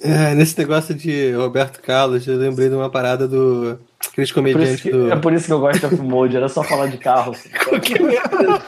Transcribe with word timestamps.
É, 0.00 0.34
nesse 0.34 0.56
negócio 0.58 0.94
de 0.94 1.32
Roberto 1.32 1.80
Carlos, 1.80 2.26
eu 2.26 2.36
lembrei 2.36 2.68
de 2.68 2.74
uma 2.74 2.88
parada 2.88 3.26
do. 3.26 3.78
Aqueles 4.12 4.30
É 4.30 4.34
comediantes 4.34 4.80
que, 4.80 4.90
do. 4.90 5.10
é 5.12 5.16
por 5.16 5.32
isso 5.32 5.46
que 5.46 5.52
eu 5.52 5.58
gosto 5.60 5.80
de 5.80 5.86
Off 5.86 5.96
Mode, 6.02 6.36
era 6.36 6.48
só 6.48 6.62
falar 6.62 6.86
de 6.86 6.98
carro. 6.98 7.34
Qualquer 7.68 8.00
merda. 8.00 8.62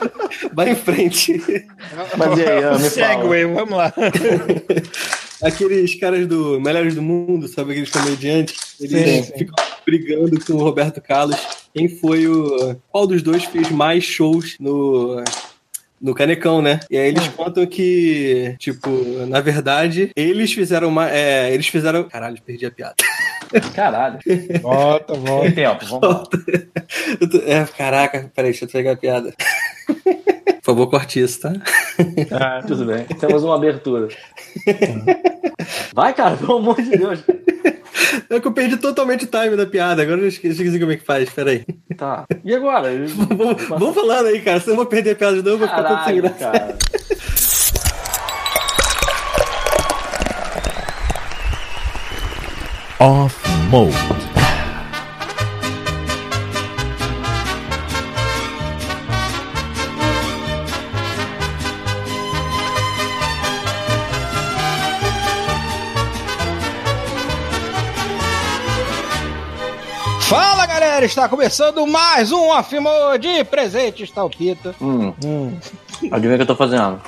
Vai 0.52 0.70
em 0.70 0.74
frente. 0.74 1.40
Mas 2.16 2.38
e 2.38 2.42
aí, 2.44 2.56
me 2.56 2.62
fala. 2.62 2.78
Segway, 2.80 3.44
vamos 3.46 3.76
lá. 3.76 3.92
Aqueles 5.42 5.94
caras 5.98 6.26
do 6.26 6.60
Melhores 6.60 6.94
do 6.94 7.00
Mundo, 7.02 7.48
sabe? 7.48 7.72
Aqueles 7.72 7.90
comediantes. 7.90 8.74
Eles 8.80 8.90
Sim, 8.92 9.22
sim. 9.22 9.38
ficam 9.38 9.54
brigando 9.86 10.44
com 10.44 10.52
o 10.54 10.58
Roberto 10.62 11.00
Carlos. 11.00 11.36
Quem 11.72 11.88
foi 11.88 12.26
o. 12.26 12.76
Qual 12.90 13.06
dos 13.06 13.22
dois 13.22 13.44
fez 13.44 13.70
mais 13.70 14.04
shows 14.04 14.56
no. 14.60 15.22
No 16.00 16.14
Canecão, 16.14 16.62
né? 16.62 16.80
E 16.90 16.96
aí 16.96 17.08
eles 17.08 17.26
Hum. 17.26 17.32
contam 17.36 17.66
que, 17.66 18.54
tipo, 18.58 18.88
na 19.28 19.40
verdade, 19.40 20.10
eles 20.16 20.52
fizeram 20.52 20.88
uma. 20.88 21.10
É, 21.10 21.52
eles 21.52 21.66
fizeram. 21.68 22.04
Caralho, 22.08 22.40
perdi 22.42 22.64
a 22.64 22.70
piada. 22.70 22.94
Caralho. 23.74 24.18
Volta, 24.62 25.12
volta. 25.14 25.44
Tem 25.46 25.54
tempo, 25.64 25.84
vamos 25.86 26.08
lá. 26.08 26.24
Eu 27.20 27.28
tô- 27.28 27.38
É, 27.44 27.66
caraca, 27.76 28.30
peraí, 28.34 28.50
deixa 28.52 28.64
eu 28.64 28.68
pegar 28.70 28.92
a 28.92 28.96
piada. 28.96 29.34
Por 30.70 30.76
favor, 30.76 30.86
corte 30.90 31.20
isso, 31.20 31.40
tá? 31.40 31.52
Ah, 32.30 32.62
tudo 32.64 32.84
bem. 32.84 33.04
Temos 33.18 33.42
uma 33.42 33.56
abertura. 33.56 34.06
Vai, 35.92 36.14
cara, 36.14 36.36
pelo 36.36 36.58
amor 36.58 36.80
de 36.80 36.90
Deus. 36.96 37.24
É 38.28 38.38
que 38.38 38.46
eu 38.46 38.52
perdi 38.52 38.76
totalmente 38.76 39.24
o 39.24 39.28
time 39.28 39.56
da 39.56 39.66
piada, 39.66 40.02
agora 40.02 40.20
eu 40.20 40.28
esqueci, 40.28 40.62
esqueci 40.62 40.78
como 40.78 40.92
é 40.92 40.96
que 40.96 41.04
faz, 41.04 41.28
peraí. 41.30 41.64
Tá. 41.96 42.24
E 42.44 42.54
agora? 42.54 42.88
Vamos, 43.08 43.64
vamos 43.64 43.94
falando 43.96 44.26
aí, 44.26 44.40
cara, 44.40 44.60
senão 44.60 44.74
eu 44.74 44.76
vou 44.76 44.86
perder 44.86 45.10
a 45.10 45.16
piada 45.16 45.36
de 45.36 45.42
novo, 45.42 45.58
vou 45.58 45.68
ficar 45.68 45.82
todo 45.82 46.04
sem 46.04 46.20
graça. 46.20 46.38
cara. 46.38 46.78
Off 53.00 53.36
Mode. 53.70 54.19
Galera, 71.00 71.06
está 71.06 71.28
começando 71.28 71.86
mais 71.86 72.30
um 72.30 72.52
Afimo 72.52 72.90
de 73.18 73.42
presente, 73.44 74.02
está 74.02 74.22
o 74.24 74.28
Pita. 74.30 74.74
Hum, 74.80 75.14
Hum, 75.24 75.56
adivinha 76.12 76.34
o 76.34 76.36
que 76.36 76.42
eu 76.42 76.46
tô 76.46 76.56
fazendo? 76.56 77.00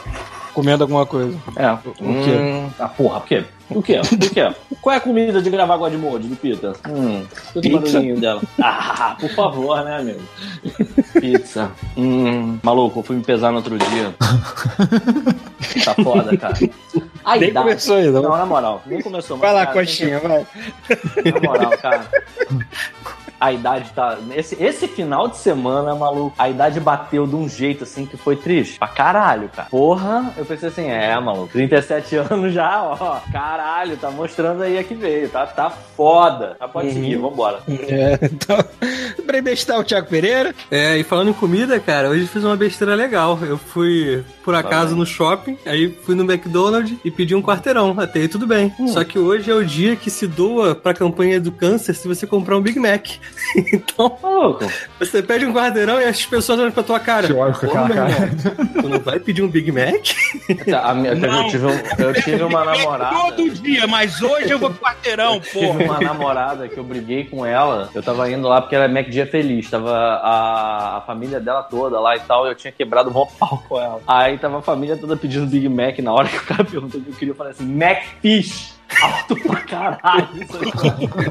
comendo 0.55 0.84
alguma 0.84 1.07
coisa. 1.07 1.34
É. 1.57 1.71
O 1.73 1.79
quê? 2.25 2.67
Ah, 2.79 2.87
porra, 2.89 3.21
por 3.21 3.27
quê? 3.29 3.45
O 3.71 3.83
quê? 3.83 4.01
O 4.01 4.19
quê? 4.34 4.53
Qual 4.83 4.93
é 4.95 4.99
a 4.99 5.01
comida 5.01 5.41
de 5.41 5.49
gravar 5.49 5.79
God 5.79 5.95
Mode 5.95 6.29
do 6.29 6.37
Pita? 6.37 6.75
Hum, 6.89 7.25
escuta 7.33 7.59
o 7.59 7.62
Pizza. 7.62 7.79
barulhinho 7.93 8.21
dela. 8.21 8.43
Ah, 8.62 9.17
por 9.19 9.31
favor, 9.31 9.83
né, 9.84 9.97
amigo? 9.99 10.21
Pizza. 11.19 11.71
Hum, 11.97 12.59
maluco, 12.62 12.99
eu 13.01 13.03
fui 13.03 13.17
me 13.17 13.23
pesar 13.23 13.51
no 13.51 13.56
outro 13.59 13.79
dia. 13.79 14.15
Tá 15.84 15.95
foda, 16.03 16.37
cara. 16.37 16.55
A 17.25 17.37
Nem 17.37 17.49
idade- 17.51 17.67
começou 17.67 17.97
ainda. 17.97 18.21
Não, 18.21 18.37
na 18.37 18.45
moral, 18.45 18.83
nem 18.84 19.01
começou. 19.01 19.37
mas, 19.39 19.47
Vai 19.51 19.55
lá, 19.55 19.67
cara, 19.67 19.79
tem 19.79 19.87
que- 19.87 19.93
coxinha, 19.93 20.19
vai. 20.19 20.47
Na 21.33 21.41
moral, 21.49 21.71
cara. 21.79 22.06
A 23.43 23.53
idade 23.53 23.91
tá. 23.93 24.17
Esse, 24.37 24.57
esse 24.62 24.87
final 24.87 25.27
de 25.27 25.37
semana, 25.37 25.97
maluco, 25.97 26.33
a 26.39 26.48
idade 26.48 26.79
bateu 26.79 27.27
de 27.27 27.35
um 27.35 27.49
jeito 27.49 27.83
assim 27.83 28.07
que 28.07 28.17
foi 28.17 28.37
triste. 28.37 28.79
Pra 28.79 28.87
caralho, 28.87 29.49
cara. 29.49 29.69
Porra, 29.69 30.33
eu 30.37 30.45
pensei 30.45 30.69
assim, 30.69 30.87
é, 30.89 31.19
maluco. 31.19 31.49
37 31.53 32.15
anos 32.31 32.53
já, 32.55 32.81
ó. 32.84 33.19
Caralho, 33.33 33.97
tá 33.97 34.12
mostrando 34.12 34.62
aí 34.62 34.79
a 34.79 34.84
que 34.84 34.95
veio. 34.95 35.29
Tá, 35.29 35.45
tá 35.45 35.69
foda. 35.71 36.55
Tá, 36.57 36.69
pode 36.69 36.87
Uhum. 36.89 36.95
seguir, 36.95 37.17
vambora. 37.17 37.59
É, 37.69 38.19
então, 38.23 38.57
está 39.53 39.77
o 39.77 39.83
Thiago 39.83 40.06
Pereira. 40.09 40.55
É, 40.71 40.97
e 40.99 41.03
falando 41.03 41.31
em 41.31 41.34
comida, 41.34 41.81
cara, 41.81 42.11
hoje 42.11 42.22
eu 42.22 42.28
fiz 42.28 42.45
uma 42.45 42.56
besteira 42.56 42.95
legal. 42.95 43.37
Eu 43.43 43.59
fui, 43.59 44.22
por 44.45 44.55
acaso, 44.55 44.95
no 44.95 45.05
shopping, 45.05 45.59
aí 45.66 45.93
fui 46.05 46.15
no 46.15 46.22
McDonald's 46.22 46.97
e 47.05 47.11
pedi 47.11 47.34
um 47.34 47.43
quarteirão. 47.43 47.95
Até 47.99 48.21
aí 48.21 48.28
tudo 48.28 48.47
bem. 48.47 48.72
Só 48.89 49.03
que 49.03 49.19
hoje 49.19 49.50
é 49.50 49.55
o 49.55 49.65
dia 49.65 49.97
que 49.97 50.11
se 50.11 50.28
doa 50.28 50.75
pra 50.77 50.95
campanha 50.95 51.41
do 51.41 51.50
câncer 51.50 51.95
se 51.95 52.06
você 52.06 52.25
comprar 52.25 52.56
um 52.56 52.61
Big 52.61 52.78
Mac. 52.78 53.09
então, 53.72 54.16
Maluco, 54.22 54.66
você 54.98 55.22
pede 55.22 55.44
um 55.44 55.53
quarteirão 55.53 56.00
e 56.00 56.04
as 56.04 56.25
pessoas 56.25 56.59
olham 56.59 56.70
pra 56.72 56.82
tua 56.82 57.00
cara. 57.00 57.26
Te 57.26 57.32
olho 57.32 57.53
com 57.53 57.66
Pô, 57.66 57.78
aquela 57.78 57.88
cara. 58.09 58.31
Tu 58.81 58.88
não 58.88 58.98
vai 59.00 59.19
pedir 59.19 59.43
um 59.43 59.48
Big 59.48 59.70
Mac? 59.72 60.65
tá, 60.70 60.81
a 60.91 60.94
minha- 60.94 61.12
eu, 61.12 61.48
tive, 61.48 61.66
um- 61.66 61.81
eu 62.04 62.15
tive 62.15 62.42
uma 62.42 62.65
namorada. 62.65 63.15
Todo 63.16 63.50
dia, 63.50 63.87
mas 63.87 64.21
hoje 64.22 64.50
eu 64.50 64.59
vou 64.59 64.71
pro 64.71 64.81
quarteirão, 64.81 65.41
Tive 65.41 65.66
porra. 65.66 65.84
uma 65.84 66.00
namorada 66.00 66.69
que 66.69 66.76
eu 66.78 66.84
briguei 66.84 67.25
com 67.25 67.44
ela. 67.44 67.91
Eu 67.94 68.03
tava 68.03 68.31
indo 68.31 68.47
lá 68.48 68.60
porque 68.60 68.75
era 68.75 68.88
Mac 68.88 69.09
Dia 69.09 69.26
Feliz. 69.26 69.69
Tava 69.71 69.92
a, 69.92 70.98
a 70.98 71.00
família 71.03 71.41
dela 71.41 71.62
toda 71.62 71.98
lá 72.00 72.16
e 72.16 72.21
tal. 72.21 72.47
E 72.47 72.50
eu 72.50 72.54
tinha 72.54 72.72
quebrado 72.72 73.10
um 73.10 73.26
pau 73.26 73.62
com 73.69 73.81
ela. 73.81 74.00
Aí 74.06 74.38
tava 74.38 74.59
a 74.59 74.62
família 74.62 74.97
toda 74.97 75.16
pedindo 75.16 75.47
Big 75.47 75.69
Mac. 75.69 75.98
Na 75.98 76.12
hora 76.12 76.28
que 76.28 76.37
o 76.37 76.42
cara 76.44 76.65
perguntou 76.65 77.00
o 77.00 77.04
que 77.04 77.10
eu 77.10 77.15
queria, 77.15 77.32
eu 77.32 77.37
falei 77.37 77.53
assim: 77.53 77.65
Mac 77.66 78.03
Fish. 78.21 78.72
Alto 79.00 79.36
pra 79.36 79.60
caralho. 79.60 80.28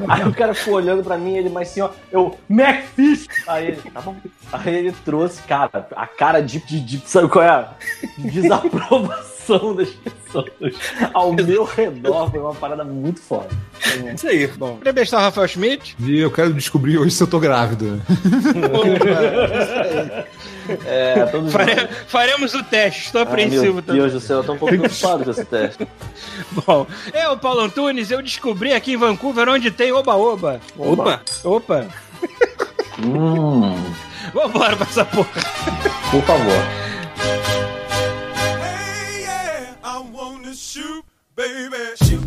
Aí 0.08 0.26
o 0.26 0.34
cara 0.34 0.54
ficou 0.54 0.74
olhando 0.74 1.02
pra 1.02 1.16
mim, 1.16 1.36
ele, 1.36 1.48
mas 1.48 1.70
assim, 1.70 1.80
ó, 1.80 1.90
eu, 2.10 2.38
Macfish! 2.48 3.26
Aí 3.46 3.68
ele, 3.68 3.82
tá 3.90 4.00
bom. 4.00 4.16
Aí 4.52 4.74
ele 4.74 4.92
trouxe, 5.04 5.42
cara, 5.42 5.86
a 5.94 6.06
cara 6.06 6.42
de, 6.42 6.58
de, 6.60 6.80
de 6.80 7.08
sabe 7.08 7.28
qual 7.28 7.44
é? 7.44 7.68
De 8.18 8.48
desaprovação 9.46 9.74
das 9.74 9.88
pessoas 9.88 10.52
ao 11.12 11.32
meu 11.44 11.64
redor. 11.64 12.30
Foi 12.30 12.40
uma 12.40 12.54
parada 12.54 12.84
muito 12.84 13.20
foda. 13.20 13.48
Isso 14.14 14.28
aí. 14.28 14.46
Bom, 14.46 14.76
pra 14.76 14.92
o 15.18 15.22
Rafael 15.22 15.48
Schmidt. 15.48 15.96
E 16.00 16.18
eu 16.20 16.30
quero 16.30 16.52
descobrir 16.54 16.98
hoje 16.98 17.10
se 17.10 17.22
eu 17.22 17.26
tô 17.26 17.40
grávida. 17.40 17.98
É, 20.86 21.26
todos 21.26 21.52
Fare- 21.52 21.88
faremos 22.06 22.54
o 22.54 22.62
teste, 22.62 23.06
estou 23.06 23.22
apreensivo 23.22 23.74
meu 23.74 23.82
também. 23.82 24.00
Deus 24.00 24.12
do 24.12 24.20
céu, 24.20 24.38
eu 24.38 24.44
tô 24.44 24.52
um 24.52 24.58
pouco 24.58 24.78
preocupado 24.78 25.24
com 25.24 25.30
esse 25.32 25.44
teste. 25.44 25.88
Bom, 26.64 26.86
eu, 27.12 27.36
Paulo 27.36 27.62
Antunes, 27.62 28.12
eu 28.12 28.22
descobri 28.22 28.72
aqui 28.72 28.92
em 28.92 28.96
Vancouver 28.96 29.48
onde 29.48 29.72
tem 29.72 29.90
Oba-Oba. 29.92 30.60
Opa! 30.78 31.20
Opa! 31.42 31.86
Hum, 33.04 33.74
Vambora 34.32 34.76
pra 34.76 34.86
essa 34.86 35.04
porra. 35.04 35.28
por 36.12 36.22
favor. 36.22 37.71
Shoot, 40.72 41.04
baby. 41.36 41.76
Shoot. 42.02 42.21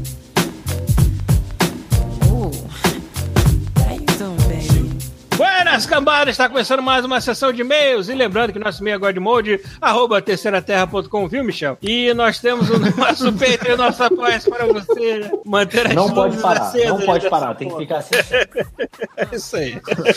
Buenas 5.56 5.86
cambadas, 5.86 6.34
está 6.34 6.50
começando 6.50 6.82
mais 6.82 7.06
uma 7.06 7.22
sessão 7.22 7.54
de 7.54 7.62
e-mails. 7.62 8.10
E 8.10 8.14
lembrando 8.14 8.52
que 8.52 8.60
nosso 8.60 8.84
e-mail 8.84 8.96
é 8.96 9.00
godmode, 9.00 9.62
arroba 9.80 10.22
terceiraterra.com, 10.22 11.28
viu, 11.30 11.46
Michel? 11.46 11.78
E 11.82 12.14
nós 12.14 12.40
temos 12.40 12.70
o 12.70 12.78
nosso 13.00 13.32
Patreon, 13.32 13.76
o 13.76 13.78
nosso 13.78 14.04
apoio 14.04 14.42
para 14.50 14.66
você 14.66 15.32
manter 15.46 15.88
as 15.88 15.96
Não 15.96 16.14
pode 16.14 16.38
parar, 16.40 16.62
acesas 16.62 16.90
não 16.90 17.00
pode 17.00 17.24
dessa 17.24 17.30
parar, 17.30 17.56
tem 17.56 17.70
que 17.70 17.78
ficar 17.78 18.00
assim. 18.00 18.16
É 19.16 19.28
isso 19.34 19.56
aí. 19.56 19.82
A 19.98 20.12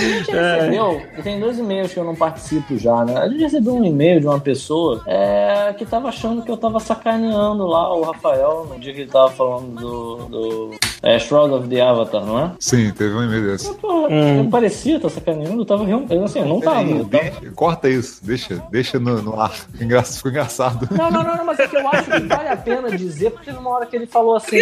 gente 0.00 0.32
recebeu, 0.32 1.02
tem 1.22 1.38
dois 1.38 1.56
e-mails 1.56 1.92
que 1.92 2.00
eu 2.00 2.04
não 2.04 2.16
participo 2.16 2.76
já, 2.76 3.04
né? 3.04 3.16
A 3.16 3.28
gente 3.28 3.42
recebeu 3.42 3.76
um 3.76 3.84
e-mail 3.84 4.18
de 4.18 4.26
uma 4.26 4.40
pessoa 4.40 5.04
é, 5.06 5.72
que 5.78 5.86
tava 5.86 6.08
achando 6.08 6.42
que 6.42 6.50
eu 6.50 6.56
tava 6.56 6.80
sacaneando 6.80 7.64
lá 7.64 7.94
o 7.94 8.02
Rafael 8.02 8.66
no 8.68 8.78
dia 8.80 8.92
que 8.92 9.02
ele 9.02 9.10
tava 9.10 9.30
falando 9.30 9.80
do, 9.80 10.16
do 10.26 10.70
é, 11.04 11.18
Shroud 11.18 11.52
of 11.54 11.68
the 11.68 11.80
Avatar, 11.80 12.24
não 12.24 12.38
é? 12.38 12.50
Sim, 12.58 12.90
teve 12.92 13.14
um 13.14 13.22
e-mail 13.22 13.46
desse. 13.46 13.72
Porra, 13.74 14.08
eu 14.12 14.48
parecia 14.50 14.96
estar 14.96 15.08
sacaneando, 15.10 15.60
eu 15.62 15.64
tava 15.66 15.84
realmente. 15.84 16.12
Assim, 16.14 16.40
eu 16.40 16.46
não 16.46 16.60
tava. 16.60 16.82
eu 16.88 17.04
tava- 17.04 17.30
Corta 17.54 17.88
isso, 17.88 18.24
deixa, 18.24 18.62
deixa 18.70 18.98
no, 18.98 19.20
no 19.22 19.40
ar. 19.40 19.52
Ficou 19.52 20.30
engraçado. 20.30 20.88
Não, 20.90 21.10
não, 21.10 21.22
não, 21.22 21.36
não, 21.36 21.44
mas 21.44 21.58
é 21.58 21.68
que 21.68 21.76
eu 21.76 21.86
acho 21.88 22.10
que 22.10 22.20
vale 22.20 22.48
a 22.48 22.56
pena 22.56 22.90
dizer, 22.96 23.30
porque 23.30 23.46
teve 23.46 23.58
uma 23.58 23.70
hora 23.70 23.86
que 23.86 23.94
ele 23.96 24.06
falou 24.06 24.34
assim: 24.36 24.56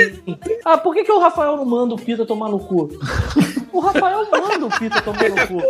Ah, 0.65 0.77
por 0.77 0.95
que, 0.95 1.05
que 1.05 1.13
o 1.13 1.21
Rafael 1.21 1.57
não 1.57 1.65
manda 1.65 1.95
o 1.95 1.99
Pita 1.99 2.27
tomar 2.27 2.49
no 2.49 2.59
cu? 2.59 2.89
O 3.73 3.81
Rafael 3.81 4.27
manda 4.31 4.67
o 4.67 4.71
Pita 4.79 5.01
tomar 5.01 5.29
no 5.31 5.47
cu. 5.47 5.63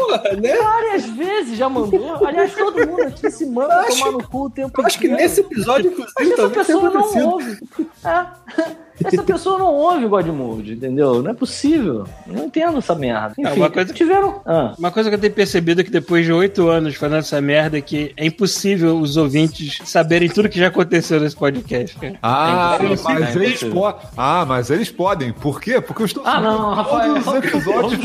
Várias 0.63 1.07
vezes 1.07 1.57
já 1.59 1.69
mandou. 1.69 2.27
Aliás, 2.27 2.53
todo 2.55 2.87
mundo 2.87 3.03
aqui 3.03 3.31
se 3.31 3.47
manda 3.47 3.75
acho- 3.81 3.99
tomar 3.99 4.13
no 4.13 4.27
cu 4.29 4.47
o 4.47 4.51
tempo 4.51 4.81
Eu 4.81 4.87
acho 4.87 4.99
que 4.99 5.09
nesse 5.09 5.41
episódio, 5.41 5.93
Mas 6.19 6.29
inclusive, 6.29 6.33
essa 6.33 6.37
talvez 6.37 6.67
tenha 6.67 6.79
pessoa 6.81 6.91
não 6.91 7.01
acontecido. 7.01 7.29
ouve. 7.31 7.59
É. 8.05 8.83
Essa 9.05 9.23
pessoa 9.23 9.59
não 9.59 9.73
ouve 9.75 10.07
God 10.07 10.27
Mode, 10.29 10.75
entendeu? 10.75 11.23
Não 11.23 11.31
é 11.31 11.35
possível. 11.35 12.05
Eu 12.27 12.35
não 12.35 12.45
entendo 12.45 12.79
essa 12.79 12.95
merda. 12.95 13.33
Enfim, 13.39 13.59
uma 13.61 13.71
coisa- 13.71 13.93
tiveram. 13.93 14.41
Ah. 14.47 14.75
Uma 14.79 14.91
coisa 14.91 15.09
que 15.09 15.17
eu 15.17 15.21
tenho 15.21 15.33
percebido 15.33 15.81
é 15.81 15.85
que 15.85 15.91
depois 15.91 16.25
de 16.25 16.33
oito 16.33 16.69
anos 16.69 16.95
fazendo 16.95 17.19
essa 17.19 17.41
merda 17.41 17.79
é 17.79 17.81
que 17.81 18.13
é 18.17 18.27
impossível 18.27 18.99
os 18.99 19.17
ouvintes 19.17 19.79
saberem 19.85 20.29
tudo 20.29 20.49
que 20.49 20.59
já 20.59 20.69
aconteceu 20.69 21.19
nesse 21.21 21.35
podcast. 21.37 21.97
cara. 21.99 22.19
Ah, 22.23 22.79
É 22.81 22.83
mas 22.89 23.37
eles 23.37 23.63
podem. 23.65 24.01
Ah, 24.17 24.45
mas 24.47 24.71
eles 24.71 24.91
podem. 24.91 25.33
Por 25.33 25.61
quê? 25.61 25.81
Porque 25.81 26.03
eu 26.03 26.07
estou. 26.07 26.23
Ah, 26.27 26.41
não, 26.41 26.75
Rafael. 26.75 27.15
Todos 27.23 27.27
os 27.27 27.35
episódios. 27.45 28.01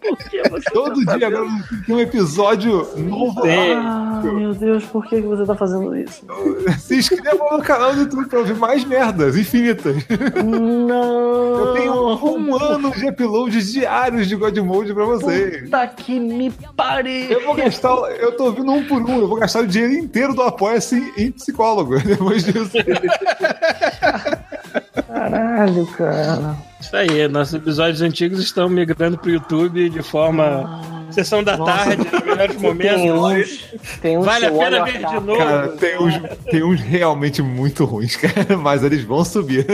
Por 0.00 0.16
que 0.30 0.48
você 0.48 0.70
Todo 0.72 1.04
tá 1.04 1.16
dia 1.16 1.26
agora 1.26 1.46
tem 1.86 1.94
um 1.96 2.00
episódio 2.00 2.86
novo. 2.96 3.42
Ah, 3.46 4.20
meu 4.22 4.54
Deus, 4.54 4.84
por 4.84 5.04
que 5.06 5.20
que 5.20 5.26
você 5.26 5.44
tá 5.44 5.54
fazendo 5.54 5.96
isso? 5.96 6.24
Se 6.78 6.96
inscreva 6.96 7.44
no 7.50 7.62
canal 7.62 7.92
do 7.94 8.00
YouTube 8.00 8.26
pra 8.28 8.38
ouvir 8.38 8.54
mais 8.56 8.84
merda 8.84 8.99
merdas 9.00 9.36
infinitas. 9.36 9.96
Não! 10.44 11.58
Eu 11.58 11.74
tenho 11.74 11.94
um 11.94 12.54
ano 12.54 12.90
de 12.92 13.08
uploads 13.08 13.72
diários 13.72 14.28
de 14.28 14.36
God 14.36 14.58
Mode 14.58 14.92
pra 14.92 15.04
vocês. 15.06 15.62
Puta 15.62 15.86
que 15.88 16.20
me 16.20 16.50
pariu! 16.76 17.30
Eu 17.30 17.46
vou 17.46 17.54
gastar, 17.54 17.94
eu 18.18 18.36
tô 18.36 18.44
ouvindo 18.46 18.70
um 18.70 18.84
por 18.84 19.00
um, 19.02 19.20
eu 19.20 19.28
vou 19.28 19.38
gastar 19.38 19.60
o 19.60 19.66
dinheiro 19.66 19.94
inteiro 19.94 20.34
do 20.34 20.42
Apoia-se 20.42 21.12
em 21.16 21.32
psicólogo 21.32 21.98
depois 22.04 22.44
disso. 22.44 22.72
Caralho, 25.06 25.86
cara. 25.86 26.56
Isso 26.80 26.96
aí, 26.96 27.28
nossos 27.28 27.54
episódios 27.54 28.02
antigos 28.02 28.38
estão 28.40 28.68
migrando 28.68 29.16
pro 29.16 29.30
YouTube 29.30 29.88
de 29.88 30.02
forma. 30.02 30.99
Sessão 31.10 31.42
da 31.42 31.56
tarde, 31.58 31.96
nos 32.10 32.22
melhores 32.24 32.56
Tem 32.56 32.70
momentos. 32.70 33.02
uns, 33.02 33.98
tem 34.00 34.18
uns 34.18 34.24
Vale 34.24 34.46
a 34.46 34.50
pena 34.52 34.84
ver 34.84 34.98
de 34.98 35.20
novo. 35.20 35.36
Cara, 35.38 35.68
tem 35.68 35.98
uns, 35.98 36.14
tem 36.50 36.62
uns 36.62 36.80
realmente 36.80 37.42
muito 37.42 37.84
ruins, 37.84 38.16
cara, 38.16 38.56
mas 38.58 38.82
eles 38.84 39.02
vão 39.04 39.24
subir. 39.24 39.66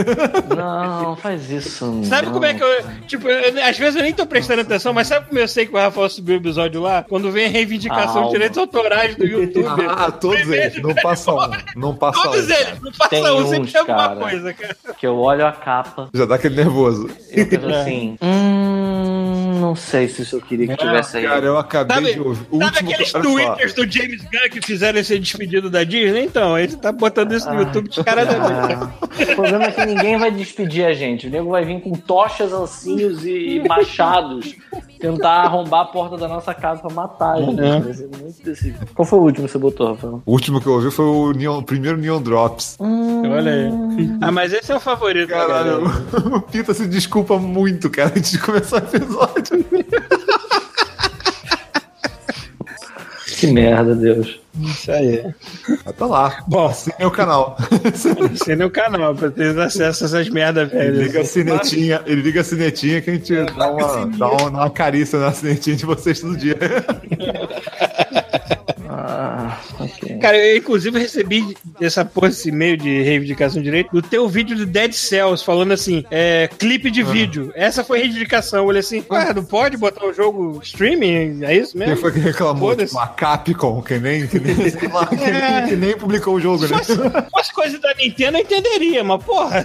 Não, 0.57 1.03
não 1.03 1.17
faz 1.17 1.51
isso. 1.51 2.01
Sabe 2.05 2.27
não. 2.27 2.33
como 2.33 2.45
é 2.45 2.55
que 2.55 2.63
eu. 2.63 2.69
Tipo, 3.07 3.29
eu- 3.29 3.65
às 3.65 3.79
vezes 3.79 3.97
eu 3.97 4.03
nem 4.03 4.13
tô 4.13 4.27
prestando 4.27 4.63
atenção, 4.63 4.93
mas 4.93 5.07
sabe 5.09 5.27
como 5.27 5.39
eu 5.39 5.49
sei 5.49 5.67
que 5.67 5.75
o 5.75 5.79
Rafael 5.79 6.09
subiu 6.09 6.35
o 6.37 6.39
episódio 6.39 6.81
lá? 6.81 7.03
Quando 7.09 7.31
vem 7.31 7.47
a 7.47 7.49
reivindicação 7.49 8.07
de 8.07 8.13
Calma. 8.15 8.31
direitos 8.31 8.59
autorais 8.59 9.17
do 9.17 9.25
YouTube. 9.27 9.67
Ah, 9.89 10.11
todos 10.11 10.41
eles, 10.49 10.81
não 10.83 10.95
passa 10.95 11.33
um, 11.33 11.51
não 11.77 11.95
passa 11.95 12.23
Todos 12.23 12.47
um. 12.47 12.53
eles, 12.53 12.81
não 12.81 12.93
passa 12.93 13.11
Tem 13.11 13.25
um, 13.25 13.37
uns, 13.39 13.49
sempre 13.49 13.73
tem 13.73 13.81
alguma 13.81 13.99
cara. 14.09 14.17
coisa, 14.21 14.53
cara. 14.55 14.77
Que 14.99 15.07
eu 15.07 15.17
olho 15.19 15.47
a 15.47 15.53
capa, 15.53 16.09
Já 16.15 16.25
dá 16.25 16.35
aquele 16.37 16.57
nervoso. 16.57 17.09
eu 17.31 17.47
penso 17.47 17.67
assim, 17.75 18.17
hum, 18.23 19.16
não 19.57 19.75
sei 19.75 20.09
se 20.09 20.33
eu 20.33 20.41
queria 20.41 20.69
que 20.69 20.77
tivesse 20.77 21.17
aí. 21.19 21.25
Cara, 21.25 21.45
eu 21.47 21.59
acabei 21.59 21.97
Sabe- 21.97 22.13
de 22.15 22.21
ouvir. 22.21 22.47
O 22.51 22.59
Sabe 22.59 22.65
último, 22.65 22.91
aqueles 22.91 23.15
olha 23.15 23.25
só. 23.25 23.31
twitters 23.31 23.75
do 23.75 23.91
James 23.91 24.23
Gunn 24.23 24.49
que 24.51 24.61
fizeram 24.67 24.99
esse 24.99 25.19
despedido 25.19 25.69
da 25.71 25.85
Disney? 25.85 26.25
Então, 26.25 26.59
ele 26.59 26.77
tá 26.77 26.93
botando 26.93 27.33
isso 27.33 27.49
no 27.51 27.61
YouTube 27.61 27.89
descaradamente. 27.89 28.75
Ah, 28.75 28.91
o 29.33 29.35
problema 29.35 29.65
é 29.65 29.71
que 29.73 29.87
ninguém 29.87 30.19
vai 30.19 30.31
despedir 30.31 30.85
a 30.87 30.93
gente. 30.93 31.27
O 31.27 31.31
nego 31.31 31.51
vai 31.51 31.65
vir 31.65 31.81
com 31.81 31.93
tochas, 31.93 32.53
ancinhos 32.53 33.25
e 33.25 33.63
machados 33.69 34.55
tentar 34.99 35.43
arrombar 35.43 35.83
a 35.83 35.85
porta 35.87 36.17
da 36.17 36.27
nossa 36.27 36.55
casa 36.55 36.81
pra 36.81 36.91
matar 36.91 37.35
a 37.35 37.43
gente. 37.43 37.61
É. 37.61 37.81
Vai 37.81 37.93
ser 37.93 38.09
muito 38.09 38.43
desse- 38.43 38.75
Qual 38.95 39.05
foi 39.07 39.19
o 39.19 39.23
último 39.23 39.47
que 39.47 39.53
você 39.53 39.59
botou, 39.59 39.89
Rafael? 39.89 40.23
O 40.25 40.33
último 40.33 40.61
que 40.61 40.67
eu 40.67 40.73
ouvi 40.73 40.91
foi 40.91 41.05
o, 41.05 41.33
Neon, 41.33 41.59
o 41.59 41.63
primeiro 41.63 41.99
Neon 41.99 42.21
Drops. 42.23 42.77
Olha 42.81 43.53
aí. 43.53 43.71
Ah, 44.23 44.33
mas 44.33 44.53
esse 44.53 44.73
é 44.73 44.77
o 44.77 44.81
favorito. 44.81 45.29
da 45.29 45.37
Caralho, 45.37 45.83
galera. 45.83 46.29
o 46.37 46.41
Pita 46.43 46.73
se 46.75 46.87
desculpa 46.87 47.39
muito, 47.39 47.91
cara, 47.91 48.13
antes 48.17 48.31
de 48.33 48.39
começar 48.39 48.77
o 48.83 48.97
episódio. 48.97 49.46
Que 53.39 53.49
merda, 53.49 53.95
Deus. 53.95 54.41
Isso 54.59 54.91
aí. 54.91 55.23
Mas 55.85 55.95
tá 55.97 56.07
lá. 56.07 56.43
Bom. 56.49 56.67
Assine 56.69 57.05
o 57.05 57.11
canal. 57.11 57.55
Assine 58.33 58.65
o 58.65 58.71
canal 58.71 59.15
pra 59.15 59.31
ter 59.31 59.59
acesso 59.59 60.05
a 60.05 60.07
essas 60.07 60.29
merdas 60.31 60.73
Ele 60.73 60.79
velhas. 60.93 60.99
liga 61.07 61.21
a 61.21 61.25
sinetinha, 61.25 62.03
ele 62.07 62.23
liga 62.23 62.41
a 62.41 62.45
sinetinha 62.45 63.03
que 63.03 63.11
a 63.11 63.13
gente 63.13 63.35
dá 63.35 63.71
uma, 63.71 64.07
dá 64.07 64.29
uma, 64.31 64.51
dá 64.51 64.59
uma 64.61 64.71
carícia 64.71 65.19
na 65.19 65.33
sinetinha 65.33 65.77
de 65.77 65.85
vocês 65.85 66.19
todo 66.21 66.35
dia. 66.35 66.57
Ah, 69.09 69.59
ok. 69.79 70.19
Cara, 70.19 70.37
eu 70.37 70.57
inclusive 70.57 70.99
recebi 70.99 71.57
essa 71.81 72.05
porra, 72.05 72.29
esse 72.29 72.49
e-mail 72.49 72.77
de 72.77 73.03
reivindicação 73.03 73.59
de 73.61 73.65
direito 73.65 73.91
do 73.93 74.03
teu 74.03 74.29
vídeo 74.29 74.57
do 74.57 74.67
Dead 74.67 74.93
Cells, 74.93 75.45
falando 75.45 75.73
assim, 75.73 76.05
é, 76.11 76.49
clipe 76.59 76.91
de 76.91 77.03
vídeo. 77.03 77.53
Essa 77.55 77.85
foi 77.85 77.99
a 77.99 78.03
reivindicação. 78.03 78.61
Eu 78.61 78.67
olhei 78.67 78.81
assim, 78.81 79.05
ué, 79.11 79.33
não 79.33 79.45
pode 79.45 79.77
botar 79.77 80.05
o 80.07 80.13
jogo 80.13 80.59
streaming? 80.63 81.45
É 81.45 81.55
isso 81.57 81.73
Quem 81.79 81.81
mesmo? 81.87 81.97
foi 81.99 82.13
que 82.13 82.19
reclamou? 82.19 82.75
Tipo, 82.75 82.99
a 82.99 83.07
Capcom, 83.07 83.81
que 83.83 83.99
nem, 83.99 84.27
que 84.27 84.39
nem, 84.41 84.55
lá, 84.93 85.07
que, 85.07 85.17
nem, 85.17 85.67
que 85.69 85.77
nem 85.77 85.97
publicou 85.97 86.35
o 86.35 86.41
jogo, 86.41 86.67
né? 86.67 86.77
fosse, 86.79 86.97
fosse 87.31 87.53
coisa 87.53 87.79
da 87.79 87.95
Nintendo, 87.95 88.39
eu 88.39 88.43
entenderia, 88.43 89.05
mas 89.05 89.23
porra. 89.23 89.65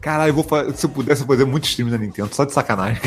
Caralho, 0.00 0.30
eu 0.30 0.34
vou 0.34 0.44
fa- 0.44 0.72
se 0.72 0.86
eu 0.86 0.90
pudesse, 0.90 1.22
eu 1.22 1.26
fazer 1.26 1.44
muito 1.44 1.64
stream 1.64 1.90
da 1.90 1.98
Nintendo, 1.98 2.30
só 2.34 2.44
de 2.44 2.52
sacanagem. 2.54 3.00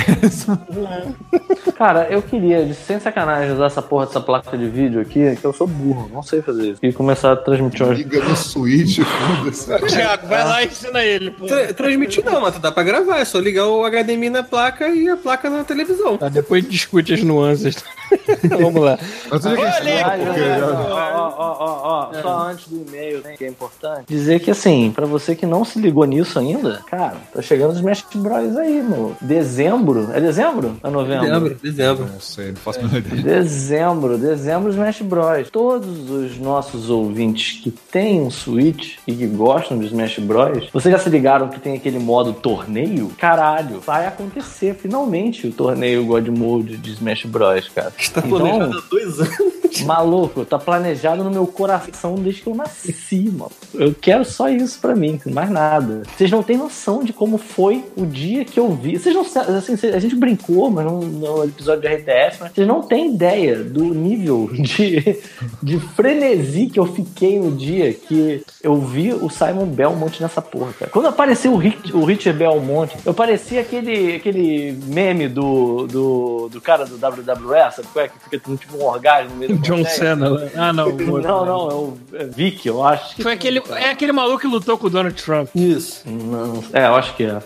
Cara, 1.77 2.07
eu 2.10 2.21
queria, 2.21 2.71
sem 2.74 3.00
sacanagem, 3.00 3.51
usar 3.54 3.65
essa 3.65 3.81
porra 3.81 4.06
dessa 4.06 4.21
placa 4.21 4.57
de 4.57 4.68
vídeo 4.69 5.01
aqui, 5.01 5.36
que 5.36 5.45
eu 5.45 5.52
sou 5.53 5.67
burro, 5.67 6.09
não 6.13 6.21
sei 6.23 6.41
fazer 6.41 6.71
isso. 6.71 6.79
E 6.83 6.91
começar 6.91 7.31
a 7.33 7.35
transmitir 7.35 7.85
umas. 7.85 7.97
Liga 7.97 8.23
no 8.23 8.35
Switch, 8.35 9.00
foda-se. 9.00 9.77
Thiago, 9.94 10.27
vai 10.27 10.44
lá 10.44 10.63
e 10.63 10.67
ensina 10.67 11.03
ele, 11.03 11.31
pô. 11.31 11.45
Tra- 11.45 11.73
transmitir 11.73 12.23
não, 12.25 12.41
mas 12.41 12.57
dá 12.59 12.71
pra 12.71 12.83
gravar. 12.83 13.19
É 13.19 13.25
só 13.25 13.39
ligar 13.39 13.67
o 13.67 13.83
HDMI 13.89 14.29
na 14.29 14.44
placa 14.44 14.88
e 14.89 15.07
a 15.09 15.17
placa 15.17 15.50
na 15.50 15.63
televisão. 15.63 16.17
Tá, 16.17 16.29
depois 16.29 16.67
discute 16.67 17.13
as 17.13 17.23
nuances. 17.23 17.75
Vamos 18.50 18.81
lá. 18.83 18.97
Mas 19.31 19.45
eu 19.45 19.55
já 19.55 19.63
Olha, 19.63 20.59
ó, 20.65 21.33
ó, 21.38 21.55
ó, 21.59 22.09
ó, 22.11 22.21
Só 22.21 22.39
antes 22.50 22.67
do 22.67 22.85
e-mail, 22.88 23.21
né, 23.23 23.35
que 23.38 23.45
é 23.45 23.47
importante. 23.47 24.05
Dizer 24.07 24.39
que, 24.39 24.51
assim, 24.51 24.91
pra 24.94 25.05
você 25.05 25.35
que 25.35 25.45
não 25.45 25.63
se 25.65 25.79
ligou 25.79 26.05
nisso 26.05 26.38
ainda, 26.38 26.81
cara, 26.89 27.15
tá 27.33 27.41
chegando 27.41 27.71
os 27.71 27.77
Smash 27.77 28.05
Bros 28.15 28.57
aí, 28.57 28.81
no 28.81 29.15
dezembro. 29.21 30.09
É 30.13 30.19
dezembro 30.19 30.77
ou 30.83 30.91
novembro? 30.91 31.25
Dezembro, 31.25 31.59
dezembro. 31.61 32.05
Não 32.13 32.19
sei, 32.19 32.50
não 32.50 32.55
faço 32.57 32.81
menor 32.83 32.97
ideia. 32.97 33.21
Dezembro, 33.21 34.17
dezembro 34.17 34.69
Smash 34.71 35.01
Bros. 35.01 35.42
Todos 35.51 36.09
os 36.09 36.37
nossos 36.37 36.89
ouvintes 36.89 37.59
que 37.61 37.71
têm 37.71 38.21
um 38.21 38.29
Switch 38.29 38.97
e 39.07 39.13
que 39.13 39.27
gostam 39.27 39.77
de 39.79 39.87
Smash 39.87 40.19
Bros. 40.19 40.69
Vocês 40.71 40.91
já 40.91 40.99
se 40.99 41.09
ligaram 41.09 41.49
que 41.49 41.59
tem 41.59 41.75
aquele 41.75 41.99
modo 41.99 42.33
torneio? 42.33 43.09
Caralho, 43.17 43.79
vai 43.79 44.05
acontecer 44.05 44.75
finalmente 44.75 45.47
o 45.47 45.51
torneio 45.51 46.05
God 46.05 46.27
Mode 46.29 46.77
de 46.77 46.91
Smash 46.91 47.25
Bros, 47.25 47.69
cara. 47.69 47.93
Tá 48.13 48.21
planejado 48.21 48.77
há 48.77 48.81
dois 48.89 49.19
anos. 49.19 49.62
Maluco, 49.81 50.45
tá 50.45 50.59
planejado 50.59 51.23
no 51.23 51.31
meu 51.31 51.47
coração 51.47 52.15
desde 52.15 52.41
que 52.41 52.49
eu 52.49 52.55
nasci, 52.55 53.29
mano. 53.31 53.51
Eu 53.73 53.95
quero 53.99 54.23
só 54.23 54.49
isso 54.49 54.79
pra 54.79 54.95
mim, 54.95 55.19
mais 55.25 55.49
nada. 55.49 56.03
Vocês 56.15 56.29
não 56.29 56.43
têm 56.43 56.57
noção 56.57 57.03
de 57.03 57.11
como 57.13 57.37
foi 57.37 57.83
o 57.95 58.05
dia 58.05 58.45
que 58.45 58.59
eu 58.59 58.69
vi. 58.69 58.99
Vocês 58.99 59.15
não 59.15 59.23
assim, 59.23 59.73
a 59.87 59.99
gente 59.99 60.15
brincou, 60.15 60.69
mas 60.69 60.85
no, 60.85 61.01
no 61.01 61.43
episódio 61.45 61.81
de 61.81 61.87
RTS, 61.87 62.37
mas 62.39 62.51
vocês 62.51 62.67
não 62.67 62.81
têm 62.81 63.15
ideia 63.15 63.63
do 63.63 63.83
nível 63.83 64.49
de, 64.53 65.19
de 65.61 65.79
frenesi 65.79 66.67
que 66.67 66.79
eu 66.79 66.85
fiquei 66.85 67.39
no 67.39 67.51
dia 67.51 67.93
que 67.93 68.43
eu 68.61 68.77
vi 68.77 69.13
o 69.13 69.29
Simon 69.29 69.65
Belmont 69.65 70.21
nessa 70.21 70.41
porra, 70.41 70.73
cara. 70.73 70.91
Quando 70.91 71.07
apareceu 71.07 71.53
o, 71.53 71.57
Rich, 71.57 71.95
o 71.95 72.03
Richard 72.05 72.37
Belmont, 72.37 72.95
eu 73.05 73.13
parecia 73.13 73.61
aquele, 73.61 74.15
aquele 74.15 74.77
meme 74.85 75.27
do, 75.27 75.87
do, 75.87 76.49
do 76.49 76.61
cara 76.61 76.85
do 76.85 76.95
WWE, 76.95 77.71
sabe 77.71 77.87
qual 77.91 78.05
é? 78.05 78.07
Que 78.09 78.19
fica 78.19 78.57
tipo 78.57 78.77
um 78.77 78.85
orgasmo 78.85 79.31
no 79.31 79.37
meio 79.37 79.57
do 79.57 79.62
John? 79.63 79.86
Cena. 79.86 80.30
né? 80.30 80.51
Ah, 80.56 80.71
não. 80.74 80.88
o 80.89 80.92
outro. 80.92 81.21
Não, 81.21 81.45
não, 81.45 81.69
é 81.69 81.74
o 81.74 81.98
é 82.13 82.25
Vic, 82.25 82.65
eu 82.68 82.83
acho. 82.86 83.15
que- 83.15 83.24
Foi 83.24 83.33
aquele, 83.33 83.62
é 83.75 83.89
aquele 83.89 84.12
maluco 84.12 84.39
que 84.39 84.48
lutou 84.48 84.77
com 84.77 84.88
o 84.88 84.89
Donald 84.89 85.21
Trump. 85.21 85.50
Isso. 85.56 86.04
Não, 86.06 86.63
é, 86.74 86.86
eu 86.86 86.95
acho 86.95 87.15
que 87.15 87.24
é. 87.24 87.39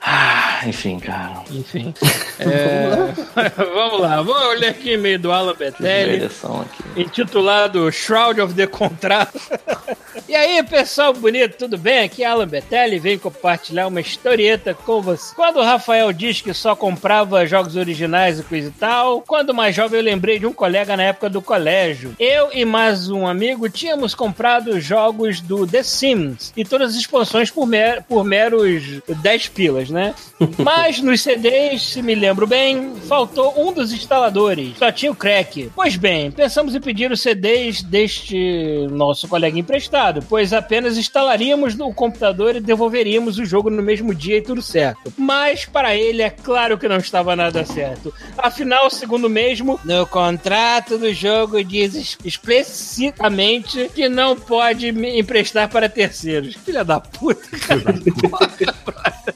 Ah, 0.00 0.60
enfim, 0.66 0.98
cara. 0.98 1.42
Enfim. 1.50 1.94
É, 2.36 3.50
vamos 3.56 4.00
lá, 4.00 4.16
vamos 4.20 4.42
olhar 4.48 4.70
aqui 4.70 4.90
o 4.90 4.94
e-mail 4.94 5.18
do 5.20 5.30
Alan 5.30 5.54
Betelli. 5.54 6.18
Direção 6.18 6.62
aqui. 6.62 7.00
intitulado 7.00 7.90
Shroud 7.92 8.40
of 8.40 8.54
the 8.54 8.66
Contract. 8.66 9.38
e 10.28 10.34
aí, 10.34 10.60
pessoal 10.64 11.12
bonito, 11.12 11.56
tudo 11.56 11.78
bem? 11.78 12.00
Aqui 12.04 12.24
é 12.24 12.26
Alan 12.26 12.48
Betelli, 12.48 12.98
venho 12.98 13.20
compartilhar 13.20 13.86
uma 13.86 14.00
historieta 14.00 14.74
com 14.74 15.00
você. 15.00 15.32
Quando 15.34 15.58
o 15.58 15.62
Rafael 15.62 16.12
diz 16.12 16.40
que 16.40 16.52
só 16.52 16.74
comprava 16.74 17.46
jogos 17.46 17.76
originais 17.76 18.40
e 18.40 18.42
coisa 18.42 18.68
e 18.68 18.72
tal, 18.72 19.22
quando 19.22 19.54
mais 19.54 19.74
jovem 19.76 20.00
eu 20.00 20.04
lembrei 20.04 20.38
de 20.40 20.46
um 20.46 20.52
colega 20.52 20.96
na 20.96 21.04
época 21.04 21.30
do 21.30 21.40
colégio. 21.54 22.16
Eu 22.18 22.50
e 22.52 22.64
mais 22.64 23.08
um 23.08 23.26
amigo 23.28 23.68
tínhamos 23.68 24.12
comprado 24.12 24.80
jogos 24.80 25.40
do 25.40 25.64
The 25.64 25.84
Sims 25.84 26.52
e 26.56 26.64
todas 26.64 26.90
as 26.90 26.96
expansões 26.96 27.48
por, 27.48 27.64
mer- 27.64 28.02
por 28.08 28.24
meros 28.24 28.82
10 29.06 29.48
pilas, 29.50 29.88
né? 29.88 30.14
Mas 30.58 31.00
nos 31.00 31.20
CDs, 31.22 31.80
se 31.82 32.02
me 32.02 32.12
lembro 32.16 32.44
bem, 32.44 32.94
faltou 33.08 33.54
um 33.56 33.72
dos 33.72 33.92
instaladores. 33.92 34.76
Só 34.78 34.90
tinha 34.90 35.12
o 35.12 35.14
crack. 35.14 35.70
Pois 35.76 35.94
bem, 35.96 36.28
pensamos 36.32 36.74
em 36.74 36.80
pedir 36.80 37.12
os 37.12 37.20
CDs 37.20 37.82
deste 37.82 38.88
nosso 38.90 39.28
colega 39.28 39.56
emprestado, 39.56 40.24
pois 40.28 40.52
apenas 40.52 40.98
instalaríamos 40.98 41.76
no 41.76 41.94
computador 41.94 42.56
e 42.56 42.60
devolveríamos 42.60 43.38
o 43.38 43.44
jogo 43.44 43.70
no 43.70 43.80
mesmo 43.82 44.12
dia 44.12 44.38
e 44.38 44.42
tudo 44.42 44.60
certo. 44.60 45.12
Mas 45.16 45.64
para 45.66 45.94
ele 45.94 46.20
é 46.20 46.30
claro 46.30 46.76
que 46.76 46.88
não 46.88 46.96
estava 46.96 47.36
nada 47.36 47.64
certo. 47.64 48.12
Afinal, 48.36 48.90
segundo 48.90 49.30
mesmo, 49.30 49.78
no 49.84 50.04
contrato 50.04 50.98
do 50.98 51.14
jogo 51.14 51.43
diz 51.64 51.94
es- 51.94 52.18
explicitamente 52.24 53.90
que 53.94 54.08
não 54.08 54.36
pode 54.36 54.92
me 54.92 55.18
emprestar 55.20 55.68
para 55.68 55.88
terceiros. 55.88 56.54
Filha 56.64 56.84
da 56.84 57.00
puta, 57.00 57.42
cara. 57.58 57.94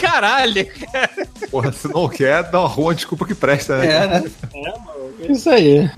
Caralho! 0.00 0.66
Porra, 1.50 1.72
se 1.72 1.88
não 1.88 2.08
quer, 2.08 2.42
dá 2.50 2.60
uma 2.60 2.68
rua 2.68 2.94
desculpa 2.94 3.26
que 3.26 3.34
presta, 3.34 3.76
né? 3.78 3.86
É, 3.92 4.06
né? 4.06 4.24
Isso 5.28 5.50
aí. 5.50 5.90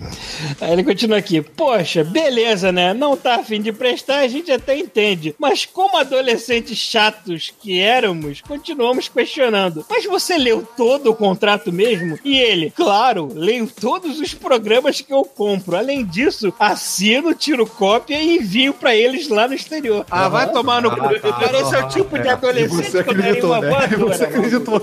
Aí 0.60 0.72
ele 0.72 0.82
continua 0.82 1.18
aqui. 1.18 1.40
Poxa, 1.40 2.02
beleza, 2.02 2.72
né? 2.72 2.92
Não 2.94 3.16
tá 3.16 3.36
afim 3.36 3.60
de 3.60 3.70
prestar, 3.72 4.20
a 4.20 4.28
gente 4.28 4.50
até 4.50 4.76
entende. 4.76 5.34
Mas 5.38 5.64
como 5.66 5.98
adolescentes 5.98 6.78
chatos 6.78 7.52
que 7.60 7.78
éramos, 7.80 8.40
continuamos 8.40 9.08
questionando. 9.08 9.84
Mas 9.88 10.04
você 10.04 10.36
leu 10.36 10.66
todo 10.76 11.10
o 11.10 11.14
contrato 11.14 11.70
mesmo? 11.72 12.18
E 12.24 12.38
ele, 12.38 12.70
claro, 12.70 13.28
leio 13.32 13.68
todos 13.68 14.18
os 14.18 14.34
programas 14.34 15.00
que 15.00 15.12
eu 15.12 15.19
compro. 15.24 15.76
Além 15.76 16.04
disso, 16.04 16.52
assino, 16.58 17.34
tiro 17.34 17.66
cópia 17.66 18.20
e 18.20 18.36
envio 18.38 18.72
pra 18.74 18.94
eles 18.94 19.28
lá 19.28 19.46
no 19.48 19.54
exterior. 19.54 20.04
Ah, 20.10 20.28
vai 20.28 20.50
tomar 20.50 20.80
no 20.82 20.90
cu. 20.90 20.96
Cara, 21.20 21.60
esse 21.60 21.74
é 21.74 21.84
o 21.84 21.88
tipo 21.88 22.18
de 22.18 22.26
E 22.26 22.30
adolescente 22.30 22.90
você 22.90 23.02
que 23.04 23.10
eu 23.10 23.14
daria 23.14 23.20
acreditou, 23.30 23.50
uma 23.52 23.60
né? 23.60 23.68
voadora, 23.70 23.96
você 24.16 24.26
mano. 24.26 24.36
acreditou. 24.36 24.82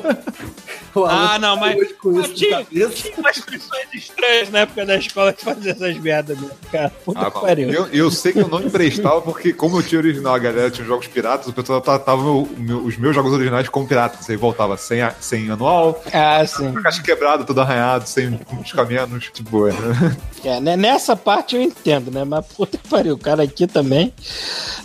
O 0.95 1.05
Ah, 1.05 1.37
não, 1.37 1.55
mas 1.57 1.77
hoje 1.77 1.93
com 1.93 2.19
isso 2.19 2.33
tinha, 2.33 2.63
tinha 2.63 3.13
umas 3.17 3.39
pessoas 3.39 3.81
estranhas 3.93 4.49
na 4.49 4.59
época 4.59 4.83
da 4.83 4.95
escola 4.97 5.31
que 5.31 5.43
faziam 5.45 5.71
essas 5.75 5.95
merdas 5.99 6.35
mesmo, 6.39 6.55
cara. 6.71 6.89
Puta 7.05 7.19
Ah, 7.19 7.29
que 7.29 7.39
pariu. 7.39 7.69
eu, 7.69 7.87
eu 7.87 8.09
sei 8.09 8.33
que 8.33 8.39
eu 8.39 8.47
não 8.47 8.59
emprestava, 8.61 9.21
porque 9.21 9.53
como 9.53 9.77
eu 9.77 9.83
tinha 9.83 9.99
original, 9.99 10.33
a 10.33 10.39
galera 10.39 10.71
tinha 10.71 10.87
jogos 10.87 11.05
piratas, 11.05 11.45
o 11.47 11.53
pessoal 11.53 11.81
tratava 11.81 12.23
meu- 12.23 12.49
meu- 12.57 12.83
os 12.83 12.97
meus 12.97 13.13
jogos 13.13 13.31
originais 13.31 13.69
como 13.69 13.87
piratas. 13.87 14.27
Aí 14.27 14.35
voltava 14.35 14.75
sem, 14.75 14.97
sem 15.19 15.51
anual, 15.51 16.01
Ah, 16.11 16.43
sim. 16.47 16.73
caixa 16.73 17.03
quebrada, 17.03 17.43
tudo 17.43 17.61
arranhado, 17.61 18.07
sem 18.09 18.31
buscar 18.53 18.85
menos, 18.87 19.25
tipo, 19.31 19.47
boa. 19.51 19.71
Né? 19.71 20.16
É, 20.43 20.59
né, 20.59 20.77
nessa 20.77 21.15
parte 21.15 21.55
eu 21.55 21.61
entendo, 21.61 22.11
né? 22.11 22.23
Mas 22.23 22.45
puta 22.45 22.77
que 22.77 22.87
pariu, 22.87 23.15
o 23.15 23.17
cara 23.17 23.43
aqui 23.43 23.67
também. 23.67 24.13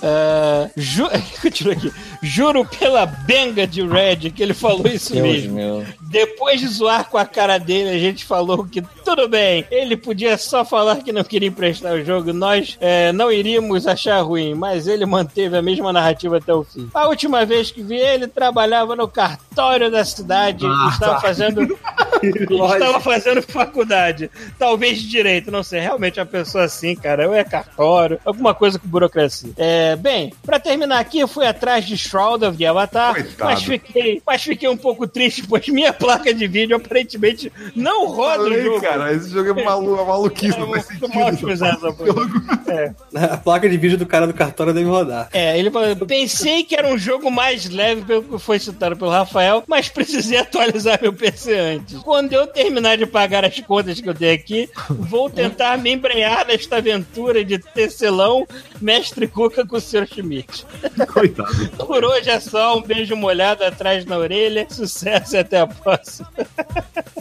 Ah, 0.03 0.69
ju... 0.77 1.09
Continua 1.41 1.75
aqui. 1.75 1.93
Juro 2.23 2.65
pela 2.65 3.07
benga 3.07 3.67
de 3.67 3.83
Red 3.83 4.31
que 4.31 4.43
ele 4.43 4.55
falou 4.55 4.87
isso 4.87 5.13
Deus 5.13 5.27
mesmo. 5.27 5.55
meu. 5.55 5.85
Depois 6.01 6.61
de 6.61 6.69
zoar 6.69 7.09
com 7.09 7.19
a 7.19 7.25
cara 7.25 7.59
dele, 7.59 7.91
a 7.91 7.99
gente 7.99 8.25
falou 8.25 8.65
que 8.65 8.83
tudo 9.05 9.29
bem. 9.29 9.65
Ele 9.71 9.97
podia 9.97 10.37
só 10.37 10.65
falar 10.65 10.97
que 10.97 11.13
não 11.13 11.25
queria 11.25 11.49
emprestar 11.49 11.95
o 11.95 12.05
jogo. 12.05 12.33
Nós 12.33 12.77
é, 12.81 13.13
não 13.13 13.31
iríamos 13.31 13.87
achar 13.87 14.21
ruim, 14.21 14.55
mas 14.55 14.87
ele 14.87 15.07
manteve 15.07 15.57
a 15.57 15.63
mesma 15.63 15.93
narrativa 15.93 16.39
até 16.39 16.53
o 16.53 16.65
fim. 16.65 16.89
A 16.93 17.09
última 17.09 17.45
vez 17.45 17.71
que 17.71 17.83
vi 17.83 17.97
ele, 17.97 18.27
trabalhava 18.27 18.95
no 18.95 19.09
cartório 19.09 19.91
da 19.91 20.05
cidade 20.05 20.67
e 20.67 20.89
estava 20.91 21.21
fazendo 21.21 21.63
estava 22.23 23.01
fazendo 23.01 23.43
faculdade. 23.43 24.31
Talvez 24.59 25.01
de 25.01 25.09
direito, 25.23 25.51
não 25.51 25.63
sei. 25.63 25.81
Realmente 25.81 26.19
uma 26.19 26.27
pessoa 26.27 26.65
assim, 26.65 26.95
cara. 26.95 27.23
Eu 27.25 27.35
é 27.35 27.45
cartório, 27.45 28.19
alguma 28.25 28.55
coisa 28.55 28.79
com 28.79 28.89
burocracia. 28.89 29.51
É, 29.57 29.95
bem, 29.97 30.33
pra 30.45 30.59
terminar 30.59 30.99
aqui, 30.99 31.21
eu 31.21 31.29
fui 31.29 31.47
atrás 31.47 31.85
de 31.87 31.97
Shroud 31.97 32.45
of 32.45 32.59
the 32.59 32.67
Avatar, 32.67 33.15
Coitado. 33.15 33.45
mas 33.51 33.63
fiquei, 33.63 34.21
mas 34.27 34.43
fiquei 34.43 34.69
um 34.69 34.77
pouco 34.77 35.07
triste, 35.07 35.45
pois 35.47 35.67
minha 35.69 35.93
placa 35.93 36.35
de 36.35 36.47
vídeo 36.47 36.77
aparentemente 36.77 37.53
não 37.75 38.07
roda 38.07 38.43
o 38.43 38.45
Falei, 38.45 38.63
jogo. 38.65 38.81
cara, 38.81 39.13
esse 39.13 39.31
jogo 39.31 39.59
é 39.61 39.65
malu, 39.65 40.01
é 40.01 40.05
maluquice, 40.05 40.57
É 40.57 40.61
não 40.61 40.69
faz 40.73 40.89
muito 40.91 41.15
mal 41.15 41.31
sentido. 41.31 41.53
essa. 41.53 41.73
É. 42.73 42.95
A 43.15 43.37
placa 43.37 43.69
de 43.69 43.77
vídeo 43.77 43.99
do 43.99 44.07
cara 44.07 44.27
do 44.27 44.33
cartório 44.33 44.73
deve 44.73 44.89
rodar. 44.89 45.29
É, 45.33 45.59
ele 45.59 45.71
falou, 45.71 45.95
pensei 46.07 46.65
que 46.65 46.75
era 46.75 46.89
um 46.89 46.97
jogo 46.97 47.31
mais 47.31 47.69
leve 47.69 48.01
pelo 48.03 48.23
que 48.23 48.39
foi 48.39 48.59
citado 48.59 48.97
pelo 48.97 49.11
Rafael, 49.11 49.63
mas 49.67 49.89
precisei 49.91 50.39
atualizar 50.41 50.99
meu 51.03 51.13
PC 51.13 51.55
antes. 51.55 51.99
Quando 51.99 52.33
eu 52.33 52.47
terminar 52.47 52.97
de 52.97 53.05
pagar 53.05 53.45
as 53.45 53.61
contas 53.61 54.01
que 54.01 54.09
eu 54.09 54.15
tenho 54.15 54.33
aqui, 54.35 54.71
vou 55.13 55.29
tentar 55.29 55.77
me 55.77 55.93
embrenhar 55.93 56.47
nesta 56.47 56.79
aventura 56.79 57.45
de 57.45 57.59
tecelão 57.59 58.47
mestre 58.81 59.29
Cuca 59.29 59.67
com 59.67 59.77
o 59.77 59.81
Sr. 59.81 60.07
Schmidt. 60.07 60.65
Coitado. 61.13 61.69
Por 61.87 62.03
hoje 62.03 62.31
é 62.31 62.41
só 62.41 62.79
um 62.79 62.81
beijo 62.81 63.15
molhado 63.15 63.63
atrás 63.63 64.07
na 64.07 64.17
orelha, 64.17 64.67
sucesso 64.71 65.37
e 65.37 65.39
até 65.39 65.61
a 65.61 65.67
próxima. 65.67 66.33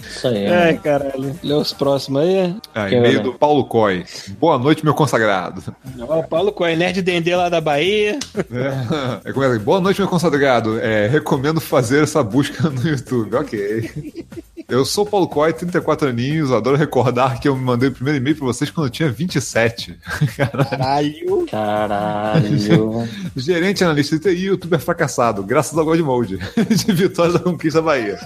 Isso 0.02 0.26
aí. 0.26 0.48
Ai, 0.48 0.78
caralho. 0.78 1.38
Lê 1.44 1.54
os 1.54 1.74
próximos 1.74 2.22
aí. 2.22 2.56
Ah, 2.74 2.90
e-mail 2.90 3.24
do 3.24 3.34
Paulo 3.34 3.66
Coy. 3.66 4.06
Boa 4.40 4.58
noite, 4.58 4.86
meu 4.86 4.94
consagrado. 4.94 5.62
Ó, 6.08 6.20
o 6.20 6.24
Paulo 6.24 6.54
Coelho, 6.54 6.80
Nerd 6.80 7.02
Dendê 7.02 7.36
lá 7.36 7.50
da 7.50 7.60
Bahia. 7.60 8.18
É, 8.38 9.30
é, 9.30 9.34
começa 9.34 9.56
aqui. 9.56 9.64
Boa 9.66 9.82
noite, 9.82 10.00
meu 10.00 10.08
consagrado. 10.08 10.80
É, 10.80 11.08
recomendo 11.08 11.60
fazer 11.60 12.04
essa 12.04 12.24
busca 12.24 12.70
no 12.70 12.88
YouTube. 12.88 13.36
Ok. 13.36 14.26
Eu 14.72 14.86
sou 14.86 15.04
o 15.04 15.08
Paulo 15.08 15.28
Coy, 15.28 15.52
34 15.52 16.08
aninhos. 16.08 16.50
Adoro 16.50 16.78
recordar 16.78 17.42
que 17.42 17.48
eu 17.50 17.58
me 17.58 17.62
mandei 17.62 17.90
o 17.90 17.92
primeiro 17.92 18.20
e-mail 18.20 18.38
pra 18.38 18.46
vocês 18.46 18.72
quando 18.72 18.88
eu 18.88 18.90
tinha 18.90 19.12
27. 19.12 20.00
Caralho. 20.38 21.46
Caralho. 21.46 23.10
Gerente, 23.36 23.84
analista 23.84 24.18
de 24.18 24.22
TI 24.22 24.30
e 24.30 24.46
youtuber 24.46 24.80
fracassado, 24.80 25.44
graças 25.44 25.78
ao 25.78 25.84
Godmode. 25.84 26.40
de 26.72 26.94
Vitória 26.94 27.34
da 27.34 27.40
Conquista 27.40 27.82
Bahia. 27.82 28.18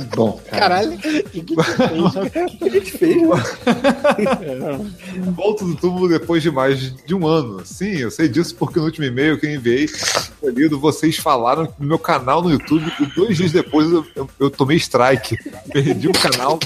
Que 0.00 0.16
bom, 0.16 0.40
cara. 0.50 0.60
Caralho. 0.60 0.98
Que 1.32 1.40
que? 1.42 1.54
O 1.54 2.58
que 2.58 2.64
a 2.64 2.68
gente 2.68 2.90
fez, 2.92 3.22
mano? 3.22 3.42
Volto 5.36 5.64
do 5.64 5.74
túmulo 5.76 6.08
depois 6.08 6.42
de 6.42 6.50
mais 6.50 6.94
de 7.04 7.14
um 7.14 7.26
ano. 7.26 7.64
Sim, 7.64 7.96
eu 7.98 8.10
sei 8.10 8.28
disso 8.28 8.54
porque 8.56 8.78
no 8.78 8.84
último 8.86 9.04
e-mail 9.06 9.38
que 9.38 9.46
eu 9.46 9.54
enviei, 9.54 9.86
foi 9.88 10.52
lido, 10.52 10.78
vocês 10.78 11.16
falaram 11.16 11.72
no 11.78 11.86
meu 11.86 11.98
canal 11.98 12.42
no 12.42 12.50
YouTube 12.50 12.90
e 13.00 13.06
dois 13.14 13.36
dias 13.36 13.52
depois 13.52 13.90
eu, 13.90 14.06
eu- 14.14 14.30
eu 14.38 14.50
tomei 14.50 14.76
strike. 14.76 15.36
Perdi 15.72 16.08
o 16.08 16.12
canal 16.12 16.58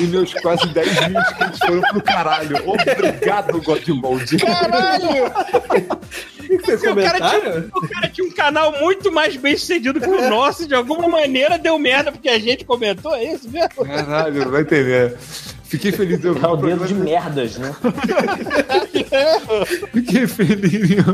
e 0.00 0.04
meus 0.04 0.32
quase 0.34 0.66
10 0.68 1.08
mil 1.08 1.20
inscritos 1.20 1.58
foram 1.60 1.80
pro 1.82 2.02
caralho. 2.02 2.56
Obrigado, 2.66 3.60
Godmode. 3.62 4.36
Caralho! 4.38 5.08
O 6.50 6.58
que 6.58 6.72
O 6.72 6.94
cara, 6.96 7.18
tinha, 7.40 7.68
o 7.74 7.88
cara 7.88 8.08
tinha 8.08 8.26
um 8.26 8.30
canal 8.30 8.72
muito 8.80 9.12
mais 9.12 9.36
bem 9.36 9.54
sucedido 9.56 10.00
que 10.00 10.08
o 10.08 10.30
nosso, 10.30 10.62
e 10.62 10.66
de 10.66 10.74
alguma 10.74 11.06
maneira 11.06 11.58
deu 11.58 11.78
merda 11.78 12.10
porque 12.10 12.28
a 12.28 12.38
gente 12.38 12.64
comentou 12.78 13.14
é 13.14 13.32
isso 13.32 13.50
mesmo. 13.50 13.84
Caralho, 13.84 14.44
não 14.44 14.50
vai 14.52 14.62
entender. 14.62 15.16
Fiquei 15.68 15.92
feliz 15.92 16.18
de 16.18 16.28
ouvir 16.28 16.44
É 16.44 16.48
o 16.48 16.56
dedo 16.56 16.86
de 16.86 16.94
merdas, 16.94 17.58
né? 17.58 17.74
Fiquei 19.92 20.26
feliz, 20.26 21.04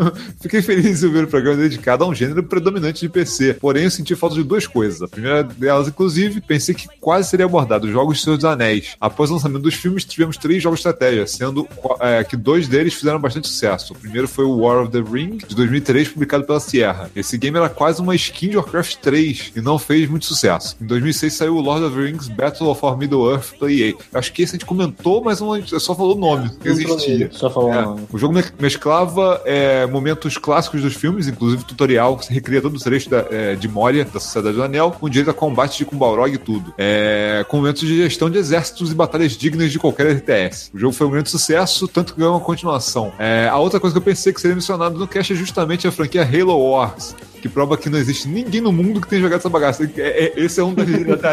fiquei 0.41 0.63
feliz 0.63 1.03
em 1.03 1.11
ver 1.11 1.25
o 1.25 1.29
programa 1.29 1.57
dedicado 1.57 2.05
a 2.05 2.07
um 2.07 2.15
gênero 2.15 2.43
predominante 2.43 3.01
de 3.01 3.09
PC. 3.09 3.55
Porém, 3.55 3.85
eu 3.85 3.91
senti 3.91 4.15
falta 4.15 4.37
de 4.37 4.43
duas 4.43 4.67
coisas. 4.67 5.03
A 5.03 5.09
primeira 5.09 5.43
delas, 5.43 5.89
inclusive, 5.89 6.41
pensei 6.41 6.75
que 6.75 6.87
quase 7.01 7.31
seria 7.31 7.47
abordado 7.47 7.87
os 7.87 7.93
jogos 7.93 8.19
de 8.19 8.25
Senhor 8.25 8.37
dos 8.37 8.45
Anéis. 8.45 8.97
Após 9.01 9.31
o 9.31 9.35
lançamento 9.35 9.63
dos 9.63 9.75
filmes, 9.75 10.05
tivemos 10.05 10.37
três 10.37 10.63
jogos 10.63 10.81
de 10.81 10.89
estratégia, 10.89 11.27
sendo 11.27 11.69
é, 12.01 12.23
que 12.25 12.37
dois 12.37 12.69
deles 12.69 12.95
fizeram 12.95 13.21
bastante 13.21 13.49
sucesso. 13.49 13.93
O 13.93 13.97
primeiro 13.97 14.29
foi 14.29 14.45
o 14.45 14.59
War 14.59 14.83
of 14.83 14.93
the 14.93 15.01
Ring, 15.01 15.39
de 15.39 15.55
2003, 15.55 16.09
publicado 16.09 16.45
pela 16.45 16.61
Sierra. 16.61 17.11
Esse 17.15 17.37
game 17.39 17.57
era 17.57 17.69
quase 17.69 18.01
uma 18.01 18.15
skin 18.15 18.51
de 18.51 18.57
Warcraft 18.57 18.97
3 18.97 19.53
e 19.57 19.61
não 19.61 19.79
fez 19.79 20.09
muito 20.09 20.27
sucesso. 20.27 20.77
Em 20.81 20.87
2006 20.87 21.33
saiu 21.33 21.57
o 21.57 21.61
Lord 21.61 21.85
of 21.85 21.97
the 21.97 22.03
Rings 22.03 22.29
Battle 22.29 22.69
of 22.69 22.85
our 22.85 22.97
Middle-earth. 22.97 23.55
Eu 23.61 23.99
acho 24.19 24.33
que 24.33 24.44
esse 24.45 24.53
a 24.53 24.57
gente 24.59 24.67
comentou, 24.67 25.23
mas 25.23 25.41
não- 25.41 25.61
só 25.67 25.95
falou 25.95 26.17
o 26.17 26.19
nome, 26.19 26.51
que 26.61 26.69
existia. 26.69 27.29
Só 27.33 27.51
falou 27.51 27.73
É, 27.73 27.83
nome. 27.83 28.03
o 28.13 28.19
jogo 28.19 28.35
me- 28.35 28.45
mesclava 28.61 29.41
é, 29.45 29.87
momentos 29.87 30.37
clássicos 30.39 30.83
dos 30.83 30.95
filmes, 30.95 31.27
inclusive 31.29 31.65
tutorial, 31.65 32.17
que 32.17 32.33
recria 32.33 32.61
todo 32.61 32.77
o 32.77 32.79
trecho 32.81 33.09
da- 33.11 33.27
é, 33.31 33.55
de 33.55 33.69
Moria, 33.69 34.05
da 34.05 34.21
Sociedade 34.21 34.57
do 34.57 34.63
Anel, 34.63 34.91
com 34.93 35.09
direito 35.09 35.31
a 35.31 35.35
combate 35.35 35.79
de 35.79 35.85
Kumbalrog 35.85 36.33
e 36.35 36.39
tudo. 36.39 36.73
É, 36.79 37.45
com 37.49 37.59
momentos 37.59 37.83
de 37.83 37.97
gestão 37.97 38.29
de 38.31 38.39
exércitos 38.39 38.93
e 38.93 38.95
batalhas 38.95 39.33
dignas 39.37 39.71
de 39.73 39.79
qualquer 39.79 40.07
RTS. 40.17 40.71
O 40.75 40.79
jogo 40.79 40.93
foi 40.93 41.07
um 41.07 41.11
grande 41.11 41.31
sucesso, 41.31 41.87
tanto 41.89 42.13
que 42.15 42.21
ganhou 42.21 42.35
uma 42.35 42.41
continuação. 42.41 43.13
É, 43.19 43.49
a 43.49 43.57
outra 43.59 43.81
coisa 43.81 43.95
que 43.95 43.99
eu 43.99 44.03
pensei 44.03 44.33
que 44.33 44.41
seria 44.41 44.55
mencionado 44.55 44.99
no 44.99 45.07
cast 45.09 45.33
é 45.33 45.37
justamente 45.37 45.87
a 45.87 45.93
franquia 45.93 46.23
Halo 46.23 46.57
Wars. 46.59 47.15
Que 47.41 47.49
prova 47.51 47.77
que 47.77 47.91
não 47.91 47.99
existe 47.99 48.27
ninguém 48.27 48.63
no 48.63 48.73
mundo 48.73 49.03
que 49.03 49.07
tenha 49.07 49.21
jogado 49.21 49.39
essa 49.39 49.51
bagaça. 49.51 49.85
É- 49.99 50.33
esse 50.35 50.59
é 50.59 50.65
um 50.65 50.73
da, 50.75 50.83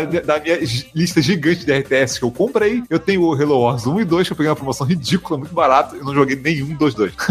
da- 0.02 0.20
da 0.20 0.40
minha 0.42 0.60
lista 0.94 1.22
gigante 1.22 1.66
de 1.66 1.72
RTS 1.72 2.20
que 2.20 2.26
eu 2.26 2.32
comprei. 2.32 2.84
Eu 2.90 3.00
tenho 3.02 3.24
o 3.24 3.34
Halo 3.34 3.60
Wars 3.60 3.86
1 3.86 4.02
e 4.02 4.06
2, 4.06 4.28
que 4.28 4.34
eu 4.34 4.38
peguei 4.38 4.50
uma 4.50 4.56
promoção 4.56 4.86
ridícula, 4.88 5.38
muito 5.40 5.54
barato, 5.54 5.96
e 5.96 6.00
não 6.00 6.14
joguei 6.14 6.36
nenhum 6.36 6.76
dos 6.76 6.94
dois. 6.94 7.14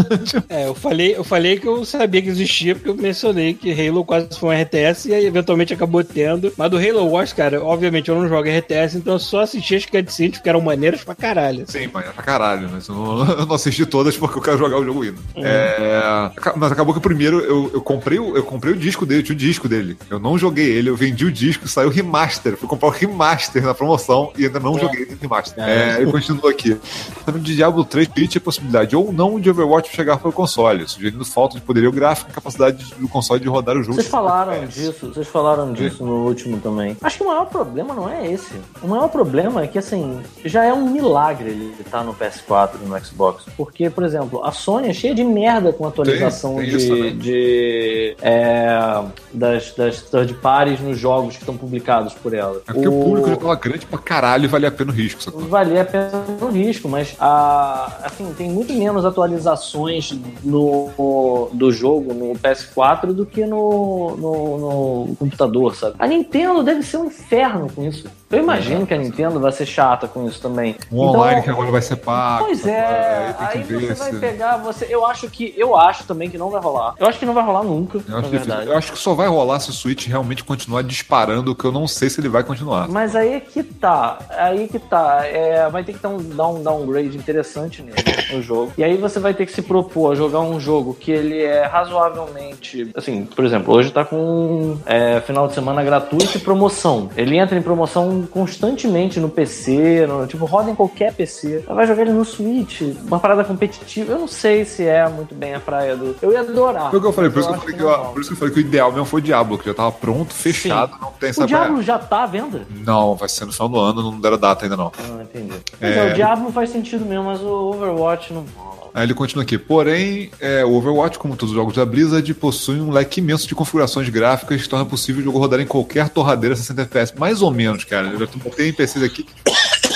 É, 0.49 0.67
eu 0.67 0.75
falei, 0.75 1.15
eu 1.15 1.23
falei 1.23 1.57
que 1.59 1.67
eu 1.67 1.83
sabia 1.85 2.21
que 2.21 2.29
existia, 2.29 2.75
porque 2.75 2.89
eu 2.89 2.95
mencionei 2.95 3.53
que 3.53 3.71
Halo 3.71 4.03
quase 4.03 4.27
foi 4.37 4.55
um 4.55 4.61
RTS 4.61 5.05
e 5.09 5.13
aí 5.13 5.25
eventualmente 5.25 5.73
acabou 5.73 6.03
tendo. 6.03 6.51
Mas 6.57 6.69
do 6.69 6.77
Halo 6.77 7.05
Wars, 7.09 7.31
cara, 7.33 7.63
obviamente 7.63 8.09
eu 8.09 8.15
não 8.15 8.27
jogo 8.27 8.47
RTS, 8.49 8.95
então 8.97 9.13
eu 9.13 9.19
só 9.19 9.41
assisti 9.41 9.75
as 9.75 9.85
cutscenes 9.85 10.39
que 10.39 10.49
eram 10.49 10.61
maneiras 10.61 11.03
pra 11.03 11.15
caralho. 11.15 11.65
Sim, 11.67 11.89
mas 11.93 12.05
é 12.05 12.09
pra 12.09 12.23
caralho, 12.23 12.69
mas 12.71 12.87
eu 12.87 12.95
não, 12.95 13.29
eu 13.39 13.45
não 13.45 13.55
assisti 13.55 13.85
todas 13.85 14.17
porque 14.17 14.37
eu 14.37 14.41
quero 14.41 14.57
jogar 14.57 14.77
o 14.79 14.83
jogo 14.85 15.05
indo. 15.05 15.19
É, 15.35 16.01
aca- 16.35 16.53
mas 16.55 16.71
acabou 16.71 16.93
que 16.93 16.99
o 16.99 17.01
primeiro 17.01 17.39
eu, 17.39 17.71
eu 17.73 17.81
comprei 17.81 18.19
o, 18.19 18.35
eu 18.35 18.43
comprei 18.43 18.73
o 18.73 18.77
disco 18.77 19.05
dele, 19.05 19.23
tinha 19.23 19.35
o 19.35 19.39
disco 19.39 19.67
dele. 19.69 19.97
Eu 20.09 20.19
não 20.19 20.37
joguei 20.37 20.69
ele, 20.69 20.89
eu 20.89 20.95
vendi 20.95 21.25
o 21.25 21.31
disco, 21.31 21.67
saiu 21.67 21.89
o 21.89 21.91
remaster. 21.91 22.57
Fui 22.57 22.67
comprar 22.67 22.87
o 22.89 22.91
remaster 22.91 23.63
na 23.63 23.73
promoção 23.73 24.31
e 24.37 24.45
ainda 24.45 24.59
não 24.59 24.77
joguei 24.77 25.03
o 25.05 25.17
remaster. 25.19 25.60
É. 25.67 25.99
É, 25.99 26.03
eu 26.03 26.11
continuo 26.11 26.47
aqui. 26.47 26.77
Também 27.25 27.41
de 27.41 27.55
Diablo 27.55 27.83
3 27.85 28.07
permite 28.07 28.37
a 28.37 28.41
possibilidade 28.41 28.95
ou 28.95 29.11
não 29.11 29.39
de 29.39 29.49
Overwatch 29.49 29.95
chegar 29.95 30.17
para 30.17 30.29
o 30.29 30.33
console, 30.33 30.87
sugerindo 30.87 31.23
falta 31.25 31.55
de 31.55 31.61
poderio 31.61 31.91
gráfico 31.91 32.31
e 32.31 32.33
capacidade 32.33 32.93
do 32.95 33.07
console 33.07 33.39
de 33.39 33.47
rodar 33.47 33.77
o 33.77 33.83
jogo. 33.83 33.95
Vocês 33.95 34.07
falaram 34.07 34.65
disso, 34.65 35.13
vocês 35.13 35.27
falaram 35.27 35.73
disso 35.73 36.05
no 36.05 36.25
último 36.25 36.59
também. 36.59 36.97
Acho 37.01 37.17
que 37.17 37.23
o 37.23 37.27
maior 37.27 37.45
problema 37.45 37.93
não 37.93 38.09
é 38.09 38.31
esse. 38.31 38.53
O 38.81 38.87
maior 38.87 39.07
problema 39.09 39.63
é 39.63 39.67
que, 39.67 39.77
assim, 39.77 40.21
já 40.45 40.63
é 40.63 40.73
um 40.73 40.89
milagre 40.89 41.49
ele 41.49 41.75
estar 41.79 42.03
no 42.03 42.13
PS4 42.13 42.71
e 42.83 42.87
no 42.87 43.05
Xbox. 43.05 43.45
Porque, 43.57 43.89
por 43.89 44.03
exemplo, 44.03 44.43
a 44.43 44.51
Sony 44.51 44.89
é 44.89 44.93
cheia 44.93 45.13
de 45.13 45.23
merda 45.23 45.73
com 45.73 45.85
atualização 45.85 46.55
Tem, 46.55 46.69
tem 46.69 46.77
de, 46.77 46.83
isso 46.83 47.11
de, 47.17 48.15
é, 48.21 49.03
das, 49.33 49.73
das 49.73 50.01
third 50.01 50.33
parties 50.35 50.79
nos 50.79 50.97
jogos 50.97 51.35
que 51.35 51.41
estão 51.41 51.57
publicados 51.57 52.13
por 52.13 52.33
ela. 52.33 52.61
É 52.67 52.73
porque 52.73 52.87
o, 52.87 52.91
público 52.91 53.29
já 53.29 53.35
tava 53.35 53.55
grande 53.55 53.85
pra 53.85 53.99
caralho 53.99 54.45
e 54.45 54.47
valia 54.47 54.69
a 54.69 54.71
pena 54.71 54.91
o 54.91 54.93
risco, 54.93 55.21
sacou? 55.21 55.41
Valia 55.51 55.81
a 55.81 55.85
pena 55.85 56.09
o 56.41 56.47
risco, 56.47 56.87
mas 56.87 57.15
a, 57.19 58.05
assim, 58.05 58.33
tem 58.35 58.49
muito 58.49 58.73
menos 58.73 59.05
atualizações 59.05 60.17
no, 60.43 61.49
do 61.51 61.71
jogo 61.71 62.13
no 62.13 62.33
PS4 62.33 63.07
do 63.07 63.25
que 63.25 63.45
no, 63.45 64.15
no, 64.15 65.07
no 65.07 65.15
computador, 65.17 65.75
sabe? 65.75 65.95
A 65.99 66.07
Nintendo 66.07 66.63
deve 66.63 66.81
ser 66.81 66.97
um 66.97 67.05
inferno 67.05 67.67
com 67.69 67.83
isso. 67.83 68.09
Eu 68.31 68.39
imagino 68.39 68.85
que 68.87 68.93
a 68.93 68.97
Nintendo 68.97 69.39
vai 69.39 69.51
ser 69.51 69.65
chata 69.65 70.07
com 70.07 70.27
isso 70.27 70.41
também. 70.41 70.75
O 70.89 71.01
online 71.01 71.41
que 71.41 71.49
agora 71.49 71.71
vai 71.71 71.81
ser 71.81 71.97
pago. 71.97 72.45
Pois 72.45 72.65
é, 72.65 73.35
que 73.37 73.43
aí 73.57 73.63
ver 73.63 73.95
você 73.95 74.11
vai 74.11 74.19
pegar, 74.19 74.57
você, 74.57 74.87
eu 74.89 75.05
acho 75.05 75.29
que, 75.29 75.53
eu 75.57 75.75
acho 75.75 76.05
também 76.05 76.29
que 76.29 76.37
não 76.37 76.49
vai 76.49 76.61
rolar. 76.61 76.95
Eu 76.97 77.07
acho 77.07 77.19
que 77.19 77.25
não 77.25 77.33
vai 77.33 77.43
rolar 77.43 77.63
nunca, 77.63 77.99
Eu 78.07 78.17
acho. 78.17 78.51
Eu 78.69 78.77
acho 78.77 78.91
que 78.91 78.99
só 78.99 79.13
vai 79.13 79.27
rolar 79.27 79.59
se 79.59 79.69
o 79.69 79.73
Switch 79.73 80.07
realmente 80.07 80.43
continuar 80.43 80.81
disparando, 80.83 81.55
que 81.55 81.65
eu 81.65 81.71
não 81.71 81.87
sei 81.87 82.09
se 82.09 82.21
ele 82.21 82.29
vai 82.29 82.43
continuar. 82.43 82.87
Mas 82.87 83.15
aí 83.15 83.33
é 83.33 83.39
que 83.39 83.63
tá, 83.63 84.19
aí 84.29 84.67
que 84.67 84.79
tá. 84.79 85.21
É, 85.25 85.69
vai 85.69 85.83
ter 85.83 85.93
que 85.93 85.99
dar 85.99 86.09
um, 86.09 86.17
dar 86.17 86.47
um 86.47 86.63
downgrade 86.63 87.17
interessante 87.17 87.81
nele, 87.81 87.97
no 88.31 88.41
jogo. 88.41 88.73
E 88.77 88.83
aí 88.83 88.97
você 88.97 89.19
vai 89.19 89.33
ter 89.33 89.45
que 89.45 89.51
se 89.51 89.61
propor 89.61 90.13
a 90.13 90.15
jogar 90.15 90.39
um 90.39 90.59
jogo 90.59 90.93
que 90.93 91.11
ele 91.11 91.41
é 91.41 91.65
razoavelmente. 91.65 92.91
Assim, 92.95 93.25
por 93.25 93.45
exemplo, 93.45 93.73
hoje 93.73 93.91
tá 93.91 94.05
com 94.05 94.77
é, 94.85 95.19
final 95.21 95.47
de 95.47 95.53
semana 95.53 95.83
gratuito 95.83 96.37
e 96.37 96.39
promoção. 96.39 97.09
Ele 97.15 97.37
entra 97.37 97.57
em 97.57 97.61
promoção 97.61 98.20
constantemente 98.27 99.19
no 99.19 99.29
PC, 99.29 100.05
no- 100.07 100.27
tipo, 100.27 100.45
roda 100.45 100.69
em 100.71 100.75
qualquer 100.75 101.13
PC. 101.13 101.63
Vai 101.67 101.85
jogar 101.87 102.01
ele 102.03 102.11
no 102.13 102.23
Switch, 102.25 102.81
uma 103.05 103.19
parada 103.19 103.43
competitiva. 103.43 104.13
Eu 104.13 104.19
não 104.19 104.27
sei 104.27 104.65
se 104.65 104.85
é 104.85 105.07
muito 105.09 105.33
bem 105.35 105.53
a 105.55 105.59
praia 105.59 105.95
do. 105.95 106.15
Eu 106.21 106.31
ia 106.31 106.41
adorar. 106.41 106.89
Foi 106.89 106.99
o 106.99 107.01
que 107.01 107.07
eu 107.07 107.13
falei, 107.13 107.29
por 107.29 107.39
isso 107.39 107.49
que 107.49 107.55
eu 107.55 107.59
falei 107.59 107.75
que, 107.75 107.81
não 107.83 107.89
eu- 107.89 107.97
rola. 107.97 108.09
por 108.13 108.21
isso 108.21 108.29
que 108.29 108.33
eu 108.33 108.39
falei 108.39 108.53
que 108.53 108.59
o 108.59 108.61
ideal 108.61 108.91
mesmo 108.91 109.05
foi 109.05 109.19
o 109.19 109.23
Diablo, 109.23 109.57
que 109.57 109.65
já 109.65 109.73
tava 109.73 109.91
pronto, 109.91 110.33
fechado, 110.33 110.93
não 111.01 111.11
tem 111.11 111.29
O 111.29 111.31
essa 111.31 111.45
Diablo 111.45 111.81
já 111.81 111.97
tá 111.99 112.23
à 112.23 112.25
venda? 112.25 112.61
Não, 112.69 113.15
vai 113.15 113.29
ser 113.29 113.45
no 113.45 113.51
final 113.53 113.69
do 113.69 113.79
ano, 113.79 114.03
não 114.03 114.19
deram 114.19 114.37
data 114.37 114.65
ainda 114.65 114.77
não. 114.77 114.91
Ah, 114.97 115.23
entendi. 115.23 115.53
Mas 115.79 115.97
é, 115.97 116.11
o 116.11 116.13
Diablo 116.13 116.51
faz 116.51 116.69
sentido 116.69 117.05
mesmo, 117.05 117.25
mas 117.25 117.41
o 117.41 117.47
Overwatch 117.71 118.33
não 118.33 118.45
rola. 118.55 118.80
Aí 118.93 119.05
ele 119.05 119.13
continua 119.13 119.43
aqui. 119.43 119.57
Porém, 119.57 120.29
é, 120.39 120.65
o 120.65 120.73
Overwatch, 120.73 121.17
como 121.17 121.35
todos 121.35 121.51
os 121.51 121.55
jogos 121.55 121.75
da 121.75 121.85
Blizzard, 121.85 122.33
possui 122.33 122.79
um 122.79 122.91
leque 122.91 123.19
imenso 123.19 123.47
de 123.47 123.55
configurações 123.55 124.09
gráficas 124.09 124.61
que 124.61 124.69
torna 124.69 124.85
possível 124.85 125.21
o 125.21 125.23
jogo 125.25 125.39
rodar 125.39 125.59
em 125.59 125.65
qualquer 125.65 126.09
torradeira 126.09 126.55
60 126.55 126.81
FPS. 126.83 127.13
Mais 127.17 127.41
ou 127.41 127.51
menos, 127.51 127.83
cara. 127.83 128.07
Eu 128.07 128.19
já 128.19 128.27
botei 128.35 128.69
em 128.69 128.73
PCs 128.73 129.03
aqui 129.03 129.23
que 129.23 129.33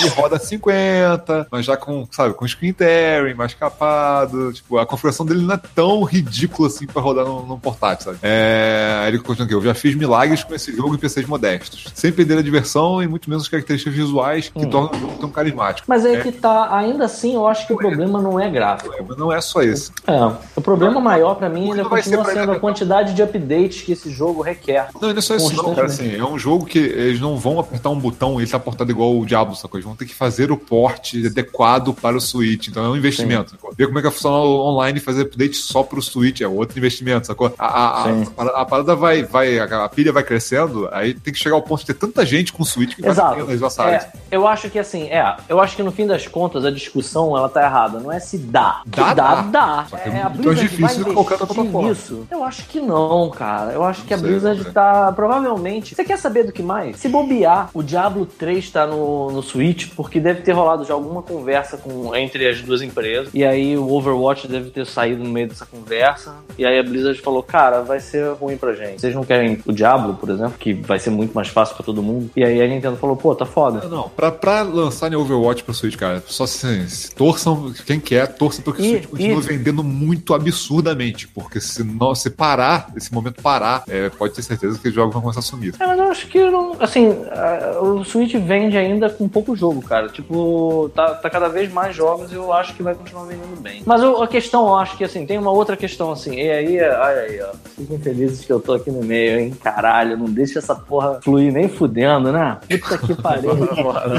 roda 0.16 0.38
50, 0.40 1.48
mas 1.52 1.66
já 1.66 1.78
com, 1.78 2.08
sabe, 2.12 2.34
com 2.34 2.48
screen 2.48 2.74
tearing, 2.74 3.34
mais 3.34 3.54
capado. 3.54 4.52
Tipo, 4.54 4.78
a 4.78 4.86
configuração 4.86 5.26
dele 5.26 5.42
não 5.42 5.56
é 5.56 5.60
tão 5.74 6.04
ridícula 6.04 6.68
assim 6.68 6.86
pra 6.86 7.02
rodar 7.02 7.26
num, 7.26 7.46
num 7.46 7.60
portátil, 7.60 8.06
sabe? 8.06 8.20
É, 8.22 9.00
aí 9.02 9.08
ele 9.10 9.20
continua 9.20 9.46
aqui. 9.46 9.54
Eu 9.54 9.62
já 9.62 9.74
fiz 9.74 9.96
milagres 9.96 10.44
com 10.44 10.54
esse 10.54 10.76
jogo 10.76 10.96
em 10.96 10.98
PCs 10.98 11.28
modestos. 11.28 11.86
Sem 11.94 12.12
perder 12.12 12.38
a 12.40 12.42
diversão 12.42 13.02
e 13.02 13.08
muito 13.08 13.30
menos 13.30 13.44
as 13.44 13.50
características 13.50 13.94
visuais 13.94 14.50
que 14.50 14.66
tornam 14.66 14.92
o 14.92 15.00
jogo 15.00 15.18
tão 15.20 15.30
carismático. 15.30 15.86
Mas 15.88 16.06
aí 16.06 16.16
É. 16.16 16.22
que 16.22 16.32
tá, 16.32 16.76
ainda 16.76 17.06
assim, 17.06 17.36
eu 17.36 17.48
acho 17.48 17.68
que 17.68 17.74
o 17.74 17.78
problema 17.78 18.22
não 18.22 18.40
é 18.40 18.50
gráfico. 18.50 18.94
Mas 19.08 19.18
não 19.18 19.32
é 19.32 19.40
só 19.42 19.62
isso. 19.62 19.92
É, 20.08 20.20
o 20.56 20.62
problema 20.62 21.00
maior 21.00 21.36
pra 21.36 21.50
mim 21.50 21.72
ainda 21.72 21.84
ser 21.84 21.90
continua 21.90 22.26
sendo 22.26 22.52
a 22.52 22.60
quantidade 22.60 23.14
de 23.14 23.22
updates 23.22 23.82
que 23.82 23.92
esse 23.92 24.10
jogo 24.10 24.42
requer. 24.42 24.90
Não, 25.00 25.10
não 25.10 25.18
é 25.18 25.22
só 25.22 25.36
isso, 25.36 25.56
não, 25.56 25.76
cara. 25.76 25.88
Assim, 25.88 26.16
é 26.16 26.24
um 26.26 26.38
jogo 26.40 26.66
que 26.66 26.80
eles 26.80 27.20
não 27.20 27.38
vão 27.38 27.60
apertar 27.60 27.90
um 27.90 28.00
botão 28.00 28.40
e 28.40 28.44
ele 28.44 28.52
tá 28.52 28.60
portado 28.60 28.90
igual 28.92 29.18
o 29.18 29.26
Diablo, 29.26 29.56
sacou? 29.56 29.76
Vão 29.86 29.96
ter 29.96 30.06
que 30.06 30.14
fazer 30.16 30.52
o 30.52 30.58
porte 30.58 31.26
adequado 31.28 31.94
para 31.94 32.18
o 32.18 32.22
Switch. 32.22 32.68
Então 32.68 32.84
é 32.84 32.90
um 32.90 32.96
investimento. 32.98 33.52
sacou? 33.52 33.74
Ver 33.78 33.86
como 33.88 34.00
é 34.00 34.02
que 34.02 34.08
vai 34.08 34.16
funcionar 34.16 34.38
o 34.40 34.60
online 34.66 34.98
e 34.98 35.02
fazer 35.02 35.22
update 35.24 35.56
só 35.58 35.84
pro 35.84 36.02
Switch 36.02 36.42
é 36.42 36.48
outro 36.48 36.78
investimento, 36.78 37.28
sacou? 37.28 37.54
A, 37.58 37.66
a, 37.66 38.04
a, 38.38 38.62
a- 38.62 38.66
parada 38.66 38.96
vai, 38.96 39.24
vai, 39.24 39.60
a, 39.60 39.88
pilha 39.90 40.12
vai 40.12 40.24
crescendo, 40.24 40.90
aí 40.92 41.14
tem 41.14 41.34
que 41.34 41.40
chegar 41.40 41.56
ao 41.56 41.62
ponto 41.62 41.82
de 41.82 41.88
ter 41.88 41.94
tanta 41.94 42.26
gente 42.26 42.52
com 42.52 42.64
o 42.64 42.66
Switch 42.66 42.96
que 42.96 43.02
vai 43.02 43.12
Exato. 43.12 43.46
ter 43.46 43.64
as 43.66 43.80
áreas. 43.80 44.04
É, 44.04 44.10
eu 44.32 44.48
acho 44.48 44.70
que 44.70 44.80
assim, 44.80 45.04
é, 45.04 45.36
eu 45.48 45.60
acho 45.62 45.76
que 45.76 45.84
no 45.84 45.92
fim 45.92 46.08
das 46.08 46.28
contas 46.28 46.66
a 46.66 46.72
discussão 46.72 47.38
ela 47.38 47.48
tá 47.50 47.64
errada. 47.64 48.00
Não 48.00 48.12
é 48.12 48.20
se 48.20 48.38
dá. 48.38 48.82
Dá, 48.86 49.14
dá, 49.14 49.36
dá. 49.36 49.42
dá. 49.44 49.86
Só 49.90 49.98
que 49.98 50.10
é 50.10 50.14
É, 50.14 50.22
a 50.22 50.30
muito 50.30 50.42
Blizzard 50.50 50.82
mais 50.82 50.92
difícil 50.96 51.06
vai 51.06 51.16
outra 51.16 51.36
investir 51.36 51.56
plataforma. 51.56 51.90
nisso? 51.90 52.28
Eu 52.32 52.44
acho 52.44 52.66
que 52.66 52.80
não, 52.80 53.30
cara. 53.30 53.72
Eu 53.74 53.84
acho 53.84 54.04
que 54.04 54.14
a 54.14 54.18
sei, 54.18 54.28
Blizzard 54.30 54.64
cara. 54.72 54.74
tá 55.08 55.12
provavelmente. 55.12 55.94
Você 55.96 56.04
quer 56.06 56.18
saber 56.18 56.44
do 56.46 56.52
que 56.52 56.64
mais? 56.64 56.98
Se 56.98 57.10
bobear, 57.10 57.70
o 57.74 57.84
Diablo 57.84 58.26
3 58.26 58.70
tá 58.72 58.88
no, 58.88 59.32
no 59.32 59.44
Switch, 59.44 59.75
porque 59.84 60.20
deve 60.20 60.42
ter 60.42 60.52
rolado 60.54 60.86
já 60.86 60.94
alguma 60.94 61.22
conversa 61.22 61.78
com, 61.78 62.16
entre 62.16 62.48
as 62.48 62.62
duas 62.62 62.82
empresas. 62.82 63.30
E 63.34 63.44
aí 63.44 63.78
o 63.78 63.90
Overwatch 63.92 64.48
deve 64.48 64.70
ter 64.70 64.86
saído 64.86 65.24
no 65.24 65.30
meio 65.30 65.48
dessa 65.50 65.66
conversa. 65.66 66.36
E 66.58 66.66
aí 66.66 66.80
a 66.80 66.84
Blizzard 66.84 67.20
falou: 67.22 67.44
Cara, 67.44 67.82
vai 67.82 68.00
ser 68.00 68.32
ruim 68.34 68.56
pra 68.58 68.74
gente. 68.74 69.02
Vocês 69.02 69.14
não 69.14 69.24
querem 69.26 69.60
o 69.66 69.74
Diablo, 69.74 70.14
por 70.16 70.30
exemplo, 70.30 70.54
que 70.60 70.74
vai 70.74 71.00
ser 71.00 71.10
muito 71.10 71.34
mais 71.34 71.48
fácil 71.50 71.76
pra 71.76 71.86
todo 71.86 72.02
mundo. 72.02 72.30
E 72.36 72.44
aí 72.44 72.62
a 72.62 72.68
Nintendo 72.68 72.96
falou: 72.98 73.16
Pô, 73.18 73.36
tá 73.36 73.46
foda. 73.46 73.82
Não, 73.84 73.90
não. 73.90 74.10
Pra, 74.10 74.32
pra 74.32 74.62
lançarem 74.62 75.18
Overwatch 75.18 75.64
pro 75.64 75.74
Switch, 75.74 75.96
cara, 75.98 76.24
só 76.28 76.46
se, 76.46 76.90
se 76.90 77.14
torçam, 77.16 77.74
quem 77.86 78.00
quer, 78.00 78.28
torça 78.28 78.62
pra 78.62 78.74
que 78.74 78.82
o 78.82 78.86
E- 78.86 78.90
Switch 78.92 79.08
continue 79.10 79.38
e- 79.38 79.42
vendendo 79.42 79.84
muito 79.84 80.34
absurdamente. 80.34 81.28
Porque 81.28 81.60
se, 81.60 81.84
não, 81.84 82.14
se 82.16 82.30
parar, 82.30 82.92
esse 82.96 83.14
momento 83.14 83.42
parar, 83.42 83.84
é, 83.88 84.10
pode 84.10 84.34
ter 84.34 84.42
certeza 84.42 84.78
que 84.80 84.88
os 84.90 84.94
jogos 84.94 85.14
vão 85.14 85.22
começar 85.22 85.40
a 85.40 85.44
sumir. 85.44 85.74
É, 85.80 85.86
mas 85.86 85.98
eu 85.98 86.06
acho 86.06 86.28
que 86.28 86.40
não. 86.50 86.76
Assim, 86.80 87.10
a- 87.32 87.80
o 87.82 88.04
Switch 88.04 88.36
vende 88.36 88.78
ainda 88.78 89.10
com 89.10 89.28
pouco 89.28 89.56
jogo, 89.56 89.65
cara. 89.88 90.08
Tipo, 90.10 90.90
tá, 90.96 91.14
tá 91.16 91.30
cada 91.30 91.48
vez 91.50 91.72
mais 91.72 91.96
jogos 91.96 92.32
e 92.32 92.36
eu 92.36 92.52
acho 92.54 92.74
que 92.74 92.84
vai 92.84 92.96
continuar 92.96 93.26
vendendo 93.26 93.60
bem. 93.62 93.82
Mas 93.86 94.02
eu- 94.02 94.22
a 94.22 94.28
questão, 94.28 94.68
eu 94.68 94.76
acho 94.76 94.98
que 94.98 95.04
assim, 95.04 95.26
tem 95.26 95.38
uma 95.38 95.52
outra 95.52 95.76
questão 95.78 96.12
assim. 96.12 96.36
E 96.36 96.50
aí, 96.50 96.80
olha 96.82 97.22
aí, 97.22 97.42
ó. 97.42 97.50
Fiquem 97.76 98.00
felizes 98.00 98.46
que 98.46 98.52
eu 98.52 98.60
tô 98.60 98.74
aqui 98.74 98.92
no 98.92 99.04
meio, 99.04 99.40
hein? 99.40 99.54
Caralho, 99.64 100.18
não 100.18 100.26
deixa 100.26 100.60
essa 100.60 100.76
porra 100.76 101.20
fluir 101.24 101.52
nem 101.52 101.68
fudendo, 101.70 102.32
né? 102.32 102.58
Puta 102.70 102.98
que 102.98 103.22
pariu, 103.22 103.56
porra. 103.76 104.04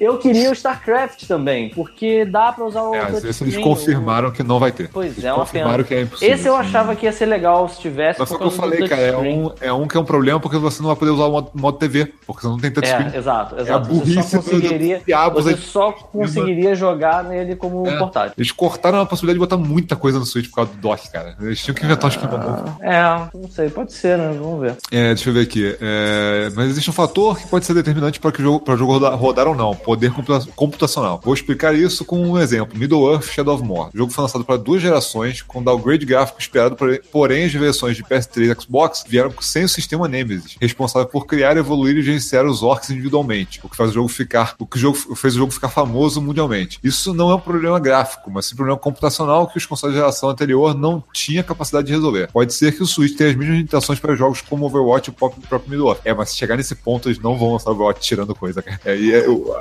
Eu 0.00 0.18
queria 0.18 0.50
o 0.50 0.52
StarCraft 0.52 1.26
também, 1.26 1.70
porque 1.70 2.24
dá 2.24 2.52
pra 2.52 2.64
usar 2.64 2.82
o. 2.82 2.94
É, 2.94 3.00
às 3.00 3.22
vezes 3.22 3.40
eles 3.40 3.56
confirmaram 3.56 4.30
que 4.30 4.42
não 4.42 4.58
vai 4.58 4.72
ter. 4.72 4.88
Pois 4.92 5.12
Eles 5.12 5.24
é, 5.24 5.32
uma 5.32 5.40
confirmaram 5.40 5.76
pena. 5.76 5.84
que 5.88 5.94
é 5.94 6.00
impossível. 6.02 6.34
Esse 6.34 6.48
eu 6.48 6.56
achava 6.56 6.94
que 6.96 7.06
ia 7.06 7.12
ser 7.12 7.26
legal 7.26 7.68
se 7.68 7.80
tivesse. 7.80 8.18
Mas 8.20 8.28
foi 8.28 8.36
o 8.36 8.40
que 8.40 8.46
eu 8.46 8.50
falei, 8.50 8.88
cara. 8.88 9.02
É 9.02 9.16
um, 9.16 9.52
é 9.60 9.72
um 9.72 9.86
que 9.88 9.96
é 9.96 10.00
um 10.00 10.04
problema 10.04 10.40
porque 10.40 10.58
você 10.58 10.80
não 10.80 10.88
vai 10.88 10.96
poder 10.96 11.10
usar 11.12 11.26
o 11.26 11.32
modo, 11.32 11.50
modo 11.54 11.78
TV, 11.78 12.12
porque 12.26 12.42
você 12.42 12.48
não 12.48 12.58
tem 12.58 12.70
touchscreen. 12.70 13.05
É, 13.05 13.05
exato, 13.14 13.54
É 13.56 13.58
a 13.58 13.62
exato. 13.62 13.88
burrice 13.88 14.14
você 14.14 14.36
só 14.36 14.42
conseguiria, 14.42 15.02
diabos 15.06 15.44
você 15.44 15.56
só 15.56 15.92
conseguiria 15.92 16.74
jogar 16.74 17.24
nele 17.24 17.56
como 17.56 17.86
É. 17.86 17.98
portátil. 17.98 18.32
Eles 18.36 18.52
cortaram 18.52 19.00
a 19.00 19.06
possibilidade 19.06 19.36
de 19.38 19.40
botar 19.40 19.56
muita 19.56 19.96
coisa 19.96 20.18
no 20.18 20.24
Switch 20.26 20.48
por 20.48 20.56
causa 20.56 20.72
do 20.72 20.78
dock, 20.78 21.10
cara. 21.10 21.36
Eles 21.40 21.60
tinham 21.62 21.74
que 21.74 21.84
inventar 21.84 22.10
esquema 22.10 22.38
novo. 22.38 22.78
É, 22.82 23.02
não 23.34 23.48
sei, 23.50 23.68
pode 23.70 23.92
ser, 23.92 24.16
né? 24.18 24.36
Vamos 24.38 24.60
ver. 24.60 24.76
É, 24.90 25.08
deixa 25.14 25.30
eu 25.30 25.34
ver 25.34 25.40
aqui. 25.42 25.76
É, 25.80 26.50
mas 26.54 26.68
existe 26.70 26.90
um 26.90 26.92
fator 26.92 27.38
que 27.38 27.46
pode 27.46 27.64
ser 27.66 27.74
determinante 27.74 28.18
para 28.20 28.32
que 28.32 28.40
o 28.40 28.44
jogo, 28.44 28.60
para 28.60 28.74
o 28.74 28.76
jogo 28.76 28.92
rodar, 28.92 29.14
rodar 29.16 29.46
ou 29.48 29.54
não: 29.54 29.74
poder 29.74 30.12
computa- 30.12 30.46
computacional. 30.54 31.20
Vou 31.22 31.34
explicar 31.34 31.74
isso 31.74 32.04
com 32.04 32.18
um 32.20 32.38
exemplo: 32.38 32.78
Middle-earth 32.78 33.24
Shadow 33.30 33.54
of 33.54 33.64
War. 33.66 33.90
O 33.94 33.96
jogo 33.98 34.12
foi 34.12 34.22
lançado 34.22 34.44
para 34.44 34.56
duas 34.56 34.80
gerações, 34.82 35.42
com 35.42 35.62
downgrade 35.62 36.04
gráfico 36.06 36.40
esperado, 36.40 36.76
porém- 36.76 37.00
porém 37.12 37.44
as 37.44 37.52
versões 37.52 37.96
de 37.96 38.02
PS3 38.04 38.50
e 38.50 38.60
Xbox 38.62 39.04
vieram 39.06 39.32
sem 39.40 39.64
o 39.64 39.68
sistema 39.68 40.08
Nemesis, 40.08 40.56
responsável 40.60 41.08
por 41.08 41.26
criar, 41.26 41.56
evoluir 41.56 41.96
e 41.96 42.02
gerenciar 42.02 42.44
os 42.46 42.62
orcs 42.62 42.90
individualmente, 42.96 43.60
o 43.62 43.68
que 43.68 43.76
faz 43.76 43.90
o 43.90 43.94
jogo 43.94 44.08
ficar, 44.08 44.54
o 44.58 44.66
que 44.66 44.76
o 44.76 44.80
jogo 44.80 44.96
fez 45.14 45.34
o 45.34 45.38
jogo 45.38 45.52
ficar 45.52 45.68
famoso 45.68 46.20
mundialmente. 46.20 46.78
Isso 46.82 47.14
não 47.14 47.30
é 47.30 47.34
um 47.34 47.40
problema 47.40 47.78
gráfico, 47.78 48.30
mas 48.30 48.46
sim 48.46 48.54
um 48.54 48.56
problema 48.56 48.78
computacional 48.78 49.46
que 49.46 49.58
os 49.58 49.66
consoles 49.66 49.94
da 49.94 50.00
geração 50.00 50.28
anterior 50.28 50.74
não 50.74 51.02
tinham 51.12 51.42
capacidade 51.44 51.86
de 51.86 51.92
resolver. 51.92 52.28
Pode 52.32 52.52
ser 52.54 52.72
que 52.72 52.82
o 52.82 52.86
Switch 52.86 53.16
tenha 53.16 53.30
as 53.30 53.36
mesmas 53.36 53.56
limitações 53.56 54.00
para 54.00 54.14
jogos 54.16 54.40
como 54.40 54.66
Overwatch 54.66 55.10
e 55.10 55.12
o 55.12 55.14
próprio 55.14 55.70
Middle-earth. 55.70 56.00
É, 56.04 56.14
mas 56.14 56.30
se 56.30 56.36
chegar 56.36 56.56
nesse 56.56 56.74
ponto, 56.74 57.08
eles 57.08 57.18
não 57.18 57.36
vão 57.36 57.52
lançar 57.52 57.70
Overwatch 57.70 58.00
tirando 58.00 58.34
coisa, 58.34 58.62
cara. 58.62 58.80
É, 58.84 58.96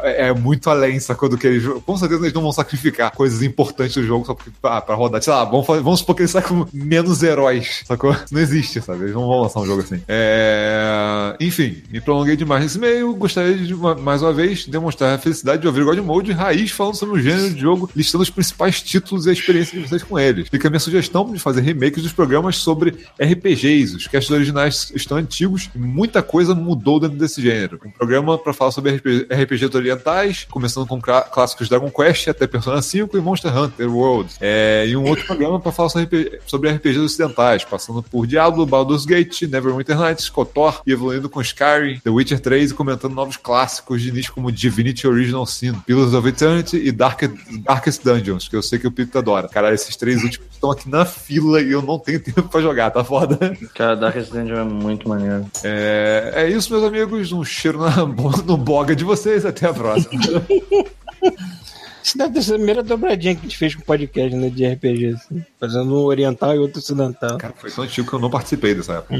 é, 0.03 0.27
é- 0.27 0.33
muito 0.33 0.69
além, 0.69 0.99
sacou, 0.99 1.29
do 1.29 1.37
que 1.37 1.47
eles... 1.47 1.65
Com 1.85 1.97
certeza 1.97 2.21
eles 2.21 2.33
não 2.33 2.41
vão 2.41 2.51
sacrificar 2.51 3.11
coisas 3.11 3.41
importantes 3.41 3.95
do 3.95 4.03
jogo 4.03 4.25
só 4.25 4.33
porque, 4.33 4.51
ah, 4.63 4.81
pra 4.81 4.95
rodar. 4.95 5.21
Sei 5.21 5.31
lá, 5.31 5.43
vamos, 5.45 5.65
vamos 5.65 5.99
supor 5.99 6.15
que 6.15 6.21
eles 6.21 6.31
saem 6.31 6.45
com 6.45 6.65
menos 6.73 7.23
heróis, 7.23 7.83
sacou? 7.85 8.11
Isso 8.11 8.33
não 8.33 8.41
existe, 8.41 8.81
sabe? 8.81 9.03
Eles 9.03 9.15
não 9.15 9.27
vão 9.27 9.41
lançar 9.41 9.59
um 9.59 9.65
jogo 9.65 9.81
assim. 9.81 10.01
É... 10.07 11.35
Enfim, 11.39 11.81
me 11.89 12.01
prolonguei 12.01 12.35
demais 12.35 12.63
nesse 12.63 12.79
meio. 12.79 13.15
Gostaria 13.25 13.57
de, 13.57 13.73
mais 13.73 14.21
uma 14.21 14.31
vez, 14.31 14.67
demonstrar 14.67 15.15
a 15.15 15.17
felicidade 15.17 15.59
de 15.59 15.67
ouvir 15.67 15.83
God 15.83 15.97
Mode 15.97 16.31
raiz 16.31 16.69
falando 16.69 16.93
sobre 16.93 17.19
o 17.19 17.23
gênero 17.23 17.49
de 17.55 17.59
jogo, 17.59 17.89
listando 17.95 18.21
os 18.21 18.29
principais 18.29 18.83
títulos 18.83 19.25
e 19.25 19.31
a 19.31 19.33
experiência 19.33 19.79
de 19.81 19.87
vocês 19.87 20.03
com 20.03 20.19
eles. 20.19 20.47
Fica 20.47 20.67
a 20.67 20.69
minha 20.69 20.79
sugestão 20.79 21.33
de 21.33 21.39
fazer 21.39 21.61
remakes 21.61 22.03
dos 22.03 22.13
programas 22.13 22.57
sobre 22.57 22.95
RPGs. 23.19 23.95
Os 23.95 24.05
casts 24.05 24.29
originais 24.29 24.91
estão 24.93 25.17
antigos 25.17 25.71
e 25.73 25.79
muita 25.79 26.21
coisa 26.21 26.53
mudou 26.53 26.99
dentro 26.99 27.17
desse 27.17 27.41
gênero. 27.41 27.79
Um 27.83 27.89
programa 27.89 28.37
para 28.37 28.53
falar 28.53 28.69
sobre 28.69 28.91
RPG, 28.97 29.25
RPGs 29.31 29.75
orientais, 29.75 30.45
começando 30.51 30.85
com 30.85 31.01
clá- 31.01 31.23
clássicos 31.23 31.67
Dragon 31.67 31.89
Quest 31.89 32.27
até 32.27 32.45
Persona 32.45 32.79
5 32.79 33.17
e 33.17 33.21
Monster 33.21 33.57
Hunter 33.57 33.91
World. 33.91 34.33
É, 34.39 34.85
e 34.87 34.95
um 34.95 35.03
outro 35.09 35.25
programa 35.25 35.59
para 35.59 35.71
falar 35.71 35.89
sobre, 35.89 36.39
sobre 36.45 36.69
RPGs 36.69 36.99
ocidentais, 36.99 37.63
passando 37.65 38.03
por 38.03 38.27
Diablo, 38.27 38.67
Baldur's 38.67 39.03
Gate, 39.03 39.41
Neverwinter 39.49 39.97
Nights, 39.97 40.29
KOTOR 40.29 40.83
e 40.85 40.91
evoluindo 40.91 41.27
com 41.27 41.41
Skyrim, 41.41 41.99
The 42.01 42.11
Witcher 42.11 42.39
3 42.39 42.69
e 42.69 42.73
comentando 42.75 43.14
novos 43.15 43.37
clássicos 43.37 44.01
de 44.01 44.11
nicho 44.11 44.33
como 44.33 44.51
Divinity 44.51 45.07
Original 45.07 45.45
Sin, 45.45 45.73
Pillars 45.85 46.13
of 46.13 46.27
Eternity 46.27 46.77
e 46.77 46.91
Dark, 46.91 47.21
Darkest 47.63 48.03
Dungeons, 48.03 48.47
que 48.47 48.55
eu 48.55 48.61
sei 48.61 48.77
que 48.77 48.85
o 48.85 48.91
Pito 48.91 49.17
adora. 49.17 49.47
Cara, 49.47 49.73
esses 49.73 49.95
três 49.95 50.21
últimos 50.23 50.47
estão 50.51 50.69
aqui 50.71 50.89
na 50.89 51.05
fila 51.05 51.61
e 51.61 51.71
eu 51.71 51.81
não 51.81 51.97
tenho 51.97 52.19
tempo 52.21 52.43
pra 52.43 52.61
jogar, 52.61 52.91
tá 52.91 53.03
foda? 53.03 53.57
Cara, 53.73 53.95
Darkest 53.95 54.31
Dungeon 54.31 54.59
é 54.59 54.63
muito 54.63 55.07
maneiro. 55.07 55.45
É, 55.63 56.33
é 56.35 56.49
isso, 56.49 56.71
meus 56.71 56.83
amigos. 56.83 57.31
Um 57.31 57.43
cheiro 57.43 57.79
na, 57.79 58.05
no 58.45 58.57
boga 58.57 58.95
de 58.95 59.03
vocês. 59.03 59.45
Até 59.45 59.67
a 59.67 59.73
próxima. 59.73 60.21
Isso 62.05 62.19
deve 62.19 62.35
ter 62.35 62.43
sido 62.43 62.53
a 62.53 62.57
primeira 62.57 62.83
dobradinha 62.83 63.33
que 63.33 63.39
a 63.39 63.43
gente 63.45 63.57
fez 63.57 63.73
com 63.73 63.81
podcast, 63.81 64.35
né, 64.35 64.47
de 64.47 64.63
RPG, 64.63 65.15
assim. 65.15 65.43
Fazendo 65.59 65.91
um 65.91 66.03
oriental 66.03 66.53
e 66.53 66.59
outro 66.59 66.77
ocidental. 66.77 67.39
Cara, 67.39 67.51
foi 67.57 67.71
tão 67.71 67.83
antigo 67.83 68.07
que 68.07 68.13
eu 68.13 68.19
não 68.19 68.29
participei 68.29 68.75
dessa 68.75 68.93
época. 68.93 69.15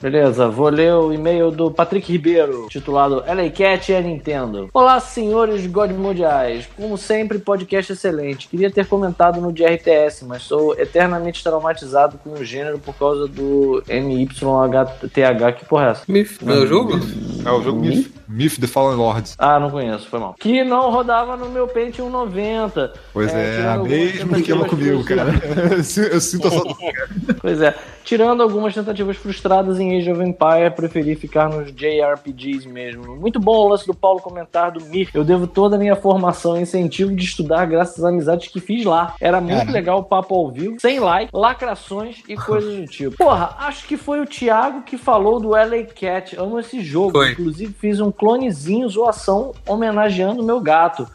Beleza, 0.00 0.46
vou 0.46 0.68
ler 0.68 0.94
o 0.94 1.12
e-mail 1.12 1.50
do 1.50 1.68
Patrick 1.68 2.12
Ribeiro, 2.12 2.68
titulado 2.70 3.24
LA 3.26 3.50
Cat 3.50 3.90
e 3.90 3.96
a 3.96 4.00
Nintendo. 4.00 4.70
Olá, 4.72 5.00
senhores 5.00 5.66
God 5.66 5.90
Mundiais. 5.90 6.68
Como 6.76 6.96
sempre, 6.96 7.40
podcast 7.40 7.92
excelente. 7.92 8.46
Queria 8.46 8.70
ter 8.70 8.86
comentado 8.86 9.40
no 9.40 9.52
de 9.52 9.64
RTS, 9.64 10.24
mas 10.24 10.44
sou 10.44 10.78
eternamente 10.78 11.42
traumatizado 11.42 12.18
com 12.18 12.34
o 12.34 12.44
gênero 12.44 12.78
por 12.78 12.94
causa 12.94 13.26
do 13.26 13.82
MYHTH. 13.88 15.52
Que 15.58 15.64
porra 15.64 15.86
é 15.86 15.90
essa? 15.90 16.04
Mif, 16.06 16.38
é 16.48 16.52
o 16.52 16.66
jogo? 16.68 17.00
É 17.44 17.50
o 17.50 17.60
jogo 17.62 17.80
Myth, 17.80 18.12
Myth 18.28 18.60
the 18.60 18.68
Fallen 18.68 18.96
Lords. 18.96 19.34
Ah, 19.38 19.58
não 19.58 19.70
conheço, 19.70 20.06
foi 20.08 20.20
mal. 20.20 20.36
Que 20.38 20.62
não 20.62 20.92
rodava 20.92 21.36
no 21.36 21.48
meu 21.48 21.66
Pentium 21.66 22.08
90. 22.08 22.27
Pois 23.12 23.32
é, 23.34 23.50
tirando 23.56 23.66
a 23.66 23.72
algumas 23.72 23.90
mesma 23.98 24.38
esquema 24.38 24.64
tentativas 24.64 24.70
comigo, 24.70 25.04
cara. 25.04 25.32
frustradas- 25.32 25.72
Eu 25.78 25.84
si- 25.84 26.08
eu 26.12 26.20
sinto 26.20 26.48
a 26.48 26.50
sua. 26.50 26.76
Pois 27.40 27.60
é. 27.60 27.74
Tirando 28.04 28.42
algumas 28.42 28.72
tentativas 28.74 29.16
frustradas 29.18 29.78
em 29.78 29.98
Age 29.98 30.10
of 30.10 30.22
Empire, 30.22 30.70
preferi 30.74 31.14
ficar 31.14 31.48
nos 31.50 31.70
JRPGs 31.74 32.66
mesmo. 32.66 33.16
Muito 33.16 33.38
bom 33.38 33.52
o 33.56 33.68
lance 33.68 33.86
do 33.86 33.92
Paulo 33.94 34.20
comentar 34.20 34.70
do 34.72 34.80
Mir. 34.86 35.10
Eu 35.12 35.22
devo 35.24 35.46
toda 35.46 35.76
a 35.76 35.78
minha 35.78 35.94
formação 35.94 36.56
e 36.56 36.62
incentivo 36.62 37.14
de 37.14 37.22
estudar 37.24 37.66
graças 37.66 37.98
às 37.98 38.04
amizades 38.04 38.48
que 38.48 38.60
fiz 38.60 38.84
lá. 38.86 39.14
Era 39.20 39.40
muito 39.42 39.58
Cara. 39.58 39.70
legal 39.70 39.98
o 39.98 40.04
papo 40.04 40.34
ao 40.34 40.50
vivo, 40.50 40.76
sem 40.80 40.98
like, 41.00 41.30
lacrações 41.34 42.22
e 42.26 42.34
coisas 42.34 42.76
do 42.76 42.86
tipo. 42.86 43.14
Porra, 43.16 43.54
acho 43.58 43.86
que 43.86 43.96
foi 43.98 44.20
o 44.20 44.26
Thiago 44.26 44.82
que 44.82 44.96
falou 44.96 45.38
do 45.38 45.50
LA 45.50 45.84
Cat. 45.94 46.34
Amo 46.38 46.58
esse 46.58 46.80
jogo. 46.80 47.10
Foi. 47.12 47.32
Inclusive 47.32 47.74
fiz 47.78 48.00
um 48.00 48.10
clonezinho 48.10 48.88
zoação 48.88 49.52
homenageando 49.66 50.42
o 50.42 50.46
meu 50.46 50.60
gato. 50.60 51.06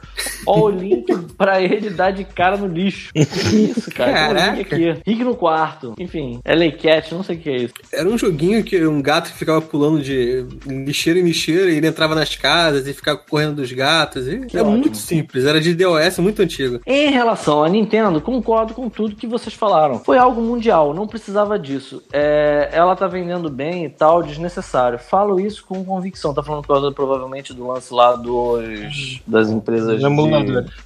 Ó 0.46 0.60
o 0.66 0.70
link 0.70 1.03
pra 1.38 1.62
ele 1.62 1.90
dar 1.90 2.12
de 2.12 2.24
cara 2.24 2.58
no 2.58 2.68
lixo. 2.68 3.12
Que 3.14 3.20
isso, 3.72 3.92
cara? 3.92 4.14
Tem 4.14 4.24
um 4.24 4.34
link 4.34 4.66
Caraca. 4.66 4.76
aqui. 4.76 5.02
Rick 5.06 5.24
no 5.24 5.36
quarto. 5.36 5.94
Enfim, 6.00 6.40
LA 6.46 6.72
Cat, 6.72 7.14
não 7.14 7.24
sei 7.24 7.36
o 7.36 7.40
que 7.40 7.50
é 7.50 7.56
isso. 7.58 7.74
Era 7.92 8.08
um 8.08 8.18
joguinho 8.18 8.64
que 8.64 8.86
um 8.86 9.02
gato 9.02 9.32
que 9.32 9.38
ficava 9.38 9.62
pulando 9.62 10.02
de 10.02 10.46
lixeira 10.66 11.20
em 11.20 11.24
lixeira 11.24 11.72
e 11.72 11.78
ele 11.78 11.88
entrava 11.88 12.16
nas 12.16 12.36
casas 12.36 12.88
e 12.88 12.94
ficava 12.94 13.18
correndo 13.18 13.56
dos 13.56 13.72
gatos. 13.72 14.28
E 14.28 14.36
era 14.54 14.64
ótimo. 14.64 14.78
muito 14.78 14.98
simples, 14.98 15.46
era 15.46 15.60
de 15.60 15.74
DOS 15.74 16.20
muito 16.20 16.42
antigo. 16.42 16.80
Em 16.86 17.10
relação 17.12 17.64
à 17.64 17.70
Nintendo, 17.70 18.22
concordo 18.22 18.74
com 18.74 18.90
tudo 18.90 19.16
que 19.16 19.28
vocês 19.28 19.54
falaram. 19.54 20.00
Foi 20.00 20.18
algo 20.18 20.42
mundial, 20.42 20.94
não 20.94 21.08
precisava 21.08 21.58
disso. 21.58 22.04
É, 22.12 22.70
ela 22.72 22.96
tá 22.96 23.08
vendendo 23.08 23.50
bem 23.50 23.86
e 23.86 23.90
tal, 23.90 24.24
desnecessário. 24.24 25.00
Falo 25.00 25.40
isso 25.40 25.66
com 25.66 25.84
convicção. 25.84 26.34
Tá 26.34 26.44
falando 26.44 26.62
por 26.62 26.74
causa, 26.74 26.92
provavelmente, 26.92 27.54
do 27.54 27.68
lance 27.68 27.94
lá 27.94 28.16
dos, 28.16 29.22
das 29.26 29.50
empresas. 29.50 30.00
De, 30.00 30.06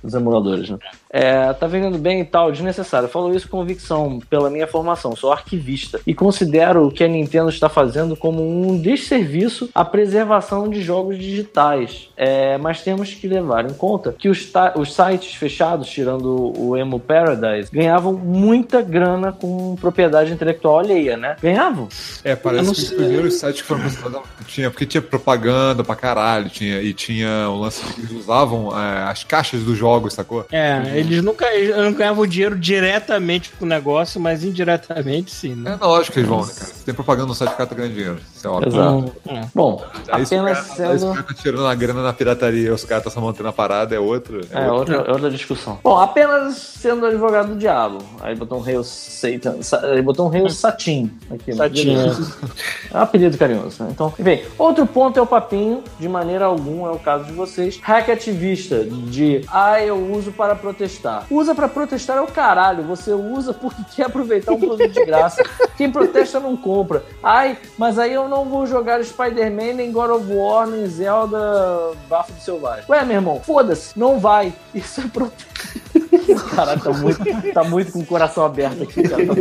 dos 0.03 0.13
emuladores, 0.13 0.69
né? 0.69 0.77
É, 1.10 1.53
tá 1.53 1.67
vendendo 1.67 1.97
bem 1.97 2.21
e 2.21 2.25
tal, 2.25 2.51
desnecessário. 2.51 3.07
Falo 3.07 3.33
isso 3.36 3.47
com 3.47 3.57
convicção 3.57 4.19
pela 4.29 4.49
minha 4.49 4.67
formação. 4.67 5.15
Sou 5.15 5.31
arquivista 5.31 5.99
e 6.05 6.13
considero 6.13 6.88
o 6.88 6.91
que 6.91 7.03
a 7.03 7.07
Nintendo 7.07 7.49
está 7.49 7.67
fazendo 7.67 8.15
como 8.15 8.43
um 8.43 8.79
desserviço 8.79 9.69
à 9.73 9.83
preservação 9.83 10.69
de 10.69 10.81
jogos 10.81 11.17
digitais. 11.17 12.10
É, 12.15 12.57
mas 12.57 12.81
temos 12.81 13.13
que 13.13 13.27
levar 13.27 13.65
em 13.65 13.73
conta 13.73 14.15
que 14.17 14.29
os, 14.29 14.51
os 14.75 14.93
sites 14.93 15.36
fechados, 15.36 15.89
tirando 15.89 16.53
o 16.57 16.77
Emo 16.77 16.99
Paradise, 16.99 17.69
ganhavam 17.71 18.13
muita 18.13 18.81
grana 18.81 19.31
com 19.31 19.75
propriedade 19.75 20.31
intelectual 20.31 20.79
alheia, 20.79 21.17
né? 21.17 21.36
Ganhavam? 21.41 21.88
É, 22.23 22.33
Eu 22.33 22.38
parece 22.38 22.65
não 22.65 22.73
que 22.73 22.81
os 22.81 22.91
primeiros 22.91 23.33
sites 23.36 23.62
que 23.62 23.67
foram 23.67 23.81
considerados 23.83 24.27
tinha, 24.47 24.71
porque 24.71 24.86
tinha 24.86 25.01
propaganda 25.01 25.83
pra 25.83 25.95
caralho, 25.95 26.49
tinha, 26.49 26.81
e 26.81 26.93
tinha 26.93 27.49
o 27.49 27.60
lance 27.60 27.83
que 27.93 28.01
eles 28.01 28.12
usavam 28.12 28.69
é, 28.77 29.03
as 29.10 29.23
caixas 29.23 29.63
dos 29.63 29.77
jogos, 29.77 29.87
sacou? 30.10 30.45
É, 30.52 30.82
eles 30.95 31.23
nunca 31.23 31.45
eles 31.54 31.76
não 31.76 31.93
ganhavam 31.93 32.26
dinheiro 32.28 32.58
diretamente 32.58 33.52
com 33.52 33.65
o 33.65 33.67
negócio, 33.67 34.19
mas 34.19 34.43
indiretamente 34.43 35.32
sim, 35.32 35.52
É 35.54 35.56
né? 35.56 35.78
na 35.80 35.88
lógica 35.88 36.13
que 36.13 36.19
eles 36.19 36.30
vão, 36.30 36.41
né, 36.41 36.52
cara? 36.54 36.65
Se 36.71 36.84
tem 36.86 36.93
propaganda 36.93 37.28
no 37.28 37.36
site, 37.36 37.52
o 37.54 37.56
cara 37.58 37.69
tá 37.69 37.76
ganhando 37.76 37.93
dinheiro. 37.93 38.17
Isso 38.36 38.47
é 38.47 38.50
óbvio. 38.50 38.67
Exato. 38.69 39.13
É. 39.28 39.41
Bom, 39.54 39.84
Aí 40.12 40.23
apenas 40.23 40.60
cara, 40.60 40.60
aí 40.60 40.65
se 40.65 40.82
o 40.82 41.00
sendo. 41.00 41.13
cara 41.13 41.23
tá 41.28 41.34
tirando 41.34 41.67
a 41.67 41.76
grana 41.76 42.04
na 42.04 42.13
pirataria, 42.13 42.73
os 42.73 42.84
caras 42.84 43.04
tá 43.04 43.10
só 43.10 43.19
mantendo 43.21 43.50
a 43.50 43.54
parada, 43.54 43.95
é 43.95 44.00
outro. 44.00 44.41
É, 44.52 44.65
É, 44.65 44.71
outro. 44.71 44.95
outra, 44.97 45.12
outra 45.13 45.30
discussão. 45.32 45.80
Bom, 45.84 45.97
apenas 45.97 46.56
sendo 46.58 47.06
advogado 47.06 47.50
do 47.50 47.56
diabo. 47.56 47.97
Aí 48.21 48.36
botou 48.36 48.58
um 48.60 48.62
rei 48.62 48.78
Satan. 48.84 49.62
Sa- 49.62 49.82
Aí 49.86 50.02
botou 50.02 50.26
um 50.28 50.30
rei 50.30 50.50
Satin 50.50 51.12
aqui. 51.30 51.47
mas 51.50 51.58
Satin, 51.58 51.86
beleza. 51.95 52.38
É 52.93 52.97
um 52.97 53.02
apelido 53.02 53.38
carinhoso, 53.38 53.84
né? 53.84 53.89
Então, 53.91 54.13
enfim. 54.17 54.41
Outro 54.58 54.86
ponto 54.88 55.19
é 55.19 55.21
o 55.21 55.28
papinho, 55.28 55.84
de 56.00 56.08
maneira 56.08 56.45
alguma 56.45 56.88
é 56.89 56.91
o 56.91 57.00
caso 57.00 57.26
de 57.26 57.34
vocês. 57.34 57.80
Hack 57.82 58.10
ativista 58.10 58.84
de 58.86 59.41
ah, 59.77 59.85
eu 59.85 60.11
uso 60.11 60.31
para 60.31 60.55
protestar. 60.55 61.25
Usa 61.29 61.53
para 61.53 61.67
protestar 61.67 62.17
é 62.17 62.21
o 62.21 62.27
caralho. 62.27 62.83
Você 62.83 63.11
usa 63.11 63.53
porque 63.55 63.81
quer 63.95 64.07
aproveitar 64.07 64.53
um 64.53 64.59
produto 64.59 64.91
de 64.91 65.05
graça. 65.05 65.43
Quem 65.77 65.91
protesta 65.91 66.39
não 66.39 66.57
compra. 66.57 67.03
Ai, 67.21 67.57
mas 67.77 67.99
aí 67.99 68.13
eu 68.13 68.27
não 68.27 68.45
vou 68.45 68.65
jogar 68.65 69.03
Spider-Man, 69.03 69.73
nem 69.73 69.91
God 69.91 70.09
of 70.09 70.25
War, 70.31 70.67
nem 70.67 70.87
Zelda 70.87 71.91
Bafo 72.09 72.33
do 72.33 72.41
Selvagem. 72.41 72.85
Ué, 72.89 73.05
meu 73.05 73.15
irmão, 73.17 73.41
foda-se, 73.41 73.97
não 73.97 74.19
vai. 74.19 74.53
Isso 74.73 75.01
é 75.01 75.07
protesto. 75.07 75.47
Caralho, 76.55 76.81
tá 76.81 76.91
muito, 76.91 77.53
tá 77.53 77.63
muito 77.63 77.91
com 77.91 77.99
o 77.99 78.05
coração 78.05 78.45
aberto 78.45 78.83
aqui, 78.83 79.03
cara. 79.03 79.23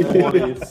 Tá. 0.56 0.66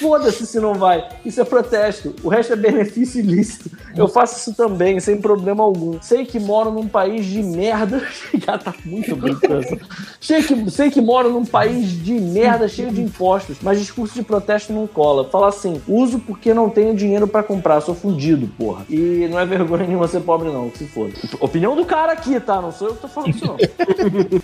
Foda-se 0.00 0.46
se 0.46 0.58
não 0.58 0.74
vai. 0.74 1.06
Isso 1.24 1.40
é 1.40 1.44
protesto. 1.44 2.14
O 2.22 2.28
resto 2.28 2.52
é 2.52 2.56
benefício 2.56 3.20
ilícito. 3.20 3.70
Eu 3.96 4.08
faço 4.08 4.38
isso 4.38 4.54
também, 4.54 4.98
sem 5.00 5.20
problema 5.20 5.62
algum. 5.62 6.00
Sei 6.00 6.24
que 6.24 6.38
moro 6.38 6.70
num 6.70 6.88
país 6.88 7.24
de 7.26 7.42
merda. 7.42 8.02
Já 8.46 8.58
tá 8.58 8.74
muito 8.84 9.14
brincando. 9.16 9.80
Sei 10.20 10.42
que, 10.42 10.70
sei 10.70 10.90
que 10.90 11.00
moro 11.00 11.30
num 11.30 11.44
país 11.44 11.90
de 11.90 12.12
merda 12.12 12.68
cheio 12.68 12.90
de 12.90 13.00
impostos, 13.00 13.58
mas 13.62 13.78
discurso 13.78 14.14
de 14.14 14.22
protesto 14.22 14.72
não 14.72 14.86
cola. 14.86 15.24
Fala 15.24 15.48
assim: 15.48 15.80
uso 15.86 16.18
porque 16.18 16.52
não 16.52 16.68
tenho 16.68 16.94
dinheiro 16.94 17.26
pra 17.26 17.42
comprar, 17.42 17.80
sou 17.80 17.94
fundido, 17.94 18.46
porra. 18.58 18.84
E 18.88 19.28
não 19.30 19.38
é 19.38 19.46
vergonha 19.46 19.86
nenhuma 19.86 20.08
ser 20.08 20.20
pobre, 20.20 20.50
não, 20.50 20.70
se 20.74 20.86
foda. 20.86 21.12
Opinião 21.40 21.76
do 21.76 21.84
cara 21.84 22.12
aqui, 22.12 22.38
tá? 22.40 22.60
Não 22.60 22.72
sou 22.72 22.88
eu 22.88 22.94
que 22.94 23.02
tô 23.02 23.08
falando 23.08 23.30
isso, 23.30 23.46
não. 23.46 23.56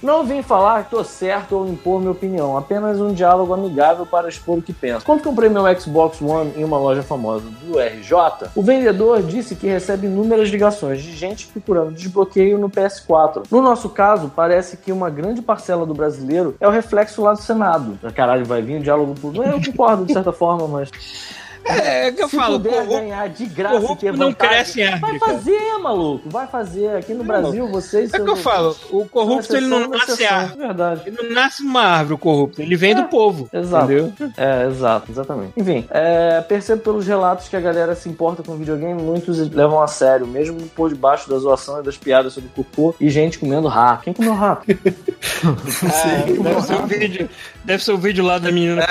Não 0.02 0.24
vim 0.24 0.42
falar 0.42 0.84
que 0.84 0.90
tô 0.90 1.02
certo 1.04 1.56
ou 1.56 1.68
impor 1.68 2.00
minha 2.00 2.12
opinião, 2.12 2.56
apenas 2.56 3.00
um 3.00 3.12
diálogo 3.12 3.52
amigável 3.52 4.06
para 4.06 4.28
expor 4.28 4.58
o 4.58 4.62
que 4.62 4.72
penso. 4.72 5.04
Quando 5.04 5.22
comprei 5.22 5.48
meu 5.48 5.62
Xbox 5.78 6.20
One 6.20 6.52
em 6.56 6.64
uma 6.64 6.78
loja 6.78 7.02
famosa 7.02 7.44
do 7.62 7.78
RJ, 7.78 8.50
o 8.54 8.62
vendedor 8.62 9.22
disse 9.22 9.39
que 9.48 9.66
recebe 9.66 10.06
inúmeras 10.06 10.48
ligações 10.48 11.02
de 11.02 11.12
gente 11.16 11.46
procurando 11.48 11.92
desbloqueio 11.92 12.58
no 12.58 12.68
PS4. 12.68 13.44
No 13.50 13.62
nosso 13.62 13.88
caso, 13.88 14.30
parece 14.34 14.76
que 14.76 14.92
uma 14.92 15.10
grande 15.10 15.42
parcela 15.42 15.86
do 15.86 15.94
brasileiro 15.94 16.56
é 16.60 16.68
o 16.68 16.70
reflexo 16.70 17.22
lá 17.22 17.32
do 17.32 17.40
Senado. 17.40 17.98
Caralho, 18.14 18.44
vai 18.44 18.62
vir 18.62 18.78
um 18.78 18.82
diálogo 18.82 19.14
público. 19.14 19.44
Eu 19.44 19.60
concordo 19.60 20.04
de 20.04 20.12
certa 20.12 20.32
forma, 20.32 20.66
mas 20.68 20.90
É, 21.64 22.08
é 22.08 22.12
que 22.12 22.22
eu 22.22 22.28
se 22.28 22.36
falo, 22.36 22.58
puder 22.58 22.72
corrupto, 22.72 22.96
ganhar 22.96 23.28
de 23.28 23.46
graça 23.46 23.76
e 23.76 23.80
corrupto 23.80 24.06
ter 24.06 24.16
não 24.16 24.32
cresce 24.32 24.80
em 24.80 24.84
vai 24.84 24.92
árvore, 24.94 25.18
cara. 25.18 25.32
fazer, 25.32 25.78
maluco. 25.78 26.28
Vai 26.28 26.46
fazer. 26.46 26.96
Aqui 26.96 27.14
no 27.14 27.24
Brasil, 27.24 27.68
vocês... 27.68 28.12
É 28.12 28.20
que 28.20 28.28
eu 28.28 28.36
falo, 28.36 28.76
o 28.90 29.06
corrupto 29.06 29.56
ele 29.56 29.66
não 29.66 29.88
nasce 29.88 30.24
árvore. 30.24 30.58
Verdade. 30.58 31.02
Ele 31.06 31.16
não 31.22 31.30
nasce 31.30 31.62
uma 31.62 31.82
árvore, 31.82 32.14
o 32.14 32.18
corrupto. 32.18 32.62
Ele 32.62 32.76
vem 32.76 32.94
do 32.94 33.04
povo. 33.04 33.48
Exato. 33.52 33.92
Entendeu? 33.92 34.12
É, 34.36 34.66
exato, 34.66 35.10
exatamente. 35.10 35.52
Enfim, 35.56 35.86
é, 35.90 36.40
percebo 36.40 36.82
pelos 36.82 37.06
relatos 37.06 37.48
que 37.48 37.56
a 37.56 37.60
galera 37.60 37.94
se 37.94 38.08
importa 38.08 38.42
com 38.42 38.56
videogame, 38.56 39.00
muitos 39.00 39.38
levam 39.50 39.82
a 39.82 39.86
sério, 39.86 40.26
mesmo 40.26 40.60
por 40.74 40.88
debaixo 40.88 41.28
da 41.28 41.38
zoação 41.38 41.80
e 41.80 41.82
das 41.82 41.96
piadas 41.96 42.32
sobre 42.32 42.50
cocô 42.50 42.94
e 43.00 43.08
gente 43.10 43.38
comendo 43.38 43.68
rato. 43.68 44.04
Quem 44.04 44.12
comeu 44.12 44.34
rato? 44.34 44.66
Ah, 45.42 46.24
deve, 46.26 46.62
ser 46.62 46.74
um 46.74 46.86
vídeo, 46.86 47.30
deve 47.64 47.84
ser 47.84 47.92
o 47.92 47.98
vídeo 47.98 48.24
lá 48.24 48.38
da 48.38 48.52
menina 48.52 48.86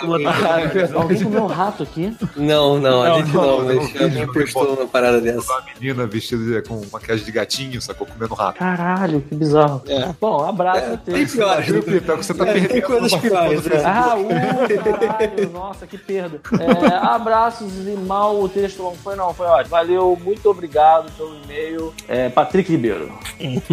comendo 0.00 0.28
rato. 0.28 0.78
Ah, 0.94 0.98
Alguém 1.00 1.22
comeu 1.22 1.42
um 1.44 1.46
rato 1.46 1.82
aqui? 1.82 2.05
Não, 2.36 2.78
não, 2.78 3.02
a 3.02 3.18
gente 3.18 3.32
não, 3.32 3.42
não, 3.62 3.74
não, 3.74 4.32
mas 4.34 4.54
uma 4.54 4.86
parada 4.86 5.20
dessa. 5.20 5.52
Uma 5.52 5.62
menina 5.78 6.06
vestida 6.06 6.60
de- 6.60 6.68
com 6.68 6.82
maquiagem 6.92 7.24
de 7.24 7.32
gatinho, 7.32 7.80
sacou? 7.80 8.06
Comendo 8.06 8.34
rato. 8.34 8.58
Caralho, 8.58 9.20
que 9.20 9.34
bizarro. 9.34 9.82
É. 9.88 10.08
Bom, 10.20 10.44
abraço. 10.44 10.80
É, 10.80 10.96
tem 10.96 11.26
piores, 11.26 11.66
Viu, 11.66 11.82
Felipe? 11.82 12.10
É 12.10 12.14
o 12.14 12.18
que 12.18 12.24
você 12.26 12.34
tá 12.34 12.46
É, 12.46 12.52
tem 12.52 12.62
perdendo. 12.62 12.82
coisas 12.86 13.12
não 13.12 13.20
piores, 13.20 13.64
né? 13.64 13.82
Ah, 13.84 14.14
uh, 14.16 14.28
caralho, 14.98 15.50
nossa, 15.52 15.86
que 15.86 15.98
perda. 15.98 16.40
É, 16.60 16.94
abraços 16.94 17.72
e 17.86 17.90
mal 17.96 18.40
o 18.40 18.48
texto 18.48 18.82
não 18.82 18.94
foi, 18.94 19.16
não, 19.16 19.32
foi 19.34 19.46
ótimo. 19.46 19.70
Valeu, 19.70 20.18
muito 20.22 20.48
obrigado 20.50 21.10
pelo 21.16 21.34
e-mail. 21.44 21.92
É, 22.08 22.28
Patrick 22.28 22.70
Ribeiro. 22.70 23.12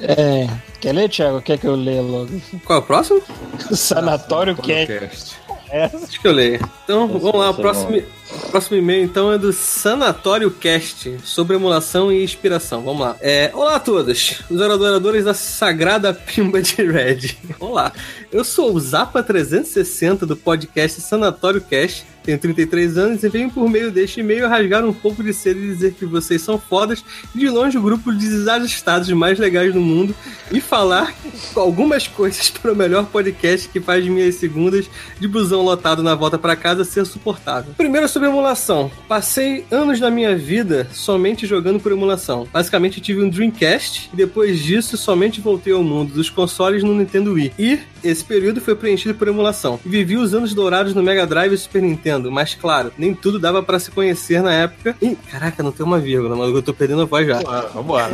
É. 0.00 0.46
Quer 0.80 0.92
ler, 0.92 1.08
Thiago? 1.08 1.40
Quer 1.40 1.58
que 1.58 1.66
eu 1.66 1.74
leia 1.74 2.02
logo? 2.02 2.28
Qual 2.66 2.78
é 2.78 2.82
o 2.82 2.84
próximo? 2.84 3.22
Sanatório 3.72 4.54
Cat. 4.54 5.36
Podcast. 5.66 5.96
Acho 5.96 6.20
que 6.20 6.28
eu 6.28 6.32
leio. 6.32 6.60
Então, 6.84 7.06
vamos 7.08 7.34
lá, 7.34 7.50
o 7.50 7.54
é 7.54 7.56
próximo, 7.56 8.02
Próximo 8.50 8.76
e-mail, 8.76 9.04
então, 9.04 9.32
é 9.32 9.38
do 9.38 9.52
Sanatório 9.52 10.50
Cast, 10.50 11.16
sobre 11.22 11.56
emulação 11.56 12.10
e 12.10 12.24
inspiração. 12.24 12.82
Vamos 12.82 13.00
lá. 13.00 13.16
É, 13.20 13.50
olá 13.54 13.76
a 13.76 13.80
todos, 13.80 14.42
os 14.50 14.60
adoradores 14.60 15.24
da 15.24 15.34
Sagrada 15.34 16.12
Pimba 16.12 16.60
de 16.60 16.82
Red. 16.82 17.36
Olá, 17.60 17.92
eu 18.32 18.44
sou 18.44 18.74
o 18.74 18.80
Zapa360 18.80 20.20
do 20.20 20.36
podcast 20.36 21.00
Sanatório 21.00 21.60
Cast. 21.60 22.04
Tenho 22.26 22.38
33 22.40 22.98
anos 22.98 23.22
e 23.22 23.28
venho 23.28 23.48
por 23.48 23.70
meio 23.70 23.88
deste 23.92 24.18
e-mail 24.18 24.48
rasgar 24.48 24.84
um 24.84 24.92
pouco 24.92 25.22
de 25.22 25.32
cedo 25.32 25.60
e 25.60 25.68
dizer 25.68 25.94
que 25.94 26.04
vocês 26.04 26.42
são 26.42 26.58
fodas 26.58 27.04
de 27.32 27.48
longe 27.48 27.78
o 27.78 27.82
grupo 27.82 28.12
de 28.12 28.28
desajustados 28.28 29.08
mais 29.10 29.38
legais 29.38 29.72
do 29.72 29.80
mundo 29.80 30.12
e 30.50 30.60
falar 30.60 31.14
algumas 31.54 32.08
coisas 32.08 32.50
para 32.50 32.72
o 32.72 32.76
melhor 32.76 33.06
podcast 33.06 33.68
que 33.68 33.80
faz 33.80 34.04
minhas 34.04 34.34
segundas 34.34 34.90
de 35.20 35.28
busão 35.28 35.62
lotado 35.62 36.02
na 36.02 36.16
volta 36.16 36.36
para 36.36 36.56
casa 36.56 36.84
ser 36.84 37.06
suportável. 37.06 37.72
Primeiro 37.76 38.08
sobre 38.16 38.30
emulação. 38.30 38.90
Passei 39.06 39.66
anos 39.70 40.00
da 40.00 40.10
minha 40.10 40.34
vida 40.34 40.88
somente 40.90 41.46
jogando 41.46 41.78
por 41.78 41.92
emulação. 41.92 42.48
Basicamente 42.50 42.98
tive 42.98 43.22
um 43.22 43.28
Dreamcast 43.28 44.08
e 44.10 44.16
depois 44.16 44.58
disso 44.62 44.96
somente 44.96 45.38
voltei 45.38 45.74
ao 45.74 45.82
mundo 45.82 46.14
dos 46.14 46.30
consoles 46.30 46.82
no 46.82 46.94
Nintendo 46.94 47.34
Wii. 47.34 47.52
E 47.58 47.78
esse 48.08 48.24
período 48.24 48.60
foi 48.60 48.74
preenchido 48.74 49.14
por 49.14 49.28
emulação. 49.28 49.78
Vivi 49.84 50.16
os 50.16 50.34
anos 50.34 50.54
dourados 50.54 50.94
no 50.94 51.02
Mega 51.02 51.26
Drive 51.26 51.52
e 51.54 51.58
Super 51.58 51.82
Nintendo, 51.82 52.30
mas 52.30 52.54
claro, 52.54 52.92
nem 52.98 53.14
tudo 53.14 53.38
dava 53.38 53.62
para 53.62 53.78
se 53.78 53.90
conhecer 53.90 54.42
na 54.42 54.52
época. 54.52 54.96
Ih, 55.00 55.16
caraca, 55.30 55.62
não 55.62 55.72
tem 55.72 55.84
uma 55.84 55.98
vírgula, 55.98 56.34
mas 56.36 56.54
eu 56.54 56.62
tô 56.62 56.72
perdendo 56.74 57.02
a 57.02 57.04
voz 57.04 57.26
já. 57.26 57.40
Vambora. 57.74 58.10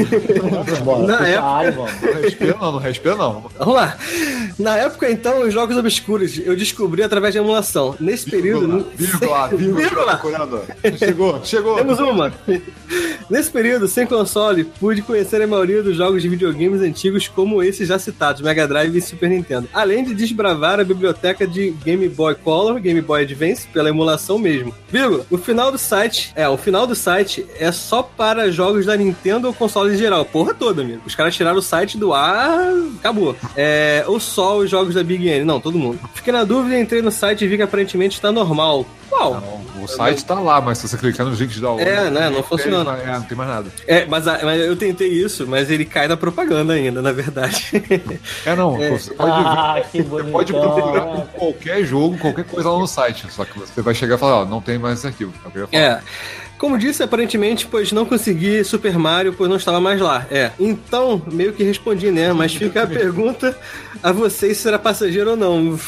Bora, 0.84 1.06
Na 1.06 1.26
época- 1.28 1.40
a 1.46 1.56
área, 1.56 1.72
vamos. 1.72 1.92
Não 2.02 2.22
respira 2.22 2.56
não, 2.60 2.72
não 2.72 2.78
respira 2.78 3.14
não. 3.16 3.50
Vamos 3.58 3.74
lá. 3.74 3.96
Na 4.58 4.76
época, 4.76 5.10
então, 5.10 5.42
os 5.42 5.52
jogos 5.52 5.76
obscuros 5.76 6.38
eu 6.44 6.56
descobri 6.56 7.02
através 7.02 7.32
de 7.34 7.38
emulação. 7.38 7.94
Nesse 8.00 8.30
período. 8.30 8.86
Vírgula, 8.96 9.48
vírgula, 9.48 9.80
Vírgula. 9.82 10.16
procurando. 10.16 10.60
Chegou, 10.98 11.40
chegou. 11.44 11.76
Temos 11.76 11.98
uma. 11.98 12.32
Nesse 13.30 13.50
período, 13.50 13.88
sem 13.88 14.06
console, 14.06 14.64
pude 14.64 15.00
conhecer 15.02 15.40
a 15.40 15.46
maioria 15.46 15.82
dos 15.82 15.96
jogos 15.96 16.20
de 16.22 16.28
videogames 16.28 16.80
antigos, 16.82 17.28
como 17.28 17.62
esses 17.62 17.88
já 17.88 17.98
citados, 17.98 18.42
Mega 18.42 18.66
Drive 18.68 18.96
e 18.96 19.00
Super 19.00 19.30
Nintendo. 19.30 19.68
Além 19.82 20.04
de 20.04 20.14
desbravar 20.14 20.78
a 20.78 20.84
biblioteca 20.84 21.44
de 21.44 21.72
Game 21.84 22.08
Boy 22.08 22.36
Color, 22.36 22.78
Game 22.78 23.00
Boy 23.00 23.22
Advance, 23.24 23.66
pela 23.66 23.88
emulação 23.88 24.38
mesmo. 24.38 24.72
Vírgula, 24.88 25.26
o 25.28 25.36
final 25.36 25.72
do 25.72 25.78
site, 25.78 26.32
é, 26.36 26.48
o 26.48 26.56
final 26.56 26.86
do 26.86 26.94
site 26.94 27.44
é 27.58 27.72
só 27.72 28.00
para 28.00 28.48
jogos 28.48 28.86
da 28.86 28.96
Nintendo 28.96 29.48
ou 29.48 29.52
console 29.52 29.92
em 29.92 29.98
geral. 29.98 30.24
Porra 30.24 30.54
toda, 30.54 30.82
amigo. 30.82 31.02
Os 31.04 31.16
caras 31.16 31.34
tiraram 31.34 31.58
o 31.58 31.62
site 31.62 31.98
do 31.98 32.12
ar, 32.12 32.72
acabou. 33.00 33.34
É, 33.56 34.04
ou 34.06 34.20
só 34.20 34.58
os 34.58 34.70
jogos 34.70 34.94
da 34.94 35.02
Big 35.02 35.28
N. 35.28 35.44
Não, 35.44 35.60
todo 35.60 35.76
mundo. 35.76 35.98
Fiquei 36.14 36.32
na 36.32 36.44
dúvida, 36.44 36.78
entrei 36.78 37.02
no 37.02 37.10
site 37.10 37.44
e 37.44 37.48
vi 37.48 37.56
que 37.56 37.62
aparentemente 37.64 38.14
está 38.14 38.30
normal. 38.30 38.86
Qual? 39.10 39.34
Não, 39.34 39.62
o 39.84 39.88
site 39.88 40.24
tá 40.24 40.34
lá, 40.34 40.60
mas 40.60 40.78
se 40.78 40.88
você 40.88 40.96
clicar 40.96 41.26
nos 41.26 41.38
links 41.40 41.54
de 41.56 41.60
download... 41.60 41.88
É, 41.88 42.10
né, 42.10 42.30
não 42.30 42.42
funciona. 42.42 42.96
É, 42.98 43.06
não 43.14 43.22
tem 43.22 43.36
mais 43.36 43.50
nada. 43.50 43.66
É, 43.86 44.06
mas, 44.06 44.26
a- 44.28 44.40
mas 44.42 44.60
eu 44.60 44.76
tentei 44.76 45.08
isso, 45.08 45.46
mas 45.46 45.70
ele 45.70 45.84
cai 45.84 46.06
na 46.08 46.16
propaganda 46.16 46.72
ainda, 46.74 47.00
na 47.02 47.12
verdade. 47.12 47.70
É, 48.44 48.54
não, 48.56 48.76
você 48.76 49.12
pode... 49.14 49.30
Ah, 49.30 49.82
que 49.90 50.02
Você 50.02 50.08
bonitão. 50.08 50.32
pode 50.32 50.52
procurar 50.52 51.02
por 51.02 51.26
qualquer 51.28 51.84
jogo, 51.84 52.18
qualquer 52.18 52.44
coisa 52.44 52.70
lá 52.70 52.78
no 52.78 52.86
site. 52.86 53.26
Só 53.30 53.44
que 53.44 53.58
você 53.58 53.80
vai 53.82 53.94
chegar 53.94 54.16
e 54.16 54.18
falar, 54.18 54.42
ó, 54.42 54.44
não 54.44 54.60
tem 54.60 54.78
mais 54.78 54.98
esse 54.98 55.06
arquivo. 55.06 55.32
É 55.72 56.00
o 56.62 56.66
é. 56.66 56.72
Como 56.72 56.78
disse, 56.78 57.02
aparentemente, 57.02 57.66
pois 57.66 57.90
não 57.90 58.06
consegui 58.06 58.62
Super 58.62 58.96
Mario, 58.96 59.34
pois 59.36 59.50
não 59.50 59.56
estava 59.56 59.80
mais 59.80 60.00
lá. 60.00 60.24
É. 60.30 60.52
Então, 60.60 61.20
meio 61.32 61.52
que 61.52 61.64
respondi, 61.64 62.10
né? 62.10 62.32
Mas 62.32 62.54
fica 62.54 62.84
a 62.84 62.86
pergunta 62.86 63.58
a 64.02 64.12
vocês 64.12 64.56
se 64.56 64.62
será 64.62 64.78
passageiro 64.78 65.30
ou 65.30 65.36
não. 65.36 65.78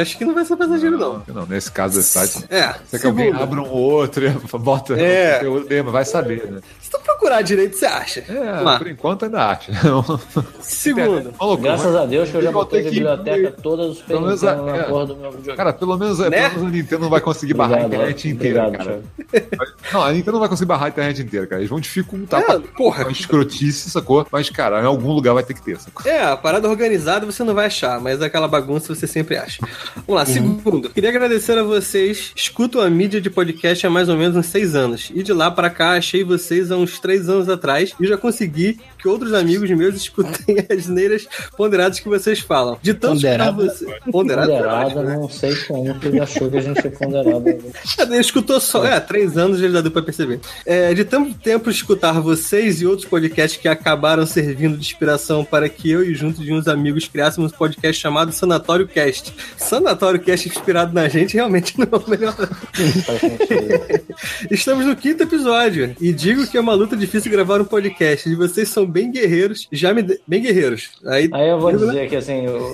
Acho 0.00 0.18
que 0.18 0.24
não 0.24 0.34
vai 0.34 0.44
ser 0.44 0.56
passageiro, 0.56 0.98
não. 0.98 1.22
Não, 1.26 1.46
nesse 1.46 1.72
caso 1.72 1.96
desse 1.96 2.10
site... 2.10 2.44
É. 2.50 2.74
Você 2.84 2.98
que 2.98 3.06
alguém 3.06 3.32
abra 3.32 3.60
um 3.60 3.68
outro, 3.70 4.26
e 4.26 4.30
bota 4.58 4.94
É. 5.00 5.34
conteúdo 5.34 5.66
dentro, 5.66 5.90
vai 5.90 6.04
saber, 6.04 6.50
né? 6.50 6.60
Se 6.90 6.98
tu 6.98 7.00
procurar 7.04 7.42
direito, 7.42 7.76
você 7.76 7.86
acha. 7.86 8.24
É, 8.28 8.60
lá. 8.62 8.78
por 8.78 8.88
enquanto 8.88 9.24
ainda 9.24 9.46
acha. 9.50 9.70
Segundo. 10.60 11.32
Falou, 11.32 11.56
Graças 11.56 11.94
a 11.94 12.04
Deus 12.06 12.28
que 12.30 12.36
eu 12.36 12.42
já 12.42 12.50
botei 12.52 12.80
a 12.80 12.82
que- 12.84 12.90
biblioteca 12.90 13.52
toda 13.62 13.86
do 13.88 13.94
Super 13.94 14.06
Pelo 14.08 14.20
menos 14.22 14.42
Nintendo 14.42 14.62
a- 14.62 14.66
na 14.66 14.76
é. 14.76 14.82
porra 14.84 15.06
do 15.06 15.16
meu 15.16 15.30
videogame. 15.30 15.56
Cara, 15.56 15.72
pelo 15.72 15.96
menos, 15.98 16.18
Né? 16.18 16.30
pelo 16.30 16.42
menos 16.42 16.62
a 16.66 16.70
Nintendo 16.70 17.02
não 17.02 17.10
vai 17.10 17.20
conseguir 17.20 17.54
barrar 17.54 17.82
a 17.82 17.84
Obrigado, 17.84 18.00
internet 18.10 18.28
inteira, 18.28 18.66
obrigado, 18.66 18.86
cara. 18.86 19.02
Não, 19.92 20.02
a 20.02 20.12
Nintendo 20.12 20.32
não 20.32 20.40
vai 20.40 20.48
conseguir 20.48 20.68
barrar 20.68 20.86
a 20.86 20.88
internet 20.88 21.22
inteira, 21.22 21.46
cara. 21.46 21.60
Eles 21.60 21.70
vão 21.70 21.80
dificultar 21.80 22.40
É, 22.40 22.44
pra 22.44 22.60
porra. 22.60 23.02
uma 23.04 23.12
escrotice, 23.12 23.90
sacou? 23.90 24.26
Mas, 24.30 24.48
cara, 24.50 24.80
em 24.80 24.86
algum 24.86 25.12
lugar 25.12 25.34
vai 25.34 25.42
ter 25.42 25.54
que 25.54 25.62
ter, 25.62 25.78
sacou? 25.78 26.10
É, 26.10 26.22
a 26.24 26.36
parada 26.36 26.68
organizada 26.68 27.26
você 27.26 27.42
não 27.44 27.54
vai 27.54 27.66
achar, 27.66 28.00
mas 28.00 28.20
aquela 28.22 28.46
bagunça 28.48 28.94
você 28.94 29.06
sempre 29.06 29.36
acha. 29.36 29.60
Vamos 30.06 30.14
lá, 30.20 30.24
segundo. 30.26 30.90
Queria 30.90 31.10
agradecer 31.10 31.58
a 31.58 31.62
vocês. 31.62 32.32
Escuto 32.34 32.80
a 32.80 32.88
mídia 32.90 33.20
de 33.20 33.30
podcast 33.30 33.86
há 33.86 33.90
mais 33.90 34.08
ou 34.08 34.16
menos 34.16 34.36
uns 34.36 34.46
seis 34.46 34.74
anos. 34.74 35.10
E 35.14 35.22
de 35.22 35.32
lá 35.32 35.50
pra 35.50 35.70
cá 35.70 35.92
achei 35.92 36.22
vocês 36.24 36.70
há 36.70 36.76
uns 36.80 36.98
três 36.98 37.28
anos 37.28 37.48
atrás 37.48 37.92
e 38.00 38.06
já 38.06 38.16
consegui 38.16 38.78
que 38.98 39.08
outros 39.08 39.32
amigos 39.32 39.70
meus 39.70 39.94
escutem 39.96 40.56
as 40.70 40.86
neiras 40.86 41.26
ponderadas 41.56 42.00
que 42.00 42.08
vocês 42.08 42.40
falam. 42.40 42.78
De 42.82 42.94
tanto 42.94 43.16
escutar 43.16 43.52
Ponderada? 43.52 43.64
você. 43.64 44.00
Ponderada? 44.10 44.52
Ponderada, 44.52 45.02
não 45.02 45.28
sei 45.28 45.54
como 45.56 45.98
que 45.98 46.08
ele 46.08 46.20
achou 46.20 46.50
que 46.50 46.58
a 46.58 46.60
gente 46.60 46.86
é 46.86 46.90
ponderado. 46.90 47.48
Ele 47.48 48.16
escutou 48.18 48.60
só. 48.60 48.84
É, 48.84 48.98
três 49.00 49.36
anos 49.36 49.60
ele 49.60 49.72
já 49.72 49.80
deu 49.80 49.90
pra 49.90 50.02
perceber. 50.02 50.40
É, 50.64 50.92
de 50.94 51.04
tanto 51.04 51.34
tempo 51.34 51.70
escutar 51.70 52.20
vocês 52.20 52.80
e 52.80 52.86
outros 52.86 53.08
podcasts 53.08 53.60
que 53.60 53.68
acabaram 53.68 54.26
servindo 54.26 54.76
de 54.76 54.80
inspiração 54.80 55.44
para 55.44 55.68
que 55.68 55.90
eu 55.90 56.02
e 56.02 56.14
junto 56.14 56.42
de 56.42 56.52
uns 56.52 56.68
amigos 56.68 57.06
criássemos 57.06 57.52
um 57.52 57.56
podcast 57.56 58.00
chamado 58.00 58.32
Sanatório 58.32 58.86
Cast. 58.86 59.34
Sanatório 59.56 60.20
Cast 60.20 60.48
inspirado 60.48 60.92
na 60.92 61.08
gente 61.08 61.34
realmente 61.34 61.78
não 61.78 61.86
é 61.90 61.96
o 61.96 62.10
melhor. 62.10 62.34
Estamos 64.50 64.86
no 64.86 64.96
quinto 64.96 65.22
episódio 65.22 65.94
e 66.00 66.12
digo 66.12 66.46
que 66.46 66.56
é 66.56 66.60
uma 66.60 66.69
luta 66.74 66.96
difícil 66.96 67.30
gravar 67.30 67.60
um 67.60 67.64
podcast. 67.64 68.28
E 68.28 68.34
vocês 68.34 68.68
são 68.68 68.84
bem 68.86 69.10
guerreiros, 69.10 69.68
já 69.72 69.92
me. 69.94 70.02
de- 70.02 70.20
Bem 70.26 70.42
guerreiros. 70.42 70.90
Aí. 71.06 71.28
Aí 71.32 71.48
eu 71.48 71.58
vou 71.58 71.72
dizer 71.72 72.08
que 72.08 72.16
assim, 72.16 72.46
o, 72.46 72.72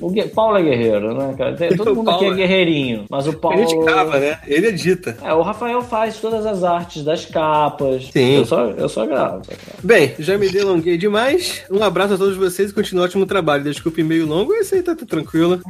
o- 0.00 0.06
o 0.22 0.28
Paulo 0.30 0.58
é 0.58 0.62
guerreiro, 0.62 1.14
né, 1.14 1.34
cara? 1.36 1.56
Todo 1.76 1.94
mundo 1.94 2.10
aqui 2.10 2.24
é 2.24 2.28
é- 2.28 2.34
guerreirinho, 2.34 3.04
mas 3.10 3.26
o 3.26 3.30
A 3.30 3.36
Paulo. 3.36 3.58
gente 3.58 3.84
cava, 3.84 4.18
né? 4.18 4.38
Ele 4.46 4.68
edita. 4.68 5.16
É, 5.22 5.32
o 5.34 5.42
Rafael 5.42 5.82
faz 5.82 6.18
todas 6.18 6.44
as 6.46 6.62
artes 6.64 7.02
das 7.04 7.24
capas. 7.26 8.06
Sim. 8.12 8.36
Eu 8.36 8.44
só, 8.46 8.66
eu 8.70 8.88
só 8.88 9.06
gravo. 9.06 9.42
Bem, 9.82 10.12
já 10.18 10.36
me 10.38 10.48
delonguei 10.48 10.96
demais. 10.96 11.62
Um 11.70 11.82
abraço 11.82 12.14
a 12.14 12.18
todos 12.18 12.36
vocês 12.36 12.70
e 12.70 12.74
continue 12.74 13.02
um 13.02 13.04
ótimo 13.04 13.26
trabalho. 13.26 13.64
Desculpe 13.64 14.00
e-mail 14.00 14.26
longo, 14.26 14.54
esse 14.54 14.74
aí 14.76 14.82
tá, 14.82 14.94
tá 14.94 15.04
tranquilo. 15.06 15.60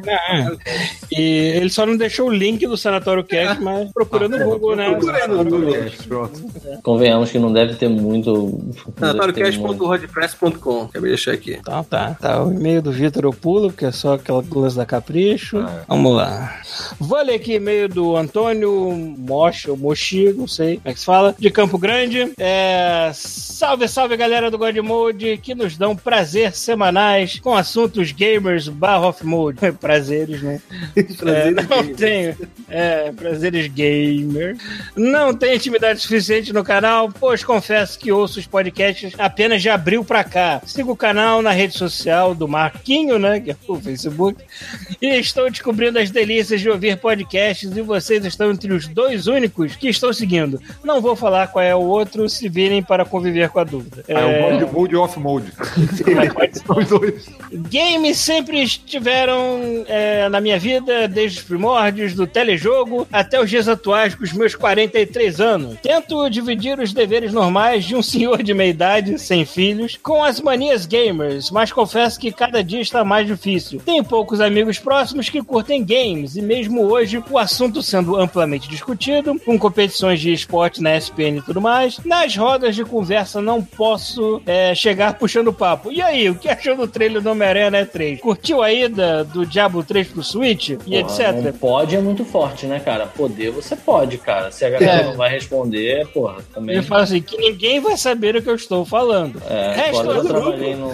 E 1.10 1.20
ele 1.56 1.70
só 1.70 1.87
não 1.87 1.96
deixou 1.96 2.28
o 2.28 2.32
link 2.32 2.66
do 2.66 2.76
Sanatório 2.76 3.24
Cast, 3.24 3.60
mas 3.62 3.90
procura 3.92 4.28
no 4.28 4.38
Google, 4.44 4.76
né? 4.76 4.90
Procura 4.90 5.16
aí 5.18 5.28
no 5.28 5.44
Google. 5.44 5.74
Pronto. 6.08 6.40
Convenhamos 6.82 7.30
que 7.30 7.38
não 7.38 7.52
deve 7.52 7.63
não 7.63 7.63
deve 7.66 7.79
ter 7.79 7.88
muito. 7.88 8.61
Sanatóriocast.wordpress.com. 8.98 10.83
Acabei 10.83 11.11
de 11.11 11.14
achar 11.14 11.33
aqui. 11.33 11.59
Então 11.61 11.85
tá. 11.85 12.16
Tá, 12.20 12.42
o 12.42 12.53
e-mail 12.53 12.83
do 12.83 12.92
Vitor 12.92 13.24
eu 13.24 13.33
pulo, 13.33 13.70
porque 13.70 13.85
é 13.87 13.92
só 13.92 14.14
aquela 14.14 14.44
lance 14.55 14.77
da 14.77 14.87
Capricho. 14.87 15.64
Vamos 15.88 16.14
lá. 16.14 16.61
Vou 16.98 17.22
ler 17.22 17.35
aqui 17.35 17.55
e-mail 17.55 17.88
do 17.88 18.16
Antônio 18.16 18.92
Mocha, 19.18 19.70
ou 19.70 19.77
Mochi, 19.77 20.33
não 20.33 20.46
sei 20.46 20.77
como 20.77 20.88
é 20.88 20.92
que 20.92 21.00
se 21.00 21.07
fala, 21.07 21.35
de 21.38 21.50
Campo 21.50 21.79
Grande. 21.79 22.33
É, 22.38 23.11
salve, 23.14 23.88
salve 23.88 24.16
galera 24.16 24.50
do 24.50 24.59
God 24.59 24.77
Mode, 24.79 25.38
que 25.38 25.55
nos 25.55 25.77
dão 25.77 25.96
prazer 25.96 26.55
semanais 26.55 27.38
com 27.40 27.55
assuntos 27.55 28.12
gamers 28.12 28.68
barra 28.68 29.09
off 29.09 29.24
mode. 29.24 29.59
Prazeres, 29.81 30.42
né? 30.42 30.61
É, 30.94 31.03
Prazer 31.03 31.55
não 31.55 31.94
tenho. 31.94 32.37
É, 32.68 33.12
prazeres 33.12 33.66
gamer. 33.68 34.57
Não 34.96 35.35
tenho 35.35 35.55
intimidade 35.55 36.00
suficiente 36.00 36.53
no 36.53 36.64
canal, 36.64 37.11
pois 37.18 37.42
confesso 37.54 37.96
que 37.96 38.10
ouço 38.10 38.40
os 38.40 38.46
podcasts 38.46 39.12
apenas 39.16 39.62
de 39.62 39.70
abril 39.70 40.04
pra 40.04 40.24
cá. 40.24 40.60
Sigo 40.66 40.92
o 40.92 40.96
canal 40.96 41.40
na 41.40 41.52
rede 41.52 41.74
social 41.74 42.34
do 42.34 42.48
Marquinho, 42.48 43.16
né? 43.16 43.38
Que 43.38 43.52
é 43.52 43.56
o 43.68 43.76
Facebook. 43.76 44.42
E 45.00 45.06
estou 45.18 45.48
descobrindo 45.48 46.00
as 46.00 46.10
delícias 46.10 46.60
de 46.60 46.68
ouvir 46.68 46.96
podcasts 46.96 47.76
e 47.76 47.80
vocês 47.80 48.24
estão 48.24 48.50
entre 48.50 48.72
os 48.72 48.88
dois 48.88 49.28
únicos 49.28 49.76
que 49.76 49.88
estou 49.88 50.12
seguindo. 50.12 50.60
Não 50.82 51.00
vou 51.00 51.14
falar 51.14 51.46
qual 51.46 51.64
é 51.64 51.74
o 51.76 51.80
outro, 51.80 52.28
se 52.28 52.48
virem 52.48 52.82
para 52.82 53.04
conviver 53.04 53.48
com 53.50 53.60
a 53.60 53.64
dúvida. 53.64 54.04
Ah, 54.08 54.12
é 54.12 54.24
o 54.24 54.50
mode, 54.50 54.72
mode 54.72 54.96
off 54.96 55.20
mode. 55.20 55.52
Os 56.76 56.88
dois. 56.88 57.28
Games 57.70 58.16
sempre 58.16 58.62
estiveram 58.62 59.84
é, 59.86 60.28
na 60.28 60.40
minha 60.40 60.58
vida, 60.58 61.06
desde 61.06 61.38
os 61.38 61.44
primórdios 61.44 62.14
do 62.14 62.26
telejogo 62.26 63.06
até 63.12 63.40
os 63.40 63.48
dias 63.48 63.68
atuais, 63.68 64.14
com 64.14 64.24
os 64.24 64.32
meus 64.32 64.54
43 64.54 65.40
anos. 65.40 65.78
Tento 65.80 66.28
dividir 66.28 66.78
os 66.80 66.92
deveres 66.92 67.32
normais 67.34 67.64
mais 67.64 67.84
de 67.84 67.96
um 67.96 68.02
senhor 68.04 68.42
de 68.42 68.52
meia 68.52 68.70
idade, 68.70 69.18
sem 69.18 69.44
filhos, 69.44 69.98
com 70.02 70.22
as 70.22 70.40
manias 70.40 70.86
gamers, 70.86 71.50
mas 71.50 71.72
confesso 71.72 72.20
que 72.20 72.30
cada 72.30 72.62
dia 72.62 72.80
está 72.80 73.04
mais 73.04 73.26
difícil. 73.26 73.80
Tenho 73.84 74.04
poucos 74.04 74.40
amigos 74.40 74.78
próximos 74.78 75.28
que 75.28 75.42
curtem 75.42 75.84
games, 75.84 76.36
e 76.36 76.42
mesmo 76.42 76.82
hoje 76.82 77.22
o 77.30 77.38
assunto 77.38 77.82
sendo 77.82 78.16
amplamente 78.16 78.68
discutido, 78.68 79.40
com 79.40 79.58
competições 79.58 80.20
de 80.20 80.32
esporte 80.32 80.82
na 80.82 80.96
ESPN 80.96 81.38
e 81.38 81.42
tudo 81.42 81.60
mais, 81.60 81.98
nas 82.04 82.36
rodas 82.36 82.76
de 82.76 82.84
conversa 82.84 83.40
não 83.40 83.62
posso 83.62 84.42
é, 84.46 84.74
chegar 84.74 85.14
puxando 85.14 85.52
papo. 85.52 85.90
E 85.90 86.02
aí, 86.02 86.28
o 86.28 86.34
que 86.34 86.48
achou 86.48 86.76
do 86.76 86.86
trailer 86.86 87.22
do 87.22 87.30
Homem-Aranha 87.30 87.70
né, 87.70 87.84
3? 87.84 88.20
Curtiu 88.20 88.62
a 88.62 88.72
ida 88.72 89.24
do 89.24 89.46
Diablo 89.46 89.82
3 89.82 90.08
pro 90.08 90.22
Switch? 90.22 90.70
E 90.70 90.76
Porra, 90.76 90.98
etc? 90.98 91.54
Pode 91.58 91.96
é 91.96 92.00
muito 92.00 92.24
forte, 92.24 92.66
né, 92.66 92.80
cara? 92.80 93.06
Poder 93.06 93.50
você 93.50 93.74
pode, 93.76 94.18
cara. 94.18 94.50
Se 94.50 94.64
a 94.64 94.70
galera 94.70 95.00
É. 95.00 95.04
não 95.04 95.14
vai 95.14 95.30
responder, 95.30 96.06
porra, 96.08 96.36
também. 96.52 96.76
Ele 96.76 96.84
fala 96.84 97.02
assim, 97.04 97.20
que 97.24 97.37
ninguém 97.37 97.80
vai 97.80 97.96
saber 97.96 98.37
o 98.37 98.42
que 98.42 98.48
eu 98.48 98.54
estou 98.54 98.84
falando. 98.84 99.42
É, 99.48 99.74
Resto 99.74 100.04
fora, 100.04 100.18
eu 100.18 100.22
do 100.22 100.28
trabalhei 100.28 100.74
no. 100.74 100.90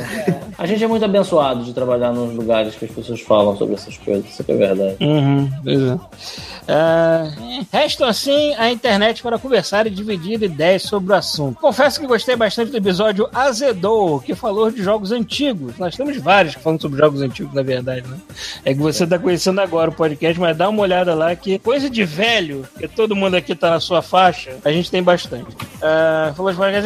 A 0.57 0.67
gente 0.67 0.85
é 0.85 0.87
muito 0.87 1.05
abençoado 1.05 1.65
de 1.65 1.73
trabalhar 1.73 2.13
nos 2.13 2.35
lugares 2.35 2.75
que 2.75 2.85
as 2.85 2.91
pessoas 2.91 3.21
falam 3.21 3.57
sobre 3.57 3.75
essas 3.75 3.97
coisas, 3.97 4.31
isso 4.31 4.45
que 4.45 4.53
é 4.53 4.57
verdade. 4.57 4.97
Uhum, 5.01 5.51
é. 5.67 5.99
Ah, 6.69 7.29
restam 7.73 8.07
assim 8.07 8.55
a 8.55 8.71
internet 8.71 9.23
para 9.23 9.39
conversar 9.39 9.87
e 9.87 9.91
dividir 9.91 10.41
ideias 10.43 10.83
sobre 10.83 11.13
o 11.13 11.17
assunto. 11.17 11.59
Confesso 11.61 11.99
que 11.99 12.07
gostei 12.07 12.37
bastante 12.37 12.71
do 12.71 12.77
episódio 12.77 13.29
Azedou, 13.33 14.21
que 14.21 14.35
falou 14.35 14.71
de 14.71 14.83
jogos 14.83 15.11
antigos. 15.11 15.77
Nós 15.79 15.97
temos 15.97 16.17
vários 16.19 16.55
que 16.55 16.63
falam 16.63 16.79
sobre 16.79 16.99
jogos 16.99 17.23
antigos, 17.23 17.53
na 17.55 17.63
verdade, 17.63 18.07
né? 18.07 18.19
É 18.65 18.73
que 18.73 18.81
você 18.81 19.05
está 19.05 19.19
conhecendo 19.19 19.61
agora 19.61 19.91
o 19.91 19.95
podcast, 19.95 20.39
mas 20.39 20.57
dá 20.57 20.69
uma 20.69 20.83
olhada 20.83 21.15
lá 21.15 21.35
que 21.35 21.59
coisa 21.59 21.91
de 21.91 22.05
velho, 22.05 22.65
que 22.79 22.87
todo 22.87 23.17
mundo 23.17 23.35
aqui 23.35 23.55
tá 23.55 23.71
na 23.71 23.81
sua 23.81 24.03
faixa, 24.03 24.57
a 24.65 24.71
gente 24.71 24.91
tem 24.91 25.03
bastante. 25.03 25.57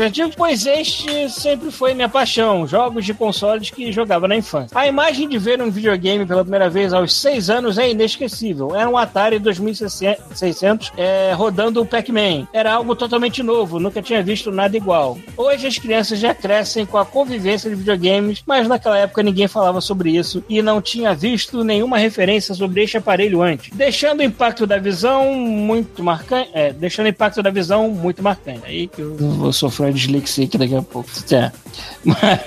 Antigos, 0.01 0.35
pois 0.37 0.67
este 0.67 1.29
sempre 1.31 1.71
foi 1.71 1.95
minha 1.95 2.09
paixão, 2.09 2.67
jogos 2.67 3.05
de 3.05 3.15
consoles 3.15 3.71
que 3.71 3.93
jogava 3.93 4.29
na 4.29 4.37
infância. 4.37 4.77
A 4.79 4.87
imagem 4.87 5.29
de 5.29 5.39
ver 5.39 5.61
um 5.61 5.71
videogame 5.71 6.27
pela 6.27 6.43
primeira 6.43 6.69
vez 6.69 6.93
aos 6.93 7.15
6 7.15 7.51
anos 7.51 7.79
é 7.79 7.91
inesquecível. 7.91 8.75
Era 8.75 8.89
um 8.89 8.97
Atari 8.97 9.39
2600 9.39 10.93
é, 10.97 11.33
rodando 11.33 11.81
o 11.81 11.87
Pac-Man. 11.87 12.47
Era 12.53 12.75
algo 12.75 12.95
totalmente 12.95 13.43
novo, 13.43 13.79
nunca 13.79 14.03
tinha 14.03 14.23
visto 14.23 14.51
nada 14.51 14.77
igual. 14.77 15.19
Hoje 15.37 15.67
as 15.67 15.79
crianças 15.79 16.19
já 16.19 16.35
crescem 16.35 16.87
com 16.87 16.99
a 16.99 17.05
convivência 17.05 17.71
de 17.71 17.77
videogames, 17.77 18.43
mas 18.47 18.69
naquela 18.69 18.99
época 18.99 19.23
ninguém 19.23 19.49
falava 19.49 19.81
sobre 19.81 20.11
isso 20.11 20.45
e 20.49 20.63
não 20.63 20.81
tinha 20.81 21.15
visto 21.15 21.65
nenhuma 21.65 21.99
referência 21.99 22.55
sobre 22.55 22.83
este 22.83 22.97
aparelho 22.97 23.43
antes. 23.43 23.71
Deixando 23.75 24.21
o 24.21 24.23
impacto 24.23 24.67
da 24.67 24.79
visão 24.79 25.33
muito 25.35 26.03
marcante. 26.03 26.51
É, 26.53 26.73
deixando 26.73 27.07
o 27.07 27.09
impacto 27.09 27.43
da 27.43 27.51
visão 27.51 27.89
muito 27.91 28.23
marcante. 28.23 28.63
Aí 28.65 28.87
que 28.87 29.01
eu 29.01 29.17
vou 29.33 29.53
sofrer 29.53 29.93
dislexia 29.93 30.45
aqui 30.45 30.59
daqui 30.59 30.75
a 30.75 30.83
pouco. 30.83 31.09
É. 31.31 31.53
Mas, 32.05 32.41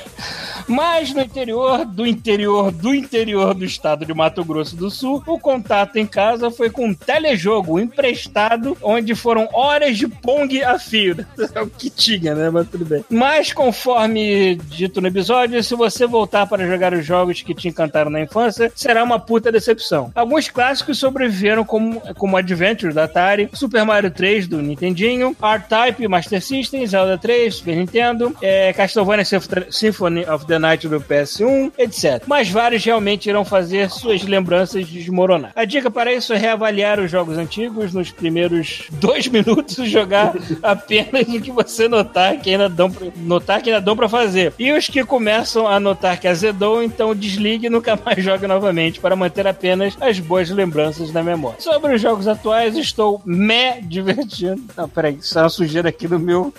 mas 0.67 1.13
no 1.13 1.21
interior 1.21 1.85
do 1.85 2.05
interior 2.05 2.71
do 2.71 2.93
interior 2.93 3.53
do 3.53 3.65
estado 3.65 4.05
de 4.05 4.13
Mato 4.13 4.43
Grosso 4.43 4.75
do 4.75 4.89
Sul, 4.91 5.23
o 5.25 5.39
contato 5.39 5.95
em 5.97 6.05
casa 6.05 6.51
foi 6.51 6.69
com 6.69 6.87
um 6.87 6.93
telejogo 6.93 7.79
emprestado, 7.79 8.77
onde 8.81 9.15
foram 9.15 9.47
horas 9.53 9.97
de 9.97 10.07
pong 10.07 10.63
a 10.63 10.77
fio. 10.79 11.15
É 11.55 11.61
o 11.61 11.67
que 11.67 11.89
tinha, 11.89 12.35
né? 12.35 12.49
Mas 12.49 12.67
tudo 12.67 12.85
bem. 12.85 13.03
Mas 13.09 13.51
conforme 13.53 14.55
dito 14.69 14.99
no 15.01 15.07
episódio, 15.07 15.63
se 15.63 15.73
você 15.75 16.05
voltar 16.05 16.45
para 16.45 16.67
jogar 16.67 16.93
os 16.93 17.05
jogos 17.05 17.41
que 17.41 17.55
te 17.55 17.67
encantaram 17.67 18.11
na 18.11 18.21
infância, 18.21 18.71
será 18.75 19.03
uma 19.03 19.17
puta 19.19 19.51
decepção. 19.51 20.11
Alguns 20.13 20.49
clássicos 20.49 20.99
sobreviveram 20.99 21.63
como, 21.63 21.99
como 22.15 22.37
Adventure 22.37 22.93
da 22.93 23.05
Atari, 23.05 23.49
Super 23.53 23.85
Mario 23.85 24.11
3 24.11 24.47
do 24.47 24.61
Nintendinho, 24.61 25.35
R-Type, 25.41 26.07
Master 26.07 26.41
System, 26.41 26.85
Zelda 26.85 27.17
3, 27.17 27.55
Super 27.55 27.75
Nintendo, 27.77 28.35
é, 28.41 28.73
Castlevania 28.73 29.25
Symph- 29.25 29.47
Symphony 29.71 30.25
of 30.25 30.45
the 30.45 30.56
Night 30.59 30.87
do 30.87 30.99
PS1, 30.99 31.71
etc. 31.77 32.23
Mas 32.25 32.49
vários 32.49 32.83
realmente 32.83 33.29
irão 33.29 33.45
fazer 33.45 33.89
suas 33.89 34.23
lembranças 34.23 34.87
desmoronar. 34.87 35.51
A 35.55 35.65
dica 35.65 35.89
para 35.89 36.13
isso 36.13 36.33
é 36.33 36.37
reavaliar 36.37 36.99
os 36.99 37.09
jogos 37.09 37.37
antigos 37.37 37.93
nos 37.93 38.11
primeiros 38.11 38.87
dois 38.93 39.27
minutos 39.27 39.77
e 39.77 39.85
jogar 39.85 40.33
apenas 40.61 41.27
o 41.27 41.41
que 41.41 41.51
você 41.51 41.87
notar 41.87 42.39
que 42.39 42.49
ainda 42.49 42.69
dão 42.69 42.91
pra, 42.91 43.07
notar 43.17 43.61
que 43.61 43.69
ainda 43.69 43.81
dão 43.81 43.95
para 43.95 44.09
fazer. 44.09 44.53
E 44.57 44.71
os 44.71 44.87
que 44.87 45.03
começam 45.03 45.67
a 45.67 45.79
notar 45.79 46.19
que 46.19 46.27
azedou, 46.27 46.83
então 46.83 47.15
desligue 47.15 47.67
e 47.67 47.69
nunca 47.69 47.97
mais 48.03 48.23
jogue 48.23 48.47
novamente 48.47 48.99
para 48.99 49.15
manter 49.15 49.47
apenas 49.47 49.97
as 49.99 50.19
boas 50.19 50.49
lembranças 50.49 51.11
na 51.11 51.23
memória. 51.23 51.59
Sobre 51.59 51.95
os 51.95 52.01
jogos 52.01 52.27
atuais, 52.27 52.75
estou 52.75 53.21
me 53.25 53.81
divertindo. 53.81 54.61
Não, 54.75 54.87
peraí, 54.87 55.15
isso 55.15 55.37
é 55.37 55.41
uma 55.41 55.49
sujeira 55.49 55.89
aqui 55.89 56.07
no 56.07 56.19
meu. 56.19 56.53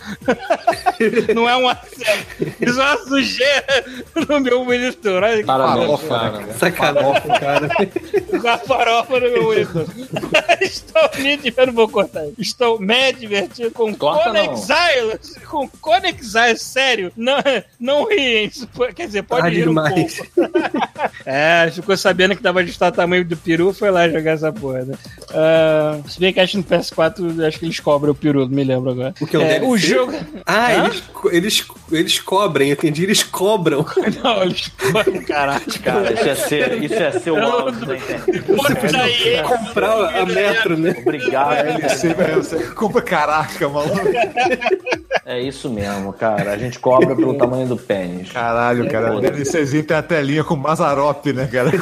Não 1.34 1.48
é 1.48 1.56
um 1.56 1.68
aceno. 1.68 2.24
Isso 2.61 2.80
é 2.80 2.84
uma 2.84 2.98
sujeira 2.98 3.84
no 4.29 4.40
meu 4.40 4.64
monitor. 4.64 5.22
Olha 5.22 5.38
que 5.38 5.44
Farofa, 5.44 6.09
cara. 6.09 6.53
Sacanagem, 6.55 7.29
cara. 7.40 7.68
com 8.40 8.48
a 8.48 8.59
farofa 8.59 9.20
no 9.20 9.31
meu 9.31 9.42
monitor. 9.44 9.87
Estou 10.61 11.03
me 11.18 11.37
divertindo, 11.37 11.61
eu 11.61 11.66
não 11.68 11.72
vou 11.74 11.88
cortar 11.88 12.24
isso. 12.27 12.35
Estou 12.38 12.79
me 12.81 13.12
divertindo 13.12 13.70
com. 13.70 13.94
Conexile. 13.94 15.18
Com 15.48 15.68
Conexile, 15.81 16.59
sério. 16.59 17.12
Não, 17.16 17.37
não 17.79 18.09
riem. 18.09 18.51
Quer 18.94 19.07
dizer, 19.07 19.22
pode 19.22 19.42
Tá 19.42 19.48
rir 19.48 19.62
um 19.64 19.68
demais. 19.68 20.16
pouco. 20.35 20.51
É, 21.24 21.70
ficou 21.72 21.96
sabendo 21.96 22.35
que 22.37 22.42
tava 22.42 22.61
ajustado 22.61 22.92
o 22.94 22.96
tamanho 22.96 23.24
do 23.24 23.37
peru, 23.37 23.72
foi 23.72 23.90
lá 23.90 24.09
jogar 24.09 24.33
essa 24.33 24.53
porra, 24.53 24.85
né? 24.85 24.94
Ah, 25.33 25.98
se 26.09 26.18
bem 26.18 26.33
que 26.33 26.40
acho 26.40 26.53
que 26.53 26.59
no 26.59 26.64
PS4, 26.64 27.46
acho 27.46 27.59
que 27.59 27.66
eles 27.66 27.81
cobram 27.81 28.12
o 28.12 28.14
peru, 28.14 28.40
não 28.40 28.48
me 28.48 28.64
lembro 28.64 28.90
agora. 28.90 29.14
O 29.20 29.27
que 29.27 29.37
é 29.37 29.38
um 29.38 29.42
É, 29.42 29.61
o 29.62 29.77
jogo. 29.77 30.12
Ah, 30.46 30.74
eles, 30.74 31.03
eles, 31.31 31.66
eles 31.92 32.18
cobrem, 32.20 32.68
eu 32.70 32.72
entendi, 32.74 33.05
eles 33.05 33.22
cobram. 33.22 33.78
Não, 33.79 34.93
cobram, 34.93 35.23
caralho. 35.27 35.64
Cara, 35.83 36.12
isso 36.12 36.27
ia 36.27 36.37
ser, 36.37 36.83
isso 36.83 36.95
ia 36.95 37.19
ser 37.19 37.31
o 37.31 37.43
auge 37.43 37.85
da 37.85 37.97
internet. 37.97 38.43
Puta 38.43 39.03
aí, 39.03 39.43
Comprar 39.43 40.21
a 40.21 40.27
metro, 40.27 40.77
né? 40.77 40.95
Obrigado. 41.01 41.83
Você, 41.83 42.14
velho, 42.14 42.43
você 42.43 42.59
compra 42.75 43.03
caraca, 43.03 43.69
maluco. 43.69 43.99
É 45.25 45.41
isso 45.41 45.69
mesmo, 45.69 46.12
cara. 46.12 46.53
A 46.53 46.57
gente 46.57 46.79
cobra 46.79 47.14
pelo 47.14 47.35
tamanho 47.35 47.67
do 47.67 47.77
pênis. 47.77 48.33
Caralho, 48.33 48.88
cara. 48.91 49.14
O 49.14 49.21
DLCzinho 49.21 49.85
tem 49.85 49.97
a 49.97 50.03
telinha 50.03 50.43
com 50.43 50.57
Mazarop, 50.57 51.27
né, 51.33 51.47
cara? 51.47 51.71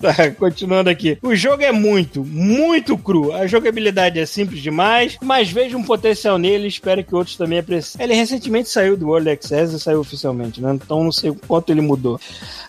Tá, 0.00 0.30
continuando 0.36 0.90
aqui. 0.90 1.18
O 1.22 1.34
jogo 1.34 1.62
é 1.62 1.70
muito, 1.70 2.24
muito 2.24 2.98
cru. 2.98 3.32
A 3.32 3.46
jogabilidade 3.46 4.18
é 4.18 4.26
simples 4.26 4.60
demais, 4.60 5.16
mas 5.22 5.50
vejo 5.50 5.76
um 5.76 5.82
potencial 5.84 6.38
nele 6.38 6.64
e 6.64 6.68
espero 6.68 7.04
que 7.04 7.14
outros 7.14 7.36
também 7.36 7.58
apreciem. 7.58 8.04
Ele 8.04 8.14
recentemente 8.14 8.68
saiu 8.68 8.96
do 8.96 9.08
World 9.08 9.30
Access 9.30 9.74
e 9.74 9.80
saiu 9.82 10.00
oficialmente, 10.00 10.60
né? 10.60 10.72
Então 10.74 11.02
não 11.04 11.12
sei 11.12 11.30
o 11.30 11.34
quanto 11.34 11.70
ele 11.70 11.80
mudou. 11.80 12.20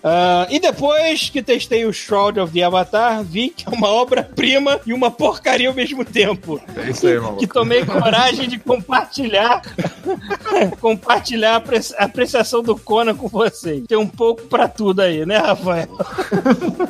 Ah, 0.03 0.47
e 0.49 0.59
depois 0.59 1.29
que 1.29 1.41
testei 1.41 1.85
o 1.85 1.93
Shroud 1.93 2.39
of 2.39 2.51
the 2.53 2.63
Avatar, 2.63 3.23
vi 3.23 3.49
que 3.49 3.65
é 3.67 3.71
uma 3.71 3.87
obra-prima 3.87 4.79
e 4.85 4.93
uma 4.93 5.09
porcaria 5.11 5.67
ao 5.69 5.73
mesmo 5.73 6.03
tempo. 6.03 6.59
É 6.75 6.89
isso 6.89 7.07
aí, 7.07 7.19
maluco. 7.19 7.39
Que 7.39 7.47
tomei 7.47 7.85
coragem 7.85 8.47
de 8.49 8.57
compartilhar 8.59 9.61
compartilhar 10.81 11.53
a 11.53 11.55
apreci- 11.57 11.95
a 11.97 12.05
apreciação 12.05 12.61
do 12.63 12.77
Conan 12.77 13.15
com 13.15 13.27
vocês. 13.27 13.83
Tem 13.87 13.97
um 13.97 14.07
pouco 14.07 14.43
pra 14.43 14.67
tudo 14.67 15.01
aí, 15.01 15.25
né, 15.25 15.37
Rafael? 15.37 15.87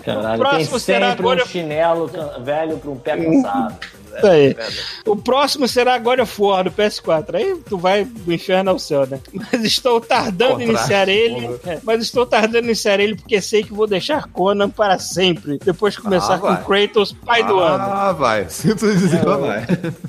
Caralho, 0.03 0.39
próximo 0.39 0.71
tem 0.71 0.79
será 0.79 1.09
sempre 1.09 1.21
agora- 1.23 1.43
um 1.43 1.47
chinelo 1.47 2.09
velho 2.43 2.77
pra 2.77 2.91
um 2.91 2.97
pé 2.97 3.17
cansado. 3.17 3.75
Isso 4.17 4.27
aí. 4.27 4.55
O 5.05 5.15
próximo 5.15 5.67
será 5.67 5.97
God 5.97 6.19
of 6.19 6.41
War 6.41 6.63
do 6.63 6.71
PS4. 6.71 7.35
Aí 7.35 7.55
tu 7.67 7.77
vai 7.77 8.05
do 8.05 8.33
inferno 8.33 8.71
ao 8.71 8.79
céu, 8.79 9.05
né? 9.05 9.19
Mas 9.33 9.63
estou 9.63 9.99
tardando 10.01 10.61
em 10.61 10.69
iniciar 10.69 11.07
ele. 11.07 11.49
É, 11.65 11.79
mas 11.83 12.01
estou 12.01 12.25
tardando 12.25 12.63
em 12.65 12.67
iniciar 12.67 12.99
ele 12.99 13.15
porque 13.15 13.41
sei 13.41 13.63
que 13.63 13.73
vou 13.73 13.87
deixar 13.87 14.27
Conan 14.29 14.69
para 14.69 14.97
sempre. 14.99 15.59
Depois 15.63 15.93
de 15.93 16.01
começar 16.01 16.35
Ah, 16.35 16.39
com. 16.39 16.55
Kratos, 16.63 17.13
pai 17.25 17.43
do 17.43 17.59
ano. 17.59 17.83
Ah, 17.83 18.11
vai. 18.11 18.45
Sinto 18.49 18.85
dizer, 18.87 19.23
vai. 19.23 19.65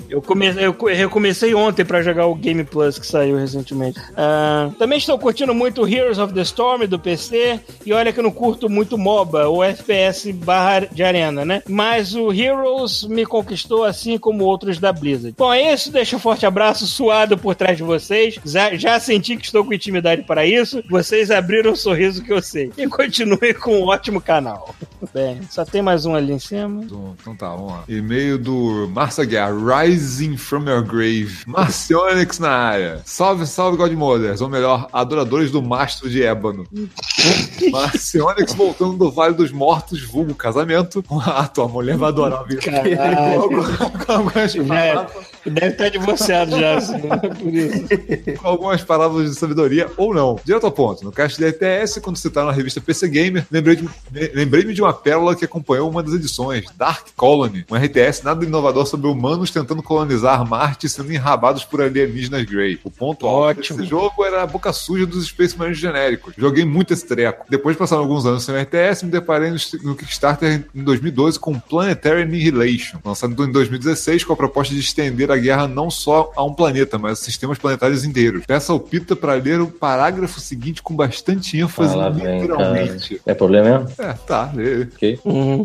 Eu 0.08 0.22
comecei, 0.22 1.52
eu, 1.52 1.58
ontem 1.58 1.84
pra 1.84 2.02
jogar 2.02 2.26
o 2.26 2.34
Game 2.34 2.64
Plus 2.64 2.98
que 2.98 3.06
saiu 3.06 3.36
recentemente. 3.36 4.00
Ah, 4.16 4.70
também 4.78 4.98
estou 4.98 5.18
curtindo 5.18 5.54
muito 5.54 5.86
Heroes 5.86 6.18
of 6.18 6.32
the 6.32 6.42
Storm 6.42 6.86
do 6.86 6.98
PC. 6.98 7.60
E 7.84 7.92
olha 7.92 8.12
que 8.12 8.20
eu 8.20 8.24
não 8.24 8.30
curto 8.30 8.68
muito 8.68 8.96
MOBA 8.98 9.46
ou 9.48 9.62
FPS 9.62 10.32
barra 10.32 10.80
de 10.80 11.02
arena, 11.02 11.44
né? 11.44 11.62
Mas 11.68 12.14
o 12.14 12.32
Heroes 12.32 13.04
me 13.04 13.24
conquistou 13.26 13.84
assim 13.94 14.18
como 14.18 14.44
outros 14.44 14.78
da 14.78 14.92
Blizzard. 14.92 15.34
Bom, 15.38 15.52
é 15.52 15.72
isso. 15.72 15.90
Deixa 15.90 16.16
um 16.16 16.18
forte 16.18 16.44
abraço 16.44 16.86
suado 16.86 17.38
por 17.38 17.54
trás 17.54 17.76
de 17.76 17.82
vocês. 17.82 18.38
Já, 18.44 18.74
já 18.74 18.98
senti 18.98 19.36
que 19.36 19.44
estou 19.44 19.64
com 19.64 19.72
intimidade 19.72 20.22
para 20.22 20.44
isso. 20.44 20.82
Vocês 20.90 21.30
abriram 21.30 21.72
o 21.72 21.76
sorriso 21.76 22.22
que 22.22 22.32
eu 22.32 22.42
sei. 22.42 22.72
E 22.76 22.86
continue 22.88 23.54
com 23.54 23.78
um 23.78 23.86
ótimo 23.86 24.20
canal. 24.20 24.74
Bem, 25.12 25.40
só 25.50 25.64
tem 25.64 25.82
mais 25.82 26.06
um 26.06 26.14
ali 26.14 26.32
em 26.32 26.38
cima. 26.38 26.82
Então 26.82 27.14
então 27.20 27.36
tá, 27.36 27.54
vamos 27.54 27.72
lá. 27.72 27.84
E-mail 27.88 28.38
do 28.38 28.88
Marcia 28.92 29.24
Guerra, 29.24 29.82
Rising 29.82 30.36
from 30.36 30.68
Your 30.68 30.82
Grave. 30.82 31.44
Marcionix 31.46 32.38
na 32.38 32.50
área. 32.50 33.02
Salve, 33.04 33.46
salve, 33.46 33.76
Godmothers. 33.76 34.40
Ou 34.40 34.48
melhor, 34.48 34.88
adoradores 34.92 35.50
do 35.50 35.62
mastro 35.62 36.08
de 36.08 36.22
ébano. 36.22 36.66
Marcionix 37.70 38.54
voltando 38.54 38.96
do 38.96 39.10
Vale 39.10 39.34
dos 39.34 39.52
Mortos, 39.52 40.02
vulgo 40.02 40.34
casamento. 40.34 41.04
Ah, 41.24 41.46
tua 41.46 41.68
mulher 41.68 41.96
vai 41.96 42.08
adorar 42.08 42.40
ouvir. 42.40 42.58
Caralho. 42.58 43.64
Com 43.90 44.12
algumas 44.12 44.52
Já, 44.54 44.64
palavras, 44.64 45.26
deve 45.46 45.66
estar 45.68 45.88
divorciado 45.90 46.58
já, 46.58 46.76
assim, 46.78 46.94
por 47.00 47.54
isso. 47.54 48.40
com 48.40 48.48
algumas 48.48 48.82
palavras 48.82 49.30
de 49.30 49.36
sabedoria 49.38 49.88
ou 49.96 50.14
não. 50.14 50.38
Direto 50.44 50.64
ao 50.66 50.72
ponto. 50.72 51.04
No 51.04 51.12
cast 51.12 51.40
da 51.40 51.48
ETS, 51.48 51.98
quando 52.02 52.16
citaram 52.16 52.48
a 52.48 52.52
revista 52.52 52.80
PC 52.80 53.08
Gamer, 53.08 53.46
lembrei 53.50 53.76
de- 53.76 53.88
lembrei-me 54.34 54.72
de 54.74 54.80
uma 54.82 54.92
pérola 54.92 55.34
que 55.36 55.44
acompanhou 55.44 55.90
uma 55.90 56.02
das 56.02 56.14
edições, 56.14 56.64
Dark 56.76 57.08
Colony, 57.16 57.64
um 57.70 57.76
RTS 57.76 58.22
nada 58.24 58.44
inovador 58.44 58.86
sobre 58.86 59.06
humanos 59.08 59.50
tentando 59.50 59.82
colonizar 59.82 60.46
Marte 60.48 60.88
sendo 60.88 61.12
enrabados 61.12 61.64
por 61.64 61.82
alienígenas 61.82 62.44
Grey. 62.44 62.78
O 62.84 62.90
ponto 62.90 63.26
alto 63.26 63.58
Ótimo. 63.60 63.78
desse 63.78 63.90
jogo 63.90 64.24
era 64.24 64.42
a 64.42 64.46
boca 64.46 64.72
suja 64.72 65.06
dos 65.06 65.26
Space 65.26 65.56
Marines 65.58 65.78
genéricos. 65.78 66.34
Joguei 66.36 66.64
muito 66.64 66.92
esse 66.92 67.06
treco. 67.06 67.44
Depois 67.48 67.76
passaram 67.76 68.02
alguns 68.02 68.24
anos 68.26 68.44
sem 68.44 68.54
RTS, 68.56 69.04
me 69.04 69.10
deparei 69.10 69.50
no, 69.50 69.56
no 69.82 69.94
Kickstarter 69.94 70.64
em 70.74 70.82
2012 70.82 71.38
com 71.38 71.58
Planetary 71.58 72.22
Annihilation, 72.22 72.98
lançado 73.04 73.32
em 73.44 73.50
2016 73.78 74.24
com 74.24 74.32
a 74.32 74.36
proposta 74.36 74.74
de 74.74 74.80
estender 74.80 75.30
a 75.30 75.36
guerra 75.36 75.66
não 75.68 75.90
só 75.90 76.30
a 76.36 76.44
um 76.44 76.52
planeta, 76.52 76.98
mas 76.98 77.12
a 77.12 77.16
sistemas 77.16 77.58
planetários 77.58 78.04
inteiros. 78.04 78.44
Peça 78.46 78.72
ao 78.72 78.80
Pita 78.80 79.16
para 79.16 79.34
ler 79.34 79.60
o 79.60 79.66
parágrafo 79.66 80.40
seguinte 80.40 80.82
com 80.82 80.94
bastante 80.94 81.58
ênfase, 81.58 81.94
Ah, 81.94 81.96
lá 81.96 82.08
vem, 82.10 82.40
literalmente. 82.40 83.20
É 83.26 83.34
problema 83.34 83.78
mesmo? 83.80 83.92
É, 83.98 84.12
tá, 84.12 84.50
lê. 84.54 84.82
Ok. 84.82 85.18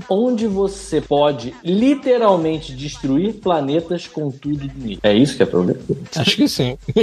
Onde 0.09 0.47
você 0.47 1.01
pode 1.01 1.53
literalmente 1.63 2.73
destruir 2.73 3.33
planetas 3.33 4.07
com 4.07 4.31
tudo 4.31 4.67
bonito. 4.67 4.99
É 5.03 5.13
isso 5.13 5.35
que 5.35 5.43
é 5.43 5.45
problema? 5.45 5.79
Acho 6.15 6.35
que 6.35 6.47
sim. 6.47 6.77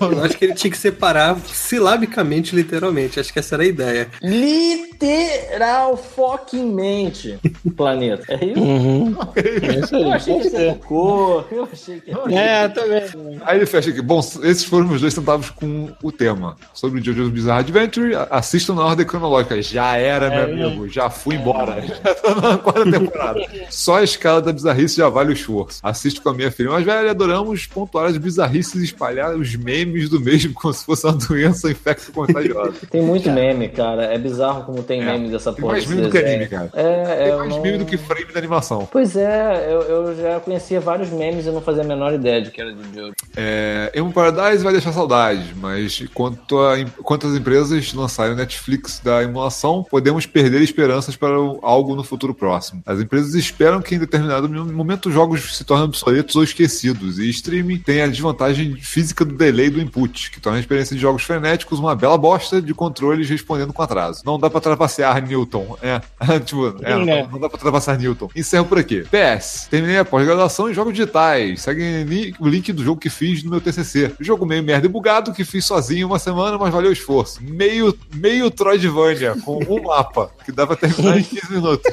Eu 0.00 0.24
acho 0.24 0.36
que 0.36 0.44
ele 0.44 0.54
tinha 0.54 0.70
que 0.70 0.78
separar 0.78 1.38
silabicamente, 1.46 2.54
literalmente. 2.54 3.20
Acho 3.20 3.32
que 3.32 3.38
essa 3.38 3.54
era 3.54 3.62
a 3.62 3.66
ideia. 3.66 4.08
Literal 4.22 5.96
fucking 5.96 6.64
mente 6.72 7.38
planeta. 7.76 8.24
É 8.28 8.44
isso? 8.44 8.60
Uhum. 8.60 9.16
É 9.36 9.80
isso 9.80 9.96
aí, 9.96 10.02
Eu 10.02 10.12
achei 10.12 10.39
pode 10.48 11.48
que. 11.48 11.54
Eu 11.54 11.68
achei 11.72 12.00
que 12.00 12.10
É, 12.34 12.68
também. 12.68 13.40
Aí 13.44 13.58
ele 13.58 13.66
fecha 13.66 13.90
aqui. 13.90 14.00
Bom, 14.02 14.18
esses 14.42 14.64
foram 14.64 14.86
meus 14.86 15.00
dois 15.00 15.12
centavos 15.14 15.50
com 15.50 15.88
o 16.02 16.10
tema. 16.12 16.56
Sobre 16.72 17.00
o 17.00 17.02
JoJo's 17.02 17.28
Bizarre 17.30 17.60
Adventure, 17.60 18.12
assistam 18.30 18.74
na 18.74 18.84
ordem 18.84 19.06
cronológica. 19.06 19.60
Já 19.62 19.96
era, 19.96 20.28
meu 20.30 20.38
É, 20.38 20.44
amigo. 20.66 20.88
Já 20.88 21.10
fui 21.10 21.36
embora. 21.36 21.80
Já 21.82 22.14
tô 22.14 22.34
na 22.40 22.58
quarta 22.58 22.90
temporada. 22.90 23.40
Só 23.70 23.96
a 23.98 24.02
escala 24.04 24.40
da 24.40 24.52
bizarrice 24.52 24.96
já 24.96 25.08
vale 25.08 25.30
o 25.30 25.32
esforço. 25.32 25.80
Assisto 25.82 26.22
com 26.22 26.28
a 26.30 26.34
minha 26.34 26.50
filha 26.50 26.70
mais 26.70 26.84
velha 26.84 27.06
e 27.06 27.10
adoramos 27.10 27.66
pontuar 27.66 28.06
as 28.06 28.16
bizarrices 28.16 28.80
e 28.80 28.84
espalhar 28.84 29.34
os 29.34 29.54
memes 29.56 30.08
do 30.08 30.20
mesmo 30.20 30.54
como 30.54 30.72
se 30.72 30.84
fosse 30.84 31.06
uma 31.06 31.12
doença 31.14 31.70
infecto 31.70 32.12
contagiosa. 32.12 32.74
Tem 32.90 33.02
muito 33.02 33.30
meme, 33.30 33.68
cara. 33.68 34.04
É 34.04 34.18
bizarro 34.18 34.64
como 34.64 34.82
tem 34.82 35.02
É. 35.02 35.04
meme 35.04 35.30
dessa 35.30 35.52
Tem 35.52 35.60
porra. 35.60 35.72
mais 35.74 35.84
desse 35.84 35.94
meme 35.96 36.06
do 36.08 36.12
que 36.12 36.18
anime, 36.18 36.46
cara. 36.46 36.70
É, 36.74 37.04
Tem 37.04 37.28
eu 37.28 37.38
mais 37.38 37.50
não- 37.50 37.62
meme 37.62 37.78
do 37.78 37.84
que 37.86 37.96
frame 37.96 38.32
da 38.32 38.38
animação. 38.38 38.88
Pois 38.90 39.16
é, 39.16 39.66
eu, 39.70 39.80
eu 39.82 40.14
já 40.20 40.40
conhecia 40.40 40.80
vários 40.80 41.10
memes 41.10 41.46
e 41.46 41.50
não 41.50 41.60
fazia 41.60 41.82
a 41.82 41.86
menor 41.86 42.12
ideia 42.12 42.42
de 42.42 42.50
que 42.50 42.60
era 42.60 42.72
do 42.72 42.82
Jojo. 42.94 43.14
É, 43.36 43.90
Emo 43.94 44.12
Paradise 44.12 44.62
vai 44.62 44.72
deixar 44.72 44.92
saudade, 44.92 45.54
mas 45.56 46.04
quanto, 46.14 46.60
a, 46.60 46.74
quanto 47.02 47.26
às 47.26 47.34
empresas 47.34 47.92
lançarem 47.92 48.32
o 48.32 48.36
Netflix 48.36 49.00
da 49.00 49.22
emulação, 49.22 49.84
podemos 49.88 50.26
perder 50.26 50.60
esperanças 50.62 51.16
para 51.16 51.34
algo 51.62 51.94
no 51.94 52.04
futuro 52.04 52.34
próximo. 52.34 52.82
As 52.86 53.00
empresas 53.00 53.34
esperam 53.34 53.80
que 53.80 53.94
em 53.94 53.98
determinado 53.98 54.48
momento 54.48 55.06
os 55.06 55.14
jogos 55.14 55.56
se 55.56 55.64
tornem 55.64 55.84
obsoletos 55.84 56.36
ou 56.36 56.44
esquecidos, 56.44 57.18
e 57.18 57.28
streaming 57.30 57.78
tem 57.78 58.02
a 58.02 58.06
desvantagem 58.06 58.76
física 58.76 59.24
do 59.24 59.34
delay 59.34 59.70
do 59.70 59.80
input, 59.80 60.30
que 60.30 60.40
torna 60.40 60.58
a 60.58 60.60
experiência 60.60 60.94
de 60.94 61.02
jogos 61.02 61.22
frenéticos 61.22 61.78
uma 61.78 61.94
bela 61.94 62.18
bosta 62.18 62.60
de 62.60 62.74
controles 62.74 63.28
respondendo 63.28 63.72
com 63.72 63.82
atraso. 63.82 64.22
Não 64.24 64.38
dá 64.38 64.50
pra 64.50 64.60
trapacear 64.60 65.20
Newton. 65.26 65.76
É, 65.82 66.00
tipo, 66.40 66.74
é, 66.82 66.94
não, 66.94 67.28
não 67.28 67.40
dá 67.40 67.48
pra 67.48 67.58
trapacear 67.58 67.98
Newton. 67.98 68.28
Encerro 68.34 68.66
por 68.66 68.78
aqui. 68.78 69.02
PS, 69.02 69.68
terminei 69.70 69.98
a 69.98 70.04
pós-graduação 70.10 70.68
em 70.68 70.74
jogos 70.74 70.92
digitais. 70.92 71.62
Segue 71.62 72.34
o 72.38 72.48
link 72.48 72.72
do 72.72 72.82
jogo 72.82 73.00
que 73.00 73.08
fiz 73.08 73.42
no 73.42 73.50
meu 73.50 73.60
TCC. 73.60 74.12
Jogo 74.20 74.44
meio 74.44 74.62
merda 74.62 74.86
e 74.86 74.90
bugado 74.90 75.32
que 75.32 75.44
fiz 75.44 75.64
sozinho 75.64 76.06
uma 76.06 76.18
semana, 76.18 76.58
mas 76.58 76.72
valeu 76.72 76.90
o 76.90 76.92
esforço. 76.92 77.42
Meio, 77.42 77.96
meio 78.14 78.50
Troidvania, 78.50 79.36
com 79.44 79.62
um 79.64 79.82
mapa, 79.82 80.30
que 80.44 80.50
dá 80.50 80.66
pra 80.66 80.76
terminar 80.76 81.18
em 81.18 81.22
15 81.22 81.52
minutos. 81.52 81.92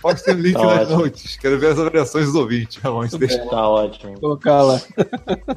Pode 0.00 0.22
ter 0.22 0.34
link 0.36 0.54
Tá 0.54 0.64
nas 0.64 0.80
ótimo. 0.82 0.98
notes. 0.98 1.36
Quero 1.36 1.58
ver 1.58 1.72
as 1.72 1.78
avaliações 1.78 2.26
dos 2.26 2.34
ouvintes. 2.34 2.80
Tá 2.80 2.90
bom, 2.90 3.04
isso 3.04 3.18
deixa. 3.18 3.38
Tá 3.46 3.68
ótimo. 3.68 4.18
Colocar 4.20 4.62
lá. 4.62 4.80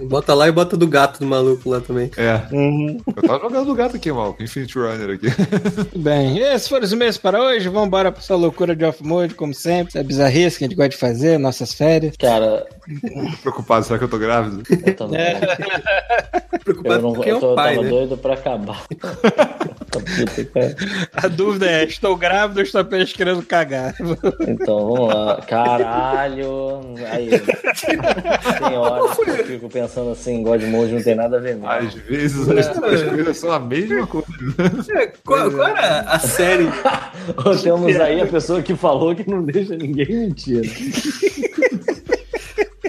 Bota 0.10 0.34
lá 0.34 0.48
e 0.48 0.52
bota 0.52 0.76
do 0.76 0.88
gato 0.88 1.20
do 1.20 1.26
maluco 1.26 1.70
lá 1.70 1.80
também. 1.80 2.10
É, 2.18 2.42
Uhum. 2.52 2.98
eu 3.16 3.22
tava 3.24 3.40
jogando 3.40 3.66
do 3.68 3.76
gato 3.76 3.96
aqui, 3.98 4.12
maluco. 4.12 4.42
Infinite 4.42 4.78
Runner 4.78 5.12
aqui. 5.16 5.28
Bem. 5.98 6.40
Esses 6.40 6.68
foram 6.68 6.84
os 6.86 6.94
meses 6.94 7.18
para 7.18 7.40
hoje. 7.42 7.70
Vamos 7.70 7.88
embora 7.88 8.12
pra 8.12 8.22
essa 8.22 8.36
loucura 8.36 8.76
de 8.76 8.84
off-mode, 8.84 9.36
como 9.36 9.54
sempre. 9.54 9.90
Essa 9.90 10.04
bizarrice 10.04 10.58
que 10.58 10.64
a 10.66 10.68
gente 10.68 10.76
gosta 10.76 10.90
de 10.90 10.98
fazer, 10.98 11.38
nossas 11.38 11.74
férias. 11.74 12.16
Cara, 12.18 12.66
Preocupado, 13.42 13.86
será 13.86 14.00
que 14.00 14.06
eu 14.06 14.10
tô 14.10 14.18
grávido? 14.18 14.64
eu 14.86 14.96
também. 14.96 15.22
Eu, 16.52 16.60
Preocupado 16.60 17.02
não, 17.02 17.14
com 17.14 17.22
quem 17.22 17.32
é 17.32 17.36
eu 17.36 17.40
tô, 17.40 17.54
o 17.54 17.56
pai, 17.56 17.76
tava 17.76 17.84
né? 17.86 17.90
doido 17.90 18.18
pra 18.18 18.34
acabar. 18.34 18.84
A 21.14 21.28
dúvida 21.28 21.66
é: 21.70 21.84
estou 21.84 22.16
grávido 22.16 22.60
ou 22.60 22.64
estou 22.64 22.82
apenas 22.82 23.12
querendo 23.14 23.44
cagar? 23.44 23.94
Então, 24.48 24.94
vamos 24.94 25.14
lá. 25.14 25.42
Caralho. 25.48 26.82
Aí. 27.12 27.30
Tem 27.30 28.78
horas 28.78 29.18
que 29.18 29.30
eu 29.30 29.46
fico 29.46 29.70
pensando 29.70 30.12
assim, 30.12 30.44
God 30.44 30.64
Mode 30.64 30.94
não 30.94 31.04
tem 31.04 31.16
nada 31.16 31.38
a 31.38 31.40
ver 31.40 31.56
mesmo. 31.56 31.70
Às 31.70 31.94
vezes 31.94 32.50
as 32.50 32.68
duas 32.78 33.04
coisas 33.04 33.38
são 33.38 33.52
a 33.52 33.60
mesma 33.60 34.08
coisa. 34.08 34.28
É, 34.96 35.08
qual, 35.26 35.52
qual 35.52 35.68
era 35.68 36.02
a 36.02 36.20
série? 36.20 36.70
Temos 37.62 38.00
aí 38.00 38.22
a 38.22 38.28
pessoa 38.28 38.62
que 38.62 38.76
falou 38.76 39.16
que 39.16 39.30
não 39.30 39.44
deixa 39.44 39.76
ninguém 39.76 40.08
mentir. 40.08 40.62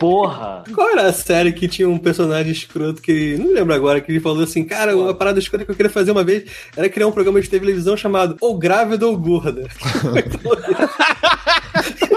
Porra! 0.02 0.64
Qual 0.74 0.90
era 0.90 1.02
a 1.02 1.12
série 1.12 1.52
que 1.52 1.68
tinha 1.68 1.88
um 1.88 1.96
personagem 1.96 2.50
escroto 2.50 3.00
que. 3.00 3.36
Não 3.38 3.52
lembro 3.52 3.72
agora, 3.72 4.00
que 4.00 4.10
ele 4.10 4.18
falou 4.18 4.42
assim, 4.42 4.64
cara, 4.64 4.96
uma 4.96 5.14
parada 5.14 5.38
escrota 5.38 5.64
que 5.64 5.70
eu 5.70 5.76
queria 5.76 5.92
fazer 5.92 6.10
uma 6.10 6.24
vez 6.24 6.50
era 6.76 6.88
criar 6.88 7.06
um 7.06 7.12
programa 7.12 7.40
de 7.40 7.48
televisão 7.48 7.96
chamado 7.96 8.36
Ou 8.40 8.58
Grávida 8.58 9.06
ou 9.06 9.16
Gorda. 9.16 9.68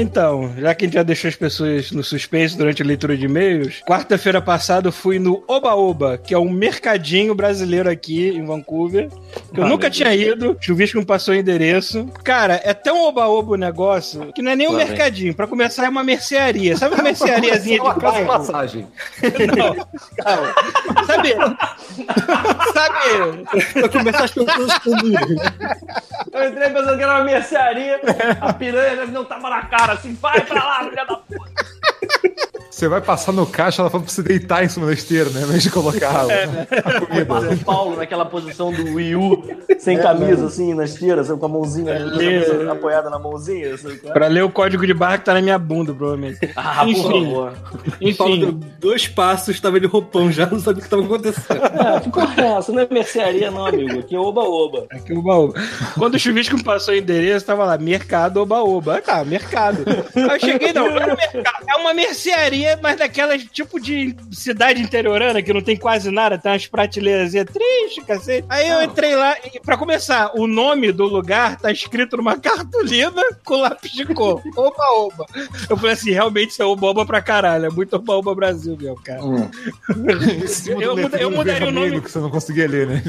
Então, 0.00 0.54
já 0.56 0.74
que 0.74 0.84
a 0.84 0.86
gente 0.86 0.94
já 0.94 1.02
deixou 1.02 1.28
as 1.28 1.34
pessoas 1.34 1.90
no 1.90 2.04
suspense 2.04 2.56
durante 2.56 2.80
a 2.82 2.84
leitura 2.86 3.16
de 3.16 3.24
e-mails, 3.24 3.82
quarta-feira 3.86 4.40
passada 4.40 4.88
eu 4.88 4.92
fui 4.92 5.18
no 5.18 5.42
Oba 5.48 5.74
Oba, 5.74 6.16
que 6.18 6.32
é 6.32 6.38
um 6.38 6.48
mercadinho 6.48 7.34
brasileiro 7.34 7.90
aqui 7.90 8.28
em 8.28 8.44
Vancouver, 8.44 9.08
que 9.52 9.58
eu 9.58 9.64
Ah, 9.64 9.68
nunca 9.68 9.90
tinha 9.90 10.14
ido. 10.14 10.52
O 10.52 10.56
Chuvisco 10.62 10.98
me 10.98 11.04
passou 11.04 11.34
o 11.34 11.36
endereço. 11.36 12.06
Cara, 12.22 12.60
é 12.64 12.72
tão 12.72 13.02
Oba 13.08 13.26
Oba 13.26 13.54
o 13.54 13.56
negócio 13.56 14.32
que 14.32 14.40
não 14.40 14.52
é 14.52 14.56
nem 14.56 14.68
um 14.68 14.72
Lá 14.72 14.78
mercadinho. 14.78 15.34
Pra 15.34 15.46
começar, 15.48 15.84
é 15.86 15.88
uma 15.88 16.04
mercearia. 16.04 16.76
Sabe 16.76 16.94
uma 16.94 17.02
merceariazinha 17.02 17.82
Uma 17.82 17.94
de 17.94 18.00
casa 18.00 18.24
massagem. 18.24 18.86
Não, 19.56 19.74
calma. 20.24 20.54
Sabe? 21.06 21.34
Sabe? 22.72 23.72
pra 23.72 23.88
começar 23.88 24.24
as 24.24 24.30
pessoas 24.32 24.78
comigo. 24.78 25.42
Eu 26.32 26.48
entrei 26.48 26.68
pensando 26.70 26.96
que 26.96 27.02
era 27.02 27.14
uma 27.16 27.24
mercearia, 27.24 28.00
a 28.40 28.52
piranha 28.52 29.06
não 29.06 29.24
tava 29.24 29.48
na 29.50 29.62
cara, 29.88 29.98
assim, 29.98 30.14
vai 30.14 30.44
pra 30.44 30.64
lá, 30.64 30.88
filha 30.88 31.04
da 31.06 31.16
puta. 31.16 32.47
Você 32.70 32.86
vai 32.86 33.00
passar 33.00 33.32
no 33.32 33.46
caixa, 33.46 33.82
ela 33.82 33.90
fala 33.90 34.04
pra 34.04 34.12
você 34.12 34.22
deitar 34.22 34.62
em 34.64 34.68
cima 34.68 34.86
da 34.86 34.92
esteira, 34.92 35.30
né? 35.30 35.40
Ao 35.42 35.48
invés 35.48 35.62
de 35.62 35.70
colocar 35.70 36.10
a, 36.10 36.22
a 36.24 37.00
comida. 37.00 37.52
O 37.54 37.64
Paulo 37.64 37.96
naquela 37.96 38.24
posição 38.26 38.72
do 38.72 38.94
Wii 38.94 39.16
U, 39.16 39.42
sem 39.78 39.98
camisa, 39.98 40.46
assim, 40.46 40.74
na 40.74 40.84
esteira, 40.84 41.24
com 41.24 41.46
a 41.46 41.48
mãozinha 41.48 41.92
É. 41.92 42.70
apoiada 42.70 43.10
na 43.10 43.18
mãozinha. 43.18 43.74
É? 44.04 44.10
Pra 44.12 44.28
ler 44.28 44.44
o 44.44 44.50
código 44.50 44.86
de 44.86 44.94
barra 44.94 45.18
que 45.18 45.24
tá 45.24 45.34
na 45.34 45.40
minha 45.42 45.58
bunda, 45.58 45.92
provavelmente. 45.92 46.38
Ah, 46.54 46.80
por 46.84 46.88
Enfim. 46.90 47.02
favor. 47.02 47.52
O 48.00 48.14
Paulo 48.16 48.36
deu 48.36 48.48
Enfim. 48.50 48.60
dois 48.78 49.08
passos, 49.08 49.58
tava 49.60 49.80
de 49.80 49.86
roupão 49.86 50.30
já, 50.30 50.46
não 50.46 50.60
sabia 50.60 50.80
o 50.80 50.84
que 50.84 50.90
tava 50.90 51.04
acontecendo. 51.04 51.58
É, 52.38 52.42
é 52.42 52.58
essa? 52.58 52.72
Não 52.72 52.80
é 52.80 52.88
mercearia, 52.90 53.50
não, 53.50 53.64
amigo. 53.66 54.00
Aqui 54.00 54.14
é 54.14 54.18
oba-oba. 54.18 54.86
Aqui 54.90 55.12
o 55.12 55.22
baú. 55.22 55.52
Quando 55.96 56.14
o 56.14 56.18
chuvisco 56.18 56.56
me 56.56 56.62
passou 56.62 56.92
o 56.94 56.96
endereço, 56.96 57.46
tava 57.46 57.64
lá, 57.64 57.78
mercado 57.78 58.38
oba-oba. 58.38 58.96
Ah, 58.96 59.00
tá, 59.02 59.24
mercado. 59.24 59.84
Aí 60.14 60.22
eu 60.24 60.40
cheguei, 60.40 60.72
não, 60.72 60.88
não 60.90 60.98
é 61.02 61.06
mercado, 61.06 61.64
é 61.68 61.76
uma 61.76 61.94
mercearia 61.94 62.57
é 62.64 62.76
mais 62.76 62.98
daquelas 62.98 63.42
tipo 63.44 63.80
de 63.80 64.14
cidade 64.32 64.80
interiorana 64.82 65.42
que 65.42 65.52
não 65.52 65.60
tem 65.60 65.76
quase 65.76 66.10
nada, 66.10 66.38
tem 66.38 66.50
umas 66.52 66.66
prateleiras 66.66 67.32
tristes, 67.32 68.04
cacete. 68.06 68.46
Aí 68.48 68.68
eu 68.68 68.82
entrei 68.82 69.14
lá 69.16 69.36
e, 69.44 69.60
pra 69.60 69.76
começar, 69.76 70.30
o 70.34 70.46
nome 70.46 70.92
do 70.92 71.04
lugar 71.04 71.56
tá 71.58 71.70
escrito 71.72 72.16
numa 72.16 72.36
cartolina 72.40 73.22
com 73.44 73.56
lápis 73.56 73.92
de 73.92 74.04
cor. 74.06 74.42
Oba, 74.56 74.84
oba. 74.96 75.26
Eu 75.68 75.76
falei 75.76 75.92
assim, 75.92 76.10
realmente 76.10 76.50
isso 76.50 76.62
é 76.62 76.66
oba-oba 76.66 77.04
pra 77.06 77.20
caralho. 77.20 77.66
É 77.66 77.70
muito 77.70 77.96
oba-oba 77.96 78.34
Brasil, 78.34 78.76
meu, 78.80 78.94
cara. 78.96 79.22
Hum. 79.24 79.48
Eu, 80.80 80.96
muda- 80.96 81.18
eu 81.18 81.30
mudaria 81.30 81.68
o 81.68 81.70
nome. 81.70 82.00
que 82.00 82.10
você 82.10 82.18
não 82.18 82.30
conseguia 82.30 82.68
ler, 82.68 82.86
né? 82.86 83.02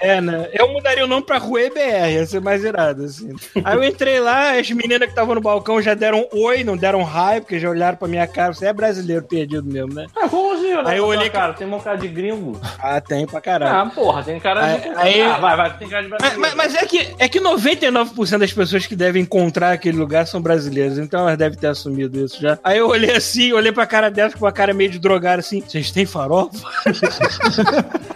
É, 0.00 0.20
né? 0.20 0.48
Eu 0.52 0.72
mudaria 0.72 1.04
o 1.04 1.06
nome 1.08 1.24
pra 1.24 1.38
Rue 1.38 1.70
BR, 1.70 2.10
ia 2.12 2.26
ser 2.26 2.40
mais 2.40 2.62
irado, 2.64 3.04
assim. 3.04 3.34
Aí 3.64 3.76
eu 3.76 3.84
entrei 3.84 4.20
lá, 4.20 4.52
as 4.58 4.70
meninas 4.70 5.00
que 5.06 5.12
estavam 5.12 5.34
no 5.34 5.40
balcão 5.40 5.80
já 5.82 5.94
deram 5.94 6.26
oi, 6.32 6.64
não 6.64 6.76
deram 6.76 7.02
raio, 7.02 7.42
porque 7.42 7.58
já 7.58 7.68
olharam 7.70 7.96
pra 7.96 8.08
minha 8.08 8.26
cara. 8.26 8.52
Você 8.54 8.66
é 8.72 8.74
brasileiro 8.74 9.22
perdido 9.24 9.62
mesmo, 9.64 9.94
né? 9.94 10.06
É 10.20 10.26
igualzinho, 10.26 10.82
né? 10.82 10.90
Aí 10.90 10.98
eu 10.98 11.06
olhei- 11.06 11.30
cara, 11.30 11.52
tem 11.52 11.66
um 11.66 11.78
cara 11.78 11.96
de 11.96 12.08
gringo. 12.08 12.60
Ah, 12.78 13.00
tem 13.00 13.26
pra 13.26 13.40
caralho. 13.40 13.76
Ah, 13.76 13.86
porra, 13.94 14.22
tem 14.22 14.40
cara 14.40 14.60
de. 14.78 14.88
Aí- 14.88 14.94
aí- 14.96 15.22
Ah, 15.22 15.38
vai, 15.38 15.56
vai, 15.56 15.76
tem 15.78 15.88
cara 15.88 16.02
de 16.02 16.08
Mas, 16.08 16.18
brasileiro. 16.20 16.56
mas- 16.56 16.72
mas 16.72 16.82
é, 16.82 16.86
que, 16.86 17.14
é 17.18 17.28
que 17.28 17.40
99% 17.40 18.38
das 18.40 18.52
pessoas 18.52 18.86
que 18.86 18.96
devem 18.96 19.22
encontrar 19.22 19.72
aquele 19.72 19.96
lugar 19.96 20.26
são 20.26 20.40
brasileiras, 20.40 20.98
então 20.98 21.20
elas 21.20 21.36
devem 21.38 21.58
ter 21.58 21.68
assumido 21.68 22.18
isso 22.24 22.40
já. 22.40 22.58
Aí 22.64 22.78
eu 22.78 22.88
olhei 22.88 23.12
assim, 23.14 23.52
olhei 23.52 23.72
pra 23.72 23.86
cara 23.86 24.10
delas 24.10 24.34
com 24.34 24.44
uma 24.44 24.52
cara 24.52 24.72
meio 24.74 24.90
de 24.90 24.98
drogada 24.98 25.40
assim, 25.40 25.60
vocês 25.60 25.90
têm 25.90 26.06
farofa? 26.06 26.58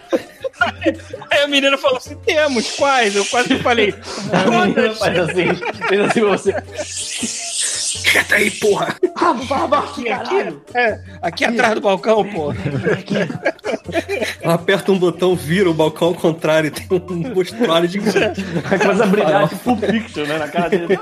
Aí 1.30 1.42
a 1.42 1.46
menina 1.48 1.76
falou 1.76 1.98
assim, 1.98 2.16
temos, 2.24 2.72
quais? 2.76 3.14
Eu 3.14 3.24
quase 3.26 3.58
falei, 3.58 3.94
A 4.32 4.50
menina 4.66 4.94
faz 4.94 5.18
assim, 5.18 5.54
fez 5.88 6.00
assim 6.00 6.20
pra 6.20 6.28
você. 6.30 6.54
Quieta 8.16 8.34
aí, 8.36 8.50
porra! 8.50 8.96
Ah, 9.14 9.30
aqui, 9.78 10.08
Aqui, 10.08 10.30
caralho. 10.30 10.62
é, 10.74 11.00
aqui 11.20 11.44
atrás 11.44 11.74
do 11.74 11.80
balcão. 11.82 12.24
Ela 14.40 14.54
aperta 14.54 14.90
um 14.90 14.98
botão, 14.98 15.36
vira 15.36 15.68
o 15.68 15.74
balcão 15.74 16.08
ao 16.08 16.14
contrário 16.14 16.68
e 16.68 16.70
tem 16.70 16.86
um 17.10 17.34
mostruário 17.34 17.86
de 17.86 17.98
começa 17.98 19.02
a 19.02 19.06
brilhar 19.06 19.48
tipo 19.48 19.60
Pulp 19.76 19.84
Fiction, 19.84 20.24
né? 20.24 20.38
Na 20.38 20.48
cara 20.48 20.70
dele. 20.70 20.98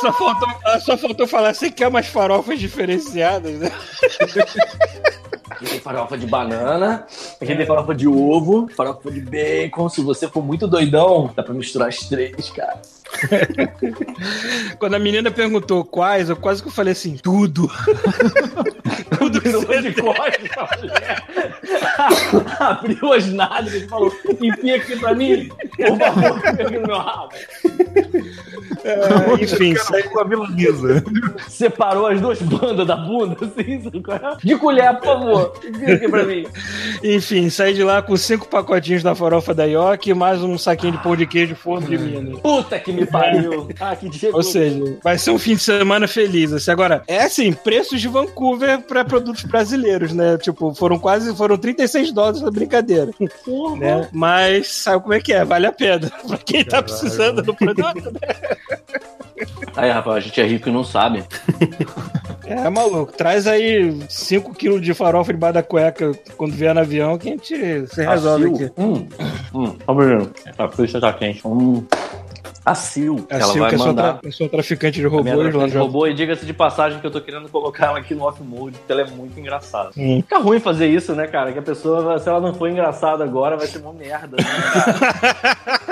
Só 0.00 0.12
faltou, 0.12 0.48
só 0.80 0.96
faltou 0.96 1.26
falar, 1.26 1.54
você 1.54 1.70
quer 1.70 1.88
umas 1.88 2.06
farofas 2.06 2.58
diferenciadas, 2.58 3.58
né? 3.58 3.70
Aqui 5.50 5.64
tem 5.66 5.80
farofa 5.80 6.16
de 6.16 6.26
banana, 6.26 7.06
aqui 7.40 7.54
tem 7.56 7.66
farofa 7.66 7.94
de 7.94 8.08
ovo, 8.08 8.68
farofa 8.74 9.10
de 9.10 9.20
bacon. 9.20 9.88
Se 9.90 10.00
você 10.00 10.28
for 10.28 10.42
muito 10.42 10.66
doidão, 10.66 11.30
dá 11.36 11.42
pra 11.42 11.52
misturar 11.52 11.88
as 11.88 11.98
três, 11.98 12.48
cara. 12.50 12.80
Quando 14.78 14.94
a 14.94 14.98
menina 14.98 15.30
perguntou 15.30 15.84
quais, 15.84 16.28
eu 16.28 16.36
quase 16.36 16.62
que 16.62 16.68
eu 16.68 16.72
falei 16.72 16.92
assim, 16.92 17.16
tudo. 17.16 17.68
tudo 19.18 19.40
que 19.40 19.48
você 19.50 19.82
de 19.82 19.92
costas. 19.94 20.90
Abriu 22.60 23.12
as 23.12 23.26
nádegas 23.26 23.82
e 23.82 23.88
falou: 23.88 24.12
enfia 24.40 24.76
aqui 24.76 24.98
pra 24.98 25.14
mim, 25.14 25.48
por 25.76 25.98
favor, 25.98 26.46
aqui 26.46 26.62
no 26.64 26.70
meu 26.86 26.98
rabo. 26.98 27.28
É, 28.84 29.42
enfim, 29.42 29.76
sai- 29.76 30.02
Com 30.04 30.20
a 30.20 30.24
milanesa. 30.24 31.04
Separou 31.48 32.06
as 32.06 32.20
duas 32.20 32.40
bandas 32.40 32.86
da 32.86 32.96
bunda, 32.96 33.36
assim, 33.44 33.82
é? 34.08 34.36
De 34.46 34.56
colher, 34.56 34.94
por 34.96 35.04
favor, 35.04 35.52
aqui 35.92 36.08
pra 36.08 36.24
mim. 36.24 36.46
enfim, 37.02 37.50
saí 37.50 37.74
de 37.74 37.82
lá 37.82 38.00
com 38.02 38.16
cinco 38.16 38.48
pacotinhos 38.48 39.02
da 39.02 39.14
farofa 39.14 39.52
da 39.54 39.64
Yoki 39.64 40.10
e 40.10 40.14
mais 40.14 40.42
um 40.42 40.56
saquinho 40.56 40.92
de 40.92 40.98
pão 40.98 41.14
de 41.16 41.26
queijo 41.26 41.54
forno 41.54 41.86
de 41.86 41.98
Minas. 41.98 42.40
Puta 42.40 42.78
que 42.78 42.92
me 43.00 43.06
pariu. 43.06 43.68
Ah, 43.80 43.96
que 43.96 44.08
dia 44.08 44.30
Ou 44.34 44.42
seja, 44.42 44.98
vai 45.02 45.18
ser 45.18 45.30
um 45.30 45.38
fim 45.38 45.54
de 45.54 45.62
semana 45.62 46.06
feliz. 46.06 46.52
Assim. 46.52 46.70
Agora, 46.70 47.02
é 47.06 47.22
assim, 47.22 47.52
preços 47.52 48.00
de 48.00 48.08
Vancouver 48.08 48.80
para 48.82 49.04
produtos 49.04 49.44
brasileiros, 49.44 50.12
né? 50.12 50.38
Tipo, 50.38 50.74
foram 50.74 50.98
quase, 50.98 51.34
foram 51.34 51.56
36 51.56 52.12
dólares 52.12 52.40
da 52.40 52.50
brincadeira, 52.50 53.10
porra. 53.44 53.76
né? 53.76 54.08
Mas 54.12 54.68
sabe 54.68 55.02
como 55.02 55.14
é 55.14 55.20
que 55.20 55.32
é? 55.32 55.44
Vale 55.44 55.66
a 55.66 55.72
pena. 55.72 56.10
pra 56.26 56.38
quem 56.38 56.64
tá 56.64 56.82
precisando 56.82 57.42
do 57.42 57.54
produto, 57.54 58.10
né? 58.12 58.56
Aí, 59.76 59.90
rapaz, 59.90 60.18
a 60.18 60.20
gente 60.20 60.40
é 60.40 60.46
rico 60.46 60.68
e 60.68 60.72
não 60.72 60.84
sabe. 60.84 61.24
É 62.50 62.68
maluco. 62.68 63.12
Traz 63.12 63.46
aí 63.46 63.96
5 64.08 64.52
quilos 64.54 64.82
de 64.82 64.92
farofa 64.92 65.32
debaixo 65.32 65.54
da 65.54 65.62
cueca 65.62 66.10
quando 66.36 66.52
vier 66.52 66.74
no 66.74 66.80
avião 66.80 67.16
que 67.16 67.28
a 67.28 67.32
gente 67.32 67.86
se 67.86 68.04
resolve 68.04 68.46
Acil. 68.46 68.66
aqui. 68.66 68.72
Hum, 68.76 69.06
hum. 69.54 69.76
Ó, 69.86 69.94
menino, 69.94 70.28
a 70.58 70.68
ficha 70.68 71.00
tá 71.00 71.12
quente. 71.12 71.40
Hum. 71.46 71.84
É 72.44 73.34
ela 73.36 73.44
assim, 73.44 73.58
vai 73.58 73.70
que 73.70 73.76
sou, 73.78 73.86
mandar. 73.86 74.18
tra 74.18 74.28
eu 74.28 74.32
sou 74.32 74.48
traficante 74.48 75.00
de 75.00 75.06
A 75.06 75.08
robôs 75.08 75.34
lá 75.36 75.42
traficante 75.42 75.70
de 75.72 75.78
robô, 75.78 76.06
e 76.06 76.14
diga-se 76.14 76.44
de 76.46 76.52
passagem 76.52 77.00
que 77.00 77.06
eu 77.06 77.10
tô 77.10 77.20
querendo 77.20 77.48
colocar 77.48 77.86
ela 77.86 77.98
aqui 77.98 78.14
no 78.14 78.24
off-mode, 78.24 78.76
porque 78.78 78.92
ela 78.92 79.02
é 79.02 79.06
muito 79.06 79.38
engraçada. 79.38 79.90
Hum. 79.96 80.22
Fica 80.22 80.38
ruim 80.38 80.60
fazer 80.60 80.86
isso, 80.88 81.14
né, 81.14 81.26
cara? 81.26 81.52
Que 81.52 81.58
a 81.58 81.62
pessoa, 81.62 82.18
se 82.18 82.28
ela 82.28 82.40
não 82.40 82.54
for 82.54 82.68
engraçada 82.68 83.24
agora, 83.24 83.56
vai 83.56 83.66
ser 83.66 83.78
uma 83.78 83.92
merda, 83.92 84.36
né, 84.36 84.44
cara? 84.44 85.40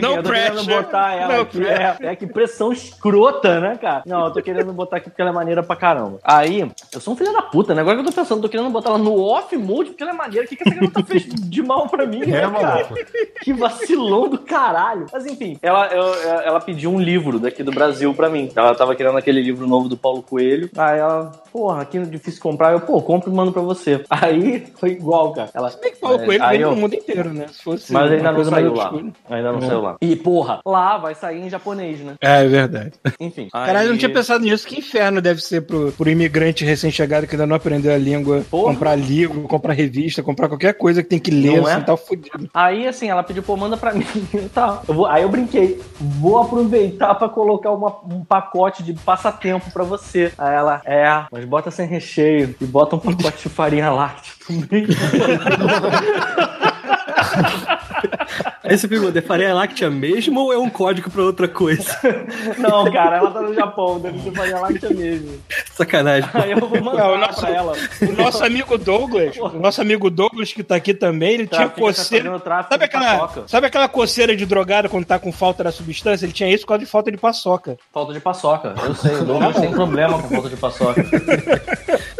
No 0.00 0.14
eu 0.16 0.22
tô 0.22 0.30
querendo 0.30 0.52
pressure. 0.54 0.74
botar 0.74 1.14
ela 1.14 1.34
No 1.36 1.42
aqui. 1.42 1.64
É, 1.66 1.96
é 2.00 2.16
que 2.16 2.26
pressão 2.26 2.72
escrota, 2.72 3.60
né, 3.60 3.76
cara? 3.76 4.02
Não, 4.06 4.26
eu 4.26 4.32
tô 4.32 4.40
querendo 4.42 4.72
botar 4.72 4.96
aqui 4.98 5.10
porque 5.10 5.20
ela 5.20 5.30
é 5.30 5.34
maneira 5.34 5.62
pra 5.62 5.74
caramba. 5.76 6.18
Aí, 6.22 6.70
eu 6.92 7.00
sou 7.00 7.14
um 7.14 7.16
filho 7.16 7.32
da 7.32 7.42
puta, 7.42 7.74
né? 7.74 7.80
Agora 7.80 7.96
que 7.96 8.02
eu 8.02 8.06
tô 8.06 8.12
pensando, 8.12 8.42
tô 8.42 8.48
querendo 8.48 8.70
botar 8.70 8.90
ela 8.90 8.98
no 8.98 9.20
off-mode 9.20 9.90
porque 9.90 10.02
ela 10.02 10.12
é 10.12 10.16
maneira. 10.16 10.46
O 10.46 10.48
que, 10.48 10.56
que 10.56 10.68
essa 10.68 10.74
garota 10.74 11.04
fez 11.04 11.24
de 11.24 11.62
mal 11.62 11.88
pra 11.88 12.06
mim, 12.06 12.20
né, 12.20 12.38
É, 12.38 12.40
cara? 12.42 12.50
maluco. 12.50 12.94
Que 13.42 13.52
vacilão 13.52 14.28
do 14.28 14.38
caralho. 14.38 15.06
Mas 15.12 15.26
enfim, 15.26 15.58
ela, 15.62 15.86
eu- 15.86 16.14
ela 16.42 16.60
pediu 16.60 16.90
um 16.92 17.00
livro 17.00 17.38
daqui 17.38 17.62
do 17.62 17.70
Brasil 17.70 18.12
pra 18.12 18.28
mim. 18.28 18.50
Ela 18.54 18.74
tava 18.74 18.94
querendo 18.96 19.16
aquele 19.16 19.40
livro 19.40 19.66
novo 19.66 19.88
do 19.88 19.96
Paulo 19.96 20.22
Coelho. 20.22 20.68
Aí 20.76 20.98
ela, 20.98 21.32
porra, 21.52 21.82
aqui 21.82 21.98
é 21.98 22.02
difícil 22.02 22.40
comprar. 22.40 22.72
Eu, 22.72 22.80
pô, 22.80 23.00
compro 23.02 23.30
e 23.30 23.34
mando 23.34 23.52
pra 23.52 23.62
você. 23.62 24.02
Aí 24.10 24.66
foi 24.78 24.90
igual, 24.90 25.32
cara. 25.32 25.50
Ela, 25.54 25.70
Bem 25.82 25.92
que 25.92 25.98
Paulo 26.00 26.20
É, 26.20 26.24
Coelho 26.24 26.42
aí 26.44 26.50
vem 26.58 26.60
eu- 26.62 26.70
pro 26.70 26.80
mundo 26.80 26.94
inteiro, 26.94 27.32
né? 27.32 27.46
Se 27.52 27.62
fosse 27.62 27.92
mas 27.92 28.10
ainda 28.12 28.32
não 28.32 28.44
saiu 28.44 28.74
lá. 28.74 28.88
obscura. 28.88 29.12
Ainda 29.30 29.52
não 29.52 29.58
É. 29.58 29.66
saiu 29.66 29.80
lá. 29.82 29.96
E, 30.00 30.16
porra, 30.16 30.60
lá 30.64 30.98
vai 30.98 31.14
sair 31.14 31.42
em 31.42 31.50
japonês, 31.50 32.00
né? 32.00 32.14
É, 32.20 32.44
é 32.44 32.48
verdade. 32.48 32.92
Enfim. 33.20 33.48
Caralho, 33.52 33.86
eu 33.88 33.90
não 33.92 33.98
tinha 33.98 34.12
pensado 34.12 34.44
nisso. 34.44 34.66
Que 34.66 34.78
inferno 34.78 35.20
deve 35.20 35.40
ser 35.42 35.62
pro, 35.62 35.92
pro 35.92 36.08
imigrante 36.10 36.64
recém-chegado 36.64 37.26
que 37.26 37.34
ainda 37.34 37.46
não 37.46 37.56
aprendeu 37.56 37.92
a 37.92 37.98
língua. 37.98 38.42
Porra. 38.50 38.72
Comprar 38.72 38.94
livro, 38.96 39.42
comprar 39.42 39.72
revista, 39.72 40.22
comprar 40.22 40.48
qualquer 40.48 40.74
coisa 40.74 41.02
que 41.02 41.08
tem 41.08 41.18
que 41.18 41.30
ler, 41.30 41.60
Não 41.60 41.68
é? 41.68 41.74
assim, 41.74 41.84
tá 41.84 41.96
fudido. 41.96 42.48
Aí, 42.54 42.86
assim, 42.86 43.08
ela 43.10 43.22
pediu, 43.22 43.42
pô, 43.42 43.56
manda 43.56 43.76
pra 43.76 43.92
mim. 43.92 44.04
tá. 44.54 44.82
Eu 44.88 44.94
vou- 44.94 45.06
aí 45.06 45.22
eu 45.22 45.28
brinquei. 45.28 45.80
Vou 46.00 46.38
aproveitar 46.38 47.14
pra 47.14 47.28
colocar 47.28 47.70
uma- 47.70 47.96
um 48.10 48.24
pacote 48.24 48.82
de 48.82 48.92
passatempo 48.94 49.70
pra 49.72 49.84
você. 49.84 50.32
Aí 50.38 50.54
ela, 50.54 50.80
é, 50.84 51.24
mas 51.30 51.41
bota 51.46 51.70
sem 51.70 51.86
recheio. 51.86 52.54
E 52.60 52.64
bota 52.64 52.96
um 52.96 52.98
pacote 52.98 53.42
de 53.42 53.48
farinha 53.48 53.90
láctea 53.90 54.32
também. 54.46 54.86
Você 58.76 58.88
pergunta, 58.88 59.18
é 59.18 59.22
farinha 59.22 59.54
láctea 59.54 59.90
mesmo 59.90 60.40
ou 60.40 60.52
é 60.52 60.58
um 60.58 60.68
código 60.70 61.10
pra 61.10 61.22
outra 61.22 61.46
coisa? 61.48 61.96
Não, 62.58 62.90
cara, 62.90 63.16
ela 63.18 63.30
tá 63.30 63.40
no 63.42 63.54
Japão, 63.54 63.98
deve 64.00 64.20
ser 64.20 64.32
farinha 64.32 64.58
láctea 64.60 64.90
mesmo. 64.90 65.38
Sacanagem. 65.74 66.28
Aí 66.34 66.50
eu 66.52 66.58
vou 66.58 66.68
mandar 66.80 67.04
Não, 67.08 67.14
o 67.14 67.18
nosso- 67.18 67.40
pra 67.40 67.50
ela. 67.50 67.72
O 68.00 68.12
nosso 68.12 68.44
amigo 68.44 68.78
Douglas, 68.78 69.36
o 69.36 69.48
nosso 69.58 69.80
amigo 69.80 70.10
Douglas 70.10 70.52
que 70.52 70.62
tá 70.62 70.76
aqui 70.76 70.94
também, 70.94 71.34
ele 71.34 71.46
tinha 71.46 71.68
tá 71.68 71.80
coceira. 71.80 72.38
tráfico 72.40 72.72
Sabe 72.72 72.84
aquela, 72.84 73.18
paçoca. 73.18 73.44
sabe 73.48 73.66
aquela 73.66 73.88
coceira 73.88 74.36
de 74.36 74.46
drogado 74.46 74.88
quando 74.88 75.04
tá 75.04 75.18
com 75.18 75.32
falta 75.32 75.64
da 75.64 75.72
substância? 75.72 76.24
Ele 76.24 76.32
tinha 76.32 76.48
isso 76.48 76.62
por 76.64 76.68
causa 76.68 76.84
de 76.84 76.90
falta 76.90 77.10
de 77.10 77.16
paçoca. 77.18 77.76
Falta 77.92 78.12
de 78.12 78.20
paçoca. 78.20 78.74
Eu 78.84 78.94
sei, 78.94 79.14
o 79.16 79.24
Douglas 79.24 79.56
tem 79.56 79.70
problema 79.70 80.20
com 80.22 80.28
falta 80.28 80.48
de 80.48 80.56
paçoca. 80.56 81.04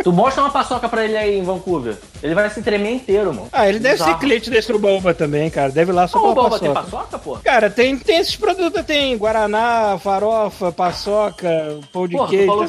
tu 0.03 0.13
mostra 0.13 0.43
uma 0.43 0.51
paçoca 0.51 0.89
pra 0.89 1.05
ele 1.05 1.17
aí 1.17 1.39
em 1.39 1.43
Vancouver. 1.43 1.97
Ele 2.23 2.35
vai 2.35 2.49
se 2.51 2.63
tremer 2.63 2.93
inteiro, 2.95 3.33
mano. 3.35 3.49
Ah, 3.53 3.69
ele 3.69 3.79
deve 3.79 3.95
Bizarro. 3.95 4.13
ser 4.13 4.19
cliente 4.19 4.51
desse 4.51 4.73
Uba 4.73 5.15
também, 5.15 5.49
cara. 5.51 5.71
Deve 5.71 5.93
ir 5.93 5.95
lá 5.95 6.07
só 6.09 6.19
Ô, 6.19 6.35
tem 6.51 6.73
paçoca. 6.73 7.19
pô? 7.19 7.37
Cara, 7.45 7.71
tem, 7.71 7.97
tem 7.99 8.19
esses 8.19 8.37
produtos, 8.37 8.85
tem 8.85 9.17
Guaraná, 9.17 9.99
farofa, 10.03 10.71
paçoca, 10.73 11.79
pão 11.93 12.07
de 12.07 12.17
Porra, 12.17 12.27
tu 12.27 12.31
queijo. 12.31 12.47
falou 12.47 12.65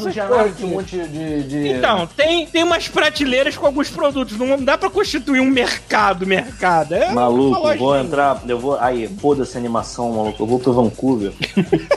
um 0.63 0.67
monte 0.67 0.97
de... 0.97 1.43
de- 1.43 1.67
Então, 1.69 2.07
tem, 2.07 2.45
tem 2.47 2.63
umas 2.63 2.87
prateleiras 2.87 3.55
com 3.57 3.65
alguns 3.65 3.89
produtos. 3.89 4.37
Não 4.37 4.63
dá 4.63 4.77
pra 4.77 4.89
constituir 4.89 5.39
um 5.39 5.49
mercado, 5.49 6.25
mercado. 6.25 6.93
É 6.93 7.11
Maluco, 7.11 7.77
vou 7.77 7.97
entrar, 7.97 8.41
eu 8.47 8.59
vou. 8.59 8.77
Aí, 8.79 9.07
foda-se 9.19 9.55
a 9.57 9.59
animação, 9.59 10.11
maluco. 10.11 10.43
Eu 10.43 10.47
vou 10.47 10.59
pro 10.59 10.73
Vancouver 10.73 11.31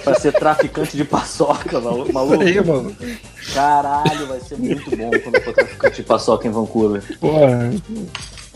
pra 0.05 0.15
ser 0.15 0.33
traficante 0.33 0.97
de 0.97 1.05
paçoca, 1.05 1.81
maluco. 1.81 2.13
maluco. 2.13 2.43
Aí, 2.43 2.61
mano. 2.65 2.97
Caralho, 3.55 4.27
vai 4.27 4.41
ser 4.41 4.59
muito 4.59 4.91
bom 4.97 5.11
quando 5.23 5.35
eu 5.37 5.43
for 5.43 5.53
traficante 5.55 5.97
de 5.97 6.03
paçoca 6.03 6.47
em 6.47 6.51
Vancouver. 6.51 7.03
Porra. 7.21 7.71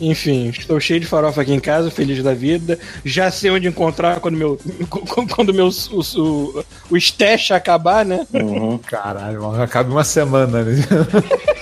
Enfim, 0.00 0.48
estou 0.48 0.80
cheio 0.80 1.00
de 1.00 1.06
farofa 1.06 1.42
aqui 1.42 1.52
em 1.52 1.60
casa, 1.60 1.90
feliz 1.90 2.22
da 2.22 2.32
vida. 2.32 2.78
Já 3.04 3.30
sei 3.30 3.50
onde 3.50 3.68
encontrar 3.68 4.20
quando 4.20 4.36
meu 4.36 4.58
quando 5.34 5.52
meu 5.52 5.68
o, 5.68 6.20
o, 6.20 6.64
o 6.90 6.96
stash 6.96 7.50
acabar, 7.50 8.04
né? 8.04 8.26
Uhum. 8.32 8.78
Caralho, 8.78 9.42
mano, 9.42 9.62
acaba 9.62 9.90
uma 9.90 10.04
semana, 10.04 10.62
né? 10.62 10.74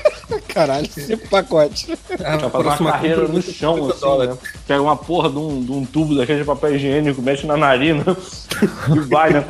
Caralho, 0.48 0.88
cinco 0.90 1.28
pacotes. 1.28 1.88
Ah, 2.24 2.36
Pra 2.38 2.50
fazer 2.50 2.82
uma 2.82 2.92
carreira 2.92 3.28
no 3.28 3.40
chão, 3.40 3.90
assim, 3.90 4.26
né? 4.26 4.38
Pega 4.66 4.82
uma 4.82 4.96
porra 4.96 5.30
de 5.30 5.38
um, 5.38 5.64
de 5.64 5.72
um 5.72 5.84
tubo 5.84 6.14
daquele 6.16 6.40
de 6.40 6.44
papel 6.44 6.74
higiênico, 6.74 7.22
mexe 7.22 7.46
na 7.46 7.56
narina 7.56 8.04
e 8.94 8.98
vai, 9.00 9.32
né? 9.32 9.44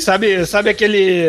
Sabe, 0.00 0.46
sabe 0.46 0.70
aquele, 0.70 1.24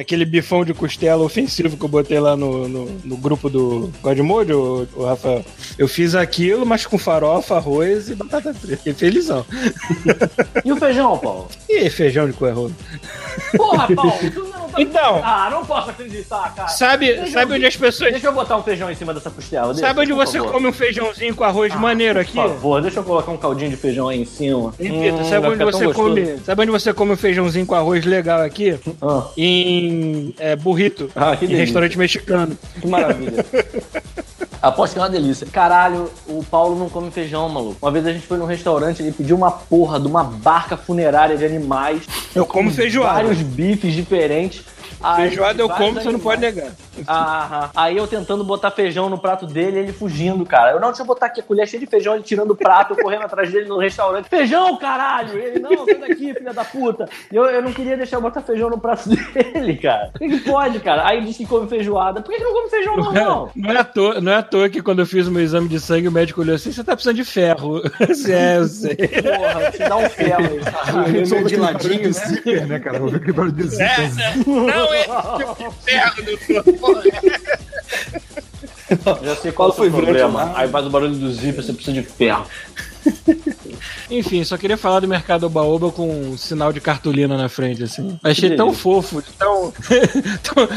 aquele 0.00 0.24
bifão 0.24 0.64
de 0.64 0.72
costela 0.72 1.22
ofensivo 1.22 1.76
que 1.76 1.84
eu 1.84 1.88
botei 1.88 2.18
lá 2.20 2.36
no, 2.36 2.68
no, 2.68 2.84
no 3.04 3.16
grupo 3.16 3.50
do 3.50 3.90
Godmode, 4.02 4.52
o, 4.52 4.86
o 4.94 5.04
Rafael? 5.04 5.44
Eu 5.78 5.88
fiz 5.88 6.14
aquilo, 6.14 6.64
mas 6.64 6.86
com 6.86 6.96
farofa, 6.98 7.56
arroz 7.56 8.08
e 8.08 8.14
batata 8.14 8.54
frita. 8.54 8.76
Fiquei 8.76 8.94
felizão. 8.94 9.44
E 10.64 10.72
o 10.72 10.76
feijão, 10.76 11.18
Paulo? 11.18 11.48
E 11.68 11.90
feijão 11.90 12.26
de 12.26 12.32
coerro. 12.32 12.72
Porra, 13.56 13.88
Paulo, 13.94 14.12
tu 14.32 14.40
não 14.44 14.68
tá... 14.68 14.80
Então. 14.80 15.20
Ah, 15.22 15.48
não 15.50 15.64
posso 15.64 15.90
acreditar, 15.90 16.52
cara. 16.54 16.68
Sabe, 16.68 17.06
Feijão 17.06 17.26
sabe 17.28 17.54
onde 17.54 17.66
as 17.66 17.76
pessoas. 17.76 18.10
Deixa 18.12 18.26
eu 18.26 18.32
botar 18.32 18.56
um 18.56 18.62
feijão 18.62 18.90
em 18.90 18.94
cima 18.94 19.12
dessa 19.14 19.30
costela. 19.30 19.72
deixa, 19.72 19.86
Sabe 19.86 20.00
onde 20.00 20.12
você 20.12 20.38
favor. 20.38 20.52
come 20.52 20.68
um 20.68 20.72
feijãozinho 20.72 21.34
com 21.34 21.44
arroz 21.44 21.74
maneiro 21.74 22.18
aqui? 22.18 22.32
Por 22.34 22.48
favor, 22.48 22.82
deixa 22.82 23.00
eu 23.00 23.04
colocar 23.04 23.30
um 23.32 23.36
caldinho 23.36 23.70
de 23.70 23.76
feijão 23.76 24.08
aí 24.08 24.20
em 24.22 24.24
cima. 24.24 24.72
Repita, 24.78 25.16
Hum, 25.16 25.24
sabe 25.24 25.40
vai 25.40 25.50
onde 25.50 25.64
você 25.64 25.92
come? 25.92 26.38
Sabe 26.44 26.62
onde 26.62 26.70
você 26.70 26.92
come 26.92 27.12
um 27.12 27.16
feijãozinho 27.16 27.66
com 27.66 27.73
arroz 27.74 28.04
legal 28.04 28.40
aqui? 28.40 28.78
Ah, 29.02 29.26
Em 29.36 30.34
é, 30.38 30.56
burrito. 30.56 31.10
Ah, 31.14 31.36
que 31.36 31.44
em 31.44 31.56
restaurante 31.56 31.98
mexicano. 31.98 32.56
que 32.80 32.86
maravilha. 32.86 33.44
Aposto 34.62 34.94
que 34.94 34.98
é 34.98 35.02
uma 35.02 35.10
delícia. 35.10 35.46
Caralho, 35.52 36.10
o 36.26 36.42
Paulo 36.42 36.78
não 36.78 36.88
come 36.88 37.10
feijão, 37.10 37.46
maluco. 37.50 37.76
Uma 37.82 37.90
vez 37.90 38.06
a 38.06 38.12
gente 38.12 38.26
foi 38.26 38.38
num 38.38 38.46
restaurante, 38.46 39.02
ele 39.02 39.12
pediu 39.12 39.36
uma 39.36 39.50
porra 39.50 40.00
de 40.00 40.06
uma 40.06 40.24
barca 40.24 40.74
funerária 40.74 41.36
de 41.36 41.44
animais. 41.44 42.02
Eu 42.34 42.46
como 42.46 42.70
feijoada. 42.70 43.12
Vários 43.24 43.42
bifes 43.42 43.92
diferentes. 43.92 44.64
Aí, 45.04 45.28
Feijoada 45.28 45.60
eu 45.60 45.68
como, 45.68 45.92
você 46.00 46.10
não 46.10 46.18
pode 46.18 46.44
animais. 46.46 46.72
negar. 46.96 47.06
Aham. 47.08 47.70
Aí 47.74 47.96
eu 47.96 48.06
tentando 48.06 48.42
botar 48.42 48.70
feijão 48.70 49.10
no 49.10 49.18
prato 49.18 49.46
dele, 49.46 49.78
ele 49.78 49.92
fugindo, 49.92 50.44
cara. 50.46 50.72
Eu, 50.72 50.80
não, 50.80 50.88
deixa 50.88 51.02
eu 51.02 51.06
botar 51.06 51.26
aqui 51.26 51.40
a 51.40 51.42
colher 51.42 51.68
cheia 51.68 51.80
de 51.80 51.86
feijão, 51.86 52.14
ele 52.14 52.22
tirando 52.22 52.52
o 52.52 52.56
prato, 52.56 52.94
eu 52.94 52.96
correndo 53.02 53.22
atrás 53.22 53.52
dele 53.52 53.66
no 53.68 53.78
restaurante. 53.78 54.28
Feijão, 54.28 54.76
caralho! 54.78 55.38
Ele, 55.38 55.58
não, 55.58 55.84
sai 55.84 55.94
daqui, 55.96 56.32
filha 56.34 56.54
da 56.54 56.64
puta. 56.64 57.08
E 57.30 57.36
eu, 57.36 57.44
eu 57.44 57.62
não 57.62 57.72
queria 57.72 57.96
deixar 57.96 58.16
eu 58.16 58.22
botar 58.22 58.40
feijão 58.40 58.70
no 58.70 58.78
prato 58.78 59.08
dele, 59.10 59.76
cara. 59.76 60.10
Por 60.12 60.18
que, 60.20 60.28
que 60.28 60.38
pode, 60.50 60.80
cara? 60.80 61.06
Aí 61.06 61.22
diz 61.22 61.36
que 61.36 61.46
come 61.46 61.68
feijoada. 61.68 62.22
Por 62.22 62.30
que, 62.30 62.38
que 62.38 62.44
não 62.44 62.52
come 62.54 62.70
feijão 62.70 62.96
normal? 62.96 63.50
Não 63.54 63.70
é, 63.70 63.78
à 63.78 63.84
toa, 63.84 64.20
não 64.20 64.32
é 64.32 64.36
à 64.36 64.42
toa 64.42 64.68
que 64.68 64.80
quando 64.80 65.00
eu 65.00 65.06
fiz 65.06 65.26
o 65.26 65.30
meu 65.30 65.42
exame 65.42 65.68
de 65.68 65.78
sangue, 65.80 66.08
o 66.08 66.12
médico 66.12 66.40
olhou 66.40 66.54
assim: 66.54 66.72
você 66.72 66.82
tá 66.82 66.92
precisando 66.94 67.16
de 67.16 67.24
ferro. 67.24 67.82
é, 68.28 68.56
eu 68.56 68.64
sei. 68.64 68.96
Porra, 68.96 69.70
te 69.70 69.78
dá 69.78 69.96
um 69.96 70.08
ferro 70.08 70.44
aí, 70.44 70.60
cara. 70.60 71.08
Eu 71.10 71.26
sou 71.26 71.42
de 71.44 71.56
ladinho, 71.56 72.12
zíper, 72.12 72.66
né, 72.66 72.78
cara? 72.78 72.98
Vou 72.98 73.08
ver 73.08 73.20
que 73.20 73.32
barulho 73.32 73.52
de 73.52 73.68
zíper. 73.68 74.10
Não 74.46 74.93
é 74.94 76.10
tipo. 76.38 76.64
Já 79.24 79.36
sei 79.36 79.52
qual, 79.52 79.70
Qual 79.70 79.72
foi 79.72 79.88
o 79.88 79.92
problema? 79.92 80.52
Aí 80.54 80.68
faz 80.68 80.86
o 80.86 80.90
barulho 80.90 81.14
do 81.14 81.32
zíper, 81.32 81.64
você 81.64 81.72
precisa 81.72 82.00
de 82.00 82.06
ferro. 82.06 82.46
Enfim, 84.10 84.44
só 84.44 84.56
queria 84.56 84.76
falar 84.76 85.00
do 85.00 85.08
mercado 85.08 85.44
Oba-Oba 85.46 85.90
com 85.90 86.08
um 86.08 86.36
sinal 86.38 86.72
de 86.72 86.80
cartolina 86.80 87.36
na 87.36 87.48
frente, 87.48 87.82
assim. 87.82 88.18
Achei 88.22 88.54
tão 88.56 88.72
fofo, 88.72 89.22
tão, 89.38 89.72
tão, 90.42 90.68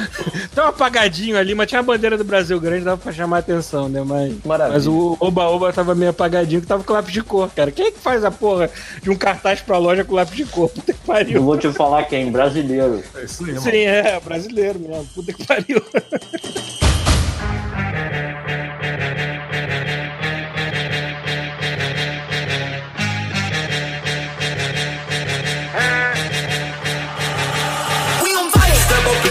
tão 0.53 0.67
apagadinho 0.67 1.37
ali, 1.37 1.53
mas 1.53 1.67
tinha 1.67 1.79
a 1.79 1.83
bandeira 1.83 2.17
do 2.17 2.23
Brasil 2.23 2.59
grande, 2.59 2.85
dava 2.85 2.97
pra 2.97 3.11
chamar 3.11 3.37
a 3.37 3.39
atenção, 3.39 3.87
né? 3.89 4.01
Mas, 4.05 4.33
Maravilha. 4.45 4.73
mas 4.73 4.87
o 4.87 5.17
Oba-Oba 5.19 5.71
tava 5.73 5.93
meio 5.95 6.11
apagadinho, 6.11 6.61
que 6.61 6.67
tava 6.67 6.83
com 6.83 6.93
lápis 6.93 7.13
de 7.13 7.21
cor, 7.21 7.49
cara. 7.55 7.71
Quem 7.71 7.87
é 7.87 7.91
que 7.91 7.99
faz 7.99 8.23
a 8.23 8.31
porra 8.31 8.69
de 9.01 9.09
um 9.09 9.15
cartaz 9.15 9.61
pra 9.61 9.77
loja 9.77 10.03
com 10.03 10.15
lápis 10.15 10.35
de 10.37 10.45
cor? 10.45 10.69
Puta 10.69 10.93
que 10.93 10.99
Eu 10.99 11.05
pariu. 11.05 11.43
vou 11.43 11.57
te 11.57 11.71
falar 11.71 12.03
quem? 12.05 12.31
Brasileiro. 12.31 13.03
É 13.15 13.23
isso 13.23 13.45
aí. 13.45 13.59
Sim, 13.59 13.77
é, 13.85 14.19
brasileiro 14.19 14.79
mesmo. 14.79 15.05
Puta 15.13 15.33
que 15.33 15.45
pariu. 15.45 15.81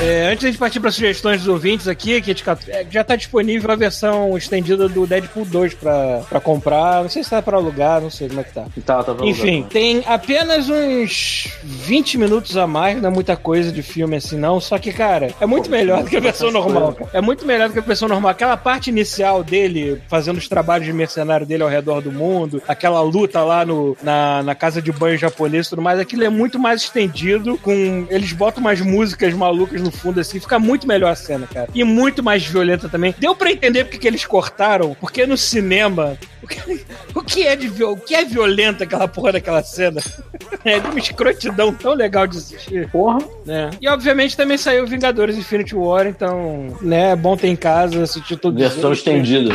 É, 0.07 0.29
antes 0.29 0.53
de 0.53 0.57
partir 0.57 0.79
para 0.79 0.93
sugestões 0.93 1.41
dos 1.41 1.49
ouvintes 1.49 1.89
aqui, 1.89 2.23
que 2.23 2.31
é, 2.31 2.87
já 2.89 3.03
tá 3.03 3.17
disponível 3.17 3.73
a 3.73 3.75
versão 3.75 4.39
estendida 4.39 4.89
do 4.89 5.05
Deadpool 5.05 5.45
2 5.45 5.75
pra, 5.75 6.23
pra 6.29 6.39
comprar. 6.39 7.03
Não 7.03 7.09
sei 7.09 7.25
se 7.25 7.31
tá 7.31 7.43
pra 7.43 7.57
alugar, 7.57 8.01
não 8.01 8.09
sei 8.09 8.29
como 8.29 8.41
é 8.41 8.45
que 8.45 8.55
tá. 8.55 8.67
Tá, 8.85 9.03
tá? 9.03 9.17
Enfim, 9.27 9.67
tem 9.69 10.05
apenas 10.07 10.71
uns 10.71 11.49
20 11.65 12.19
minutos 12.19 12.57
a 12.57 12.69
mais, 12.69 13.03
não 13.03 13.11
é 13.11 13.13
muita 13.13 13.37
coisa 13.37 13.73
de 13.73 13.83
filme 13.83 14.15
assim, 14.15 14.39
não. 14.39 14.61
Só 14.61 14.79
que, 14.79 14.93
cara, 14.93 15.35
é 15.41 15.47
muito 15.47 15.69
melhor 15.69 16.05
do 16.05 16.09
que 16.09 16.17
a 16.17 16.21
versão 16.21 16.53
normal, 16.53 16.93
cara. 16.93 17.11
É 17.13 17.21
muito 17.21 17.45
melhor 17.45 17.69
do 17.69 17.73
que 17.73 17.81
a 17.81 17.83
versão 17.83 18.09
normal. 18.09 18.31
Aquela 18.31 18.57
parte 18.57 18.91
inicial 18.91 19.43
dele, 19.43 20.01
fazendo 20.07 20.37
os 20.37 20.47
trabalhos 20.47 20.87
de 20.87 20.93
mercenário 20.93 21.45
dele 21.45 21.65
ao 21.65 21.69
redor 21.69 22.01
do 22.01 22.13
mundo, 22.13 22.63
aquela 22.69 23.01
luta 23.01 23.43
lá 23.43 23.65
no, 23.65 23.97
na, 24.01 24.41
na 24.45 24.55
casa 24.55 24.81
de 24.81 24.93
banho 24.93 25.19
japonês 25.19 25.67
e 25.67 25.71
tudo 25.71 25.83
mais, 25.83 25.99
aquilo 25.99 26.23
é 26.23 26.31
muito 26.31 26.61
mais 26.61 26.83
estendido, 26.83 27.59
com. 27.59 28.07
Eles 28.09 28.33
botam 28.33 28.61
umas 28.61 28.81
músicas 28.81 29.35
malucas 29.35 29.81
no 29.81 29.96
fundo, 29.97 30.21
assim, 30.21 30.39
fica 30.41 30.59
muito 30.59 30.87
melhor 30.87 31.11
a 31.11 31.17
cena, 31.17 31.47
cara. 31.47 31.69
E 31.75 31.83
muito 31.85 32.23
mais 32.23 32.45
violenta 32.45 32.89
também. 32.89 33.15
Deu 33.19 33.35
pra 33.35 33.51
entender 33.51 33.85
porque 33.85 33.99
que 33.99 34.07
eles 34.07 34.25
cortaram, 34.25 34.95
porque 35.01 35.27
no 35.27 35.37
cinema. 35.37 36.17
O 36.47 36.49
que, 36.49 36.85
o 37.17 37.23
que 37.25 37.43
é 37.45 37.57
de 37.57 37.67
viol- 37.67 37.95
o 37.95 37.97
que 37.97 38.15
é 38.15 38.25
violenta 38.25 38.85
aquela 38.85 39.09
porra 39.09 39.33
daquela 39.33 39.65
cena? 39.65 40.01
É 40.65 40.79
de 40.79 40.87
uma 40.89 40.99
escrotidão 41.01 41.73
tão 41.75 41.93
legal 41.95 42.25
de 42.27 42.39
assistir. 42.39 42.89
Porra. 42.91 43.19
né? 43.45 43.71
E 43.81 43.89
obviamente 43.89 44.37
também 44.37 44.57
saiu 44.57 44.87
Vingadores 44.87 45.37
Infinity 45.37 45.75
War, 45.75 46.07
então, 46.07 46.77
né, 46.81 47.11
é 47.13 47.17
bom 47.17 47.37
ter 47.37 47.49
em 47.49 47.57
casa, 47.57 48.03
assistir 48.05 48.37
tudo 48.37 48.59
Versão 48.61 48.93
estendida. 48.93 49.55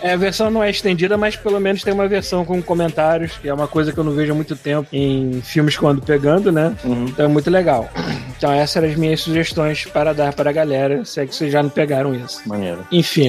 É, 0.00 0.12
a 0.12 0.16
versão 0.16 0.50
não 0.50 0.62
é 0.62 0.70
estendida, 0.70 1.16
mas 1.16 1.36
pelo 1.36 1.60
menos 1.60 1.82
tem 1.82 1.92
uma 1.92 2.08
versão 2.08 2.44
com 2.44 2.62
comentários, 2.62 3.32
que 3.38 3.48
é 3.48 3.54
uma 3.54 3.68
coisa 3.68 3.92
que 3.92 3.98
eu 3.98 4.04
não 4.04 4.12
vejo 4.12 4.32
há 4.32 4.34
muito 4.34 4.56
tempo 4.56 4.88
em 4.92 5.40
filmes 5.42 5.76
quando 5.76 6.02
pegando, 6.02 6.50
né? 6.50 6.76
Então 6.84 7.24
é 7.24 7.28
muito 7.28 7.50
legal. 7.50 7.88
Então 8.36 8.52
essas 8.52 8.76
eram 8.76 8.88
as 8.88 8.96
minhas 8.96 9.20
sugestões 9.20 9.84
para 9.84 10.12
dar 10.12 10.32
para 10.32 10.50
a 10.50 10.52
galera, 10.52 11.04
se 11.04 11.20
é 11.20 11.26
que 11.26 11.34
vocês 11.34 11.52
já 11.52 11.62
não 11.62 11.70
pegaram 11.70 12.14
isso. 12.14 12.40
Maneiro. 12.46 12.86
Enfim, 12.90 13.28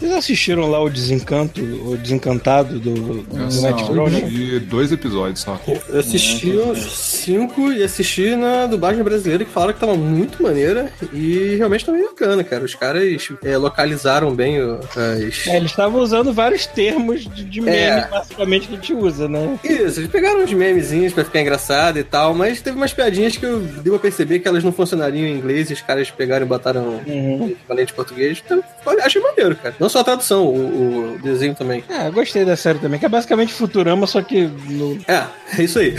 vocês 0.00 0.12
assistiram 0.12 0.70
lá 0.70 0.82
o 0.82 0.88
Desencanto, 0.88 1.60
o 1.62 1.96
Desencantado 1.96 2.78
do, 2.80 2.94
do 3.22 3.62
Matt 3.62 3.80
eu 3.90 4.60
dois 4.60 4.90
episódios 4.92 5.40
só. 5.40 5.60
Eu 5.88 6.00
assisti 6.00 6.50
os 6.50 6.78
cinco 7.00 7.72
e 7.72 7.82
assisti 7.82 8.34
na 8.34 8.66
dublagem 8.66 9.02
brasileira 9.02 9.44
que 9.44 9.50
falaram 9.50 9.74
que 9.74 9.80
tava 9.80 9.94
muito 9.94 10.42
maneira 10.42 10.90
e 11.12 11.56
realmente 11.56 11.84
tá 11.84 11.92
bem 11.92 12.02
bacana, 12.04 12.42
cara. 12.42 12.64
Os 12.64 12.74
caras 12.74 13.28
é, 13.44 13.56
localizaram 13.56 14.34
bem 14.34 14.60
o- 14.62 14.80
as. 14.96 15.46
É, 15.46 15.56
eles 15.56 15.70
estavam 15.70 16.00
usando 16.00 16.32
vários 16.32 16.66
termos 16.66 17.22
de, 17.28 17.44
de 17.44 17.60
meme, 17.60 17.76
É. 17.76 18.08
basicamente, 18.10 18.68
que 18.68 18.74
a 18.74 18.76
gente 18.76 18.94
usa, 18.94 19.28
né? 19.28 19.58
Isso, 19.62 20.00
eles 20.00 20.10
pegaram 20.10 20.42
uns 20.42 20.52
memezinhos 20.52 21.12
pra 21.12 21.24
ficar 21.24 21.40
engraçado 21.42 21.98
e 21.98 22.04
tal, 22.04 22.34
mas 22.34 22.62
teve 22.62 22.76
umas 22.76 22.92
piadinhas 22.94 23.36
que 23.36 23.44
eu 23.44 23.60
dei 23.60 23.90
pra 23.90 23.98
perceber 23.98 24.38
que 24.38 24.48
elas 24.48 24.64
não 24.64 24.72
funcionariam 24.72 25.26
em 25.26 25.36
inglês 25.36 25.68
e 25.70 25.74
os 25.74 25.80
caras 25.82 26.10
pegaram 26.10 26.46
e 26.46 26.48
botaram 26.48 27.00
Uhum. 27.06 27.48
equivalente 27.50 27.92
português. 27.92 28.42
Então, 28.44 28.62
achei 29.02 29.20
maneiro, 29.20 29.54
cara. 29.56 29.74
Não 29.78 29.88
só 29.90 30.00
a 30.00 30.04
tradução, 30.04 30.46
o, 30.46 31.14
o 31.14 31.18
desenho 31.18 31.54
também. 31.54 31.84
Ah, 31.88 32.06
eu 32.06 32.12
gostei 32.12 32.44
da 32.44 32.56
série 32.56 32.78
também, 32.78 32.98
que 32.98 33.06
é 33.06 33.08
basicamente 33.08 33.52
Futurama, 33.52 34.06
só 34.06 34.22
que 34.22 34.46
no 34.68 34.98
É, 35.06 35.26
é 35.58 35.62
isso 35.62 35.78
aí. 35.78 35.94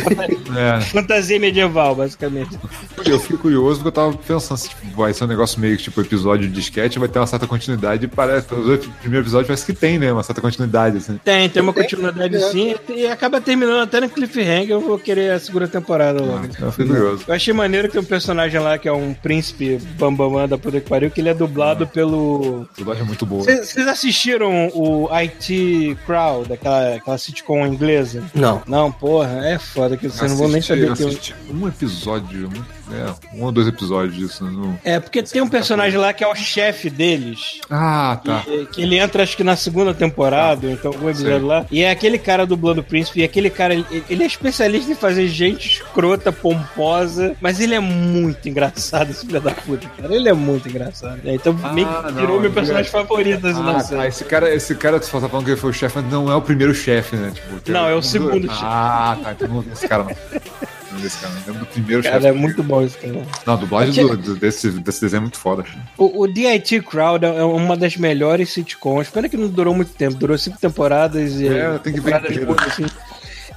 É, 0.57 0.81
fantasia 0.81 1.39
medieval, 1.39 1.95
basicamente. 1.95 2.57
eu 3.05 3.19
fiquei 3.19 3.37
curioso 3.37 3.81
porque 3.81 3.87
eu 3.87 3.91
tava 3.91 4.13
pensando 4.13 4.57
se 4.57 4.69
tipo, 4.69 4.95
vai 4.95 5.13
ser 5.13 5.23
um 5.23 5.27
negócio 5.27 5.59
meio 5.59 5.77
que 5.77 5.83
tipo 5.83 6.01
episódio 6.01 6.49
de 6.49 6.59
sketch, 6.59 6.97
vai 6.97 7.07
ter 7.07 7.19
uma 7.19 7.27
certa 7.27 7.47
continuidade. 7.47 8.05
e 8.05 8.07
Parece, 8.07 8.53
oito 8.53 8.89
primeiros 9.01 9.27
episódios 9.27 9.47
parece 9.47 9.65
que 9.65 9.73
tem, 9.73 9.97
né? 9.97 10.11
Uma 10.11 10.23
certa 10.23 10.41
continuidade, 10.41 10.97
assim. 10.97 11.19
Tem, 11.23 11.49
tem 11.49 11.61
uma 11.61 11.73
continuidade 11.73 12.39
sim, 12.51 12.75
e 12.89 13.07
acaba 13.07 13.39
terminando 13.41 13.81
até 13.81 13.99
no 13.99 14.09
cliffhanger, 14.09 14.71
eu 14.71 14.81
vou 14.81 14.97
querer 14.97 15.31
a 15.31 15.39
segunda 15.39 15.67
temporada 15.67 16.21
logo. 16.21 16.47
Eu 16.59 16.71
fiquei 16.71 16.87
curioso. 16.87 17.23
Eu 17.27 17.33
achei 17.33 17.53
maneiro 17.53 17.87
que 17.87 17.93
tem 17.93 18.01
um 18.01 18.05
personagem 18.05 18.59
lá 18.59 18.77
que 18.77 18.87
é 18.87 18.93
um 18.93 19.13
príncipe 19.13 19.77
bambamã 19.97 20.47
da 20.47 20.57
puta 20.57 20.79
que 20.79 20.89
pariu, 20.89 21.09
que 21.09 21.21
ele 21.21 21.29
é 21.29 21.33
dublado 21.33 21.87
pelo... 21.87 22.67
A 22.75 22.77
dublagem 22.77 23.03
é 23.03 23.05
muito 23.05 23.25
boa. 23.25 23.43
Vocês 23.43 23.80
vocês 23.81 23.87
assistiram 23.87 24.67
o 24.73 25.07
IT 25.11 25.97
Crowd, 26.05 26.47
daquela 26.49 26.95
aquela 26.95 27.17
sitcom 27.17 27.65
inglesa? 27.65 28.23
Não. 28.33 28.61
Não, 28.67 28.91
porra, 28.91 29.45
é 29.47 29.57
foda 29.57 29.97
que 29.97 30.07
vocês 30.07 30.29
não 30.31 30.37
vão 30.37 30.47
nem 30.49 30.59
Assisti- 30.59 30.81
saber 30.81 30.95
que 30.95 31.03
eu... 31.03 31.07
assisti 31.07 31.35
um 31.51 31.67
episódio, 31.67 32.47
um, 32.49 32.63
é, 32.91 33.35
um 33.37 33.43
ou 33.43 33.51
dois 33.51 33.67
episódios 33.67 34.15
disso. 34.15 34.43
Não... 34.45 34.77
É, 34.83 34.99
porque 34.99 35.21
tem 35.23 35.41
um 35.41 35.47
personagem 35.47 35.99
lá 35.99 36.13
que 36.13 36.23
é 36.23 36.27
o 36.27 36.35
chefe 36.35 36.89
deles. 36.89 37.59
Ah, 37.69 38.19
tá. 38.23 38.41
Que, 38.41 38.65
que 38.67 38.81
ele 38.81 38.97
entra, 38.97 39.23
acho 39.23 39.35
que 39.37 39.43
na 39.43 39.55
segunda 39.55 39.93
temporada, 39.93 40.67
ou 40.67 40.73
então 40.73 40.91
algum 40.91 41.09
episódio 41.09 41.39
Sei. 41.39 41.47
lá. 41.47 41.65
E 41.71 41.81
é 41.83 41.91
aquele 41.91 42.17
cara 42.17 42.45
dublando 42.45 42.81
o 42.81 42.83
príncipe. 42.83 43.21
E 43.21 43.23
aquele 43.23 43.49
cara, 43.49 43.73
ele, 43.73 44.23
é 44.23 44.25
especialista 44.25 44.91
em 44.91 44.95
fazer 44.95 45.27
gente 45.27 45.67
escrota, 45.67 46.31
pomposa. 46.31 47.35
Mas 47.41 47.59
ele 47.59 47.75
é 47.75 47.79
muito 47.79 48.47
engraçado, 48.49 49.11
esse 49.11 49.25
filho 49.25 49.41
da 49.41 49.51
puta, 49.51 49.87
cara. 49.97 50.13
Ele 50.15 50.29
é 50.29 50.33
muito 50.33 50.67
engraçado. 50.69 51.19
É, 51.25 51.33
então 51.35 51.53
meio 51.73 51.87
que 51.87 51.93
não, 52.11 52.13
virou 52.13 52.39
meu 52.39 52.45
ele 52.45 52.53
personagem 52.53 52.87
é- 52.87 52.91
favorito, 52.91 53.47
assim, 53.47 53.59
Ah, 53.59 53.63
não 53.73 53.83
tá. 53.87 54.07
Esse 54.07 54.23
cara, 54.25 54.53
esse 54.53 54.75
cara, 54.75 54.99
tu 54.99 55.09
tá 55.09 55.19
falando 55.27 55.45
que 55.45 55.51
ele 55.51 55.59
foi 55.59 55.69
o 55.69 55.73
chefe, 55.73 55.99
mas 56.01 56.11
não 56.11 56.31
é 56.31 56.35
o 56.35 56.41
primeiro 56.41 56.73
chefe, 56.73 57.15
né? 57.15 57.31
Tipo, 57.33 57.71
Não, 57.71 57.87
é 57.87 57.93
o 57.95 57.99
do- 57.99 58.05
segundo 58.05 58.47
chefe. 58.47 58.61
Ah, 58.63 59.17
tá. 59.21 59.31
Então 59.33 59.47
não 59.47 59.55
lembro 59.57 59.69
desse 59.71 59.87
cara, 59.87 60.03
não. 60.03 60.11
Lembro 60.91 61.03
desse 61.03 61.17
cara, 61.19 61.33
não 61.33 61.41
lembro 61.47 61.59
do 61.61 61.65
primeiro 61.67 62.03
Cara, 62.03 62.27
é 62.27 62.31
muito 62.31 62.61
bom 62.63 62.81
esse 62.83 62.97
cara. 62.97 63.13
Não, 63.45 63.53
a 63.53 63.57
dublagem 63.57 64.05
do- 64.05 64.17
do- 64.17 64.35
desse, 64.35 64.69
desse 64.71 65.01
desenho 65.01 65.19
é 65.19 65.21
muito 65.21 65.37
foda. 65.37 65.63
O, 65.97 66.21
o 66.23 66.27
DIT 66.27 66.81
Crowd 66.81 67.25
é 67.25 67.43
uma 67.43 67.77
das 67.77 67.95
melhores 67.97 68.49
sitcoms. 68.51 69.09
Pena 69.09 69.29
que 69.29 69.37
não 69.37 69.47
durou 69.47 69.73
muito 69.73 69.93
tempo, 69.93 70.15
durou 70.15 70.37
cinco 70.37 70.59
temporadas 70.59 71.39
e. 71.39 71.47
É, 71.47 71.77
tem 71.79 71.93
que 71.93 71.99
ver 72.01 72.15
inteiro. 72.17 72.55
assim. 72.59 72.85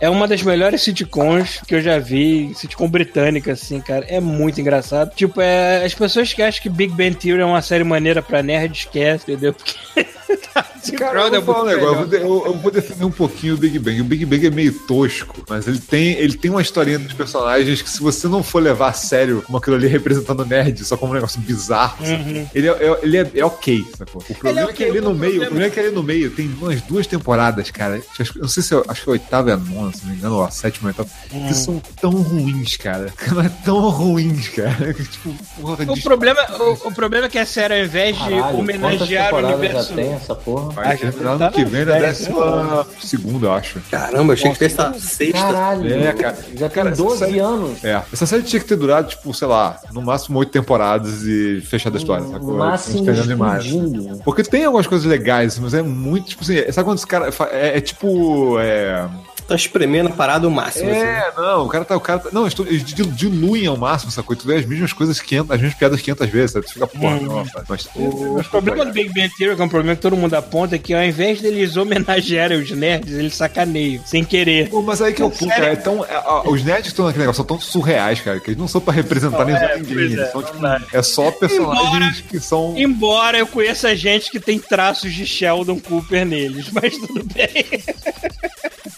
É 0.01 0.11
uma 0.11 0.27
das 0.27 0.43
melhores 0.43 0.83
sitcoms 0.83 1.61
que 1.67 1.75
eu 1.75 1.81
já 1.81 1.99
vi, 1.99 2.53
sitcom 2.55 2.89
britânica, 2.89 3.53
assim, 3.53 3.81
cara. 3.81 4.05
É 4.09 4.21
muito 4.21 4.61
engraçado. 4.61 5.15
Tipo, 5.15 5.41
é, 5.41 5.85
as 5.85 5.95
pessoas 5.95 6.33
que 6.33 6.43
acham 6.43 6.61
que 6.63 6.69
Big 6.69 6.93
Bang 6.93 7.15
Theory 7.15 7.43
é 7.43 7.45
uma 7.45 7.63
série 7.63 7.85
maneira 7.85 8.21
pra 8.21 8.43
nerd, 8.43 8.77
esquece, 8.77 9.25
entendeu? 9.31 9.55
Porque. 9.55 9.75
IT 10.93 10.97
Cara, 10.97 11.21
eu 11.29 11.43
vou 11.43 11.55
falar 11.55 11.65
um 11.65 11.67
muito 11.67 11.79
negócio, 11.81 12.03
eu 12.03 12.07
de- 12.09 12.17
eu, 12.49 12.55
vou 12.59 12.71
defender 12.71 13.05
um 13.05 13.11
pouquinho 13.11 13.55
o 13.55 13.57
Big 13.57 13.79
Bang. 13.79 14.01
O 14.01 14.05
Big 14.05 14.25
Bang 14.27 14.47
é 14.47 14.51
meio 14.51 14.73
tosco, 14.73 15.43
mas 15.49 15.67
ele 15.67 15.79
tem, 15.79 16.13
ele 16.13 16.37
tem 16.37 16.51
uma 16.51 16.61
historinha 16.63 16.99
dos 16.99 17.13
personagens 17.13 17.81
que 17.83 17.89
se 17.91 18.01
você 18.01 18.29
não 18.29 18.43
for 18.43 18.63
levar 18.63 18.89
a 18.89 18.93
sério 18.93 19.43
como 19.43 19.59
aquilo 19.59 19.77
ali 19.77 19.87
representando 19.87 20.45
nerd, 20.45 20.85
só 20.85 20.97
como 20.97 21.13
um 21.13 21.15
negócio 21.15 21.41
bizarro, 21.41 22.05
sabe? 22.05 22.49
ele, 22.55 22.69
é, 22.69 22.71
é- 22.71 22.99
ele 23.03 23.17
é, 23.17 23.31
é 23.37 23.45
ok, 23.45 23.85
sacou? 23.97 24.23
O 24.29 24.35
problema 24.35 24.71
é, 24.71 24.73
que 24.73 24.85
ali 24.85 25.01
no 25.01 25.15
meio, 25.15 25.41
problema- 25.41 25.45
o 25.45 25.47
problema 25.47 25.67
é 25.67 25.71
que 25.71 25.81
ali 25.81 25.91
no 25.91 26.03
meio 26.03 26.31
tem 26.31 26.47
umas 26.61 26.81
duas 26.83 27.07
temporadas, 27.07 27.71
cara. 27.71 28.01
Acho 28.19 28.33
que- 28.33 28.39
Eu 28.39 28.43
não 28.43 28.49
sei 28.49 28.63
se 28.63 28.75
eu, 28.75 28.85
acho 28.89 29.03
que 29.05 29.09
a 29.09 29.13
oitava 29.13 29.51
é 29.51 29.55
a 29.55 29.57
nona, 29.57 29.93
se 29.93 30.03
não 30.05 30.11
me 30.13 30.17
engano, 30.19 30.37
ou 30.37 30.45
a 30.45 30.51
sétima, 30.51 30.89
ou 30.91 30.95
a 30.97 31.03
oitava, 31.03 31.49
que 31.49 31.55
são 31.55 31.83
tão 32.01 32.11
ruins, 32.11 32.77
cara. 32.77 33.13
Mas 33.35 33.53
tão 33.65 33.79
ruins, 33.91 34.49
cara. 34.49 34.93
Que, 34.95 35.03
tipo, 35.09 35.35
porra, 35.61 35.85
O 35.89 35.95
de- 35.95 36.03
problema, 36.03 36.41
o, 36.61 36.89
o 36.89 36.93
problema 36.95 37.27
é 37.27 37.29
que 37.29 37.39
a 37.39 37.47
série, 37.47 37.75
ao 37.81 37.85
invés 37.87 38.17
de 38.17 38.23
Caralho, 38.23 38.43
quantas 38.43 38.59
homenagear 38.59 39.35
o 39.35 39.39
universo. 39.39 39.89
já 39.91 39.95
tem 39.97 40.13
essa 40.13 40.35
porra? 40.35 40.74
Vai 40.75 40.97
já 40.97 41.11
terminar 41.13 41.39
tá 41.39 41.45
ano 41.47 41.53
que 41.55 41.65
vem 41.65 41.85
na 41.85 41.93
série, 41.93 42.07
décima 42.07 42.87
segunda, 43.01 43.47
eu 43.47 43.53
acho. 43.53 43.81
Caramba, 43.91 44.33
achei 44.33 44.51
que 44.53 44.59
fosse 44.69 44.81
a 44.81 44.93
sexta. 44.95 45.39
Caralho, 45.39 45.93
É, 45.95 46.13
cara. 46.13 46.37
já 46.55 46.69
tem 46.69 46.83
Cara, 46.83 46.91
essa 46.91 47.03
12 47.03 47.19
série- 47.19 47.39
anos. 47.39 47.85
É, 47.85 48.03
essa 48.13 48.27
série 48.27 48.43
tinha 48.43 48.61
que 48.61 48.67
ter 48.67 48.77
durado, 48.77 49.09
tipo, 49.09 49.33
sei 49.33 49.49
lá, 49.49 49.79
no 49.93 50.03
máximo 50.03 50.39
oito 50.39 50.51
temporadas 50.53 51.23
e 51.23 51.61
fechado 51.67 51.95
a 51.97 51.99
história, 51.99 52.27
sacou? 52.27 52.53
No 52.53 52.59
máximo 52.59 52.99
Estendendo 52.99 53.27
demais. 53.29 53.65
Porque 54.25 54.43
tem 54.43 54.65
algumas 54.65 54.87
coisas 54.87 55.07
legais, 55.07 55.59
mas 55.59 55.75
é 55.75 55.83
muito, 55.83 56.29
tipo 56.29 56.43
assim, 56.43 56.57
sabe 56.73 56.85
quando 56.87 56.99
esse 56.99 57.07
cara. 57.07 57.31
fa- 57.33 57.49
É, 57.53 57.79
é 57.79 57.81
tipo. 57.81 58.59
É, 58.59 59.07
Tá 59.47 59.55
espremendo 59.55 60.09
a 60.09 60.13
parada 60.13 60.47
ao 60.47 60.51
máximo. 60.51 60.91
assim. 60.91 61.01
é, 61.01 61.31
não, 61.37 61.67
o 61.67 61.69
cara 61.69 61.85
tá. 61.85 61.95
O 61.97 62.01
cara 62.01 62.19
tá 62.19 62.31
não, 62.33 62.43
eles, 62.43 62.55
tão- 62.55 62.67
eles 62.67 62.83
dil- 62.83 63.07
diluem 63.13 63.67
ao 63.67 63.77
máximo, 63.77 64.11
sacou? 64.11 64.35
E 64.35 64.39
Tu 64.39 64.47
vê 64.47 64.57
as 64.57 64.65
mesmas 64.65 64.93
coisas 64.95 65.21
500, 65.21 65.51
as 65.51 65.61
mesmas 65.61 65.79
piadas 65.79 66.01
500 66.01 66.29
vezes, 66.31 66.51
sabe? 66.53 66.67
Tu 66.67 66.73
fica, 66.73 66.87
porra, 66.87 67.21
não, 67.21 67.45
cara, 67.47 67.65
mas. 67.69 67.87
O 67.95 68.43
problema 68.51 68.87
do 68.87 68.93
Big 68.93 69.09
Bang 69.13 69.31
Theory, 69.37 69.55
que 69.57 69.61
é 69.63 69.65
um 69.65 69.69
problema 69.69 69.95
que 69.97 70.01
todo 70.03 70.17
mundo 70.17 70.33
aponta, 70.35 70.77
é 70.77 70.79
que 70.79 70.95
ao 70.95 71.03
invés 71.05 71.43
deles 71.43 71.77
homenagearem 71.77 72.59
os 72.59 72.71
nerds, 72.71 73.13
eles 73.13 73.35
sacaneiam, 73.35 74.03
sem 74.07 74.25
querer. 74.25 74.71
Pô, 74.71 74.81
mas 74.81 75.03
aí 75.03 75.13
que 75.13 75.21
é 75.21 75.25
o 75.27 75.31
ponto, 75.31 75.47
cara. 75.49 75.67
É 75.67 75.77
tão, 75.77 76.03
é, 76.05 76.49
os 76.49 76.65
nerds 76.65 76.83
que 76.85 76.89
estão 76.89 77.05
naquele 77.05 77.25
negócio 77.25 77.37
são 77.37 77.45
tão 77.47 77.61
surreais, 77.61 78.21
cara, 78.23 78.41
que 78.41 78.49
eles 78.51 78.59
não 78.59 78.67
são 78.69 78.81
pra 78.81 78.95
representar 78.95 79.45
nem 79.45 79.55
é, 79.57 79.77
ninguém. 79.77 80.19
é, 80.21 80.27
são, 80.31 80.43
tipo, 80.43 80.59
é 80.93 81.03
só 81.03 81.31
personagens 81.31 81.87
Embora- 81.87 82.15
que 82.31 82.41
são. 82.41 82.75
Embora 82.79 83.39
eu 83.39 83.47
conheça 83.47 83.95
gente 83.95 84.31
que 84.31 84.41
tem 84.41 84.59
traços 84.59 85.13
de 85.13 85.27
Sheldon 85.27 85.79
Cooper 85.81 86.25
neles, 86.25 86.71
mas 86.73 86.97
tudo 86.97 87.23
bem. 87.25 87.83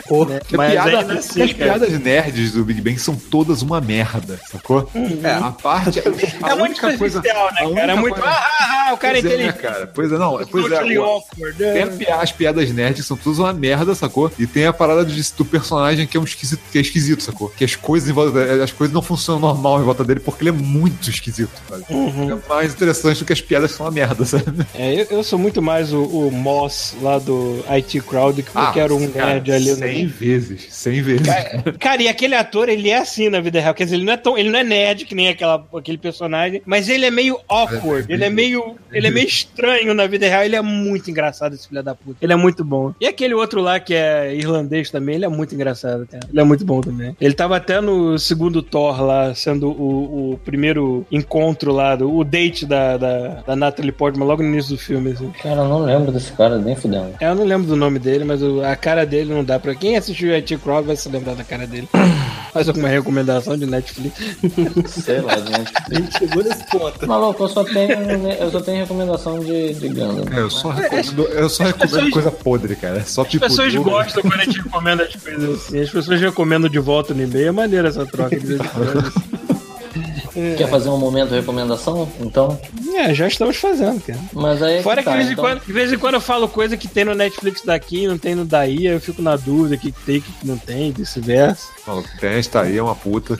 Pô, 0.09 0.25
Que 0.41 0.55
a 0.55 0.59
Mas 0.59 0.73
piada- 0.73 0.99
ainda 0.99 1.15
assim, 1.15 1.43
as 1.43 1.53
cara. 1.53 1.65
piadas 1.79 1.99
nerds 2.01 2.53
do 2.53 2.65
Big 2.65 2.81
Bang 2.81 2.99
são 2.99 3.15
todas 3.17 3.63
uma 3.63 3.81
merda, 3.81 4.39
sacou? 4.51 4.89
É, 5.23 5.31
a 5.31 5.51
parte. 5.53 6.01
A 6.01 6.03
é 6.51 6.55
muito 6.55 6.63
única 6.83 6.97
coisa. 6.99 7.17
superficial, 7.19 7.49
a 7.49 7.53
né, 7.53 7.63
única 7.67 7.81
cara? 7.81 7.93
É 7.93 7.97
muito. 7.97 8.15
coisa- 8.15 8.29
Ah, 8.29 8.47
ah, 8.61 8.87
ah, 8.91 8.95
o 8.95 8.97
cara 8.99 9.17
é 9.17 9.21
é, 9.21 9.23
né, 9.23 9.29
inteligente. 9.29 9.59
cara? 9.59 9.87
Pois 9.95 10.13
é, 10.13 10.19
não. 10.19 10.39
Pois 10.47 10.73
é. 10.73 11.73
Tem 11.73 11.85
né? 11.87 11.97
pi- 11.97 12.11
as 12.11 12.33
piadas 12.33 12.71
nerds 12.71 13.05
são 13.07 13.17
todas 13.17 13.39
uma 13.39 13.53
merda, 13.53 13.95
sacou? 13.95 14.31
E 14.39 14.47
tem 14.47 14.67
a 14.67 14.73
parada 14.73 15.05
de- 15.05 15.33
do 15.37 15.45
personagem 15.45 16.07
que 16.07 16.17
é 16.17 16.21
um 16.21 16.25
esquisito, 16.25 16.61
que 16.71 16.79
é 16.79 16.81
esquisito, 16.81 17.23
sacou? 17.23 17.49
Que 17.51 17.65
as 17.65 17.75
coisas 17.77 18.09
em 18.09 18.13
volta 18.13 18.33
dele- 18.33 18.63
as 18.63 18.73
coisas 18.73 18.93
não 18.95 19.03
funcionam 19.03 19.41
normal 19.41 19.81
em 19.81 19.85
volta 19.85 20.05
dele 20.05 20.21
porque 20.21 20.43
ele 20.43 20.51
é 20.51 20.53
muito 20.53 21.11
esquisito, 21.11 21.51
sabe? 21.69 21.85
Uhum. 21.91 22.33
É 22.33 22.49
mais 22.49 22.73
interessante 22.73 23.19
do 23.21 23.25
que 23.25 23.33
as 23.33 23.41
piadas 23.41 23.71
que 23.73 23.77
são 23.77 23.87
uma 23.87 23.93
merda, 23.93 24.25
sabe? 24.25 24.67
É, 24.75 25.01
eu, 25.03 25.07
eu 25.19 25.25
sou 25.25 25.39
muito 25.39 25.61
mais 25.63 25.93
o, 25.93 26.03
o 26.03 26.31
Moss 26.33 26.95
lá 27.03 27.19
do 27.19 27.65
IT 27.69 28.01
Crowd 28.01 28.43
que 28.43 28.57
eu 28.57 28.73
quero 28.73 28.97
um 28.97 29.09
cara, 29.11 29.27
nerd 29.35 29.53
ali 29.53 29.71
no. 29.71 29.77
100 29.77 30.07
vezes, 30.27 30.67
100 30.71 31.03
vezes. 31.03 31.27
Cara, 31.79 32.03
e 32.03 32.09
aquele 32.09 32.35
ator, 32.35 32.69
ele 32.69 32.91
é 32.91 32.99
assim 32.99 33.29
na 33.29 33.41
vida 33.41 33.61
real. 33.61 33.75
Quer 33.75 33.85
dizer, 33.85 33.97
ele 33.97 34.05
não 34.05 34.13
é 34.13 34.17
tão. 34.17 34.37
Ele 34.39 34.51
não 34.51 34.59
é 34.59 34.65
nerd 34.65 35.05
que 35.05 35.15
nem 35.15 35.29
aquela, 35.29 35.65
aquele 35.75 35.99
personagem, 35.99 36.63
mas 36.67 36.89
ele 36.89 37.07
é 37.07 37.11
meio 37.11 37.39
awkward. 37.49 38.11
Ele 38.13 38.25
é 38.25 38.31
meio. 38.31 38.77
Ele 38.93 39.07
é 39.07 39.11
meio 39.11 39.27
estranho 39.27 39.95
na 39.95 40.07
vida 40.07 40.27
real. 40.29 40.43
Ele 40.45 40.57
é 40.57 40.63
muito 40.63 41.11
engraçado, 41.11 41.55
esse 41.55 41.69
filho 41.69 41.83
da 41.83 41.95
puta. 41.95 42.19
Ele 42.21 42.33
é 42.33 42.37
muito 42.37 42.65
bom. 42.65 42.93
E 43.01 43.07
aquele 43.07 43.35
outro 43.35 43.61
lá 43.61 43.79
que 43.81 43.95
é 43.95 44.35
irlandês 44.35 44.91
também, 44.91 45.17
ele 45.17 45.25
é 45.25 45.29
muito 45.29 45.55
engraçado, 45.55 46.07
cara. 46.07 46.27
Ele 46.31 46.41
é 46.41 46.45
muito 46.45 46.65
bom 46.65 46.81
também. 46.81 47.17
Ele 47.21 47.35
tava 47.35 47.57
até 47.57 47.81
no 47.81 48.19
segundo 48.19 48.63
Thor 48.63 49.03
lá, 49.03 49.35
sendo 49.35 49.69
o, 49.71 50.33
o 50.33 50.39
primeiro 50.45 51.07
encontro 51.11 51.73
lá, 51.73 51.95
do, 51.97 52.15
o 52.15 52.25
date 52.25 52.65
da, 52.67 52.97
da, 52.97 53.29
da 53.47 53.57
Natalie 53.57 53.93
Portman, 53.93 54.27
logo 54.27 54.43
no 54.43 54.49
início 54.49 54.75
do 54.77 54.79
filme, 54.81 55.13
assim. 55.13 55.31
Cara, 55.43 55.61
eu 55.63 55.69
não 55.69 55.81
lembro 55.83 56.11
desse 56.13 56.33
cara, 56.33 56.59
nem 56.59 56.75
fudendo. 56.77 57.15
É, 57.21 57.27
Eu 57.29 57.35
não 57.35 57.45
lembro 57.45 57.67
do 57.67 57.77
nome 57.77 57.99
dele, 57.99 58.25
mas 58.25 58.43
o- 58.43 58.63
a 58.63 58.75
cara 58.77 59.05
dele 59.05 59.33
não 59.33 59.45
dá 59.45 59.59
pra. 59.59 59.75
Quem 59.75 59.97
assistiu 60.17 60.33
IT 60.35 60.57
Crowd 60.59 60.87
vai 60.87 60.97
se 60.97 61.09
lembrar 61.09 61.35
da 61.35 61.45
cara 61.45 61.67
dele. 61.67 61.89
Faz 62.53 62.69
alguma 62.69 62.89
recomendação 62.89 63.57
de 63.59 63.67
Netflix. 63.67 64.17
Sei 65.05 65.21
lá, 65.21 65.37
gente. 65.37 65.73
a 65.91 65.95
gente 65.95 66.19
chegou 66.19 66.43
nesse 66.43 66.65
ponto. 66.71 67.07
Maluco, 67.07 67.45
eu 67.45 67.49
só 67.49 67.63
tenho, 67.65 67.93
eu 68.33 68.51
só 68.51 68.61
tenho 68.61 68.79
recomendação 68.79 69.41
de, 69.41 69.75
de 69.75 69.89
Gundam. 69.89 70.25
É, 70.35 70.41
eu 70.41 70.49
só 70.49 70.71
recomendo, 70.71 71.23
eu 71.25 71.49
só 71.51 71.65
recomendo 71.65 71.91
pessoas- 71.93 72.11
coisa 72.13 72.31
podre, 72.31 72.77
cara. 72.77 72.99
É 72.99 73.03
só 73.03 73.23
As 73.23 73.29
tipo. 73.29 73.45
pessoas 73.45 73.75
gostam 73.75 74.23
quando 74.23 74.41
a 74.41 74.45
gente 74.45 74.63
recomenda 74.63 75.03
as 75.05 75.15
coisas 75.17 75.51
assim. 75.67 75.81
As 75.81 75.91
pessoas 75.91 76.21
recomendam 76.21 76.71
de 76.71 76.79
volta 76.79 77.13
no 77.13 77.23
e-mail. 77.23 77.49
É 77.49 77.53
maneira 77.53 77.89
essa 77.89 78.07
troca 78.07 78.39
de 78.41 78.57
quando. 80.37 80.57
Quer 80.57 80.69
fazer 80.69 80.89
um 80.89 80.99
momento 80.99 81.31
de 81.31 81.37
recomendação? 81.37 82.09
Então. 82.21 82.59
É, 82.95 83.15
já 83.15 83.27
estamos 83.29 83.57
fazendo, 83.57 84.01
cara. 84.01 84.19
Mas 84.33 84.63
aí. 84.63 84.83
Fora 84.83 85.03
que 85.03 85.05
tá, 85.05 85.13
de 85.13 85.17
vez, 85.19 85.29
em 85.29 85.33
então- 85.33 85.45
quando, 85.45 85.61
de 85.65 85.73
vez 85.73 85.93
em 85.93 85.99
quando 85.99 86.15
eu 86.15 86.21
falo 86.21 86.49
coisa 86.49 86.77
que 86.77 86.89
tem 86.89 87.05
no 87.05 87.15
Netflix 87.15 87.63
daqui 87.65 88.05
e 88.05 88.09
não 88.09 88.17
tem 88.19 88.35
no 88.35 88.45
daí, 88.45 88.87
aí 88.89 88.95
eu 88.95 89.01
fico 89.01 89.23
na 89.23 89.37
dúvida 89.37 89.75
o 89.75 89.79
que 89.79 89.93
que 89.93 90.01
tem, 90.03 90.19
o 90.19 90.23
que 90.23 90.33
que 90.33 90.47
não 90.47 90.57
tem, 90.59 90.93
vice-versa. 90.93 91.69
Maluco, 91.87 92.09
tem 92.21 92.31
esta 92.35 92.63
aí 92.63 92.77
é 92.77 92.83
uma 92.83 92.95
puta. 92.97 93.39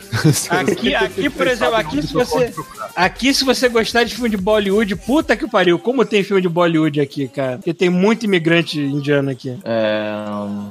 Aqui, 0.49 0.95
aqui, 0.95 1.29
por 1.29 1.47
exemplo, 1.47 1.75
aqui 1.75 2.01
se 2.01 2.13
você. 2.13 2.53
Aqui, 2.95 3.33
se 3.33 3.43
você 3.43 3.67
gostar 3.69 4.03
de 4.03 4.13
filme 4.15 4.29
de 4.29 4.37
Bollywood, 4.37 4.95
puta 4.95 5.35
que 5.35 5.47
pariu, 5.47 5.77
como 5.77 6.05
tem 6.05 6.23
filme 6.23 6.41
de 6.41 6.47
Bollywood 6.49 6.99
aqui, 7.01 7.27
cara? 7.27 7.57
Porque 7.57 7.73
tem 7.73 7.89
muito 7.89 8.23
imigrante 8.25 8.79
indiano 8.79 9.29
aqui. 9.29 9.57
É, 9.65 10.13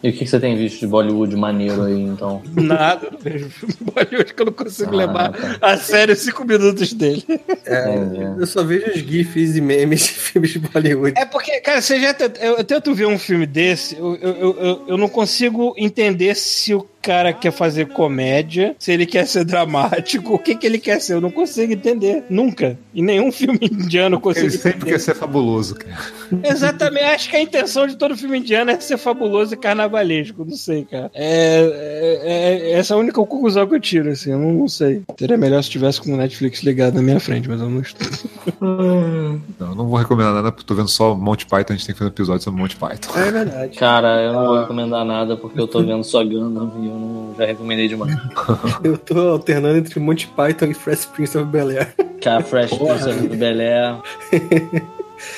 E 0.03 0.09
o 0.09 0.13
que 0.13 0.19
que 0.21 0.27
você 0.27 0.41
tem 0.41 0.57
visto 0.57 0.81
de 0.81 0.87
Bollywood 0.87 1.37
maneiro 1.37 1.83
aí, 1.85 2.01
então? 2.01 2.43
Nada, 2.55 3.09
não 3.13 3.19
vejo 3.19 3.49
filme 3.51 3.75
de 3.75 3.85
Bollywood 3.85 4.35
que 4.35 4.43
eu 4.43 4.47
não 4.47 4.53
consigo 4.53 4.93
Ah, 4.95 4.97
levar 4.97 5.33
tá. 5.33 5.59
a 5.61 5.77
sério 5.77 6.16
cinco 6.17 6.45
minutos 6.45 6.93
dele. 6.93 7.25
Entendi. 7.29 8.41
Eu 8.41 8.47
só 8.47 8.63
vejo 8.63 8.87
os 8.91 8.97
GIFs 9.01 9.57
e 9.57 9.61
memes 9.61 10.01
de 10.05 10.11
filmes 10.13 10.51
de 10.53 10.59
Bollywood. 10.59 11.15
É 11.19 11.25
porque, 11.25 11.61
cara, 11.61 11.81
você 11.81 12.01
já 12.01 12.15
eu, 12.41 12.57
eu 12.59 12.65
tento 12.65 12.95
ver 12.95 13.07
um 13.07 13.19
filme 13.19 13.47
desse, 13.47 13.97
eu, 13.97 14.17
eu, 14.17 14.31
eu, 14.37 14.57
eu- 14.61 14.85
eu 14.89 14.97
não 14.99 15.09
consigo 15.09 15.75
entender 15.77 16.35
se 16.35 16.75
o 16.75 16.87
cara 17.07 17.33
quer 17.33 17.53
fazer 17.53 17.87
comédia, 17.87 18.75
se 18.81 18.91
ele 18.91 19.07
quer 19.07 19.27
ser 19.29 19.45
dramático, 19.45 20.35
o 20.35 20.39
que 20.39 20.57
que 20.57 20.67
ele 20.67 20.79
quer 20.79 21.01
ser. 21.01 21.15
Eu 21.15 21.21
não 21.21 21.31
consigo 21.31 21.73
entender. 21.73 22.25
Nunca. 22.29 22.77
Em 22.93 23.03
nenhum 23.03 23.31
filme 23.31 23.61
indiano 23.63 24.19
consigo 24.21 24.47
Ele 24.47 24.51
sempre 24.53 24.71
entender. 24.79 24.91
quer 24.93 24.99
ser 25.01 25.15
fabuloso, 25.15 25.77
cara. 25.77 25.97
Exatamente. 26.43 27.05
Acho 27.05 27.31
que 27.31 27.37
a 27.37 27.41
intenção 27.41 27.87
de 27.87 27.97
todo 27.97 28.17
filme 28.17 28.39
indiano 28.39 28.73
é 28.73 28.81
ser 28.81 28.97
fabuloso 28.99 29.55
e 29.55 29.57
carnavalesco. 29.57 30.45
Não 30.45 30.57
sei, 30.57 30.85
cara. 30.85 31.11
É, 31.15 32.21
é- 32.25 32.71
é- 32.73 32.73
essa 32.73 32.95
é 32.95 32.97
a 32.97 32.99
única 32.99 33.15
conclusão 33.25 33.67
que 33.69 33.75
eu 33.77 33.81
tiro, 33.81 34.11
assim. 34.11 34.33
Eu 34.33 34.39
não, 34.39 34.53
não 34.53 34.69
sei. 34.69 35.03
Seria 35.19 35.37
melhor 35.37 35.63
se 35.63 35.71
tivesse 35.71 36.01
com 36.01 36.13
o 36.13 36.17
Netflix 36.17 36.63
ligado 36.65 36.95
na 36.95 37.03
minha 37.03 37.21
frente, 37.21 37.49
mas 37.49 37.61
eu 37.61 37.71
não 37.71 37.81
estou. 37.81 38.07
Não, 38.61 39.41
eu 39.61 39.75
não 39.75 39.87
vou 39.87 39.99
recomendar 39.99 40.33
nada 40.35 40.51
porque 40.51 40.65
tô 40.67 40.75
vendo 40.75 40.89
só 40.89 41.15
Monty 41.15 41.47
Python, 41.47 41.73
a 41.73 41.77
gente 41.77 41.87
tem 41.87 41.95
que 41.95 41.99
fazer 41.99 42.11
um 42.11 42.13
episódio 42.13 42.43
sobre 42.43 42.61
Monty 42.61 42.77
Python. 42.77 43.19
É 43.19 43.31
verdade. 43.31 43.77
Cara, 43.79 44.23
eu 44.23 44.33
não 44.33 44.47
vou 44.47 44.61
recomendar 44.61 45.05
nada 45.05 45.37
porque 45.37 45.61
eu 45.61 45.67
tô 45.67 45.81
vendo 45.83 46.03
só 46.05 46.25
Gundam 46.25 46.73
e 46.83 46.87
eu 46.87 46.95
não, 46.99 47.35
já 47.37 47.45
recomendei 47.47 47.89
demais. 47.89 48.17
Eu 48.83 48.97
tô 48.99 49.19
alternando 49.29 49.79
entre 49.79 49.99
Monty 50.01 50.27
Python 50.29 50.67
e 50.67 50.75
Fresh 50.75 51.07
Prince 51.07 51.37
of 51.39 51.51
Bel-Air. 51.51 51.95
Cara, 52.21 52.43
Fresh 52.43 52.71
Prince 52.71 53.29
do 53.29 53.37
Bel 53.37 53.61
Air. 53.61 54.03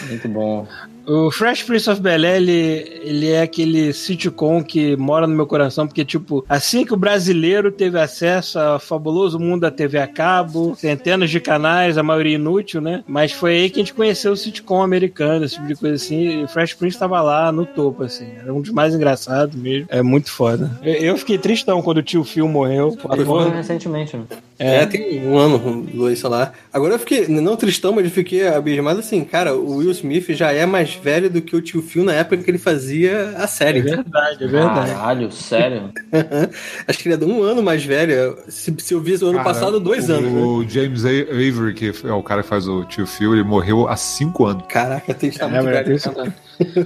Muito 0.08 0.28
bom. 0.28 0.66
O 1.08 1.30
Fresh 1.30 1.62
Prince 1.62 1.88
of 1.88 2.02
Bel-Air, 2.02 2.36
ele, 2.36 3.00
ele 3.02 3.30
é 3.30 3.40
aquele 3.40 3.94
sitcom 3.94 4.62
que 4.62 4.94
mora 4.94 5.26
no 5.26 5.34
meu 5.34 5.46
coração, 5.46 5.86
porque, 5.86 6.04
tipo, 6.04 6.44
assim 6.46 6.84
que 6.84 6.92
o 6.92 6.98
brasileiro 6.98 7.72
teve 7.72 7.98
acesso 7.98 8.58
ao 8.58 8.78
fabuloso 8.78 9.38
mundo 9.38 9.62
da 9.62 9.70
TV 9.70 9.98
a 9.98 10.06
cabo, 10.06 10.76
centenas 10.76 11.30
de 11.30 11.40
canais, 11.40 11.96
a 11.96 12.02
maioria 12.02 12.34
inútil, 12.34 12.82
né? 12.82 13.02
Mas 13.06 13.32
foi 13.32 13.56
aí 13.56 13.70
que 13.70 13.80
a 13.80 13.82
gente 13.82 13.94
conheceu 13.94 14.32
o 14.32 14.36
sitcom 14.36 14.82
americano, 14.82 15.46
esse 15.46 15.54
tipo 15.54 15.66
de 15.66 15.76
coisa 15.76 15.94
assim, 15.94 16.40
e 16.40 16.44
o 16.44 16.48
Fresh 16.48 16.74
Prince 16.74 16.98
tava 16.98 17.22
lá 17.22 17.50
no 17.50 17.64
topo, 17.64 18.02
assim. 18.02 18.28
Era 18.38 18.52
um 18.52 18.60
dos 18.60 18.70
mais 18.70 18.94
engraçados 18.94 19.56
mesmo. 19.56 19.86
É 19.88 20.02
muito 20.02 20.30
foda. 20.30 20.78
Eu, 20.82 20.92
eu 20.92 21.16
fiquei 21.16 21.38
tristão 21.38 21.80
quando 21.80 21.98
o 21.98 22.02
tio 22.02 22.22
Phil 22.22 22.46
morreu. 22.46 22.94
Ele 23.10 23.24
foi 23.24 23.48
recentemente, 23.48 24.14
né? 24.14 24.24
É, 24.58 24.84
tem 24.86 25.24
um 25.26 25.38
ano, 25.38 25.86
dois, 25.94 26.18
sei 26.18 26.28
lá. 26.28 26.52
Agora 26.72 26.94
eu 26.94 26.98
fiquei, 26.98 27.28
não 27.28 27.56
tristão, 27.56 27.92
mas 27.92 28.04
eu 28.04 28.10
fiquei 28.10 28.46
abismado 28.46 28.98
assim, 28.98 29.22
cara, 29.24 29.54
o 29.54 29.76
Will 29.76 29.90
Smith 29.92 30.28
já 30.30 30.52
é 30.52 30.66
mais 30.66 30.97
velho 31.02 31.30
do 31.30 31.40
que 31.40 31.54
o 31.56 31.60
tio 31.62 31.80
Phil 31.82 32.04
na 32.04 32.12
época 32.12 32.42
que 32.42 32.50
ele 32.50 32.58
fazia 32.58 33.34
a 33.36 33.44
É 33.44 33.46
série. 33.46 33.80
verdade, 33.80 34.44
é 34.44 34.46
verdade. 34.46 34.90
Caralho, 34.92 35.32
sério? 35.32 35.92
Acho 36.86 36.98
que 36.98 37.08
ele 37.08 37.14
é 37.14 37.18
de 37.18 37.24
um 37.24 37.42
ano 37.42 37.62
mais 37.62 37.84
velho. 37.84 38.36
Se, 38.48 38.74
se 38.78 38.94
eu 38.94 39.00
vi 39.00 39.16
no 39.18 39.28
ano 39.28 39.38
Cara, 39.38 39.44
passado, 39.44 39.80
dois 39.80 40.08
o, 40.08 40.12
anos. 40.12 40.32
né? 40.32 40.40
O 40.40 40.68
James 40.68 41.04
A- 41.04 41.08
Avery, 41.08 41.74
que 41.74 41.92
é 42.04 42.12
o 42.12 42.22
cara 42.22 42.42
que 42.42 42.48
faz 42.48 42.66
o 42.68 42.84
tio 42.84 43.06
Phil, 43.06 43.32
ele 43.34 43.42
morreu 43.44 43.88
há 43.88 43.96
cinco 43.96 44.46
anos. 44.46 44.64
Caraca, 44.68 45.14
tem 45.14 45.30
que 45.30 45.36
estar 45.36 45.46
É, 45.46 45.62
muito 45.62 45.64
mas 45.64 46.04
velho. 46.04 46.34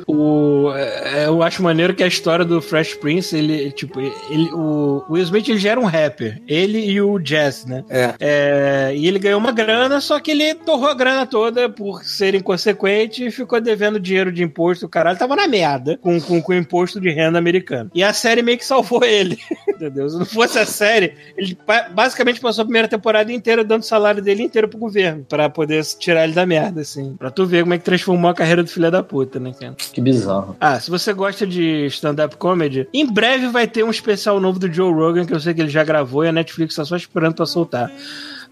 O, 0.07 0.73
é, 0.75 1.27
eu 1.27 1.43
acho 1.43 1.63
maneiro 1.63 1.95
que 1.95 2.03
a 2.03 2.07
história 2.07 2.45
do 2.45 2.61
Fresh 2.61 2.95
Prince, 2.95 3.37
ele, 3.37 3.71
tipo, 3.73 4.01
ele, 4.01 4.51
o 4.53 5.05
Will 5.09 5.23
Smith 5.25 5.49
ele 5.49 5.59
já 5.59 5.71
era 5.71 5.81
um 5.81 5.85
rapper. 5.85 6.41
Ele 6.47 6.79
e 6.79 7.01
o 7.01 7.19
Jazz, 7.19 7.65
né? 7.65 7.85
É. 7.89 8.15
É, 8.21 8.93
e 8.95 9.07
ele 9.07 9.19
ganhou 9.19 9.39
uma 9.39 9.53
grana, 9.53 10.01
só 10.01 10.21
que 10.21 10.31
ele 10.31 10.55
torrou 10.55 10.89
a 10.89 10.95
grana 10.95 11.27
toda 11.27 11.69
por 11.69 12.05
ser 12.05 12.35
inconsequente 12.35 13.27
e 13.27 13.31
ficou 13.31 13.61
devendo 13.61 13.99
dinheiro 13.99 14.33
de 14.33 14.43
imposto. 14.43 14.87
O 14.87 14.89
caralho 14.89 15.19
tava 15.19 15.37
na 15.37 15.49
merda 15.49 15.99
com, 16.01 16.21
com, 16.21 16.41
com 16.41 16.53
o 16.53 16.57
imposto 16.57 17.01
de 17.01 17.11
renda 17.11 17.39
americano. 17.39 17.91
E 17.95 18.03
a 18.03 18.13
série 18.13 18.43
meio 18.43 18.59
que 18.59 18.65
salvou 18.65 19.05
ele. 19.05 19.39
Entendeu? 19.69 20.09
Se 20.09 20.19
não 20.19 20.27
fosse 20.27 20.59
a 20.59 20.67
série, 20.67 21.15
ele 21.37 21.57
basicamente 21.93 22.41
passou 22.41 22.63
a 22.63 22.67
primeira 22.67 22.89
temporada 22.89 23.33
inteira 23.33 23.65
dando 23.65 23.83
o 23.83 23.87
salário 23.87 24.23
dele 24.23 24.43
inteiro 24.43 24.69
pro 24.69 24.79
governo. 24.79 25.25
Pra 25.29 25.49
poder 25.49 25.83
tirar 25.85 26.25
ele 26.25 26.33
da 26.33 26.47
merda, 26.47 26.81
assim. 26.81 27.17
Pra 27.17 27.31
tu 27.31 27.47
ver 27.47 27.63
como 27.63 27.75
é 27.75 27.79
que 27.79 27.85
transformou 27.85 28.31
a 28.31 28.35
carreira 28.35 28.63
do 28.63 28.69
filho 28.69 28.91
da 28.91 29.03
puta, 29.03 29.39
né, 29.39 29.53
Que 29.93 30.01
bizarro. 30.01 30.57
Ah, 30.61 30.79
se 30.81 30.91
você 30.91 31.13
gosta 31.13 31.47
de 31.47 31.87
stand-up 31.87 32.37
comedy, 32.37 32.89
em 32.93 33.11
breve 33.11 33.49
vai 33.49 33.67
ter 33.67 33.85
um 33.85 33.91
especial 33.91 34.41
novo 34.41 34.59
do 34.59 34.73
Joe 34.73 34.93
Rogan, 34.93 35.25
que 35.25 35.33
eu 35.33 35.41
sei 35.41 35.55
que 35.55 35.61
ele 35.61 35.71
já 35.71 35.85
gravou 35.85 36.25
e 36.25 36.29
a 36.29 36.33
Netflix 36.33 36.75
tá 36.75 36.85
só 36.85 36.97
esperando 36.97 37.35
pra 37.35 37.47
soltar. 37.47 37.91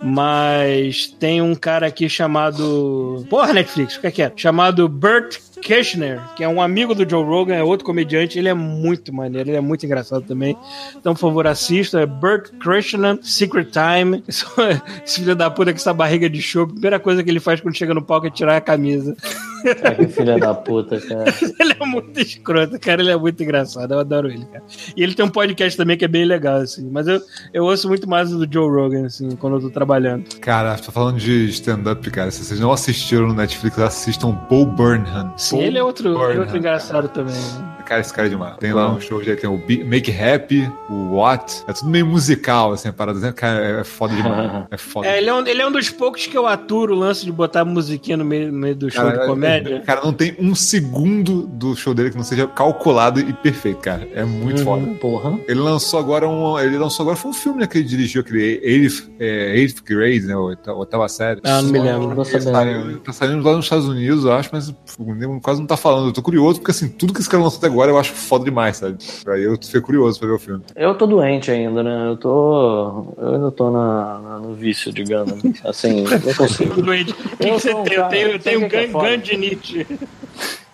Mas 0.03 1.15
tem 1.19 1.43
um 1.43 1.55
cara 1.55 1.87
aqui 1.87 2.09
chamado. 2.09 3.27
Porra, 3.29 3.53
Netflix, 3.53 3.97
o 3.97 4.01
que 4.01 4.07
é 4.07 4.11
que 4.11 4.23
é? 4.23 4.33
Chamado 4.35 4.89
Burt 4.89 5.39
Kirchner, 5.61 6.21
que 6.35 6.45
é 6.45 6.49
um 6.49 6.61
amigo 6.61 6.95
do 6.95 7.09
Joe 7.09 7.25
Rogan, 7.25 7.55
é 7.55 7.63
outro 7.63 7.85
comediante. 7.85 8.39
Ele 8.39 8.49
é 8.49 8.55
muito 8.55 9.13
maneiro, 9.13 9.51
ele 9.51 9.57
é 9.57 9.61
muito 9.61 9.85
engraçado 9.85 10.23
também. 10.23 10.57
Então, 10.97 11.15
por 11.15 11.21
favor, 11.21 11.47
assista. 11.47 12.01
É 12.01 12.07
Burt 12.07 12.51
Kirchner, 12.63 13.19
Secret 13.23 13.69
Time. 13.71 14.25
Esse 15.05 15.21
filho 15.21 15.37
da 15.37 15.51
puta 15.51 15.73
com 15.73 15.79
essa 15.79 15.95
barriga 15.95 16.29
de 16.29 16.41
show, 16.41 16.65
a 16.65 16.69
primeira 16.69 16.99
coisa 16.99 17.23
que 17.23 17.31
ele 17.31 17.41
faz 17.41 17.61
quando 17.61 17.77
chega 17.77 17.95
no 17.95 18.03
palco 18.03 18.27
é 18.27 18.31
tirar 18.31 18.57
a 18.57 18.61
camisa. 18.61 19.17
É 19.65 19.95
que 19.95 20.09
filha 20.09 20.39
da 20.39 20.55
puta, 20.55 21.01
cara. 21.01 21.25
Ele 21.61 21.75
é 21.79 21.87
muito 21.87 22.19
escroto, 22.19 22.79
cara. 22.81 23.03
Ele 23.03 23.11
é 23.11 23.17
muito 23.17 23.43
engraçado. 23.43 23.93
Eu 23.93 24.01
adoro 24.01 24.31
ele, 24.31 24.45
cara. 24.47 24.65
E 24.97 25.03
ele 25.03 25.15
tem 25.15 25.25
um 25.25 25.29
podcast 25.29 25.77
também 25.77 25.97
que 25.97 26.05
é 26.05 26.09
bem 26.09 26.25
legal, 26.25 26.57
assim. 26.57 26.89
Mas 26.91 27.07
eu, 27.07 27.21
eu 27.53 27.65
ouço 27.65 27.89
muito 27.89 28.09
mais 28.09 28.33
o 28.33 28.39
do 28.39 28.53
Joe 28.53 28.71
Rogan, 28.71 29.07
assim, 29.07 29.31
quando 29.37 29.57
eu 29.57 29.61
tô 29.61 29.71
trabalhando. 29.71 30.25
Cara, 30.41 30.77
tô 30.77 30.91
falando 30.91 31.19
de 31.19 31.49
stand-up, 31.51 32.11
cara. 32.11 32.31
Se 32.31 32.45
vocês 32.45 32.61
não 32.61 32.73
assistiram 32.73 33.29
no 33.29 33.35
Netflix, 33.35 33.79
assistam 33.79 34.35
Paul 34.49 34.67
Burnham. 34.67 35.35
Sim, 35.51 35.57
Paul 35.57 35.67
ele 35.67 35.79
é 35.79 35.83
outro, 35.83 36.25
ele 36.31 36.37
é 36.39 36.41
outro 36.41 36.57
engraçado 36.57 37.09
também. 37.09 37.35
né? 37.35 37.75
Cara, 37.87 38.01
esse 38.03 38.15
cara 38.15 38.29
é 38.29 38.31
demais. 38.31 38.57
Tem 38.59 38.73
lá 38.73 38.89
um 38.93 39.01
show, 39.01 39.21
já 39.23 39.35
tem 39.35 39.51
o 39.51 39.57
Be- 39.57 39.83
Make 39.83 40.13
Happy, 40.13 40.71
o 40.89 41.17
What. 41.17 41.65
É 41.67 41.73
tudo 41.73 41.91
meio 41.91 42.07
musical, 42.07 42.73
assim, 42.73 42.89
a 42.89 42.93
parada. 42.93 43.19
né? 43.19 43.33
Cara, 43.33 43.81
é 43.81 43.85
foda 43.85 44.15
demais. 44.15 44.65
É 44.71 44.77
foda. 44.77 45.09
É, 45.09 45.19
ele 45.19 45.29
é, 45.29 45.35
um, 45.35 45.45
ele 45.45 45.61
é 45.61 45.67
um 45.67 45.73
dos 45.73 45.91
poucos 45.91 46.25
que 46.27 46.39
eu 46.39 46.47
aturo 46.47 46.95
o 46.95 46.99
lance 46.99 47.25
de 47.25 47.33
botar 47.33 47.65
musiquinha 47.65 48.17
no 48.17 48.25
meio, 48.25 48.53
no 48.53 48.59
meio 48.59 48.77
do 48.77 48.89
show 48.91 49.03
Cara, 49.05 49.19
de 49.19 49.27
comédia. 49.27 49.75
é- 49.77 49.81
Cara, 49.81 50.03
não 50.05 50.13
tem 50.13 50.37
um 50.39 50.55
segundo 50.55 51.47
do 51.49 51.75
show 51.75 51.93
dele 51.93 52.11
que 52.11 52.17
não 52.17 52.23
seja 52.23 52.47
calculado 52.47 53.19
e 53.19 53.33
perfeito, 53.33 53.79
cara. 53.81 54.07
É 54.15 54.25
muito 54.25 54.63
foda. 54.63 54.87
Porra. 55.01 55.37
Ele 55.49 55.59
lançou 55.59 55.99
agora 55.99 56.29
um. 56.29 56.59
Ele 56.61 56.79
lançou 56.79 57.03
agora 57.03 57.17
foi 57.17 57.31
um 57.33 57.35
filme 57.35 57.59
né, 57.61 57.67
que 57.67 57.79
ele 57.79 57.89
dirigiu, 57.89 58.21
aquele 58.21 58.61
Eighth, 58.63 59.11
é, 59.19 59.57
Eighth 59.57 59.83
Grade, 59.85 60.27
né? 60.27 60.37
Oitava 60.37 61.09
série. 61.09 61.41
Ah, 61.43 61.61
não 61.61 61.71
me 61.73 61.79
lembro. 61.81 62.15
Não 62.15 62.25
sabendo. 62.25 62.53
saiu- 62.53 62.99
tá 63.01 63.13
saindo 63.13 63.43
lá 63.45 63.57
nos 63.57 63.65
Estados 63.65 63.89
Unidos, 63.89 64.25
eu 64.25 64.33
acho, 64.33 64.49
mas 64.53 64.69
o 64.69 65.13
quase 65.41 65.61
não 65.61 65.67
tá 65.67 65.77
falando. 65.77 66.09
Eu 66.09 66.13
tô 66.13 66.23
curioso, 66.23 66.59
porque 66.61 66.71
assim, 66.71 66.89
tudo 66.89 67.13
que 67.13 67.21
esse 67.21 67.29
cara 67.29 67.43
lançou 67.43 67.59
até 67.59 67.67
agora 67.67 67.91
eu 67.91 67.99
acho 67.99 68.13
foda 68.13 68.45
demais, 68.45 68.77
sabe? 68.77 68.97
Aí 69.29 69.43
eu 69.45 69.57
fiquei 69.61 69.81
curioso 69.81 70.19
pra 70.19 70.29
ver 70.29 70.35
o 70.35 70.39
filme. 70.39 70.63
Eu 70.77 70.95
tô 70.95 71.07
doente 71.07 71.51
ainda, 71.51 71.83
né? 71.83 72.09
Eu 72.09 72.17
tô. 72.17 73.15
Eu 73.19 73.35
ainda 73.35 73.51
tô 73.51 73.71
na, 73.71 74.19
na- 74.19 74.39
no 74.39 74.55
vício 74.55 74.93
Gundam. 74.93 75.39
Assim, 75.65 76.03
não 76.05 76.35
consigo. 76.35 76.81
Doente. 76.83 77.13
O 77.13 77.15
que, 77.15 77.37
que 77.37 77.49
Eu 77.49 77.59
você 77.59 77.75
um 77.75 77.83
tem? 77.85 77.93
Eu 77.95 77.99
cara- 78.01 78.09
tenho, 78.11 78.29
eu 78.31 78.39
tenho 78.39 78.59
o 78.59 78.63
que 78.65 78.69
que 78.71 78.77
é 78.77 78.87
gan- 78.87 78.93
foda? 78.93 79.09
gandinite. 79.11 79.87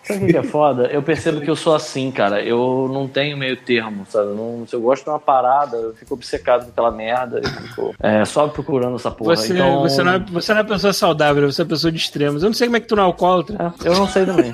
Sabe 0.07 0.25
o 0.25 0.29
que 0.29 0.37
é 0.37 0.43
foda? 0.43 0.87
Eu 0.87 1.03
percebo 1.03 1.41
que 1.41 1.51
eu 1.51 1.57
sou 1.57 1.75
assim, 1.75 2.11
cara. 2.11 2.43
Eu 2.43 2.89
não 2.93 3.09
tenho 3.09 3.37
meio 3.37 3.57
termo, 3.57 4.07
sabe? 4.09 4.29
Eu 4.29 4.35
Não, 4.35 4.67
se 4.67 4.75
eu 4.75 4.81
gosto 4.81 5.05
de 5.05 5.11
uma 5.11 5.19
parada, 5.19 5.77
eu 5.77 5.95
fico 5.95 6.15
obcecado 6.15 6.65
com 6.65 6.71
aquela 6.71 6.91
merda 6.91 7.41
e 7.41 7.49
fico 7.49 7.95
é, 8.01 8.25
só 8.25 8.47
procurando 8.47 8.97
essa 8.97 9.11
porra. 9.11 9.37
Você, 9.37 9.53
então, 9.53 9.81
você, 9.81 10.03
não 10.03 10.13
é, 10.13 10.19
você 10.19 10.55
não 10.55 10.61
é 10.61 10.65
pessoa 10.65 10.93
saudável, 10.93 11.51
você 11.51 11.61
é 11.61 11.65
uma 11.65 11.69
pessoa 11.69 11.91
de 11.91 11.99
extremos. 11.99 12.43
Eu 12.43 12.51
não 12.51 12.55
sei 12.55 12.69
como 12.69 12.77
é 12.77 12.81
que 12.81 12.87
tu 12.87 12.95
não 12.95 13.03
é 13.03 13.07
alcoólatra. 13.07 13.75
É, 13.85 13.89
eu 13.89 13.95
não 13.95 14.07
sei 14.09 14.25
também. 14.25 14.53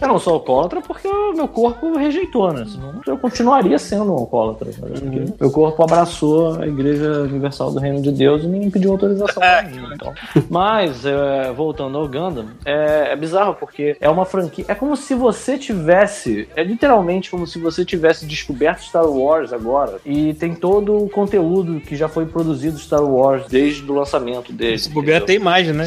Eu 0.00 0.08
não 0.08 0.18
sou 0.18 0.34
alcoólatra 0.34 0.80
porque 0.80 1.08
o 1.08 1.32
meu 1.32 1.48
corpo 1.48 1.96
rejeitou, 1.96 2.52
né? 2.52 2.64
Senão 2.66 3.00
eu 3.06 3.18
continuaria 3.18 3.78
sendo 3.78 4.12
um 4.12 4.18
alcoólatra. 4.18 4.72
sabe? 4.72 5.00
Porque 5.00 5.34
Meu 5.40 5.50
corpo 5.50 5.82
abraçou 5.82 6.60
a 6.60 6.66
Igreja 6.66 7.22
Universal 7.22 7.72
do 7.72 7.80
Reino 7.80 8.00
de 8.00 8.12
Deus 8.12 8.44
e 8.44 8.46
nem 8.46 8.70
pediu 8.70 8.92
autorização 8.92 9.34
pra 9.34 9.62
mim. 9.62 9.82
Então. 9.94 10.14
Mas, 10.48 11.04
é, 11.04 11.52
voltando 11.52 11.98
ao 11.98 12.06
Gundam, 12.06 12.46
é, 12.64 13.12
é 13.12 13.16
bizarro 13.16 13.54
porque 13.54 13.96
é 14.00 14.08
uma 14.08 14.24
franquia. 14.24 14.64
É 14.68 14.74
como 14.74 14.96
se 14.96 15.14
você 15.14 15.58
tivesse. 15.58 16.48
É 16.54 16.62
literalmente 16.62 17.30
como 17.30 17.46
se 17.46 17.58
você 17.58 17.84
tivesse 17.84 18.24
descoberto 18.24 18.82
Star 18.82 19.06
Wars 19.06 19.52
agora 19.52 19.98
e 20.04 20.34
tem 20.34 20.54
todo 20.54 20.96
o 20.96 21.08
conteúdo 21.08 21.80
que 21.80 21.96
já 21.96 22.08
foi 22.08 22.26
produzido 22.26 22.78
Star 22.78 23.02
Wars 23.02 23.46
desde 23.48 23.90
o 23.90 23.94
lançamento 23.94 24.52
dele. 24.52 24.74
Esse 24.74 24.90
bobeira 24.90 25.24
tem 25.24 25.36
imagem, 25.36 25.72
né? 25.72 25.86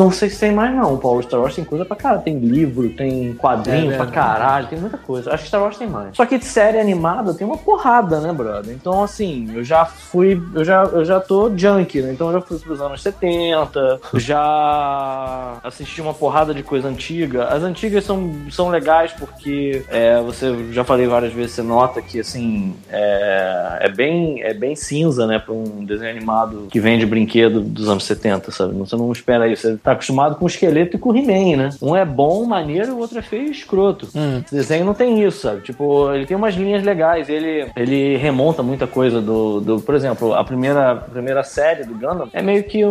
Não 0.00 0.10
sei 0.10 0.30
se 0.30 0.40
tem 0.40 0.50
mais 0.50 0.74
não, 0.74 0.96
Paulo. 0.96 1.22
Star 1.22 1.38
Wars 1.38 1.54
tem 1.54 1.64
coisa 1.64 1.84
pra 1.84 1.94
caralho. 1.94 2.22
Tem 2.22 2.38
livro, 2.38 2.88
tem 2.88 3.34
quadrinho 3.34 3.92
É 3.92 3.96
pra 3.96 4.06
caralho, 4.06 4.66
tem 4.66 4.78
muita 4.78 4.96
coisa. 4.96 5.30
Acho 5.30 5.42
que 5.42 5.48
Star 5.48 5.60
Wars 5.60 5.76
tem 5.76 5.86
mais. 5.86 6.16
Só 6.16 6.24
que 6.24 6.38
de 6.38 6.44
série 6.46 6.78
animada 6.78 7.34
tem 7.34 7.46
uma 7.46 7.58
porrada, 7.58 8.18
né, 8.18 8.32
brother? 8.32 8.74
Então, 8.74 9.02
assim, 9.02 9.50
eu 9.54 9.62
já 9.62 9.84
fui. 9.84 10.40
Eu 10.54 10.64
já, 10.64 10.84
eu 10.84 11.04
já 11.04 11.20
tô 11.20 11.50
junkie, 11.54 12.00
né? 12.00 12.12
Então 12.12 12.28
eu 12.28 12.34
já 12.34 12.40
fui 12.40 12.58
pros 12.58 12.80
anos 12.80 13.02
70, 13.02 14.00
já 14.14 15.58
assisti 15.62 16.00
uma 16.00 16.14
porrada 16.14 16.54
de 16.54 16.62
coisa 16.62 16.88
antiga. 16.88 17.44
As 17.48 17.62
antigas 17.62 18.04
são, 18.04 18.32
são 18.50 18.70
legais 18.70 19.12
porque 19.12 19.84
é, 19.88 20.20
você 20.22 20.72
já 20.72 20.82
falei 20.82 21.06
várias 21.06 21.32
vezes, 21.32 21.52
você 21.52 21.62
nota 21.62 22.00
que 22.00 22.20
assim 22.20 22.74
é, 22.90 23.78
é 23.80 23.88
bem 23.90 24.42
é 24.42 24.54
bem 24.54 24.74
cinza, 24.74 25.26
né, 25.26 25.38
para 25.38 25.52
um 25.52 25.84
desenho 25.84 26.10
animado 26.10 26.68
que 26.70 26.80
vende 26.80 27.04
brinquedo 27.04 27.60
dos 27.60 27.88
anos 27.88 28.04
70, 28.04 28.50
sabe? 28.50 28.74
Você 28.74 28.96
não 28.96 29.12
espera 29.12 29.46
isso. 29.46 29.62
Você 29.62 29.76
tá 29.76 29.89
acostumado 29.92 30.36
com 30.36 30.44
o 30.44 30.48
esqueleto 30.48 30.96
e 30.96 30.98
com 30.98 31.10
o 31.10 31.16
He-Man, 31.16 31.56
né? 31.56 31.68
Um 31.80 31.96
é 31.96 32.04
bom, 32.04 32.44
maneiro, 32.44 32.94
o 32.94 32.98
outro 32.98 33.18
é 33.18 33.22
feio 33.22 33.48
e 33.48 33.50
escroto. 33.50 34.08
Hum. 34.14 34.42
Esse 34.44 34.54
desenho 34.54 34.84
não 34.84 34.94
tem 34.94 35.22
isso, 35.22 35.40
sabe? 35.40 35.60
Tipo, 35.62 36.12
ele 36.12 36.26
tem 36.26 36.36
umas 36.36 36.54
linhas 36.54 36.82
legais, 36.82 37.28
ele, 37.28 37.70
ele 37.76 38.16
remonta 38.16 38.62
muita 38.62 38.86
coisa 38.86 39.20
do, 39.20 39.60
do. 39.60 39.80
Por 39.80 39.94
exemplo, 39.94 40.34
a 40.34 40.44
primeira, 40.44 40.92
a 40.92 40.96
primeira 40.96 41.42
série 41.42 41.84
do 41.84 41.94
Gundam 41.94 42.28
é 42.32 42.42
meio 42.42 42.64
que 42.64 42.82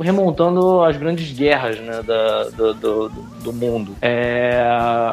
remontando 0.00 0.82
as 0.82 0.96
grandes 0.96 1.32
guerras, 1.32 1.78
né? 1.80 2.02
Da, 2.02 2.44
do, 2.50 2.74
do, 2.74 3.08
do 3.44 3.52
mundo. 3.52 3.92
É, 4.00 4.62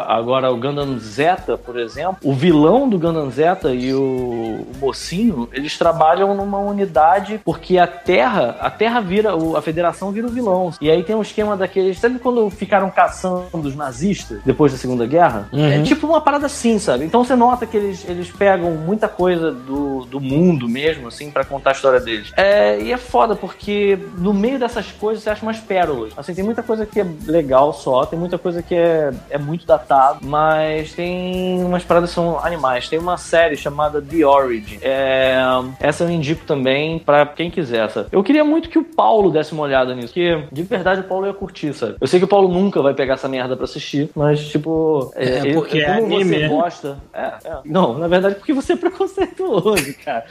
agora, 0.07 0.51
o 0.51 0.57
Gundam 0.57 0.97
Zeta, 0.99 1.57
por 1.57 1.79
exemplo, 1.79 2.17
o 2.23 2.33
vilão 2.33 2.87
do 2.87 2.97
Gundam 2.99 3.29
Zeta 3.29 3.73
e 3.73 3.93
o, 3.93 4.65
o 4.73 4.77
mocinho, 4.79 5.49
eles 5.51 5.77
trabalham 5.77 6.35
numa 6.35 6.59
unidade 6.59 7.39
porque 7.43 7.77
a 7.77 7.87
Terra, 7.87 8.57
a 8.59 8.69
Terra 8.69 8.99
vira, 8.99 9.31
a 9.57 9.61
Federação 9.61 10.11
vira 10.11 10.27
o 10.27 10.29
vilão. 10.29 10.71
E 10.81 10.89
aí 10.89 11.03
tem 11.03 11.12
um 11.15 11.21
esquema 11.21 11.55
daqueles. 11.55 11.99
Sabe 11.99 12.19
quando 12.19 12.49
ficaram 12.49 12.89
caçando 12.89 13.45
os 13.53 13.75
nazistas 13.75 14.39
depois 14.45 14.71
da 14.71 14.77
Segunda 14.77 15.05
Guerra? 15.05 15.49
É 15.53 15.81
tipo 15.81 16.07
uma 16.07 16.21
parada 16.21 16.45
assim, 16.45 16.79
sabe? 16.79 17.05
Então 17.05 17.23
você 17.23 17.35
nota 17.35 17.65
que 17.65 17.77
eles, 17.77 18.07
eles 18.07 18.31
pegam 18.31 18.71
muita 18.71 19.07
coisa 19.07 19.51
do, 19.51 20.05
do 20.05 20.19
mundo 20.19 20.67
mesmo, 20.67 21.07
assim, 21.07 21.31
pra 21.31 21.43
contar 21.43 21.71
a 21.71 21.73
história 21.73 21.99
deles. 21.99 22.31
É, 22.35 22.79
e 22.81 22.91
é 22.91 22.97
foda, 22.97 23.35
porque 23.35 23.97
no 24.17 24.33
meio 24.33 24.59
dessas 24.59 24.91
coisas 24.91 25.23
você 25.23 25.29
acha 25.29 25.43
umas 25.43 25.59
pérolas. 25.59 26.13
Assim, 26.17 26.33
tem 26.33 26.43
muita 26.43 26.63
coisa 26.63 26.85
que 26.85 26.99
é 26.99 27.05
legal 27.25 27.73
só, 27.73 28.05
tem 28.05 28.17
muita 28.17 28.37
coisa 28.37 28.61
que 28.61 28.75
é, 28.75 29.11
é 29.29 29.37
muito 29.37 29.65
datado, 29.65 30.19
mas 30.21 30.93
tem 30.93 31.63
umas 31.63 31.83
paradas 31.83 32.09
que 32.09 32.15
são 32.15 32.39
animais. 32.39 32.89
Tem 32.89 32.99
uma 32.99 33.17
série 33.17 33.55
chamada 33.55 34.01
The 34.01 34.25
Origin. 34.25 34.79
É, 34.81 35.37
essa 35.79 36.03
eu 36.03 36.09
indico 36.09 36.45
também 36.45 36.99
pra 36.99 37.25
quem 37.25 37.49
quiser, 37.49 37.89
sabe? 37.89 38.09
Eu 38.11 38.23
queria 38.23 38.43
muito 38.43 38.69
que 38.69 38.79
o 38.79 38.83
Paulo 38.83 39.31
desse 39.31 39.53
uma 39.53 39.63
olhada 39.63 39.93
nisso, 39.93 40.07
porque 40.07 40.43
de 40.51 40.63
verdade 40.63 41.02
o 41.03 41.07
Paulo 41.07 41.27
ia 41.27 41.33
curtir, 41.33 41.73
sabe? 41.73 41.95
Eu 41.99 42.07
sei 42.07 42.19
que 42.19 42.25
o 42.25 42.27
Paulo 42.27 42.47
nunca 42.47 42.81
vai 42.81 42.93
pegar 42.93 43.13
essa 43.15 43.27
merda 43.27 43.55
pra 43.55 43.65
assistir, 43.65 44.09
mas 44.15 44.39
tipo. 44.47 45.11
É, 45.15 45.49
eu- 45.49 45.53
porque 45.55 45.79
é 45.79 45.95
como 45.95 46.15
anime, 46.15 46.23
você 46.25 46.39
né? 46.39 46.47
gosta. 46.47 46.97
É, 47.13 47.33
é. 47.45 47.57
Não, 47.65 47.97
na 47.97 48.07
verdade, 48.07 48.35
porque 48.35 48.53
você 48.53 48.73
é 48.73 48.75
preconceituoso, 48.75 49.93
cara. 50.03 50.25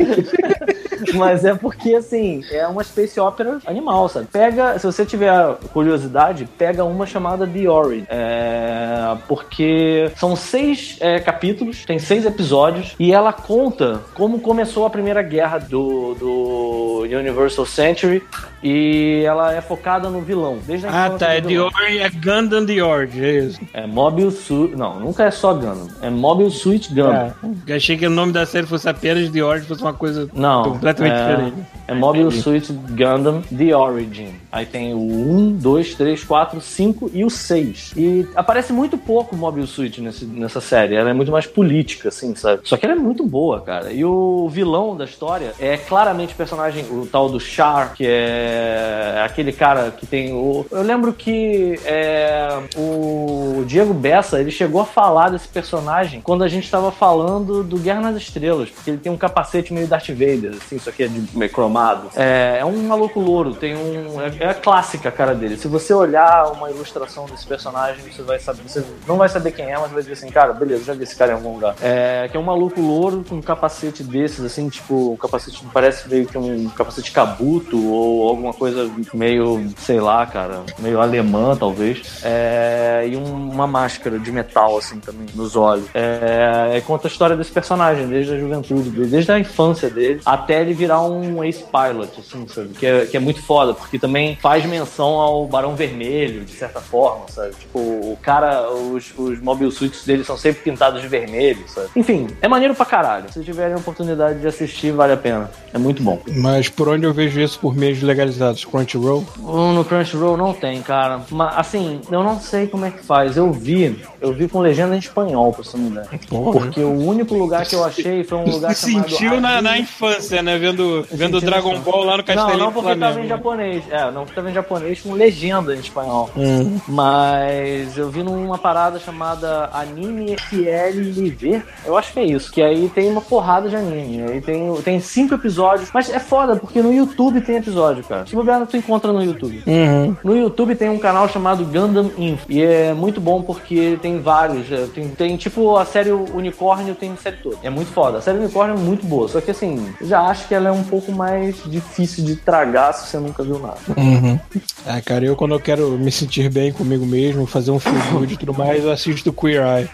Mas 1.14 1.44
é 1.44 1.54
porque, 1.54 1.94
assim, 1.94 2.42
é 2.50 2.66
uma 2.66 2.82
space 2.84 3.18
opera 3.18 3.58
animal, 3.66 4.08
sabe? 4.08 4.26
Pega, 4.32 4.78
se 4.78 4.86
você 4.86 5.04
tiver 5.04 5.54
curiosidade, 5.72 6.48
pega 6.58 6.84
uma 6.84 7.06
chamada 7.06 7.46
The 7.46 7.68
Ori. 7.68 8.04
É, 8.08 9.16
porque 9.28 10.10
são 10.16 10.34
seis 10.36 10.96
é, 11.00 11.18
capítulos, 11.20 11.84
tem 11.84 11.98
seis 11.98 12.24
episódios, 12.24 12.94
e 12.98 13.12
ela 13.12 13.32
conta 13.32 14.00
como 14.14 14.40
começou 14.40 14.86
a 14.86 14.90
primeira 14.90 15.22
guerra 15.22 15.58
do, 15.58 16.14
do 16.14 17.00
Universal 17.02 17.66
Century 17.66 18.22
e 18.62 19.22
ela 19.26 19.52
é 19.54 19.60
focada 19.60 20.08
no 20.08 20.20
vilão. 20.20 20.58
Desde 20.66 20.86
a 20.86 21.06
Ah, 21.06 21.10
tá. 21.10 21.32
É 21.34 21.40
vilão. 21.40 21.68
Dior, 21.70 21.72
é 22.00 22.08
Gundam 22.10 22.64
Dior, 22.64 23.08
é 23.14 23.30
isso. 23.38 23.60
É 23.72 23.86
Mobile 23.86 24.30
Suit. 24.30 24.76
Não, 24.76 24.98
nunca 25.00 25.24
é 25.24 25.30
só 25.30 25.52
Gundam. 25.54 25.88
É 26.00 26.10
Mobile 26.10 26.50
Suit 26.50 26.88
Gundam. 26.88 27.12
É. 27.14 27.32
Eu 27.66 27.76
achei 27.76 27.96
que 27.96 28.06
o 28.06 28.10
nome 28.10 28.32
da 28.32 28.46
série 28.46 28.66
fosse 28.66 28.88
apenas 28.88 29.30
Dior, 29.30 29.60
fosse 29.62 29.82
uma 29.82 29.92
coisa 29.92 30.28
Não. 30.34 30.64
completamente 30.64 31.14
é, 31.14 31.26
diferente. 31.28 31.56
É 31.88 31.94
Mobile 31.94 32.30
Suit 32.32 32.72
Gundam 32.72 33.42
The 33.56 33.76
Origin. 33.76 34.28
Aí 34.50 34.66
tem 34.66 34.94
o 34.94 34.98
1, 34.98 35.56
2, 35.56 35.94
3, 35.94 36.24
4, 36.24 36.60
5 36.60 37.10
e 37.12 37.24
o 37.24 37.30
6. 37.30 37.92
E 37.96 38.26
aparece 38.34 38.72
muito 38.72 38.96
pouco 38.98 39.34
Mobile 39.36 39.66
Suit 39.66 40.00
nesse, 40.00 40.24
nessa 40.24 40.60
série. 40.60 40.94
Ela 40.94 41.10
é 41.10 41.12
muito 41.12 41.32
mais 41.32 41.46
política, 41.46 42.08
assim, 42.08 42.34
sabe? 42.34 42.60
Só 42.64 42.76
que 42.76 42.84
ela 42.86 42.94
é 42.94 42.98
muito 42.98 43.24
boa, 43.26 43.60
cara. 43.60 43.92
E 43.92 44.04
o 44.04 44.48
vilão 44.48 44.96
da 44.96 45.04
história 45.04 45.52
é 45.58 45.76
claramente 45.76 46.34
o 46.34 46.36
personagem, 46.36 46.84
o 46.90 47.06
tal 47.10 47.28
do 47.28 47.40
Char, 47.40 47.94
que 47.94 48.04
é 48.06 49.22
aquele 49.24 49.52
cara 49.52 49.90
que 49.90 50.06
tem 50.06 50.32
o. 50.32 50.51
Eu 50.70 50.82
lembro 50.82 51.12
que 51.12 51.78
é, 51.84 52.58
o 52.76 53.64
Diego 53.66 53.94
Bessa, 53.94 54.40
ele 54.40 54.50
chegou 54.50 54.80
a 54.80 54.86
falar 54.86 55.30
desse 55.30 55.48
personagem 55.48 56.20
quando 56.20 56.44
a 56.44 56.48
gente 56.48 56.70
tava 56.70 56.90
falando 56.90 57.62
do 57.62 57.76
Guerra 57.78 58.00
nas 58.00 58.16
Estrelas, 58.16 58.70
porque 58.70 58.90
ele 58.90 58.98
tem 58.98 59.12
um 59.12 59.16
capacete 59.16 59.72
meio 59.72 59.86
Darth 59.86 60.08
Vader, 60.08 60.52
assim, 60.52 60.76
isso 60.76 60.88
aqui 60.88 61.04
é 61.04 61.08
de 61.08 61.36
meio 61.36 61.50
cromado. 61.50 62.10
É, 62.16 62.58
é 62.60 62.64
um 62.64 62.82
maluco 62.82 63.20
louro, 63.20 63.54
tem 63.54 63.76
um. 63.76 64.20
É, 64.20 64.32
é 64.40 64.48
a 64.50 64.54
clássica 64.54 65.08
a 65.08 65.12
cara 65.12 65.34
dele. 65.34 65.56
Se 65.56 65.68
você 65.68 65.92
olhar 65.92 66.52
uma 66.52 66.70
ilustração 66.70 67.26
desse 67.26 67.46
personagem, 67.46 68.02
você 68.10 68.22
vai 68.22 68.38
saber. 68.38 68.62
Você 68.66 68.84
não 69.06 69.16
vai 69.16 69.28
saber 69.28 69.52
quem 69.52 69.66
é, 69.70 69.78
mas 69.78 69.90
vai 69.90 70.02
dizer 70.02 70.14
assim, 70.14 70.30
cara, 70.30 70.52
beleza, 70.52 70.84
já 70.84 70.94
vi 70.94 71.04
esse 71.04 71.16
cara 71.16 71.32
em 71.32 71.34
algum 71.34 71.54
lugar. 71.54 71.74
É, 71.82 72.28
que 72.30 72.36
é 72.36 72.40
um 72.40 72.44
maluco 72.44 72.80
louro 72.80 73.24
com 73.28 73.36
um 73.36 73.42
capacete 73.42 74.02
desses, 74.02 74.44
assim, 74.44 74.68
tipo, 74.68 75.12
um 75.12 75.16
capacete 75.16 75.62
parece 75.72 76.08
meio 76.08 76.26
que 76.26 76.36
um 76.38 76.68
capacete 76.70 77.12
cabuto 77.12 77.92
ou 77.92 78.28
alguma 78.28 78.52
coisa 78.52 78.90
meio, 79.14 79.70
sei 79.78 80.00
lá, 80.00 80.24
cara, 80.26 80.41
meio 80.78 81.00
alemã, 81.00 81.56
talvez. 81.56 82.02
É, 82.22 83.06
e 83.08 83.16
um- 83.16 83.50
uma 83.50 83.66
máscara 83.66 84.18
de 84.18 84.30
metal, 84.32 84.76
assim, 84.78 84.98
também, 84.98 85.26
nos 85.34 85.56
olhos. 85.56 85.86
É, 85.94 86.74
e 86.76 86.80
conta 86.82 87.06
a 87.06 87.10
história 87.10 87.36
desse 87.36 87.50
personagem, 87.52 88.06
desde 88.06 88.34
a 88.34 88.38
juventude 88.38 88.90
dele, 88.90 89.06
desde 89.06 89.32
a 89.32 89.38
infância 89.38 89.88
dele, 89.90 90.20
até 90.24 90.60
ele 90.60 90.72
virar 90.74 91.02
um 91.02 91.42
ex-pilot, 91.44 92.10
assim, 92.20 92.46
sabe? 92.48 92.68
Que 92.70 92.86
é, 92.86 93.06
que 93.06 93.16
é 93.16 93.20
muito 93.20 93.42
foda, 93.42 93.74
porque 93.74 93.98
também 93.98 94.36
faz 94.40 94.64
menção 94.66 95.14
ao 95.20 95.46
Barão 95.46 95.74
Vermelho, 95.74 96.44
de 96.44 96.52
certa 96.52 96.80
forma, 96.80 97.26
sabe? 97.28 97.52
Tipo, 97.58 97.78
o 97.78 98.18
cara, 98.22 98.70
os, 98.70 99.12
os 99.16 99.40
mobile 99.40 99.70
suits 99.70 100.04
dele 100.04 100.24
são 100.24 100.36
sempre 100.36 100.62
pintados 100.62 101.00
de 101.02 101.08
vermelho, 101.08 101.62
sabe? 101.66 101.88
Enfim, 101.96 102.26
é 102.40 102.48
maneiro 102.48 102.74
pra 102.74 102.86
caralho. 102.86 103.30
Se 103.32 103.42
tiverem 103.42 103.74
a 103.74 103.78
oportunidade 103.78 104.40
de 104.40 104.46
assistir, 104.46 104.92
vale 104.92 105.12
a 105.12 105.16
pena. 105.16 105.50
É 105.72 105.78
muito 105.78 106.02
bom. 106.02 106.20
Mas 106.36 106.68
por 106.68 106.88
onde 106.88 107.04
eu 107.06 107.12
vejo 107.12 107.40
isso 107.40 107.58
por 107.58 107.74
meios 107.74 108.02
legalizados? 108.02 108.64
Crunchyroll? 108.64 109.24
No 109.38 109.84
Crunchyroll 109.84 110.31
não 110.36 110.52
tem, 110.52 110.82
cara. 110.82 111.20
Mas, 111.30 111.58
assim, 111.58 112.00
eu 112.10 112.22
não 112.22 112.40
sei 112.40 112.66
como 112.66 112.84
é 112.84 112.90
que 112.90 113.04
faz. 113.04 113.36
Eu 113.36 113.52
vi, 113.52 114.02
eu 114.20 114.32
vi 114.32 114.48
com 114.48 114.60
legenda 114.60 114.94
em 114.94 114.98
espanhol, 114.98 115.52
pra 115.52 115.62
você 115.64 115.76
não 115.76 115.88
ideia. 115.88 116.08
Porra. 116.28 116.60
Porque 116.60 116.80
o 116.80 116.92
único 116.98 117.34
lugar 117.34 117.66
que 117.66 117.74
eu 117.74 117.84
achei 117.84 118.24
foi 118.24 118.38
um 118.38 118.48
lugar 118.50 118.74
Se 118.74 118.90
chamado... 118.90 119.10
sentiu 119.10 119.40
na, 119.40 119.62
na 119.62 119.78
infância, 119.78 120.42
né? 120.42 120.58
Vendo, 120.58 121.06
vendo 121.10 121.40
Dragon 121.40 121.78
Ball 121.80 122.04
lá 122.04 122.12
no 122.12 122.18
Não, 122.18 122.24
Castelinho 122.24 122.58
não, 122.58 122.66
do 122.66 122.72
porque 122.72 122.88
tava 122.88 122.94
em 122.94 123.12
Flamengo. 123.12 123.28
japonês. 123.28 123.84
É, 123.90 124.10
não, 124.10 124.22
porque 124.22 124.34
tava 124.34 124.50
em 124.50 124.54
japonês 124.54 125.00
com 125.00 125.12
legenda 125.12 125.74
em 125.74 125.80
espanhol. 125.80 126.30
Hum. 126.36 126.78
Mas 126.88 127.96
eu 127.96 128.10
vi 128.10 128.22
numa 128.22 128.58
parada 128.58 128.98
chamada 128.98 129.70
Anime 129.72 130.36
FL 130.36 130.98
Liver. 130.98 131.64
Eu 131.84 131.96
acho 131.96 132.12
que 132.12 132.20
é 132.20 132.24
isso. 132.24 132.52
Que 132.52 132.62
aí 132.62 132.88
tem 132.88 133.10
uma 133.10 133.20
porrada 133.20 133.68
de 133.68 133.76
anime. 133.76 134.22
Aí 134.22 134.40
tem, 134.40 134.74
tem 134.82 135.00
cinco 135.00 135.34
episódios. 135.34 135.90
Mas 135.92 136.10
é 136.10 136.18
foda, 136.18 136.56
porque 136.56 136.80
no 136.82 136.92
YouTube 136.92 137.40
tem 137.40 137.56
episódio, 137.56 138.04
cara. 138.04 138.26
Se 138.26 138.34
bobear, 138.34 138.66
tu 138.66 138.76
encontra 138.76 139.12
no 139.12 139.22
YouTube. 139.22 139.62
Uhum. 139.66 140.16
No 140.24 140.36
YouTube 140.36 140.74
tem 140.74 140.88
um 140.88 140.98
canal 140.98 141.28
chamado 141.28 141.64
Gundam 141.64 142.10
Info. 142.16 142.46
E 142.48 142.62
é 142.62 142.92
muito 142.94 143.20
bom 143.20 143.42
porque 143.42 143.74
ele 143.74 143.96
tem 143.96 144.20
vários. 144.20 144.70
é, 144.70 144.86
Tem, 144.86 145.08
tem 145.08 145.36
tipo 145.36 145.76
a 145.76 145.84
série 145.84 146.12
Unicórnio, 146.12 146.94
tem 146.94 147.12
a 147.12 147.16
série 147.16 147.36
toda. 147.36 147.56
É 147.62 147.70
muito 147.70 147.92
foda. 147.92 148.18
A 148.18 148.22
série 148.22 148.38
Unicórnio 148.38 148.76
é 148.76 148.78
muito 148.78 149.04
boa. 149.06 149.28
Só 149.28 149.40
que 149.40 149.50
assim, 149.50 149.92
eu 150.00 150.06
já 150.06 150.20
acho 150.22 150.46
que 150.46 150.54
ela 150.54 150.68
é 150.68 150.72
um 150.72 150.84
pouco 150.84 151.10
mais 151.12 151.56
difícil 151.66 152.24
de 152.24 152.36
tragar 152.36 152.92
se 152.92 153.06
você 153.08 153.18
nunca 153.18 153.42
viu 153.42 153.58
nada. 153.58 153.78
Uhum. 153.96 154.38
Ah, 154.86 155.00
cara, 155.00 155.24
eu 155.24 155.34
quando 155.36 155.54
eu 155.54 155.60
quero 155.60 155.90
me 155.92 156.10
sentir 156.12 156.50
bem 156.50 156.72
comigo 156.72 157.04
mesmo, 157.04 157.46
fazer 157.46 157.70
um 157.70 157.80
feel 157.80 157.94
good 158.12 158.34
e 158.34 158.36
tudo 158.36 158.54
mais, 158.54 158.84
eu 158.84 158.92
assisto 158.92 159.32
Queer 159.32 159.62
Eye. 159.66 159.88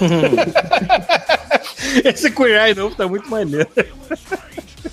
Esse 2.04 2.30
Queer 2.30 2.66
Eye 2.66 2.74
novo 2.74 2.94
tá 2.94 3.06
muito 3.06 3.28
maneiro. 3.30 3.68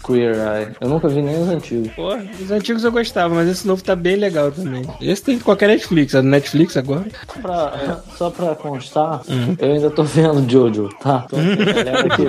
Queer 0.06 0.36
Eye. 0.36 0.68
Eu 0.82 0.90
nunca 0.90 1.08
vi 1.08 1.22
nem 1.22 1.42
os 1.42 1.50
antigos. 1.50 1.92
Porra, 1.94 2.24
os 2.40 2.52
antigos 2.52 2.84
eu 2.84 2.92
gostava, 2.92 3.34
mas 3.36 3.48
esse 3.48 3.68
novo 3.68 3.84
tá 3.84 3.96
bem 3.96 4.16
legal 4.16 4.52
também. 4.52 4.84
Esse 5.02 5.24
tem 5.24 5.36
em 5.36 5.40
qualquer 5.40 5.68
Netflix, 5.68 6.14
é 6.14 6.22
do 6.22 6.28
Netflix 6.28 6.78
agora. 6.78 7.06
Pra- 7.42 8.00
só 8.18 8.30
pra 8.30 8.56
constar, 8.56 9.22
eu 9.60 9.74
ainda 9.74 9.90
tô 9.90 10.04
vendo 10.04 10.50
Jojo, 10.50 10.90
tá? 11.02 11.20
Tô- 11.30 11.36
a, 11.38 11.84
galera 11.84 12.10
que, 12.16 12.28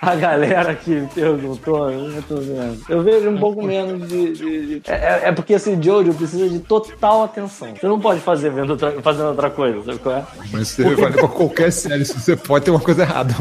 a 0.00 0.14
galera 0.16 0.74
que 0.74 0.90
me 0.90 1.06
perguntou, 1.08 1.90
eu 1.90 2.06
ainda 2.06 2.22
tô 2.22 2.36
vendo. 2.36 2.78
Eu 2.88 3.02
vejo 3.02 3.28
um 3.30 3.38
pouco 3.38 3.62
menos 3.64 4.08
de. 4.08 4.32
de- 4.32 4.66
de- 4.80 4.82
é, 4.86 4.94
é- 4.94 5.20
é 5.28 5.32
porque 5.32 5.54
esse 5.54 5.76
Jojo 5.82 6.12
precisa 6.14 6.48
de 6.48 6.58
total 6.60 7.24
atenção. 7.24 7.68
Você 7.78 7.86
não 7.86 8.00
pode 8.00 8.20
fazer 8.20 8.50
vendo 8.50 8.70
outra, 8.70 8.92
fazendo 9.02 9.28
outra 9.28 9.50
coisa, 9.50 9.82
sabe 9.84 9.98
qual 9.98 10.16
é? 10.16 10.24
Mas 10.52 10.68
você 10.68 10.82
vale 10.94 11.12
pra 11.14 11.28
qualquer 11.28 11.72
série, 11.72 12.04
se 12.04 12.18
você 12.18 12.36
pode 12.36 12.64
ter 12.64 12.70
uma 12.70 12.80
coisa 12.80 13.02
errada. 13.02 13.34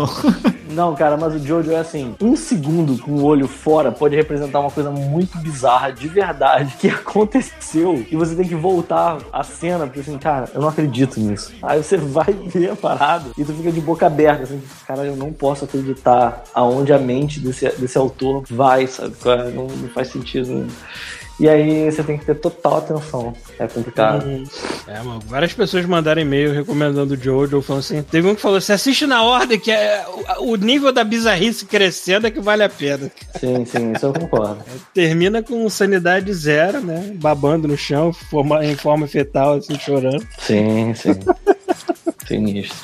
Não, 0.70 0.96
cara, 0.96 1.18
mas 1.18 1.34
o 1.36 1.40
Jojo 1.40 1.72
é 1.72 1.78
assim: 1.78 2.16
um 2.22 2.36
segundo 2.36 2.98
com 3.02 3.12
o 3.12 3.24
olho 3.24 3.48
fora 3.48 3.92
pode 3.92 4.16
representar 4.16 4.60
uma 4.60 4.72
coisa 4.72 4.90
muito 4.92 5.38
bizarra, 5.38 5.92
de 5.92 6.08
verdade, 6.08 6.76
que 6.80 6.88
aconteceu. 6.90 8.06
E 8.10 8.16
você 8.16 8.36
tem 8.36 8.48
que 8.48 8.56
voltar 8.56 9.18
a 9.32 9.44
cena, 9.44 9.86
porque 9.86 10.00
assim, 10.00 10.18
cara, 10.18 10.50
eu 10.54 10.62
não 10.62 10.70
acredito 10.70 11.20
nisso. 11.20 11.54
Aí 11.62 11.82
você 11.82 11.98
vai 11.98 12.34
ver 12.48 12.72
a 12.72 12.76
parada 12.76 13.26
e 13.38 13.44
tu 13.44 13.54
fica 13.54 13.72
de 13.72 13.82
boca 13.82 14.08
aberta, 14.08 14.44
assim, 14.44 14.62
cara, 14.88 15.04
eu 15.04 15.16
não 15.16 15.32
posso 15.32 15.66
acreditar 15.66 16.44
aonde 16.54 16.94
a 16.94 16.98
mente 16.98 17.40
desse, 17.40 17.68
desse 17.78 17.98
autor 17.98 18.44
vai, 18.50 18.88
sabe? 18.88 19.14
Não, 19.54 19.68
não 19.68 19.90
faz 19.90 20.10
sentido. 20.10 20.68
E 21.38 21.50
aí 21.50 21.92
você 21.92 22.02
tem 22.02 22.18
que 22.18 22.26
ter 22.26 22.36
total 22.36 22.78
atenção. 22.78 23.34
É 23.60 23.68
complicado. 23.68 24.26
É, 24.88 25.00
mano, 25.02 25.20
várias 25.28 25.52
pessoas 25.54 25.86
mandaram 25.86 26.22
e-mail 26.22 26.54
recomendando 26.54 27.14
o 27.14 27.18
Jojo, 27.18 27.62
falando 27.62 27.82
assim. 27.82 28.02
Teve 28.04 28.28
um 28.30 28.36
que 28.36 28.42
falou: 28.42 28.62
você 28.62 28.72
assiste 28.72 29.06
na 29.06 29.22
ordem, 29.22 29.60
que 29.60 29.70
é 29.70 30.06
o, 30.40 30.52
o 30.54 30.56
nível 30.56 30.94
da 30.94 31.04
bizarrice 31.04 31.66
crescendo 31.66 32.28
é 32.28 32.32
que 32.32 32.40
vale 32.40 32.64
a 32.64 32.70
pena. 32.70 33.12
Sim, 33.38 33.66
sim, 33.66 33.92
isso 33.92 34.06
eu 34.06 34.14
concordo. 34.14 34.60
Termina 34.94 35.44
com 35.44 35.70
sanidade 35.70 36.34
zero, 36.34 36.80
né? 36.80 37.12
Babando 37.16 37.68
no 37.68 37.76
chão, 37.78 38.14
forma- 38.14 38.64
em 38.66 38.76
forma 38.76 39.06
fetal, 39.06 39.56
assim, 39.56 39.78
chorando. 39.78 40.26
Sim, 40.40 40.94
sim. 40.94 41.12
Sinistro. 42.26 42.78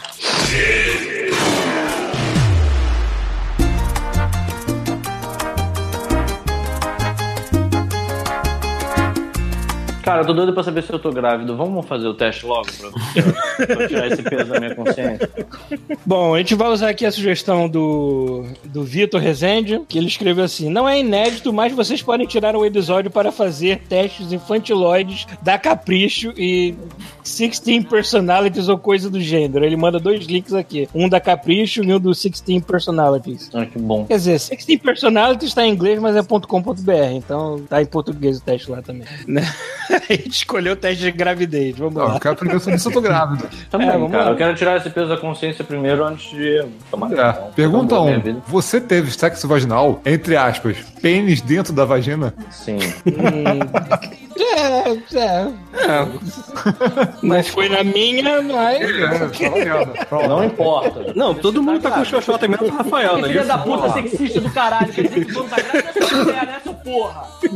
Cara, 10.11 10.23
eu 10.23 10.27
tô 10.27 10.33
doido 10.33 10.53
pra 10.53 10.63
saber 10.63 10.83
se 10.83 10.91
eu 10.91 10.99
tô 10.99 11.09
grávido. 11.09 11.55
Vamos 11.55 11.85
fazer 11.85 12.07
o 12.07 12.13
teste 12.13 12.45
logo 12.45 12.67
pra, 12.77 13.65
pra 13.65 13.87
tirar 13.87 14.07
esse 14.07 14.21
peso 14.21 14.45
da 14.45 14.59
minha 14.59 14.75
consciência. 14.75 15.29
Bom, 16.05 16.35
a 16.35 16.37
gente 16.39 16.53
vai 16.53 16.69
usar 16.69 16.89
aqui 16.89 17.05
a 17.05 17.11
sugestão 17.11 17.69
do, 17.69 18.45
do 18.65 18.83
Vitor 18.83 19.21
Rezende, 19.21 19.81
que 19.87 19.97
ele 19.97 20.07
escreveu 20.07 20.43
assim: 20.43 20.69
Não 20.69 20.87
é 20.87 20.99
inédito, 20.99 21.53
mas 21.53 21.73
vocês 21.73 22.01
podem 22.01 22.27
tirar 22.27 22.55
um 22.55 22.65
episódio 22.65 23.09
para 23.09 23.31
fazer 23.31 23.79
testes 23.87 24.33
infantiloides 24.33 25.25
da 25.41 25.57
Capricho 25.57 26.33
e 26.35 26.75
16 27.23 27.85
Personalities 27.85 28.67
ou 28.69 28.77
coisa 28.77 29.09
do 29.09 29.19
gênero. 29.19 29.63
Ele 29.65 29.75
manda 29.75 29.99
dois 29.99 30.25
links 30.25 30.53
aqui: 30.53 30.87
um 30.93 31.07
da 31.09 31.19
Capricho 31.19 31.83
e 31.83 31.93
um 31.93 31.99
do 31.99 32.11
16 32.11 32.63
Personalities. 32.65 33.49
Ah, 33.53 33.65
que 33.65 33.77
bom. 33.79 34.05
Quer 34.05 34.15
dizer, 34.17 34.31
16 34.39 34.79
Personalities 34.81 35.49
está 35.49 35.65
em 35.65 35.71
inglês, 35.71 35.99
mas 35.99 36.15
é 36.15 36.21
.com.br, 36.23 36.91
então 37.13 37.61
tá 37.69 37.81
em 37.81 37.85
português 37.85 38.37
o 38.37 38.41
teste 38.41 38.69
lá 38.71 38.81
também. 38.81 39.07
Né? 39.27 39.41
A 40.09 40.13
gente 40.13 40.29
escolheu 40.31 40.73
o 40.73 40.75
teste 40.75 41.03
de 41.03 41.11
gravidez. 41.11 41.77
Vamos 41.77 41.95
Não, 41.95 42.05
lá. 42.07 42.13
eu 42.15 42.19
quero 42.19 42.35
primeiro 42.35 42.59
saber 42.61 42.79
se 42.79 42.87
eu 42.87 42.91
tô 42.93 43.01
grávido. 43.01 43.47
Também, 43.69 43.89
É, 43.89 43.91
vamos 43.93 44.11
cara. 44.11 44.25
lá. 44.25 44.31
Eu 44.31 44.35
quero 44.37 44.55
tirar 44.55 44.77
esse 44.77 44.89
peso 44.89 45.09
da 45.09 45.17
consciência 45.17 45.63
primeiro 45.65 46.05
antes 46.05 46.29
de 46.31 46.63
tomar. 46.89 47.11
É. 47.11 47.33
Pergunta 47.55 47.95
Acabou 47.95 48.01
a 48.03 48.05
minha 48.05 48.19
1. 48.19 48.21
vida. 48.21 48.41
Você 48.47 48.79
teve 48.79 49.11
sexo 49.11 49.47
vaginal, 49.47 50.01
entre 50.05 50.35
aspas, 50.37 50.77
pênis 51.01 51.41
dentro 51.41 51.73
da 51.73 51.83
vagina? 51.85 52.33
Sim. 52.51 52.77
Hum, 54.37 55.01
É, 55.15 55.17
é. 55.17 56.07
Mas 57.21 57.47
foi 57.49 57.69
na 57.69 57.83
minha, 57.83 58.41
mas. 58.41 58.81
É, 58.81 60.05
tá. 60.05 60.27
Não 60.27 60.43
importa. 60.43 61.13
Não, 61.15 61.33
todo 61.33 61.61
mundo 61.61 61.79
tá 61.81 61.91
com 61.91 62.05
xoxota 62.05 62.47
menos 62.47 62.67
o 62.69 62.71
Rafael, 62.73 63.15
Que 63.15 63.21
né? 63.21 63.27
filha 63.29 63.45
da 63.45 63.57
puta 63.57 63.89
sexista 63.93 64.41
do 64.41 64.49
caralho. 64.51 64.91
Quer 64.93 65.03
dizer 65.07 65.25
que 65.25 65.31
o 65.31 65.33
dono 65.35 65.49
da 65.49 65.55
grade 65.57 65.87
é 65.87 65.91
sua 66.07 66.17
mulher, 66.23 66.45
né, 66.45 66.59
seu 66.63 66.73
porra? 66.83 67.27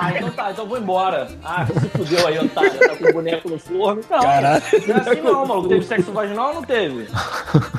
Ah, 0.00 0.12
então 0.16 0.30
tá, 0.30 0.50
então 0.50 0.66
vou 0.66 0.78
embora. 0.78 1.28
Ah, 1.44 1.66
se 1.66 1.88
fudeu 1.90 2.26
aí, 2.26 2.38
otário. 2.38 2.78
Tá 2.78 2.96
com 2.96 3.04
o 3.04 3.12
boneco 3.12 3.48
no 3.48 3.58
forno. 3.58 4.02
Não, 4.10 4.20
Caralho. 4.20 4.62
não 4.86 4.96
é 4.96 5.00
assim 5.00 5.20
não, 5.20 5.46
maluco. 5.46 5.68
Teve 5.68 5.84
sexo 5.84 6.12
vaginal 6.12 6.48
ou 6.48 6.54
não 6.54 6.62
teve? 6.62 7.08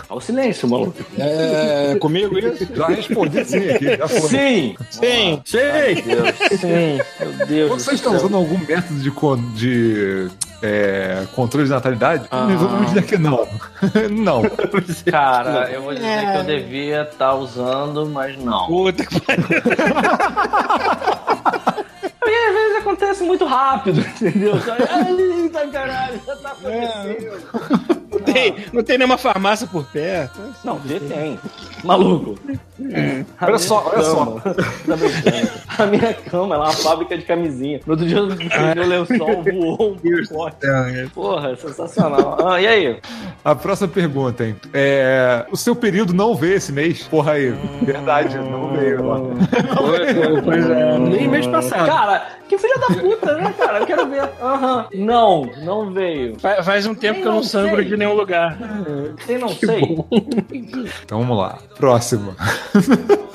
Olha 0.10 0.18
o 0.18 0.22
silêncio, 0.22 0.68
maluco. 0.68 0.96
É, 1.18 1.96
comigo 2.00 2.38
isso? 2.38 2.68
Já 2.76 2.88
respondi 2.88 3.46
sim 3.46 3.70
aqui. 3.70 3.98
Já 3.98 4.08
foi. 4.08 4.22
Sim! 4.22 4.76
Sim. 4.90 5.42
Sim! 5.46 6.02
Deus, 6.06 6.60
sim. 6.60 7.02
Meu 7.20 7.48
Deus 7.48 7.70
Vocês 7.72 7.96
estão 7.96 8.16
usando 8.16 8.38
algum 8.38 8.58
método 8.58 9.00
de, 9.00 9.12
de 9.56 10.30
é, 10.64 11.28
controle 11.36 11.66
de 11.66 11.72
natalidade? 11.72 12.28
Vamos 12.32 12.88
dizer 12.88 13.04
que 13.04 13.18
não. 13.18 13.46
não. 14.10 14.42
Cara, 15.12 15.70
eu 15.70 15.84
vou 15.84 15.94
dizer 15.94 16.32
que 16.32 16.38
eu 16.38 16.44
devia 16.44 17.02
estar 17.04 17.36
usando, 17.36 18.06
mas 18.08 18.38
não. 18.38 18.66
Puta 18.68 19.06
que 19.06 19.20
pariu. 19.20 19.44
Porque 22.24 22.36
às 22.36 22.54
vezes 22.54 22.78
acontece 22.78 23.24
muito 23.24 23.46
rápido, 23.46 24.00
entendeu? 24.22 24.54
Ai, 24.90 25.50
tá 25.50 25.68
caralho, 25.68 26.22
já 26.26 26.36
tá 26.38 26.50
acontecendo. 26.50 27.42
Não 27.90 28.03
tem, 28.34 28.56
não 28.74 28.84
tem 28.84 28.98
nenhuma 28.98 29.18
farmácia 29.18 29.68
por 29.68 29.86
perto. 29.86 30.40
Não, 30.64 30.80
tem, 30.80 31.00
tem. 31.00 31.40
Maluco. 31.84 32.38
A 33.40 33.46
Olha 33.46 33.58
só, 33.58 33.92
olha 33.94 34.04
só. 34.04 34.26
Tá. 34.26 35.84
A 35.84 35.86
minha 35.86 36.14
cama 36.14 36.56
ela 36.56 36.66
é 36.66 36.68
uma 36.70 36.74
fábrica 36.74 37.18
de 37.18 37.24
camisinha. 37.24 37.80
No 37.86 37.94
outro 37.94 38.06
dia 38.08 38.18
eu 38.18 38.28
meu 38.76 38.88
lençol 38.88 39.44
voou 39.44 39.92
um 39.92 40.28
pacote. 40.28 40.58
Porra, 41.14 41.52
é 41.52 41.56
sensacional. 41.56 42.38
Ah, 42.48 42.62
e 42.62 42.68
aí? 42.68 43.00
A 43.44 43.56
próxima 43.56 43.88
pergunta, 43.88 44.44
hein? 44.46 44.56
É, 44.74 45.46
o 45.52 45.58
seu 45.58 45.76
período 45.76 46.14
não 46.14 46.36
veio 46.36 46.56
esse 46.56 46.72
mês? 46.72 47.04
Porra 47.04 47.34
aí. 47.34 47.54
Verdade, 47.82 48.38
não 48.38 48.74
veio. 48.76 49.06
ó. 49.08 49.20
Pois 50.44 50.70
é, 50.70 50.98
nem 51.00 51.28
mês 51.28 51.48
passado. 51.48 51.86
Cara, 51.86 52.26
que 52.48 52.58
filha 52.58 52.78
da 52.78 52.88
puta, 52.88 53.38
né, 53.38 53.54
cara? 53.58 53.80
Eu 53.80 53.86
quero 53.86 54.08
ver. 54.10 54.30
Aham. 54.42 54.86
Não, 54.94 55.50
não 55.64 55.92
veio. 55.92 56.40
Fa- 56.40 56.64
Faz 56.64 56.86
um 56.86 56.96
tempo 56.96 57.20
que 57.22 57.28
eu 57.28 57.32
não 57.32 57.38
não 57.38 57.44
sangro 57.44 57.78
sei. 57.78 57.86
de 57.86 57.98
nenhum 57.98 58.14
lugar. 58.14 58.23
Tem 59.26 59.38
não 59.38 59.50
sei. 59.56 59.98
Então 61.04 61.20
vamos 61.20 61.38
lá. 61.38 61.60
Próxima. 61.76 62.36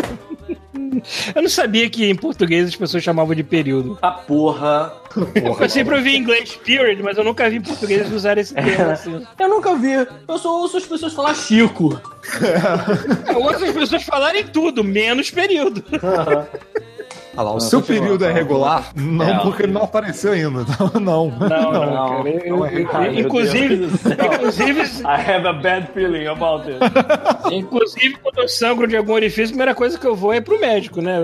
Eu 1.34 1.42
não 1.42 1.48
sabia 1.48 1.88
que 1.90 2.08
em 2.08 2.14
português 2.14 2.68
as 2.68 2.76
pessoas 2.76 3.02
chamavam 3.02 3.34
de 3.34 3.42
período. 3.44 3.98
A 4.00 4.10
porra. 4.10 4.92
Eu 5.60 5.68
sempre 5.68 5.94
ouvi 5.96 6.16
em 6.16 6.20
inglês 6.20 6.56
period, 6.64 7.02
mas 7.02 7.16
eu 7.18 7.24
nunca 7.24 7.48
vi 7.48 7.56
em 7.56 7.60
português 7.60 8.10
usar 8.12 8.38
esse 8.38 8.54
termo 8.54 8.90
assim. 8.90 9.26
Eu 9.38 9.48
nunca 9.48 9.74
vi. 9.76 9.92
Eu 9.92 10.38
só 10.38 10.60
ouço 10.60 10.76
as 10.76 10.84
pessoas 10.84 11.12
falar 11.12 11.34
Chico. 11.34 12.00
Eu 13.28 13.40
ouço 13.40 13.64
as 13.64 13.72
pessoas 13.72 14.02
falarem 14.02 14.44
tudo, 14.44 14.82
menos 14.82 15.30
período. 15.30 15.84
Olha 17.38 17.44
lá, 17.50 17.54
o 17.54 17.60
seu 17.60 17.80
continua, 17.80 18.00
período 18.02 18.24
é 18.24 18.32
regular? 18.32 18.90
Não, 18.96 19.24
É, 19.24 19.38
porque 19.38 19.62
ele 19.62 19.72
não 19.72 19.82
apareceu 19.84 20.32
ainda. 20.32 20.48
Então, 20.68 21.00
não. 21.00 21.30
Não, 21.30 21.48
não, 21.48 21.72
Não, 21.72 22.08
cara. 22.08 22.28
Eu- 22.30 22.56
não 22.56 22.66
eu- 22.66 22.96
é. 23.06 23.20
Inclusive, 23.20 23.84
inclusive, 24.34 24.80
I 25.02 25.30
have 25.30 25.46
a 25.46 25.52
bad 25.52 25.88
feeling 25.94 26.26
about 26.26 26.68
it. 26.68 26.78
inclusive, 27.54 28.16
quando 28.22 28.38
eu 28.38 28.48
sangro 28.48 28.86
de 28.88 28.96
algum 28.96 29.12
orifício, 29.12 29.44
a 29.46 29.48
primeira 29.50 29.74
coisa 29.74 29.96
que 29.98 30.06
eu 30.06 30.16
vou 30.16 30.32
é 30.32 30.40
pro 30.40 30.58
médico, 30.60 31.00
né? 31.00 31.18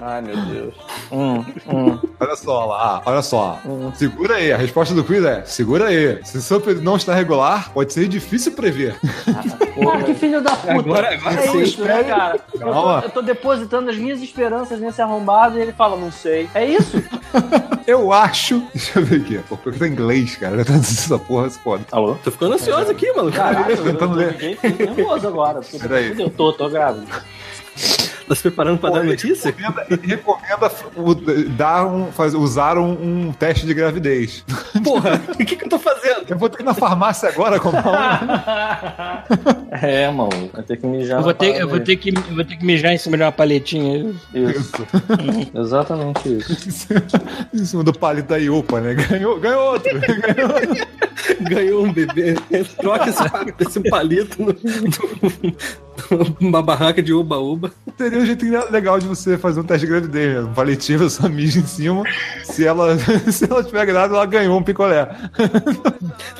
Ai, 0.00 0.22
meu 0.22 0.36
Deus. 0.36 0.74
Hum, 1.12 1.44
hum. 1.68 1.98
Olha 2.18 2.34
só 2.36 2.64
lá, 2.64 3.02
olha 3.04 3.22
só. 3.22 3.58
Segura 3.94 4.36
aí, 4.36 4.52
a 4.52 4.56
resposta 4.56 4.94
do 4.94 5.04
quiz 5.04 5.22
é: 5.24 5.44
segura 5.44 5.88
aí. 5.88 6.18
Se 6.24 6.40
seu 6.42 6.60
período 6.60 6.82
não 6.84 6.96
está 6.96 7.14
regular, 7.14 7.70
pode 7.72 7.92
ser 7.92 8.08
difícil 8.08 8.52
prever. 8.52 8.96
Ah, 9.28 10.02
que 10.02 10.14
filho 10.14 10.40
da 10.42 10.52
puta. 10.56 10.72
Agora- 10.72 11.12
agora 11.14 11.40
é 11.44 11.56
isso, 11.58 11.84
né, 11.84 12.02
cara? 12.04 12.40
Eu 12.54 12.72
tô, 12.72 12.98
eu 13.00 13.10
tô 13.10 13.22
depositando 13.22 13.90
as 13.90 13.96
minhas 13.96 14.20
esperanças 14.22 14.80
nesse 14.80 15.01
arrombado 15.02 15.58
e 15.58 15.62
ele 15.62 15.72
fala, 15.72 15.96
não 15.96 16.10
sei. 16.10 16.48
É 16.54 16.64
isso? 16.64 17.02
Eu 17.86 18.12
acho. 18.12 18.62
Deixa 18.72 19.00
eu 19.00 19.04
ver 19.04 19.20
aqui. 19.20 19.38
Pô, 19.48 19.56
porque 19.56 19.78
tá 19.78 19.88
em 19.88 19.90
inglês, 19.90 20.36
cara. 20.36 20.56
Eu 20.56 20.64
traduzir 20.64 20.98
essa 20.98 21.18
porra, 21.18 21.48
esse 21.48 21.58
foda. 21.58 21.84
Alô? 21.90 22.14
Tô 22.22 22.30
ficando 22.30 22.54
ansioso 22.54 22.90
aqui, 22.90 23.12
mano. 23.12 23.32
Caraca, 23.32 23.72
eu, 23.72 24.32
fiquei 24.32 24.54
fiquei 24.54 24.86
nervoso 24.86 25.26
agora. 25.26 25.60
Peraí. 25.80 26.18
eu 26.18 26.30
tô, 26.30 26.52
tô 26.52 26.68
grávido. 26.68 27.06
Tá 28.28 28.34
se 28.34 28.42
preparando 28.42 28.78
pra 28.78 28.90
dar 28.90 29.04
notícia? 29.04 29.50
Recomenda, 29.56 29.86
ele 29.90 30.06
recomenda 30.06 30.70
o- 30.96 31.14
dar 31.50 31.86
um, 31.86 32.12
faz, 32.12 32.34
usar 32.34 32.78
um, 32.78 32.92
um 33.28 33.32
teste 33.32 33.66
de 33.66 33.74
gravidez. 33.74 34.44
Porra, 34.84 35.20
o 35.34 35.36
que 35.44 35.56
que 35.56 35.64
eu 35.64 35.68
tô 35.68 35.78
fazendo? 35.78 36.24
Eu 36.28 36.38
vou 36.38 36.48
ter 36.48 36.56
que 36.58 36.62
ir 36.62 36.66
na 36.66 36.74
farmácia 36.74 37.28
agora 37.28 37.58
comprar 37.60 38.22
um. 38.22 39.76
é, 39.86 40.10
mano. 40.10 40.50
Vai 40.52 40.62
ter 40.62 40.76
que 40.76 40.86
mijar. 40.86 41.18
Eu 41.18 41.24
vou 41.24 41.34
ter, 41.34 41.56
eu 41.60 41.68
vou 41.68 41.80
ter, 41.80 41.96
que, 41.96 42.10
eu 42.10 42.34
vou 42.34 42.44
ter 42.44 42.56
que 42.56 42.64
mijar 42.64 42.92
em 42.92 42.98
cima 42.98 43.16
de 43.16 43.22
uma 43.22 43.32
paletinha. 43.32 44.14
Isso. 44.34 44.86
Exatamente 45.54 46.28
isso. 46.38 46.88
em 47.52 47.64
cima 47.64 47.82
do 47.84 47.92
palito 47.92 48.28
da 48.28 48.36
Iopa, 48.38 48.80
né? 48.80 48.94
Ganhou, 48.94 49.38
ganhou 49.40 49.72
outro. 49.72 49.90
Ganhou 50.00 50.52
outro. 50.54 50.86
Ganhou 51.40 51.84
um 51.84 51.92
bebê. 51.92 52.34
Troca 52.80 53.08
esse, 53.10 53.28
pa- 53.30 53.46
esse 53.60 53.80
palito 53.90 54.42
no, 54.42 54.54
numa 56.40 56.62
barraca 56.62 57.02
de 57.02 57.12
uba-uba. 57.12 57.72
Seria 57.96 58.18
um 58.18 58.26
jeito 58.26 58.44
legal 58.70 58.98
de 58.98 59.06
você 59.06 59.36
fazer 59.38 59.60
um 59.60 59.64
teste 59.64 59.86
de 59.86 59.92
gravidez, 59.92 60.44
né? 60.44 61.08
Sua 61.08 61.28
mija 61.28 61.58
em 61.60 61.66
cima. 61.66 62.04
Se 62.44 62.66
ela, 62.66 62.96
se 63.30 63.50
ela 63.50 63.62
tiver 63.62 63.86
grávida, 63.86 64.16
ela 64.16 64.26
ganhou 64.26 64.58
um 64.58 64.62
picolé. 64.62 65.08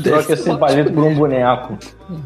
Troca 0.03 0.33
esse 0.33 0.57
palito 0.57 0.93
por 0.93 1.05
um 1.05 1.15
boneco. 1.15 1.79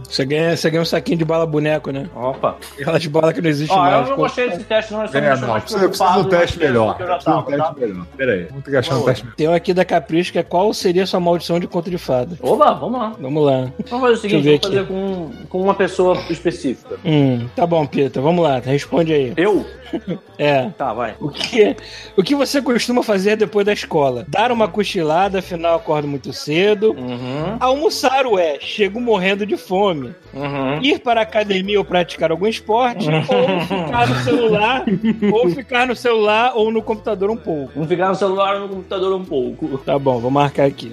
Você 0.09 0.25
ganha, 0.25 0.57
você 0.57 0.71
ganha 0.71 0.83
um 0.83 0.87
saquinho 0.87 1.19
de 1.19 1.25
bala 1.25 1.47
boneco, 1.47 1.91
né? 1.91 2.09
Opa. 2.15 2.57
Aquelas 2.79 3.07
balas 3.07 3.33
que 3.35 3.41
não 3.41 3.51
existem 3.51 3.77
mais. 3.77 3.95
eu 3.95 4.01
não 4.03 4.09
pô. 4.17 4.23
gostei 4.23 4.49
desse 4.51 4.65
teste, 4.65 4.93
não. 4.93 5.05
Eu 5.05 5.11
me 5.11 5.19
É, 5.19 5.37
não, 5.37 5.49
mais 5.49 5.63
precisa, 5.65 5.89
precisa 5.89 6.05
de 6.13 6.19
um 6.19 6.23
preocupado 6.25 6.29
teste 6.29 6.59
que 6.59 6.65
melhor. 6.65 6.97
eu 7.01 7.07
já 7.07 7.17
de 7.17 7.21
um 7.21 7.25
tava, 7.25 7.43
teste 7.45 7.63
tá? 7.63 7.75
melhor. 7.79 8.07
Pera 8.17 8.33
aí, 8.33 8.45
vamos 8.45 8.65
ter 8.65 8.71
que 8.71 8.77
achar 8.77 8.97
um 8.97 9.05
teste 9.05 9.25
melhor. 9.25 9.37
Tem 9.37 9.49
um 9.49 9.55
aqui 9.55 9.75
da 9.75 9.85
Capricho 9.85 10.33
que 10.33 10.39
é 10.39 10.43
qual 10.43 10.73
seria 10.75 11.07
sua 11.07 11.21
maldição 11.21 11.59
de 11.61 11.67
conto 11.67 11.91
de 11.91 11.99
fada. 11.99 12.37
Oba, 12.41 12.73
vamos 12.75 13.01
lá. 13.01 13.13
Vamos 13.21 13.45
lá. 13.45 13.73
Vamos 13.89 14.01
fazer 14.01 14.13
o 14.13 14.17
seguinte, 14.17 14.45
vamos 14.45 14.61
fazer 14.67 14.87
com, 14.87 15.31
com 15.49 15.61
uma 15.63 15.75
pessoa 15.75 16.17
específica. 16.31 16.97
Hum, 17.05 17.47
tá 17.55 17.67
bom, 17.67 17.87
Pita, 17.87 18.21
vamos 18.21 18.43
lá, 18.45 18.59
responde 18.59 19.13
aí. 19.13 19.33
Eu? 19.37 19.65
É. 20.39 20.69
Tá, 20.77 20.93
vai. 20.93 21.15
O 21.19 21.31
que, 21.31 21.75
o 22.17 22.23
que 22.23 22.35
você 22.35 22.61
costuma 22.61 23.03
fazer 23.03 23.37
depois 23.37 23.65
da 23.65 23.73
escola? 23.73 24.27
Dar 24.29 24.53
uma 24.53 24.69
cochilada, 24.69 25.39
afinal 25.39 25.77
acordo 25.77 26.07
muito 26.07 26.31
cedo. 26.33 26.91
Uhum, 26.93 27.57
Almoçar, 27.59 28.27
ué, 28.27 28.59
chego 28.61 29.01
morrendo 29.01 29.47
de 29.47 29.57
fome. 29.57 29.76
Uhum. 29.85 30.83
Ir 30.83 30.99
para 31.01 31.21
a 31.21 31.23
academia 31.23 31.79
ou 31.79 31.85
praticar 31.85 32.31
algum 32.31 32.47
esporte. 32.47 33.09
ou 33.09 33.61
ficar 33.61 34.09
no 34.09 34.15
celular. 34.23 34.85
ou 35.33 35.51
ficar 35.51 35.87
no 35.87 35.97
celular 35.97 36.53
ou 36.55 36.71
no 36.71 36.83
computador 36.83 37.31
um 37.31 37.37
pouco. 37.37 37.73
Vamos 37.75 37.89
ficar 37.89 38.09
no 38.09 38.15
celular 38.15 38.57
ou 38.57 38.61
no 38.63 38.69
computador 38.69 39.15
um 39.15 39.25
pouco. 39.25 39.79
Tá 39.79 39.99
bom, 39.99 40.19
vou 40.19 40.31
marcar 40.31 40.67
aqui. 40.67 40.93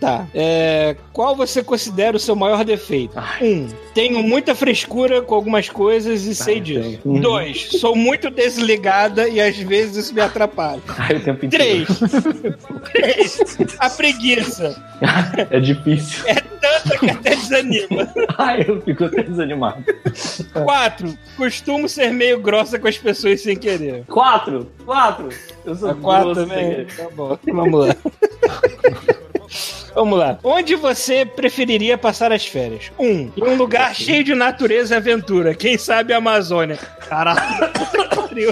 Tá. 0.00 0.26
É, 0.34 0.96
qual 1.12 1.34
você 1.34 1.62
considera 1.62 2.16
o 2.16 2.20
seu 2.20 2.36
maior 2.36 2.64
defeito? 2.64 3.18
Um, 3.40 3.68
tenho 3.94 4.22
muita 4.22 4.54
frescura 4.54 5.22
com 5.22 5.34
algumas 5.34 5.68
coisas 5.68 6.24
e 6.24 6.34
sei 6.34 6.60
disso. 6.60 7.00
Dois, 7.04 7.68
sou 7.80 7.94
muito 7.96 8.30
desligada 8.30 9.28
e 9.28 9.40
às 9.40 9.56
vezes 9.56 9.96
isso 9.96 10.14
me 10.14 10.20
atrapalha. 10.20 10.80
Ai, 10.88 11.16
o 11.16 11.20
tempo 11.20 11.48
três, 11.50 11.88
a 13.78 13.90
preguiça. 13.90 14.76
É 15.50 15.60
difícil. 15.60 16.24
É 16.26 16.47
tanta 16.82 16.98
que 16.98 17.10
até 17.10 17.36
desanima. 17.36 18.12
Ai, 18.38 18.64
eu 18.66 18.80
fico 18.82 19.04
até 19.04 19.22
desanimado. 19.22 19.84
Quatro, 20.64 21.16
costumo 21.36 21.88
ser 21.88 22.12
meio 22.12 22.40
grossa 22.40 22.78
com 22.78 22.88
as 22.88 22.98
pessoas 22.98 23.42
sem 23.42 23.56
querer. 23.56 24.04
Quatro! 24.06 24.70
Quatro! 24.84 25.28
Eu 25.64 25.74
sou 25.74 25.90
A 25.90 25.94
quatro 25.94 26.34
também. 26.34 26.86
Tá 26.86 27.08
bom, 27.14 27.38
vamos 27.46 27.86
lá. 27.86 27.96
Vamos 29.94 30.18
lá. 30.18 30.38
Onde 30.44 30.76
você 30.76 31.24
preferiria 31.24 31.98
passar 31.98 32.30
as 32.30 32.46
férias? 32.46 32.92
Um, 32.98 33.32
em 33.36 33.42
um 33.42 33.56
lugar 33.56 33.94
cheio 33.94 34.22
de 34.22 34.34
natureza 34.34 34.94
e 34.94 34.96
aventura. 34.96 35.54
Quem 35.54 35.76
sabe 35.76 36.12
a 36.12 36.18
Amazônia. 36.18 36.76
Caralho. 36.76 37.72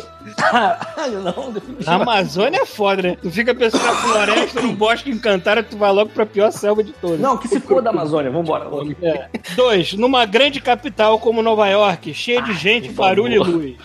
Caralho, 0.36 1.22
não. 1.22 1.54
A 1.86 1.94
Amazônia 1.94 2.60
é 2.62 2.66
foda, 2.66 3.02
né? 3.02 3.16
Tu 3.20 3.30
fica 3.30 3.54
pensando 3.54 3.84
na 3.84 3.94
floresta, 3.94 4.60
num 4.60 4.74
bosque 4.74 5.10
encantado, 5.10 5.62
tu 5.62 5.76
vai 5.76 5.90
logo 5.90 6.10
pra 6.10 6.26
pior 6.26 6.50
selva 6.52 6.84
de 6.84 6.92
todas. 6.92 7.18
Não, 7.18 7.36
que 7.38 7.48
se 7.48 7.58
for 7.58 7.82
da 7.82 7.90
Amazônia, 7.90 8.30
vambora. 8.30 8.66
É. 9.02 9.28
Dois, 9.54 9.94
numa 9.94 10.26
grande 10.26 10.60
capital 10.60 11.18
como 11.18 11.42
Nova 11.42 11.66
York, 11.68 12.12
cheia 12.12 12.42
de 12.42 12.52
gente, 12.54 12.90
barulho 12.90 13.34
e 13.34 13.38
luz. 13.38 13.76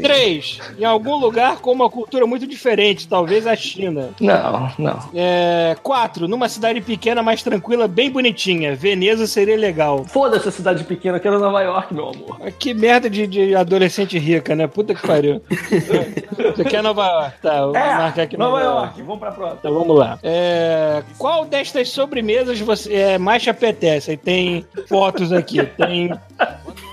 Três, 0.00 0.58
em 0.78 0.84
algum 0.84 1.16
lugar 1.16 1.58
com 1.58 1.72
uma 1.72 1.90
cultura 1.90 2.26
muito 2.26 2.46
diferente, 2.46 3.08
talvez 3.08 3.46
a 3.46 3.54
China. 3.54 4.10
Não, 4.20 4.72
não. 4.78 4.98
É, 5.14 5.76
quatro, 5.82 6.26
numa 6.26 6.48
cidade 6.48 6.80
pequena, 6.80 7.22
mais 7.22 7.42
tranquila, 7.42 7.86
bem 7.86 8.10
bonitinha. 8.10 8.74
Veneza 8.74 9.26
seria 9.26 9.56
legal. 9.56 10.04
Foda-se 10.04 10.48
a 10.48 10.52
cidade 10.52 10.84
pequena, 10.84 11.16
eu 11.16 11.20
quero 11.20 11.38
Nova 11.38 11.60
York, 11.62 11.92
meu 11.92 12.08
amor. 12.08 12.38
Que 12.58 12.72
merda 12.74 13.10
de, 13.10 13.26
de 13.26 13.54
adolescente 13.54 14.18
rica, 14.18 14.54
né? 14.54 14.66
Puta 14.66 14.94
que 14.94 15.06
pariu. 15.06 15.42
Você 16.56 16.64
quer 16.64 16.82
Nova 16.82 17.06
York? 17.06 17.36
Tá, 17.42 17.60
vou 17.62 17.72
marcar 17.72 18.22
aqui 18.22 18.34
É, 18.34 18.38
Nova 18.38 18.60
York, 18.60 19.02
vamos 19.02 19.18
pra 19.18 19.32
próxima. 19.32 19.58
Então 19.60 19.74
vamos 19.74 19.98
lá. 19.98 20.18
É, 20.22 21.02
qual 21.18 21.44
destas 21.44 21.90
sobremesas 21.90 22.60
você 22.60 22.92
é, 22.92 23.18
mais 23.18 23.42
te 23.42 23.50
apetece? 23.50 24.12
Aí 24.12 24.16
tem 24.16 24.66
fotos 24.88 25.32
aqui. 25.32 25.64
Tem. 25.64 26.12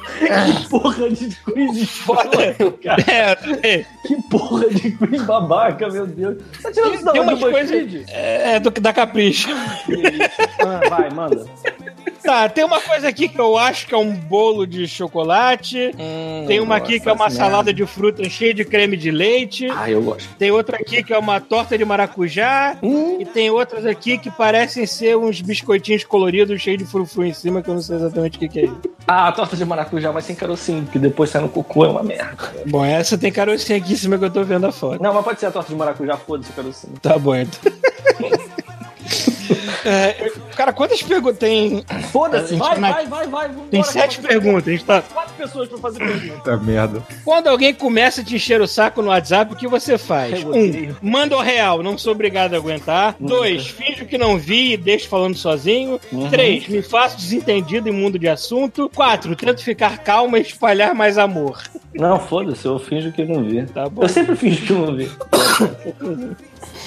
Porra 0.69 1.09
de 1.09 1.35
quiz 1.35 1.89
Foto. 1.89 2.39
É, 2.39 3.35
tem, 3.35 3.85
Que 4.05 4.21
porra 4.29 4.69
de 4.69 4.91
quiz 4.91 5.21
babaca, 5.25 5.89
meu 5.89 6.05
Deus. 6.07 6.37
Tá 6.61 6.71
tirando 6.71 6.95
isso 6.95 7.05
da 7.05 7.11
onde. 7.13 7.35
BuzzFeed? 7.35 8.05
É, 8.09 8.59
do, 8.59 8.69
da 8.71 8.93
Capricho. 8.93 9.49
Ah, 10.59 10.89
vai, 10.89 11.09
manda. 11.09 11.45
Tá, 12.23 12.49
tem 12.49 12.63
uma 12.63 12.79
coisa 12.81 13.07
aqui 13.07 13.27
que 13.29 13.39
eu 13.39 13.57
acho 13.57 13.87
que 13.87 13.93
é 13.93 13.97
um 13.97 14.13
bolo 14.13 14.65
de 14.65 14.87
chocolate. 14.87 15.91
tem 16.47 16.59
uma 16.59 16.75
aqui 16.75 16.99
que 16.99 17.09
é 17.09 17.13
uma 17.13 17.25
nossa, 17.25 17.37
salada 17.37 17.73
de 17.73 17.85
fruta 17.85 18.27
cheia 18.29 18.53
de 18.53 18.65
creme 18.65 18.97
de 18.97 19.11
leite. 19.11 19.67
Ah, 19.71 19.89
eu 19.89 20.01
gosto. 20.01 20.27
Tem 20.37 20.51
outra 20.51 20.77
aqui 20.77 21.03
que 21.03 21.13
é 21.13 21.17
uma 21.17 21.39
torta 21.39 21.77
de 21.77 21.85
maracujá. 21.85 22.77
E 23.19 23.25
tem 23.25 23.49
outras 23.49 23.85
aqui 23.85 24.17
que 24.17 24.29
parecem 24.29 24.85
ser 24.85 25.17
uns 25.17 25.41
biscoitinhos 25.41 26.03
coloridos 26.03 26.61
cheios 26.61 26.79
de 26.79 26.85
frufru 26.85 27.25
em 27.25 27.33
cima, 27.33 27.61
que 27.61 27.69
eu 27.69 27.75
não 27.75 27.81
sei 27.81 27.95
exatamente 27.95 28.37
o 28.37 28.39
que, 28.39 28.49
que 28.49 28.59
é 28.59 28.65
isso. 28.65 28.81
Ah, 29.07 29.27
a 29.27 29.31
torta 29.31 29.55
de 29.55 29.65
maracujá 29.65 30.11
vai 30.11 30.21
sem 30.21 30.35
carocinho, 30.35 30.83
porque 30.83 30.99
depois 30.99 31.29
sai 31.29 31.41
no 31.41 31.49
cocô, 31.49 31.85
é 31.85 31.89
uma 31.89 32.03
merda. 32.03 32.53
Bom, 32.67 32.85
essa 32.85 33.17
tem 33.17 33.31
carocinho 33.31 33.79
aqui 33.79 33.93
em 33.93 33.95
cima 33.95 34.17
que 34.17 34.25
eu 34.25 34.29
tô 34.29 34.43
vendo 34.43 34.65
a 34.67 34.71
foto. 34.71 35.01
Não, 35.01 35.13
mas 35.13 35.23
pode 35.23 35.39
ser 35.39 35.47
a 35.47 35.51
torta 35.51 35.69
de 35.69 35.75
maracujá, 35.75 36.17
foda-se 36.17 36.51
o 36.51 36.53
carocinho. 36.53 36.93
Tá 37.01 37.17
bom, 37.17 37.35
então. 37.35 37.71
É, 39.89 40.31
cara, 40.55 40.71
quantas 40.71 41.01
perguntas 41.01 41.39
tem? 41.39 41.83
Foda-se, 42.11 42.49
Gente, 42.49 42.59
vai, 42.59 42.79
vai, 42.79 43.07
vai, 43.07 43.27
vai. 43.27 43.49
Tem 43.71 43.81
sete 43.81 44.19
perguntas. 44.19 44.67
A 44.67 44.71
gente 44.71 44.85
tá... 44.85 45.01
Quatro 45.01 45.33
pessoas 45.33 45.67
pra 45.67 45.77
fazer 45.79 45.99
pergunta. 45.99 46.33
Puta 46.35 46.57
merda. 46.57 47.03
Quando 47.25 47.47
alguém 47.47 47.73
começa 47.73 48.21
a 48.21 48.23
te 48.23 48.35
encher 48.35 48.61
o 48.61 48.67
saco 48.67 49.01
no 49.01 49.07
WhatsApp, 49.07 49.51
o 49.51 49.55
que 49.55 49.67
você 49.67 49.97
faz? 49.97 50.43
Um, 50.43 50.93
manda 51.01 51.35
o 51.35 51.41
real, 51.41 51.81
não 51.81 51.97
sou 51.97 52.11
obrigado 52.13 52.53
a 52.53 52.57
aguentar. 52.57 53.15
Dois, 53.19 53.67
finjo 53.67 54.05
que 54.05 54.17
não 54.17 54.37
vi 54.37 54.73
e 54.73 54.77
deixo 54.77 55.09
falando 55.09 55.35
sozinho. 55.35 55.99
Três, 56.29 56.67
me 56.67 56.83
faço 56.83 57.17
desentendido 57.17 57.89
em 57.89 57.91
mundo 57.91 58.19
de 58.19 58.27
assunto. 58.27 58.91
Quatro, 58.93 59.35
tento 59.35 59.63
ficar 59.63 59.97
calma 59.99 60.37
e 60.37 60.41
espalhar 60.41 60.93
mais 60.93 61.17
amor. 61.17 61.63
Não, 61.95 62.19
foda-se, 62.19 62.65
eu 62.65 62.77
finjo 62.77 63.11
que 63.11 63.25
não 63.25 63.43
vi. 63.43 63.65
Tá 63.65 63.89
bom. 63.89 64.03
Eu 64.03 64.09
sempre 64.09 64.35
finjo 64.35 64.65
que 64.67 64.73
não 64.73 64.95
vi. 64.95 65.09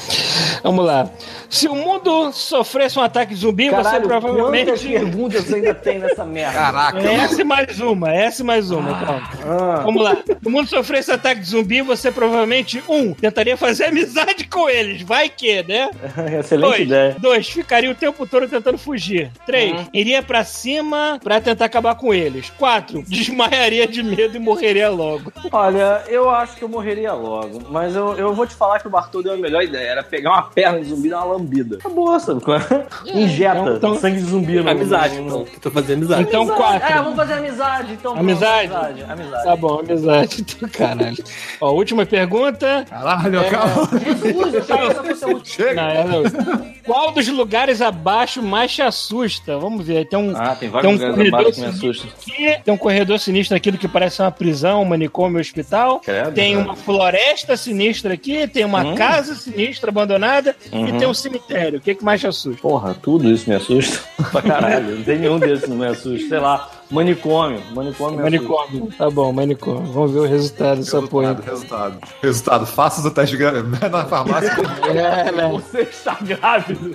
Vamos 0.63 0.85
lá. 0.85 1.09
Se 1.51 1.69
o 1.69 1.75
mundo 1.75 2.33
sofresse 2.33 2.99
um 2.99 3.03
ataque 3.03 3.35
zumbi, 3.35 3.69
você 3.69 3.83
Caralho, 3.83 4.09
quantas 4.09 4.21
provavelmente. 4.23 4.89
perguntas 4.89 5.53
ainda 5.53 5.75
tem 5.75 5.99
nessa 5.99 6.25
merda? 6.25 6.53
Caraca. 6.59 6.99
Essa 6.99 7.43
e 7.43 7.45
mais 7.45 7.79
uma, 7.79 8.11
essa 8.15 8.43
e 8.43 8.45
mais 8.45 8.71
uma, 8.71 8.99
calma. 8.99 9.29
Ah, 9.45 9.83
Vamos 9.85 10.03
lá. 10.03 10.17
Se 10.17 10.47
o 10.49 10.51
mundo 10.51 10.69
sofresse 10.69 11.11
ataque 11.13 11.41
de 11.43 11.49
zumbi, 11.49 11.83
você 11.83 12.11
provavelmente, 12.11 12.83
um, 12.89 13.13
tentaria 13.13 13.57
fazer 13.57 13.85
amizade 13.93 14.45
com 14.47 14.69
eles. 14.71 15.03
Vai 15.03 15.29
que, 15.29 15.63
né? 15.65 15.91
excelente 16.41 16.69
Dois, 16.69 16.81
ideia. 16.81 17.17
dois, 17.19 17.49
ficaria 17.49 17.91
o 17.91 17.95
tempo 17.95 18.27
todo 18.27 18.49
tentando 18.49 18.79
fugir. 18.79 19.31
Três, 19.45 19.77
iria 19.93 20.23
pra 20.23 20.45
cima 20.45 21.19
pra 21.23 21.39
tentar 21.41 21.67
acabar 21.67 21.97
com 21.97 22.15
eles. 22.15 22.49
Quatro, 22.59 23.03
desmaiaria 23.07 23.87
de 23.87 24.03
medo 24.03 24.37
e 24.37 24.41
morreria 24.41 24.89
logo. 24.89 25.31
Olha, 25.53 26.03
eu 26.09 26.31
acho 26.31 26.57
que 26.57 26.63
eu 26.65 26.69
morreria 26.69 27.13
logo, 27.13 27.61
mas 27.69 27.95
eu, 27.95 28.17
eu 28.17 28.33
vou 28.33 28.47
te 28.47 28.55
falar 28.55 28.79
que 28.81 28.87
o 28.87 28.91
Bartô 28.91 29.23
deu 29.23 29.35
a 29.35 29.37
melhor 29.37 29.63
ideia. 29.63 29.92
Era 29.93 30.03
pegar 30.03 30.31
uma 30.31 30.43
perna 30.43 30.81
de 30.81 30.87
zumbi 30.87 31.09
e 31.09 31.11
dar 31.11 31.25
uma 31.25 31.35
lambida. 31.37 31.77
Acabou, 31.77 32.19
sabe? 32.19 32.41
é? 32.53 33.19
Injeta 33.19 33.75
então- 33.77 33.95
sangue 33.97 34.17
de 34.19 34.25
zumbi 34.25 34.61
no 34.61 34.71
Amizade, 34.71 35.17
no- 35.21 35.27
então. 35.27 35.47
Tô 35.61 35.71
fazendo 35.71 35.99
amizade. 35.99 36.23
Então, 36.23 36.43
Amizade. 36.43 36.61
quatro. 36.63 36.93
É, 36.93 36.97
vamos 37.03 37.17
fazer 37.17 37.33
amizade, 37.35 37.93
então. 37.93 38.17
Amizade? 38.17 38.73
Amizade. 38.73 39.03
amizade. 39.09 39.45
Tá 39.45 39.57
bom, 39.57 39.81
amizade. 39.81 40.43
Então, 40.57 40.69
caralho. 40.69 41.25
Ó, 41.61 41.71
última 41.73 42.07
pergunta. 42.07 42.85
Caralho, 42.89 43.51
calma. 43.51 43.89
Jesus, 44.23 44.55
eu 44.55 44.63
sabia 44.65 44.87
que 44.87 44.91
essa 44.93 45.05
fosse 45.05 45.25
a 45.25 45.29
última. 45.29 45.45
Chega. 45.45 45.83
Não, 45.83 45.91
é 45.91 46.05
não. 46.05 46.73
Qual 46.85 47.13
dos 47.13 47.29
lugares 47.29 47.81
abaixo 47.81 48.43
mais 48.43 48.73
te 48.73 48.83
assusta? 48.83 49.59
Vamos 49.59 49.87
ver. 49.87 50.07
Tem 50.09 50.19
um, 50.19 50.33
Ah, 50.37 50.49
tem 50.51 50.57
tem 50.57 50.71
vários 50.71 50.91
um 50.91 50.95
lugares 50.95 51.15
corredor 51.17 51.41
abaixo 51.41 51.53
que 51.53 51.61
me 51.61 51.73
sinistro 51.73 51.91
assustam. 51.91 52.11
aqui, 52.21 52.63
tem 52.65 52.75
um 52.75 52.79
corredor 52.79 53.19
sinistro 53.19 53.57
aqui 53.57 53.71
do 53.71 53.79
que 53.79 53.89
parece 53.89 54.23
uma 54.23 54.31
prisão, 54.31 54.83
um 54.83 54.85
manicômio, 54.85 55.39
um 55.39 55.41
hospital. 55.41 56.01
Credo, 56.01 56.33
tem 56.33 56.55
cara. 56.55 56.65
uma 56.67 56.77
floresta 56.77 57.57
sinistra 57.57 58.15
aqui, 58.15 58.47
tem 58.49 58.65
uma 58.65 58.83
Hum. 58.85 58.95
casa 58.95 59.35
sinistra 59.35 59.82
abandonada 59.91 60.55
e 60.71 60.77
Uhum. 60.77 60.99
tem 60.99 61.09
um 61.09 61.15
cemitério. 61.15 61.79
O 61.79 61.83
que, 61.83 61.95
que 61.95 62.05
mais 62.05 62.21
te 62.21 62.27
assusta? 62.27 62.61
Porra, 62.63 62.95
tudo 62.95 63.29
isso 63.31 63.49
me 63.49 63.57
assusta. 63.57 64.01
pra 64.31 64.43
caralho. 64.43 64.97
Não 64.97 65.05
tem 65.05 65.19
nenhum 65.19 65.39
desses 65.39 65.65
que 65.65 65.71
não 65.71 65.77
me 65.77 65.87
assusta. 65.87 66.29
Sei 66.29 66.39
lá, 66.39 66.71
manicômio. 66.91 67.61
Manicômio 67.75 68.21
assusta. 68.21 68.23
Manicômio. 68.23 68.89
Tá 68.97 69.11
bom, 69.11 69.33
manicômio. 69.33 69.93
Vamos 69.93 70.13
ver 70.13 70.21
o 70.21 70.27
resultado 70.27 70.79
dessa 70.79 71.03
porra. 71.03 71.29
Resultado, 71.29 71.51
resultado. 71.51 71.99
Resultado. 72.23 72.67
Faça 72.67 73.07
o 73.07 73.11
teste 73.11 73.37
na 73.91 74.05
farmácia. 74.07 74.53
É, 74.89 75.33
né? 75.33 75.49
Você 75.53 75.81
está 75.83 76.17
grávido. 76.21 76.95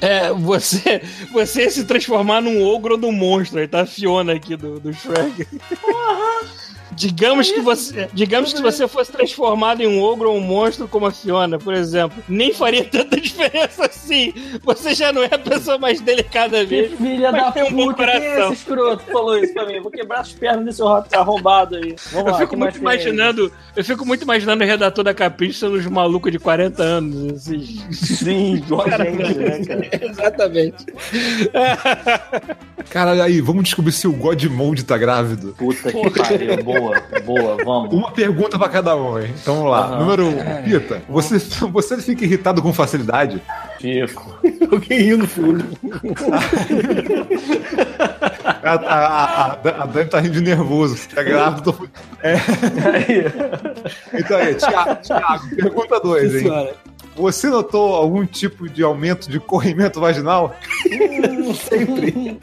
É, 0.00 0.32
você, 0.32 1.02
você 1.32 1.70
se 1.70 1.84
transformar 1.84 2.40
num 2.40 2.62
ogro 2.62 2.94
ou 2.94 3.00
num 3.00 3.12
monstro. 3.12 3.58
Aí 3.60 3.68
tá 3.68 3.82
a 3.82 3.86
Fiona 3.86 4.32
aqui 4.34 4.56
do, 4.56 4.78
do 4.80 4.92
Shrek. 4.92 5.46
Digamos 6.96 7.50
que 7.50 7.60
você, 7.60 8.08
digamos 8.12 8.50
que 8.52 8.56
se 8.58 8.62
você 8.62 8.86
fosse 8.88 9.10
transformado 9.12 9.80
em 9.82 9.86
um 9.86 10.00
ogro 10.00 10.30
ou 10.30 10.36
um 10.36 10.40
monstro 10.40 10.86
como 10.88 11.06
a 11.06 11.10
Fiona, 11.12 11.58
por 11.58 11.74
exemplo, 11.74 12.22
nem 12.28 12.52
faria 12.52 12.84
tanta 12.84 13.18
diferença 13.20 13.86
assim. 13.86 14.32
Você 14.62 14.94
já 14.94 15.12
não 15.12 15.22
é 15.22 15.28
a 15.32 15.38
pessoa 15.38 15.78
mais 15.78 16.00
delicada 16.00 16.64
Que 16.64 16.82
mesmo. 16.82 16.96
filha 16.98 17.32
da 17.32 17.52
tem 17.52 17.64
um 17.64 17.72
bom 17.72 17.86
puta. 17.88 18.04
Quem 18.04 18.14
é 18.26 18.40
esse 18.44 18.52
escroto 18.54 19.02
falou 19.10 19.38
isso 19.38 19.52
pra 19.52 19.66
mim? 19.66 19.80
Vou 19.80 19.90
quebrar 19.90 20.20
as 20.20 20.32
pernas 20.32 20.64
desse 20.64 20.82
rato 20.82 21.14
arrombado 21.14 21.76
aí. 21.76 21.94
Vamos 22.12 22.26
Eu 22.26 22.32
lá, 22.32 22.38
fico 22.38 22.56
muito 22.56 22.78
imaginando, 22.78 23.52
eu 23.76 23.84
fico 23.84 24.04
muito 24.06 24.22
imaginando 24.22 24.62
o 24.62 24.66
redator 24.66 25.04
da 25.04 25.14
Capricho 25.14 25.58
sendo 25.58 25.76
uns 25.76 25.86
malucos 25.86 26.30
de 26.32 26.38
40 26.38 26.82
anos, 26.82 27.32
assim. 27.34 27.64
Sim, 27.92 28.54
igual 28.54 28.86
a 28.86 28.90
gente, 29.04 29.34
né, 29.38 29.64
cara? 29.64 29.88
Exatamente. 30.10 30.84
Caralho, 32.90 33.22
aí, 33.22 33.40
vamos 33.40 33.64
descobrir 33.64 33.92
se 33.92 34.06
o 34.06 34.12
Godmode 34.12 34.84
tá 34.84 34.96
grávido. 34.96 35.54
Puta 35.58 35.92
que 35.92 36.10
pariu. 36.10 36.64
Boa, 36.84 37.00
boa, 37.24 37.56
vamos. 37.64 37.94
Uma 37.94 38.10
pergunta 38.10 38.58
pra 38.58 38.68
cada 38.68 38.94
um, 38.96 39.18
hein? 39.18 39.32
Então 39.40 39.56
vamos 39.56 39.70
lá. 39.70 39.86
Aham. 39.86 39.98
Número 40.00 40.26
1. 40.26 40.62
Pita, 40.64 41.02
você, 41.08 41.38
você 41.38 41.98
fica 42.02 42.24
irritado 42.24 42.60
com 42.60 42.72
facilidade? 42.72 43.40
Fico. 43.78 44.38
Alguém 44.70 45.00
riu 45.00 45.18
no 45.18 45.26
fundo. 45.26 45.64
A, 48.62 48.72
a, 48.72 49.24
a, 49.24 49.82
a, 49.82 49.86
Dani 49.86 50.08
tá 50.08 50.20
rindo 50.20 50.34
de 50.34 50.40
nervoso. 50.42 51.08
Tá 51.14 51.22
grávido. 51.22 51.72
Tô... 51.72 51.88
É. 52.22 52.34
Então 54.14 54.38
aí, 54.38 54.54
Thiago, 54.54 55.02
Thiago 55.02 55.56
pergunta 55.56 56.00
2, 56.00 56.34
hein? 56.34 56.40
Senhora. 56.40 56.74
Você 57.16 57.48
notou 57.48 57.94
algum 57.94 58.26
tipo 58.26 58.68
de 58.68 58.82
aumento 58.82 59.30
de 59.30 59.38
corrimento 59.38 60.00
vaginal? 60.00 60.56
Sempre. 61.68 62.38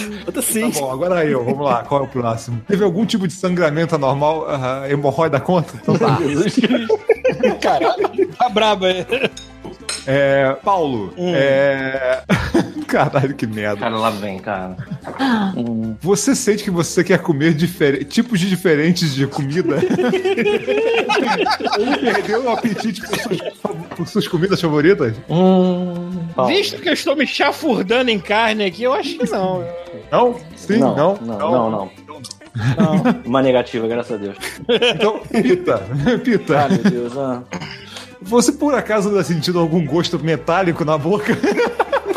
Outra 0.26 0.42
sim. 0.42 0.70
Tá 0.70 0.80
bom, 0.80 0.92
agora 0.92 1.24
eu, 1.24 1.44
vamos 1.44 1.64
lá, 1.64 1.82
qual 1.82 2.02
é 2.02 2.04
o 2.04 2.08
próximo? 2.08 2.60
Teve 2.66 2.84
algum 2.84 3.04
tipo 3.04 3.26
de 3.26 3.32
sangramento 3.32 3.94
anormal, 3.94 4.46
uh, 4.46 4.90
hemorroida 4.90 5.40
conta? 5.40 5.74
Então 5.82 5.96
tá. 5.96 6.18
Caralho, 7.60 8.28
tá 8.36 8.48
braba 8.48 8.86
aí. 8.86 9.06
É, 10.06 10.56
Paulo, 10.62 11.12
é... 11.18 12.22
Caralho, 12.86 13.34
que 13.34 13.46
merda. 13.46 13.80
Cara, 13.80 13.96
lá 13.96 14.10
vem, 14.10 14.38
cara. 14.38 14.76
Você 16.00 16.36
sente 16.36 16.62
que 16.62 16.70
você 16.70 17.02
quer 17.02 17.18
comer 17.18 17.52
difer... 17.52 18.04
tipos 18.04 18.38
de 18.38 18.48
diferentes 18.48 19.14
de 19.14 19.26
comida? 19.26 19.78
Ele 21.78 21.96
perdeu 22.12 22.44
o 22.44 22.50
apetite 22.50 23.00
por 23.02 23.18
suas, 23.18 23.40
por 23.96 24.08
suas 24.08 24.28
comidas 24.28 24.60
favoritas? 24.60 25.14
Hum. 25.28 26.28
Paulo. 26.34 26.50
Visto 26.54 26.80
que 26.80 26.88
eu 26.88 26.92
estou 26.92 27.16
me 27.16 27.26
chafurdando 27.26 28.10
em 28.10 28.20
carne 28.20 28.64
aqui, 28.64 28.84
eu 28.84 28.94
acho 28.94 29.18
que 29.18 29.28
não. 29.30 29.64
Não? 30.10 30.36
Sim? 30.54 30.78
Não? 30.78 30.94
Não, 30.94 31.16
não, 31.20 31.50
não, 31.50 31.70
não. 31.70 31.90
Uma 33.24 33.42
negativa, 33.42 33.86
graças 33.88 34.12
a 34.12 34.16
Deus. 34.16 34.36
Então, 34.68 35.20
Pita, 35.30 35.78
Pita, 36.24 36.64
Ah, 36.64 36.68
meu 36.68 36.78
Deus. 36.90 37.16
Ah. 37.16 37.42
Você 38.22 38.52
por 38.52 38.74
acaso 38.74 39.10
tá 39.14 39.22
sentindo 39.24 39.58
algum 39.58 39.84
gosto 39.84 40.18
metálico 40.18 40.84
na 40.84 40.96
boca? 40.98 41.36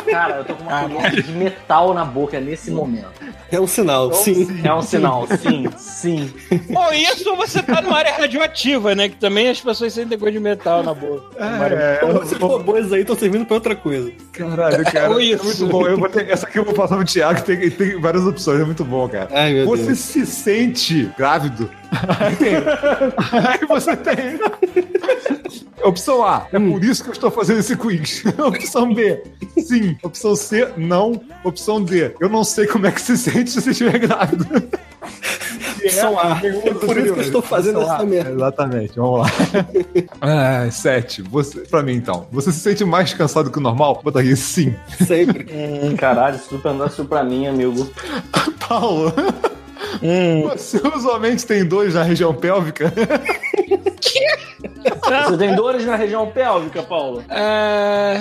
Cara, 0.09 0.37
eu 0.37 0.45
tô 0.45 0.55
com 0.55 0.63
uma 0.63 0.89
colher 0.89 1.21
de 1.21 1.31
metal 1.33 1.93
na 1.93 2.03
boca 2.03 2.39
nesse 2.39 2.71
momento. 2.71 3.07
É 3.51 3.59
um 3.59 3.67
sinal, 3.67 4.11
sim. 4.11 4.59
É 4.63 4.73
um 4.73 4.81
sinal, 4.81 5.27
sim, 5.39 5.67
sim. 5.77 6.33
Ou 6.75 6.93
isso 6.93 7.35
você 7.35 7.61
tá 7.61 7.79
numa 7.79 7.97
área 7.97 8.13
radioativa, 8.13 8.95
né? 8.95 9.07
Que 9.09 9.17
também 9.17 9.49
as 9.49 9.61
pessoas 9.61 9.93
sentem 9.93 10.17
gosto 10.17 10.31
de 10.33 10.39
metal 10.39 10.81
na 10.81 10.95
boca. 10.95 11.25
É, 11.37 11.99
Então, 12.03 12.23
Esses 12.23 12.37
robôs 12.39 12.91
aí 12.91 13.01
estão 13.01 13.15
servindo 13.15 13.45
pra 13.45 13.55
outra 13.55 13.75
coisa. 13.75 14.11
Caralho, 14.31 14.83
cara. 14.85 15.11
Ou 15.11 15.19
É 15.19 15.23
isso. 15.25 15.43
muito 15.45 15.67
bom. 15.67 15.85
Eu 15.87 15.97
vou 15.97 16.09
ter- 16.09 16.27
essa 16.29 16.47
aqui 16.47 16.57
eu 16.57 16.65
vou 16.65 16.73
passar 16.73 16.95
no 16.97 17.05
Thiago, 17.05 17.41
tem, 17.43 17.69
tem 17.69 17.99
várias 18.01 18.25
opções, 18.25 18.61
é 18.61 18.65
muito 18.65 18.83
bom, 18.83 19.07
cara. 19.07 19.29
Ai, 19.31 19.53
meu 19.53 19.65
você 19.67 19.83
Deus. 19.87 19.99
se 19.99 20.25
sente 20.25 21.09
grávido? 21.17 21.69
Aí, 22.19 22.33
tem- 22.37 22.55
aí 22.55 23.65
você 23.67 23.95
tem. 23.95 24.39
Opção 25.83 26.25
A, 26.25 26.47
é 26.51 26.59
por 26.59 26.83
isso 26.83 27.03
que 27.03 27.09
eu 27.09 27.13
estou 27.13 27.31
fazendo 27.31 27.59
esse 27.59 27.75
quiz. 27.75 28.23
Opção 28.37 28.93
B, 28.93 29.23
sim. 29.57 29.97
Opção 30.03 30.35
C, 30.35 30.69
não. 30.77 31.21
Opção 31.43 31.83
D, 31.83 32.13
eu 32.19 32.29
não 32.29 32.43
sei 32.43 32.67
como 32.67 32.87
é 32.87 32.91
que 32.91 33.01
se 33.01 33.17
sente 33.17 33.51
se 33.51 33.61
você 33.61 33.71
estiver 33.71 33.97
grávido. 33.99 34.45
Opção 35.83 36.19
A. 36.19 36.39
É 36.43 36.73
por 36.73 36.97
isso 36.97 37.13
que 37.13 37.19
eu 37.19 37.23
estou 37.23 37.41
fazendo 37.41 37.81
essa 37.81 38.03
merda. 38.05 38.31
Exatamente, 38.31 38.93
vamos 38.97 39.21
lá. 39.21 39.27
Ah, 40.21 40.69
sete. 40.71 41.21
Você, 41.21 41.61
pra 41.61 41.81
mim, 41.81 41.93
então. 41.93 42.27
Você 42.31 42.51
se 42.51 42.59
sente 42.59 42.83
mais 42.83 43.13
cansado 43.13 43.49
que 43.49 43.57
o 43.57 43.61
normal? 43.61 44.01
Bota 44.03 44.19
aqui, 44.19 44.35
sim. 44.35 44.75
Sempre. 45.07 45.47
Hum, 45.51 45.95
caralho, 45.97 46.37
se 46.37 46.49
tu 46.49 46.59
perguntasse 46.59 46.95
isso 46.95 47.05
pra 47.05 47.23
mim, 47.23 47.47
amigo. 47.47 47.89
Paulo, 48.67 49.13
você 50.55 50.81
usualmente 50.95 51.45
tem 51.45 51.65
dores 51.65 51.93
na 51.93 52.03
região 52.03 52.33
pélvica? 52.33 52.93
Você 55.27 55.37
tem 55.37 55.55
dores 55.55 55.85
na 55.85 55.95
região 55.95 56.27
pélvica, 56.27 56.81
Paulo? 56.83 57.23
É... 57.29 58.17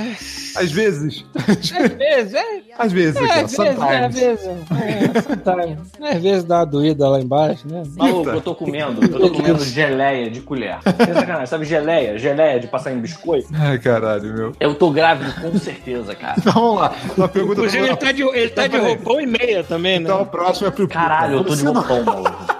Às 0.56 0.72
vezes. 0.72 1.24
Às 1.36 1.70
vezes, 1.70 2.34
é. 2.34 2.60
Às 2.76 2.92
vezes, 2.92 3.16
É, 3.16 3.40
às 3.40 3.56
vezes, 3.56 3.58
é, 3.58 4.04
às 4.04 4.14
vezes. 4.14 4.46
É, 4.46 5.20
sometimes. 5.22 5.78
Às 6.00 6.22
vezes 6.22 6.44
dá 6.44 6.58
uma 6.58 6.66
doída 6.66 7.08
lá 7.08 7.20
embaixo, 7.20 7.66
né? 7.68 7.82
Maluco, 7.96 8.30
eu 8.30 8.40
tô 8.40 8.54
comendo, 8.54 9.04
eu 9.04 9.20
tô 9.20 9.30
comendo 9.30 9.64
geleia 9.64 10.30
de 10.30 10.40
colher. 10.40 10.78
Sacanagem, 10.84 11.46
sabe 11.46 11.64
geleia? 11.64 12.18
Geleia 12.18 12.58
de 12.58 12.66
passar 12.66 12.92
em 12.92 12.98
biscoito? 13.00 13.48
Ai, 13.54 13.78
caralho, 13.78 14.34
meu. 14.34 14.52
Eu 14.58 14.74
tô 14.74 14.90
grávido 14.90 15.32
com 15.40 15.56
certeza, 15.58 16.14
cara. 16.14 16.34
Então, 16.38 16.52
vamos 16.52 16.80
lá. 16.80 16.92
Uma 17.16 17.28
pergunta 17.28 17.60
Inclusive, 17.60 17.84
ele 17.84 17.96
pra... 17.96 18.06
tá 18.06 18.12
de, 18.12 18.22
ele 18.22 18.50
tá 18.50 18.66
de 18.66 18.72
Peraí. 18.72 18.86
roupão 18.86 19.20
e 19.20 19.26
meia 19.26 19.64
também, 19.64 19.98
né? 19.98 20.04
Então, 20.04 20.20
a 20.20 20.26
próxima 20.26 20.68
é 20.68 20.70
pro 20.70 20.88
Caralho, 20.88 21.36
eu 21.38 21.44
tô 21.44 21.54
de 21.54 21.64
roupão, 21.64 22.02
maluco. 22.04 22.57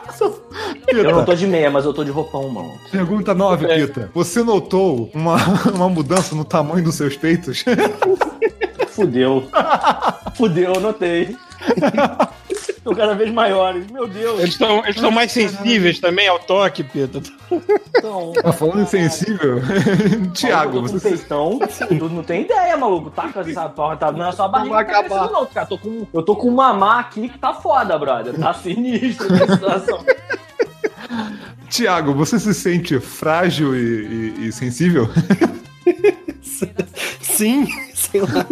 Pita, 0.89 1.01
Eu 1.03 1.17
não 1.17 1.25
tô 1.25 1.35
de 1.35 1.47
meia, 1.47 1.71
mas 1.71 1.85
eu 1.85 1.93
tô 1.93 2.03
de 2.03 2.11
roupão, 2.11 2.49
mano. 2.49 2.79
Pergunta 2.91 3.35
9, 3.35 3.67
Pita. 3.67 4.11
Você 4.15 4.43
notou 4.43 5.11
uma, 5.15 5.37
uma 5.75 5.89
mudança 5.89 6.35
no 6.35 6.45
tamanho 6.45 6.85
dos 6.85 6.95
seus 6.95 7.17
peitos? 7.17 7.65
Fudeu. 8.89 9.49
Fudeu, 10.35 10.75
eu 10.75 10.81
notei. 10.81 11.37
Estão 12.51 12.95
cada 12.95 13.15
vez 13.15 13.31
maiores. 13.33 13.87
Meu 13.91 14.07
Deus. 14.09 14.39
Eles 14.41 14.51
estão 14.53 14.83
eles 14.85 14.97
tão 15.01 15.11
mais 15.11 15.31
sensíveis 15.31 16.01
também 16.01 16.27
ao 16.27 16.39
toque, 16.39 16.83
Pita. 16.83 17.21
Então, 17.97 18.33
Tá 18.33 18.53
falando 18.53 18.81
insensível? 18.83 19.61
Tiago, 20.33 20.83
você... 20.83 21.11
peitão. 21.11 21.59
Tu 21.89 22.09
não 22.09 22.23
tem 22.23 22.43
ideia, 22.43 22.77
maluco. 22.77 23.11
Tá 23.11 23.29
com 23.29 23.41
essa 23.41 23.69
porra, 23.69 23.97
tá, 23.97 24.11
não 24.11 24.27
é 24.27 24.33
só 24.33 24.45
a 24.45 24.49
barriga 24.49 24.75
vai 24.75 24.85
que 24.85 24.93
tá 24.93 24.99
acabar. 25.01 25.31
não, 25.31 25.47
cara. 25.47 25.67
Tô 25.67 25.79
com, 25.79 26.07
eu 26.13 26.23
tô 26.23 26.35
com 26.35 26.49
um 26.49 26.55
mamá 26.55 27.01
aqui 27.01 27.29
que 27.29 27.39
tá 27.39 27.53
foda, 27.55 27.99
brother. 27.99 28.39
Tá 28.39 28.55
sinistro 28.55 29.27
a 29.35 29.55
situação. 29.55 30.05
Tiago, 31.69 32.15
você 32.15 32.39
se 32.39 32.53
sente 32.55 32.99
frágil 33.01 33.75
e, 33.77 34.35
e- 34.41 34.49
e 34.49 34.53
sensível? 34.53 35.09
Sim, 37.21 37.67
sei 37.95 38.21
lá. 38.21 38.45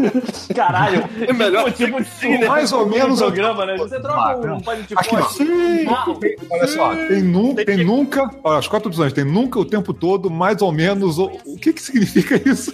Caralho. 0.55 1.09
É 1.27 1.33
melhor 1.33 1.73
tipo 1.73 2.01
de 2.01 2.09
sim, 2.09 2.39
né? 2.39 2.47
Mais 2.47 2.71
ou 2.73 2.87
menos 2.87 3.21
um 3.21 3.25
programa, 3.25 3.67
né? 3.67 3.77
Você 3.77 3.99
troca 4.01 4.55
um 4.55 4.61
pano 4.61 4.83
de 4.85 4.95
Aqui, 4.97 5.17
ó. 5.17 5.19
poste. 5.23 5.45
carro. 5.87 6.21
Olha 6.51 6.67
só, 6.69 6.95
tem, 7.09 7.23
nu, 7.23 7.55
tem 7.55 7.85
nunca. 7.85 8.31
Olha, 8.45 8.59
as 8.59 8.69
quatro 8.69 8.89
opções. 8.89 9.13
Tem 9.13 9.25
nunca 9.25 9.59
o 9.59 9.65
tempo 9.65 9.93
todo, 9.93 10.31
mais 10.31 10.63
ou 10.63 10.71
menos. 10.71 11.19
ou- 11.19 11.41
o 11.45 11.57
que 11.59 11.73
que 11.73 11.83
significa 11.83 12.41
isso? 12.49 12.73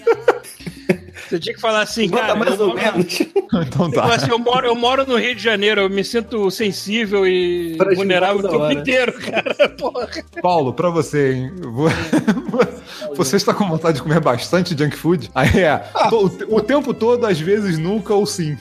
Você 1.32 1.40
tinha 1.40 1.54
que 1.54 1.60
falar 1.60 1.80
assim, 1.80 2.08
Bota 2.10 2.22
cara. 2.22 2.34
mais 2.34 2.60
eu, 2.60 2.68
ou 2.68 2.74
menos. 2.74 3.20
então 3.66 3.90
tá. 3.90 4.04
assim, 4.14 4.30
eu, 4.30 4.38
moro, 4.38 4.66
eu 4.66 4.74
moro 4.74 5.06
no 5.06 5.16
Rio 5.16 5.34
de 5.34 5.42
Janeiro, 5.42 5.80
eu 5.80 5.88
me 5.90 6.04
sinto 6.04 6.50
sensível 6.50 7.26
e 7.26 7.74
Fragilizado 7.76 7.96
vulnerável 7.96 8.38
o 8.40 8.48
tempo 8.48 8.62
hora. 8.62 8.74
inteiro, 8.74 9.12
cara. 9.14 9.54
Porra. 9.78 10.08
Paulo, 10.42 10.74
pra 10.74 10.90
você, 10.90 11.32
hein? 11.32 11.52
Vou- 11.62 11.88
Você 13.16 13.36
está 13.36 13.52
com 13.52 13.68
vontade 13.68 13.96
de 13.96 14.02
comer 14.02 14.20
bastante 14.20 14.76
junk 14.78 14.96
food? 14.96 15.30
Aí 15.34 15.60
é. 15.60 15.76
to- 16.08 16.30
o 16.48 16.56
O 16.56 16.60
tempo 16.60 16.94
todo, 16.94 17.26
às 17.26 17.38
vezes, 17.40 17.78
nunca 17.78 18.14
ou 18.14 18.24
sim. 18.26 18.56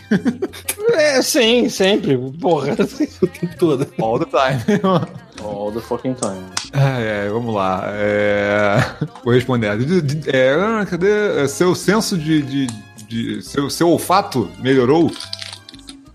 É, 0.94 1.22
sim, 1.22 1.70
sempre. 1.70 2.18
Porra. 2.40 2.74
O 3.22 3.28
tempo 3.28 3.56
todo. 3.58 3.88
All 4.02 4.20
the 4.20 4.26
time. 4.26 4.80
All 5.44 5.72
the 5.72 5.80
fucking 5.80 6.14
time. 6.16 6.42
É, 6.74 7.26
é, 7.26 7.30
vamos 7.30 7.54
lá. 7.54 7.84
É, 7.88 8.78
Vou 9.24 9.34
responder. 9.34 9.78
De- 9.78 10.02
de- 10.02 10.30
é, 10.30 10.54
ah, 10.54 10.86
cadê? 10.90 11.42
É, 11.44 11.48
Seu 11.48 11.74
senso 11.76 12.18
de. 12.18 12.42
de- 12.42 12.68
de- 13.08 13.42
seu, 13.42 13.70
seu 13.70 13.90
olfato 13.90 14.50
melhorou? 14.60 15.12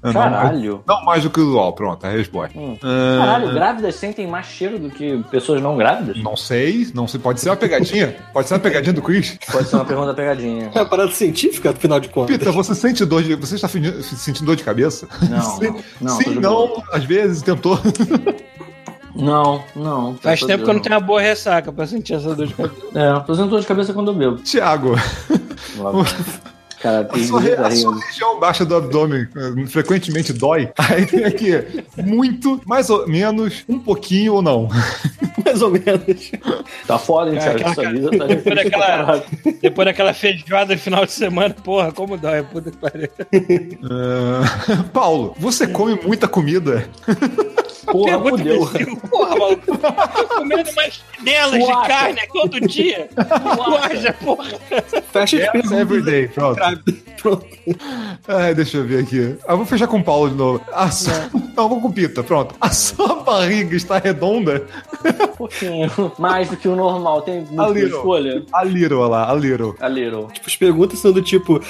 Ah, 0.02 0.12
não, 0.12 0.12
Caralho. 0.12 0.82
Não, 0.86 1.04
mais 1.04 1.24
do 1.24 1.30
que 1.30 1.40
o 1.40 1.48
usual. 1.48 1.72
Pronto, 1.74 2.06
a 2.06 2.10
resposta. 2.10 2.56
Hum. 2.58 2.76
Ah, 2.82 3.18
Caralho, 3.18 3.52
grávidas 3.52 3.96
sentem 3.96 4.26
mais 4.26 4.46
cheiro 4.46 4.78
do 4.78 4.88
que 4.88 5.20
pessoas 5.30 5.60
não 5.60 5.76
grávidas? 5.76 6.22
Não 6.22 6.36
sei, 6.36 6.88
não 6.94 7.08
sei. 7.08 7.18
Pode 7.20 7.40
ser 7.40 7.50
uma 7.50 7.56
pegadinha? 7.56 8.14
Pode 8.32 8.46
ser 8.48 8.54
uma 8.54 8.60
pegadinha 8.60 8.92
do 8.92 9.02
quiz? 9.02 9.36
Pode 9.50 9.68
ser 9.68 9.76
uma 9.76 9.84
pergunta 9.84 10.14
pegadinha. 10.14 10.70
É 10.74 10.78
uma 10.78 10.86
parada 10.86 11.10
científica, 11.10 11.70
afinal 11.70 11.98
de 11.98 12.08
contas. 12.08 12.36
Pita, 12.36 12.52
você 12.52 12.74
sente 12.74 13.04
dor 13.04 13.22
de. 13.22 13.34
Você 13.34 13.56
está 13.56 13.68
sentindo 13.68 14.46
dor 14.46 14.54
de 14.56 14.62
cabeça? 14.62 15.08
Não, 15.28 15.40
Sim, 15.58 15.66
não, 15.70 15.82
não, 16.00 16.16
sim 16.22 16.34
não, 16.36 16.82
às 16.92 17.04
vezes 17.04 17.42
tentou. 17.42 17.78
Não, 19.16 19.62
não. 19.74 20.14
Faz 20.16 20.40
tempo 20.40 20.64
que 20.64 20.70
eu 20.70 20.74
não 20.74 20.82
tenho 20.82 20.94
uma 20.94 21.00
boa 21.00 21.20
ressaca 21.20 21.72
pra 21.72 21.86
sentir 21.86 22.14
essa 22.14 22.34
dor 22.34 22.46
de 22.46 22.54
cabeça. 22.54 22.74
É, 22.94 23.20
tô 23.20 23.34
sentindo 23.34 23.50
dor 23.50 23.60
de 23.60 23.66
cabeça 23.66 23.92
quando 23.92 24.10
eu 24.10 24.14
bebo. 24.14 24.36
Tiago, 24.36 24.94
Cara, 26.80 27.08
a 27.10 27.18
sua, 27.18 27.40
re- 27.40 27.54
a 27.54 27.70
sua 27.70 27.98
região 27.98 28.38
baixa 28.38 28.64
do 28.64 28.76
abdômen 28.76 29.26
frequentemente 29.66 30.32
dói. 30.32 30.70
Aí 30.78 31.06
tem 31.06 31.24
aqui 31.24 31.52
muito, 32.04 32.60
mais 32.66 32.90
ou 32.90 33.06
menos, 33.08 33.64
um 33.68 33.78
pouquinho 33.78 34.34
ou 34.34 34.42
não. 34.42 34.68
Mais 35.44 35.62
ou 35.62 35.70
menos. 35.70 36.32
Tá 36.88 36.98
foda, 36.98 37.30
hein, 37.32 37.38
Thiago? 37.38 37.74
Cara, 37.76 37.90
vida 37.92 38.10
tá 38.18 38.26
Depois 38.26 38.56
daquela, 38.56 39.24
depois 39.62 39.86
daquela 39.86 40.12
feijoada 40.14 40.74
no 40.74 40.80
final 40.80 41.06
de 41.06 41.12
semana, 41.12 41.54
porra, 41.62 41.92
como 41.92 42.16
dói, 42.16 42.42
puta 42.42 42.70
que 42.72 42.76
pariu. 42.78 43.08
Ah, 43.88 44.84
Paulo, 44.92 45.34
você 45.38 45.66
come 45.68 45.94
muita 46.04 46.26
comida? 46.26 46.88
Porra, 47.86 48.18
Pergunta 48.18 48.38
fudeu. 48.38 48.56
imbecil, 48.62 48.96
Porra, 49.08 49.36
maluco. 49.36 49.78
Tô 49.78 50.26
comendo 50.36 50.72
mais 50.74 51.00
delas 51.22 51.64
de 51.64 51.72
carne 51.86 52.20
todo 52.32 52.60
dia. 52.62 53.08
Uaja, 53.70 54.12
porra. 54.14 54.48
Fecha 55.12 55.36
de 55.36 55.42
Yes, 55.42 55.52
perguntas. 55.52 55.78
everyday. 55.78 56.28
Pronto. 57.20 57.46
Ai, 58.28 58.54
deixa 58.54 58.78
eu 58.78 58.86
ver 58.86 59.02
aqui. 59.02 59.36
Ah, 59.46 59.54
vou 59.54 59.66
fechar 59.66 59.86
com 59.86 59.98
o 59.98 60.04
Paulo 60.04 60.30
de 60.30 60.36
novo. 60.36 60.60
A 60.72 60.90
sua... 60.90 61.12
Não, 61.56 61.68
vou 61.68 61.80
com 61.80 61.88
o 61.88 61.92
Pita. 61.92 62.22
Pronto. 62.22 62.54
A 62.60 62.70
sua 62.70 63.22
barriga 63.22 63.74
está 63.74 63.98
redonda? 63.98 64.66
Um 65.04 65.26
pouquinho. 65.36 65.90
Mais 66.18 66.48
do 66.50 66.56
que 66.56 66.68
o 66.68 66.76
normal. 66.76 67.22
Tem 67.22 67.40
little. 67.40 67.86
escolha? 67.86 68.44
A 68.52 68.62
little, 68.64 68.98
olha 68.98 69.08
lá, 69.08 69.30
a 69.30 69.34
little. 69.34 69.74
A 69.80 69.88
little. 69.88 70.28
Tipo, 70.28 70.46
as 70.46 70.56
perguntas 70.56 70.98
são 70.98 71.12
do 71.12 71.22
tipo: 71.22 71.62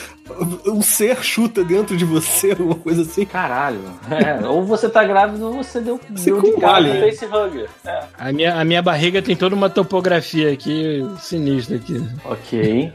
um 0.66 0.82
ser 0.82 1.23
chuta 1.23 1.65
dentro 1.65 1.97
de 1.97 2.05
você, 2.05 2.51
alguma 2.59 2.74
coisa 2.74 3.03
assim. 3.03 3.24
Caralho. 3.24 3.81
É, 4.11 4.47
ou 4.47 4.65
você 4.65 4.89
tá 4.89 5.05
grávido 5.05 5.47
ou 5.47 5.53
você 5.55 5.81
deu, 5.81 6.01
deu 6.09 6.40
de 6.40 6.53
com 6.53 6.61
cara 6.61 6.77
alien. 6.77 7.01
no 7.01 7.07
facehugger. 7.07 7.69
É. 7.85 8.05
A 8.19 8.32
minha, 8.32 8.55
a 8.55 8.65
minha 8.65 8.82
barriga 8.82 9.23
tem 9.23 9.36
toda 9.36 9.55
uma 9.55 9.70
topografia 9.70 10.53
aqui 10.53 11.07
sinistra 11.19 11.77
aqui. 11.77 12.03
Ok. 12.24 12.93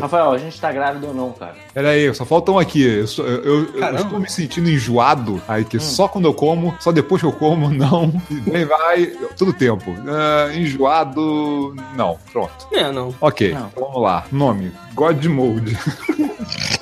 Rafael, 0.00 0.32
a 0.32 0.38
gente 0.38 0.60
tá 0.60 0.72
grávido 0.72 1.08
ou 1.08 1.14
não, 1.14 1.32
cara? 1.32 1.54
Pera 1.74 1.90
aí, 1.90 2.14
só 2.14 2.24
faltam 2.24 2.56
aqui. 2.58 2.82
Eu, 2.84 3.04
eu- 3.26 3.74
eu- 3.74 3.96
estou 3.96 4.20
me 4.20 4.30
sentindo 4.30 4.70
enjoado. 4.70 5.42
Aí 5.48 5.64
que 5.64 5.80
só 5.80 6.06
quando 6.06 6.26
eu 6.26 6.32
como, 6.34 6.72
só 6.78 6.92
depois 6.92 7.20
que 7.20 7.26
eu 7.26 7.32
como, 7.32 7.68
não. 7.74 8.12
E 8.30 8.34
Vem, 8.48 8.64
vai, 8.64 9.06
todo 9.36 9.52
tempo. 9.52 9.92
Ah, 10.06 10.54
enjoado, 10.54 11.74
não. 11.96 12.16
Pronto. 12.32 12.68
É, 12.72 12.92
não. 12.92 13.12
Ok, 13.20 13.52
Não. 13.52 13.70
vamos 13.76 14.00
lá. 14.02 14.24
Nome: 14.30 14.72
God 14.94 15.24
Mode. 15.26 15.76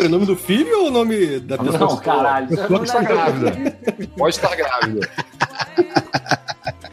O 0.04 0.08
nome 0.08 0.26
do 0.26 0.36
filho 0.36 0.80
ou 0.80 0.88
o 0.88 0.90
nome 0.90 1.38
da 1.40 1.56
pessoa? 1.56 1.78
Não, 1.78 1.96
caralho. 1.98 2.52
Isso 2.52 2.66
Pode 2.66 2.84
estar 2.84 3.02
grávida. 3.04 3.76
Pode 4.16 4.34
estar 4.34 4.56
grávida. 4.56 5.08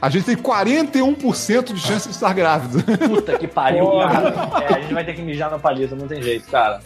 A 0.01 0.09
gente 0.09 0.26
tem 0.26 0.35
41% 0.35 1.73
de 1.73 1.80
chance 1.80 2.07
de 2.07 2.15
estar 2.15 2.34
grávida. 2.34 2.84
Puta 3.07 3.38
que 3.38 3.47
pariu, 3.47 3.85
cara. 3.91 4.34
É, 4.61 4.76
a 4.76 4.80
gente 4.80 4.93
vai 4.93 5.03
ter 5.03 5.13
que 5.13 5.21
mijar 5.21 5.51
no 5.51 5.59
palito, 5.59 5.95
não 5.95 6.07
tem 6.07 6.21
jeito, 6.21 6.49
cara. 6.49 6.80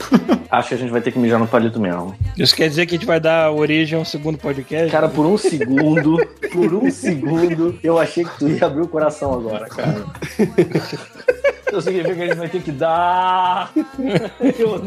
Acho 0.50 0.70
que 0.70 0.74
a 0.74 0.78
gente 0.78 0.92
vai 0.92 1.02
ter 1.02 1.12
que 1.12 1.20
mijar 1.20 1.40
no 1.40 1.48
palito 1.48 1.80
mesmo. 1.80 2.16
Isso 2.38 2.56
quer 2.56 2.68
dizer 2.68 2.86
que 2.86 2.96
a 2.96 2.98
gente 2.98 3.08
vai 3.08 3.20
dar 3.20 3.52
origem 3.52 3.98
a 3.98 4.02
um 4.02 4.06
segundo 4.06 4.38
podcast? 4.38 4.92
Cara, 4.92 5.08
por 5.08 5.26
um 5.26 5.38
segundo, 5.38 6.18
por 6.52 6.74
um 6.74 6.90
segundo, 6.90 7.78
eu 7.84 8.00
achei 8.00 8.24
que 8.24 8.38
tu 8.40 8.50
ia 8.50 8.66
abrir 8.66 8.82
o 8.82 8.88
coração 8.88 9.34
agora, 9.34 9.68
cara. 9.68 10.06
Então 11.74 11.82
significa 11.82 12.14
que 12.16 12.22
a 12.22 12.26
gente 12.28 12.38
vai 12.38 12.50
ter 12.50 12.62
que 12.62 12.72
dar. 12.72 13.72
Eu- 14.60 14.80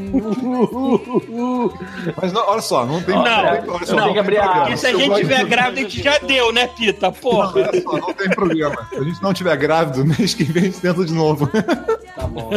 Mas 2.23 2.33
não, 2.33 2.47
olha 2.49 2.61
só, 2.61 2.87
não 2.87 3.03
tem. 3.03 3.17
Não, 3.17 3.25
tem- 3.25 3.71
olha 3.71 3.87
só, 3.87 3.97
não, 3.97 4.05
tem 4.05 4.13
que 4.13 4.19
abrir 4.21 4.39
a- 4.39 4.43
problema. 4.45 4.71
E 4.71 4.79
se 4.79 4.87
a 4.87 4.95
gente 4.97 5.15
tiver 5.17 5.45
grávida, 5.47 5.81
a 5.81 5.83
gente 5.83 6.01
já 6.03 6.19
deu, 6.19 6.53
né, 6.53 6.69
Pita? 6.69 7.11
Porra. 7.11 7.53
Olha 7.57 7.83
só, 7.83 7.93
não 7.99 8.13
tem 8.15 8.31
problema. 8.31 8.87
Se 8.89 8.97
a 9.01 9.03
gente 9.03 9.21
não 9.21 9.35
tiver 9.35 9.57
grávido, 9.57 10.05
mês 10.07 10.33
que 10.33 10.45
vem 10.45 10.63
a 10.63 10.67
gente 10.67 10.81
tenta 10.81 11.05
de 11.05 11.13
novo. 11.13 11.49
Tá 11.49 12.27
bom. 12.29 12.51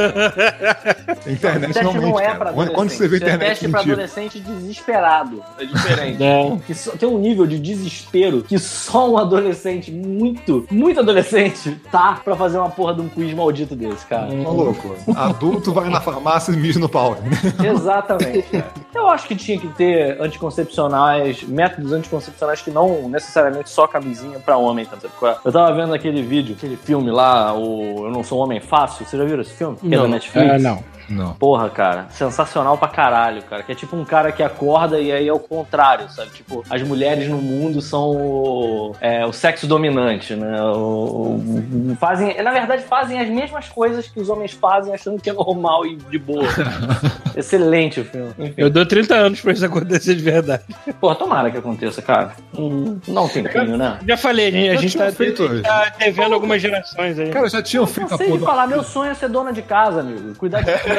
A 1.25 1.31
internet 1.31 1.83
não 1.83 1.93
não, 1.93 2.01
mente, 2.01 2.21
é 2.21 2.33
pra 2.35 2.53
Quando, 2.53 2.69
adolescente. 2.69 2.75
quando 2.75 2.89
você 2.91 3.07
vê 3.07 3.15
a 3.15 3.17
é 3.17 3.21
internet 3.23 3.49
teste 3.49 3.67
pra 3.69 3.79
adolescente 3.81 4.39
desesperado. 4.39 5.43
É 5.57 5.65
diferente. 5.65 6.23
É. 6.23 6.57
Que 6.67 6.73
só- 6.75 6.91
tem 6.91 7.09
um 7.09 7.17
nível 7.17 7.47
de 7.47 7.57
desespero 7.59 8.43
que 8.43 8.59
só 8.59 9.09
um 9.09 9.17
adolescente, 9.17 9.91
muito, 9.91 10.67
muito 10.69 10.99
adolescente, 10.99 11.75
tá 11.91 12.19
pra 12.23 12.35
fazer 12.35 12.59
uma 12.59 12.69
porra 12.69 12.93
de 12.93 13.01
um 13.01 13.09
quiz 13.09 13.33
maldito 13.33 13.75
desse, 13.75 14.05
cara. 14.05 14.18
Tá 14.27 14.49
louco. 14.49 14.95
Adulto 15.15 15.71
vai 15.73 15.89
na 15.89 16.01
farmácia 16.01 16.51
e 16.51 16.57
mija 16.57 16.79
no 16.79 16.89
pau. 16.89 17.17
Exatamente. 17.63 18.43
cara. 18.43 18.65
Eu 18.93 19.07
acho 19.07 19.27
que 19.27 19.35
tinha 19.35 19.59
que 19.59 19.67
ter 19.69 20.19
anticoncepcionais, 20.21 21.43
métodos 21.43 21.93
anticoncepcionais 21.93 22.61
que 22.61 22.71
não 22.71 23.07
necessariamente 23.09 23.69
só 23.69 23.87
camisinha 23.87 24.39
pra 24.39 24.57
homem. 24.57 24.85
Tá? 24.85 24.97
Eu 25.43 25.51
tava 25.51 25.73
vendo 25.73 25.93
aquele 25.93 26.21
vídeo, 26.21 26.55
aquele 26.57 26.75
filme 26.75 27.11
lá, 27.11 27.53
o 27.53 28.05
Eu 28.05 28.11
Não 28.11 28.23
Sou 28.23 28.39
um 28.39 28.43
Homem 28.43 28.59
Fácil. 28.59 29.05
Você 29.05 29.17
já 29.17 29.23
viram 29.23 29.41
esse 29.41 29.53
filme? 29.53 29.77
Que 29.77 29.87
é 29.87 29.97
da 29.97 30.03
Não. 30.03 30.09
Netflix? 30.09 30.51
Ah, 30.51 30.59
não. 30.59 30.83
Não. 31.09 31.33
Porra, 31.33 31.69
cara, 31.69 32.07
sensacional 32.09 32.77
pra 32.77 32.87
caralho, 32.87 33.41
cara. 33.43 33.63
Que 33.63 33.71
é 33.71 33.75
tipo 33.75 33.95
um 33.95 34.05
cara 34.05 34.31
que 34.31 34.43
acorda 34.43 34.99
e 34.99 35.11
aí 35.11 35.27
é 35.27 35.33
o 35.33 35.39
contrário, 35.39 36.09
sabe? 36.09 36.29
Tipo, 36.31 36.63
as 36.69 36.81
mulheres 36.83 37.27
no 37.27 37.37
mundo 37.37 37.81
são 37.81 38.11
o, 38.11 38.95
é, 39.01 39.25
o 39.25 39.31
sexo 39.33 39.65
dominante, 39.67 40.35
né? 40.35 40.61
O- 40.61 41.39
o- 41.39 41.97
fazem, 41.99 42.41
na 42.41 42.51
verdade, 42.51 42.83
fazem 42.83 43.19
as 43.19 43.29
mesmas 43.29 43.67
coisas 43.69 44.07
que 44.07 44.19
os 44.19 44.29
homens 44.29 44.51
fazem 44.53 44.93
achando 44.93 45.21
que 45.21 45.29
é 45.29 45.33
normal 45.33 45.85
e 45.85 45.95
de 45.95 46.17
boa. 46.19 46.43
Excelente 47.35 47.99
o 47.99 48.05
filme. 48.05 48.31
Enfim. 48.37 48.53
Eu 48.57 48.69
dou 48.69 48.85
30 48.85 49.15
anos 49.15 49.41
pra 49.41 49.53
isso 49.53 49.65
acontecer 49.65 50.15
de 50.15 50.21
verdade. 50.23 50.63
Porra, 50.99 51.15
tomara 51.15 51.49
que 51.51 51.57
aconteça, 51.57 52.01
cara. 52.01 52.31
Hum, 52.57 52.99
Não 53.07 53.27
tem 53.27 53.43
tempinho, 53.43 53.77
né? 53.77 53.99
Já 54.07 54.17
falei, 54.17 54.51
gente, 54.51 54.69
a 54.69 54.75
gente 54.81 54.97
tá, 54.97 55.11
feito 55.11 55.43
hoje. 55.43 55.61
tá 55.61 55.93
devendo 55.97 56.33
algumas 56.33 56.61
gerações 56.61 57.17
aí. 57.19 57.29
Cara, 57.29 57.47
já 57.49 57.61
tinham 57.61 57.85
feito 57.87 58.13
a 58.13 58.17
porra. 58.17 58.37
de 58.37 58.39
falar, 58.45 58.67
meu 58.67 58.83
sonho 58.83 59.11
é 59.11 59.13
ser 59.13 59.29
dona 59.29 59.51
de 59.53 59.61
casa, 59.61 60.01
amigo. 60.01 60.35
Cuidar 60.35 60.61
de 60.61 60.71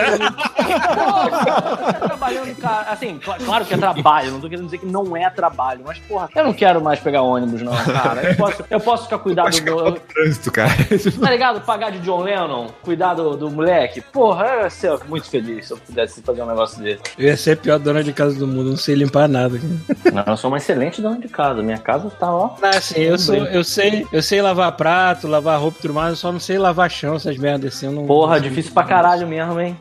trabalhando, 2.06 2.56
cara. 2.56 2.90
Assim, 2.90 3.18
cl- 3.22 3.38
claro 3.44 3.64
que 3.64 3.74
é 3.74 3.76
trabalho, 3.76 4.30
não 4.32 4.40
tô 4.40 4.48
querendo 4.48 4.64
dizer 4.66 4.78
que 4.78 4.86
não 4.86 5.16
é 5.16 5.28
trabalho, 5.30 5.80
mas, 5.86 5.98
porra, 5.98 6.28
eu 6.34 6.44
não 6.44 6.52
quero 6.52 6.80
mais 6.82 7.00
pegar 7.00 7.22
ônibus, 7.22 7.62
não, 7.62 7.72
cara. 7.72 8.22
Eu 8.30 8.36
posso, 8.36 8.64
eu 8.70 8.80
posso 8.80 9.04
ficar 9.04 9.18
cuidado 9.18 9.48
Acho 9.48 9.62
que 9.62 9.68
é 9.68 9.72
do. 9.72 9.92
trânsito, 9.92 10.52
cara. 10.52 10.70
Tá 11.20 11.30
ligado? 11.30 11.60
Pagar 11.62 11.90
de 11.90 11.98
John 12.00 12.22
Lennon, 12.22 12.68
cuidar 12.82 13.14
do, 13.14 13.36
do 13.36 13.50
moleque. 13.50 14.00
Porra, 14.00 14.46
eu 14.46 14.60
ia 14.62 14.70
ser 14.70 14.98
muito 15.08 15.28
feliz 15.28 15.66
se 15.66 15.72
eu 15.72 15.78
pudesse 15.78 16.22
fazer 16.22 16.42
um 16.42 16.46
negócio 16.46 16.82
desse. 16.82 17.00
Eu 17.18 17.26
ia 17.28 17.36
ser 17.36 17.52
a 17.52 17.56
pior 17.56 17.78
dona 17.78 18.02
de 18.02 18.12
casa 18.12 18.38
do 18.38 18.46
mundo, 18.46 18.70
não 18.70 18.76
sei 18.76 18.94
limpar 18.94 19.28
nada. 19.28 19.58
Não, 20.12 20.24
eu 20.26 20.36
sou 20.36 20.50
uma 20.50 20.56
excelente 20.58 21.00
dona 21.02 21.18
de 21.18 21.28
casa. 21.28 21.62
Minha 21.62 21.78
casa 21.78 22.10
tá, 22.10 22.32
ó. 22.32 22.50
Ah, 22.62 22.80
sim, 22.80 23.00
eu, 23.00 23.18
sou, 23.18 23.34
eu, 23.34 23.64
sei, 23.64 24.06
eu 24.12 24.22
sei 24.22 24.40
lavar 24.42 24.72
prato, 24.72 25.26
lavar 25.26 25.58
roupa 25.60 25.78
e 25.78 25.82
tudo 25.82 25.94
mais, 25.94 26.10
eu 26.10 26.16
só 26.16 26.32
não 26.32 26.40
sei 26.40 26.58
lavar 26.58 26.90
chão, 26.90 27.14
essas 27.16 27.36
merdas 27.36 27.74
assim. 27.74 27.86
Eu 27.86 27.92
não, 27.92 28.06
Porra, 28.06 28.40
difícil 28.40 28.72
pra 28.72 28.84
caralho 28.84 29.26
mesmo, 29.26 29.58
hein? 29.60 29.76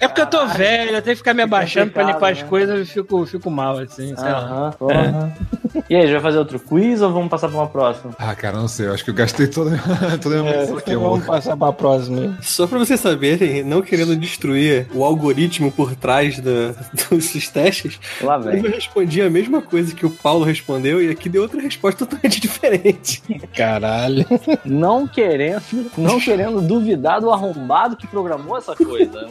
É 0.00 0.08
porque 0.08 0.20
eu 0.22 0.26
tô 0.26 0.46
velho, 0.46 0.90
eu 0.92 1.02
tenho 1.02 1.14
que 1.14 1.16
ficar 1.16 1.34
me 1.34 1.42
abaixando 1.42 1.92
pra 1.92 2.02
limpar 2.02 2.32
as 2.32 2.40
né? 2.42 2.48
coisas 2.48 2.88
e 2.88 2.90
fico, 2.90 3.26
fico 3.26 3.50
mal, 3.50 3.78
assim, 3.78 4.14
sei 4.16 4.32
lá. 4.32 4.38
Aham, 4.38 4.70
porra. 4.78 5.36
E 5.88 5.94
aí, 5.94 6.06
já 6.06 6.14
vai 6.14 6.22
fazer 6.22 6.38
outro 6.38 6.58
quiz 6.58 7.00
ou 7.02 7.12
vamos 7.12 7.28
passar 7.28 7.48
pra 7.48 7.58
uma 7.58 7.66
próxima? 7.68 8.12
Ah, 8.18 8.34
cara, 8.34 8.56
não 8.56 8.66
sei. 8.66 8.86
Eu 8.88 8.94
acho 8.94 9.04
que 9.04 9.10
eu 9.10 9.14
gastei 9.14 9.46
toda, 9.46 9.78
toda 10.20 10.40
a 10.40 10.42
minha 10.42 10.54
munição 10.54 10.78
aqui, 10.78 10.94
vamos 10.96 11.14
amor. 11.22 11.26
passar 11.26 11.56
pra 11.56 11.72
próxima. 11.72 12.36
Só 12.42 12.66
pra 12.66 12.78
vocês 12.78 12.98
saberem, 12.98 13.62
não 13.62 13.82
querendo 13.82 14.16
destruir 14.16 14.86
o 14.94 15.04
algoritmo 15.04 15.70
por 15.70 15.94
trás 15.94 16.38
da- 16.40 16.74
dos 17.10 17.48
testes, 17.48 18.00
Lá 18.22 18.36
eu 18.36 18.42
vem. 18.42 18.62
respondi 18.62 19.20
a 19.22 19.30
mesma 19.30 19.60
coisa 19.62 19.94
que 19.94 20.06
o 20.06 20.10
Paulo 20.10 20.44
respondeu 20.44 21.02
e 21.02 21.10
aqui 21.10 21.28
deu 21.28 21.42
outra 21.42 21.60
resposta 21.60 22.04
totalmente 22.06 22.40
diferente. 22.40 23.22
Caralho. 23.54 24.24
Não 24.64 25.06
querendo, 25.06 25.60
não 25.96 26.18
querendo 26.18 26.60
duvidar 26.62 27.20
do 27.20 27.30
arrombado 27.30 27.96
que 27.96 28.06
programou 28.06 28.56
essa 28.56 28.74
coisa. 28.74 29.22
né? 29.22 29.28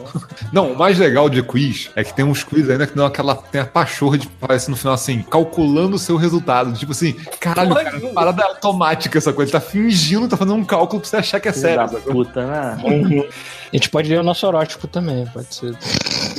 Não, 0.60 0.72
o 0.72 0.78
mais 0.78 0.98
legal 0.98 1.28
de 1.30 1.42
quiz 1.42 1.90
é 1.96 2.04
que 2.04 2.12
tem 2.12 2.24
uns 2.24 2.44
quiz 2.44 2.68
ainda 2.68 2.86
que 2.86 2.94
dão 2.94 3.06
aquela. 3.06 3.34
Tem 3.34 3.60
a 3.60 3.66
pachorra 3.66 4.18
de 4.18 4.28
parece 4.28 4.70
no 4.70 4.76
final 4.76 4.94
assim, 4.94 5.22
calculando 5.22 5.96
o 5.96 5.98
seu 5.98 6.16
resultado. 6.16 6.72
Tipo 6.74 6.92
assim, 6.92 7.14
caralho, 7.40 7.74
cara, 7.74 8.00
parada 8.12 8.44
automática 8.44 9.16
essa 9.16 9.32
coisa. 9.32 9.50
Ele 9.50 9.58
tá 9.58 9.60
fingindo, 9.60 10.28
tá 10.28 10.36
fazendo 10.36 10.56
um 10.56 10.64
cálculo 10.64 11.00
pra 11.00 11.08
você 11.08 11.16
achar 11.16 11.40
que 11.40 11.48
é 11.48 11.52
sério. 11.52 11.90
da 11.90 11.98
puta, 12.00 12.46
né? 12.46 12.76
A 13.72 13.76
gente 13.76 13.88
pode 13.88 14.10
ler 14.10 14.20
o 14.20 14.22
nosso 14.22 14.46
horóscopo 14.46 14.86
também, 14.86 15.26
pode 15.26 15.54
ser. 15.54 15.74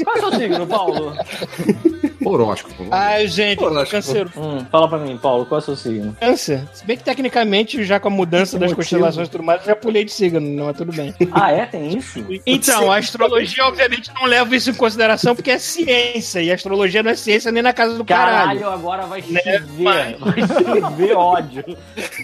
Qual 0.04 0.16
é 0.16 0.20
o 0.20 0.30
seu 0.30 0.40
signo, 0.40 0.68
Paulo? 0.68 1.14
Horóscopo. 2.24 2.86
Ai, 2.92 3.28
gente, 3.28 3.64
Horóscopo. 3.64 3.92
câncer. 3.92 4.28
Hum, 4.38 4.66
fala 4.72 4.88
pra 4.88 4.98
mim, 4.98 5.18
Paulo, 5.18 5.46
qual 5.46 5.60
é 5.60 5.62
o 5.62 5.66
seu 5.66 5.76
signo? 5.76 6.16
Câncer. 6.20 6.64
Se 6.74 6.86
bem 6.86 6.98
que 6.98 7.04
tecnicamente, 7.04 7.84
já 7.84 8.00
com 8.00 8.08
a 8.08 8.12
mudança 8.12 8.58
das 8.60 8.70
motivo? 8.72 8.76
constelações 8.78 9.28
e 9.28 9.32
tudo 9.32 9.44
mais, 9.44 9.62
eu 9.62 9.68
já 9.68 9.76
pulei 9.76 10.06
de 10.06 10.12
signo, 10.12 10.40
não, 10.40 10.66
mas 10.66 10.78
tudo 10.78 10.92
bem. 10.94 11.14
Ah, 11.32 11.52
é? 11.52 11.66
Tem 11.66 11.98
isso? 11.98 12.24
Então, 12.46 12.92
a 12.92 12.98
astrologia, 12.98 13.66
obviamente, 13.66 14.12
não 14.14 14.26
leva 14.26 14.56
isso 14.56 14.70
em 14.70 14.74
consideração 14.74 15.36
porque 15.36 15.52
é 15.52 15.60
ciência. 15.60 16.42
E 16.42 16.52
a 16.52 16.56
astrologia 16.56 17.02
não 17.04 17.12
é 17.12 17.16
ciência 17.16 17.52
nem 17.52 17.64
na 17.64 17.74
casa 17.74 17.96
do 17.98 18.04
Caralho, 18.06 18.60
caralho. 18.62 18.70
agora 18.70 19.06
vai 19.06 19.22
Né, 19.22 19.40
chover. 19.42 20.18
Vai 20.20 20.82
chover 20.82 21.14
ódio. 21.16 21.64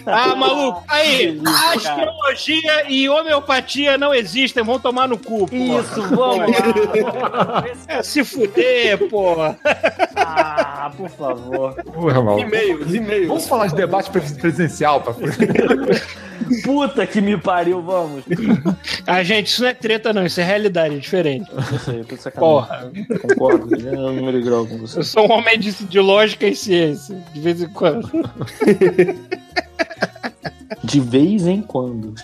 Ah, 0.06 0.34
maluco. 0.36 0.82
Aí, 0.88 1.32
Delícia, 1.32 1.52
cara. 1.54 1.76
astrologia 2.10 2.90
e 2.90 3.08
homeopatia 3.08 3.96
não 3.98 4.14
existem, 4.14 4.62
vão 4.62 4.78
tomar 4.78 5.08
no 5.08 5.18
cu. 5.18 5.46
porra. 5.48 5.80
Isso, 5.80 6.02
vamos 6.14 6.38
lá. 6.38 7.64
É, 7.88 8.02
se 8.02 8.24
fuder, 8.24 9.08
porra. 9.08 9.58
Ah, 10.16 10.90
por 10.96 11.08
favor. 11.10 11.74
Porra, 11.84 12.22
maluco. 12.22 12.40
E-mails, 12.46 12.94
e-mails. 12.94 13.28
Vamos 13.28 13.46
falar 13.48 13.66
de 13.68 13.74
debate 13.76 14.10
pres- 14.10 14.32
presidencial, 14.32 15.00
pra... 15.00 15.14
Puta 16.64 17.06
que 17.06 17.20
me 17.20 17.36
pariu, 17.36 17.82
vamos. 17.82 18.24
Ah, 19.06 19.22
gente, 19.22 19.48
isso 19.48 19.62
não 19.62 19.68
é 19.68 19.74
treta, 19.74 20.12
não. 20.12 20.24
Isso 20.24 20.40
é 20.40 20.44
realidade, 20.44 20.94
é 20.94 20.98
diferente. 20.98 21.50
Tudo 21.50 22.16
sacanagem. 22.16 22.34
Porra. 22.38 22.92
Concordo, 23.20 23.74
eu 23.76 24.12
não 24.12 24.40
grau 24.40 24.66
com 24.66 24.78
você. 24.78 25.00
Eu 25.00 25.04
sou 25.04 25.26
um 25.28 25.32
homem 25.32 25.58
de, 25.58 25.72
de 25.72 26.00
lógica 26.00 26.46
e 26.46 26.54
ciência, 26.54 27.16
de 27.34 27.40
vez 27.40 27.60
em 27.60 27.68
quando. 27.68 28.08
De 30.84 31.00
vez 31.00 31.46
em 31.46 31.60
quando. 31.62 32.14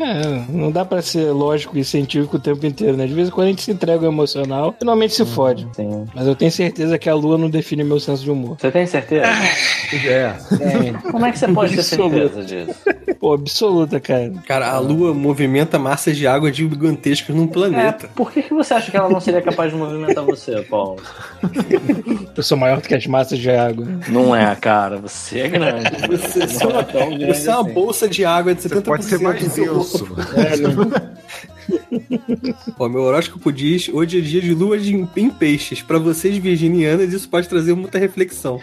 É, 0.00 0.42
não 0.48 0.70
dá 0.70 0.84
pra 0.84 1.02
ser 1.02 1.30
lógico 1.32 1.76
e 1.76 1.84
científico 1.84 2.36
o 2.36 2.40
tempo 2.40 2.64
inteiro, 2.66 2.96
né? 2.96 3.06
De 3.06 3.14
vez 3.14 3.28
em 3.28 3.30
quando 3.30 3.46
a 3.46 3.50
gente 3.50 3.62
se 3.62 3.70
entrega 3.70 4.06
ao 4.06 4.12
emocional, 4.12 4.74
finalmente 4.78 5.14
se 5.14 5.24
fode. 5.24 5.66
Sim. 5.74 6.06
Mas 6.14 6.26
eu 6.26 6.34
tenho 6.34 6.50
certeza 6.52 6.98
que 6.98 7.08
a 7.08 7.14
lua 7.14 7.36
não 7.36 7.50
define 7.50 7.82
meu 7.84 7.98
senso 8.00 8.22
de 8.22 8.30
humor. 8.30 8.56
Você 8.60 8.70
tem 8.70 8.86
certeza? 8.86 9.26
É. 10.06 10.34
Como 11.10 11.26
é 11.26 11.32
que 11.32 11.38
você 11.38 11.48
pode 11.48 11.74
ter 11.74 11.82
certeza 11.82 12.44
disso? 12.44 12.74
Pô, 13.18 13.34
absoluta, 13.34 14.00
cara. 14.00 14.32
Cara, 14.46 14.70
a 14.70 14.78
Lua 14.78 15.12
movimenta 15.12 15.78
massas 15.78 16.16
de 16.16 16.26
água 16.26 16.50
gigantescas 16.50 17.36
num 17.36 17.44
É, 17.44 17.48
planeta. 17.48 18.08
por 18.14 18.32
que, 18.32 18.42
que 18.42 18.54
você 18.54 18.72
acha 18.72 18.90
que 18.90 18.96
ela 18.96 19.10
não 19.10 19.20
seria 19.20 19.42
capaz 19.42 19.70
de 19.72 19.76
movimentar 19.78 20.24
você, 20.24 20.62
Paulo? 20.62 20.96
Eu 22.34 22.42
sou 22.42 22.56
maior 22.56 22.80
do 22.80 22.88
que 22.88 22.94
as 22.94 23.06
massas 23.06 23.38
de 23.38 23.50
água. 23.50 23.86
Não 24.08 24.34
é, 24.34 24.54
cara. 24.56 24.96
Você 24.98 25.40
é 25.40 25.48
grande. 25.48 25.90
Você, 26.08 26.46
você 26.46 26.64
é 26.64 26.66
uma, 26.66 26.80
é 26.80 26.84
tão 26.84 27.08
grande 27.10 27.26
você 27.26 27.50
é 27.50 27.52
uma 27.52 27.60
assim. 27.62 27.74
Bolsa 27.80 28.06
de 28.06 28.24
água 28.24 28.54
de 28.54 28.62
70%. 28.62 28.82
Pode 28.82 29.04
ser 29.04 29.20
mais 29.20 29.40
denso. 29.40 30.06
É, 30.36 30.56
né? 30.56 31.14
Ó, 32.78 32.88
meu 32.88 33.02
horóscopo 33.02 33.50
diz: 33.52 33.88
hoje 33.88 34.18
é 34.18 34.20
dia 34.20 34.40
de 34.40 34.52
lua 34.54 34.78
de, 34.78 34.94
em 34.94 35.30
peixes. 35.30 35.80
Pra 35.82 35.98
vocês 35.98 36.36
virginianas, 36.36 37.12
isso 37.12 37.28
pode 37.28 37.48
trazer 37.48 37.74
muita 37.74 37.98
reflexão. 37.98 38.60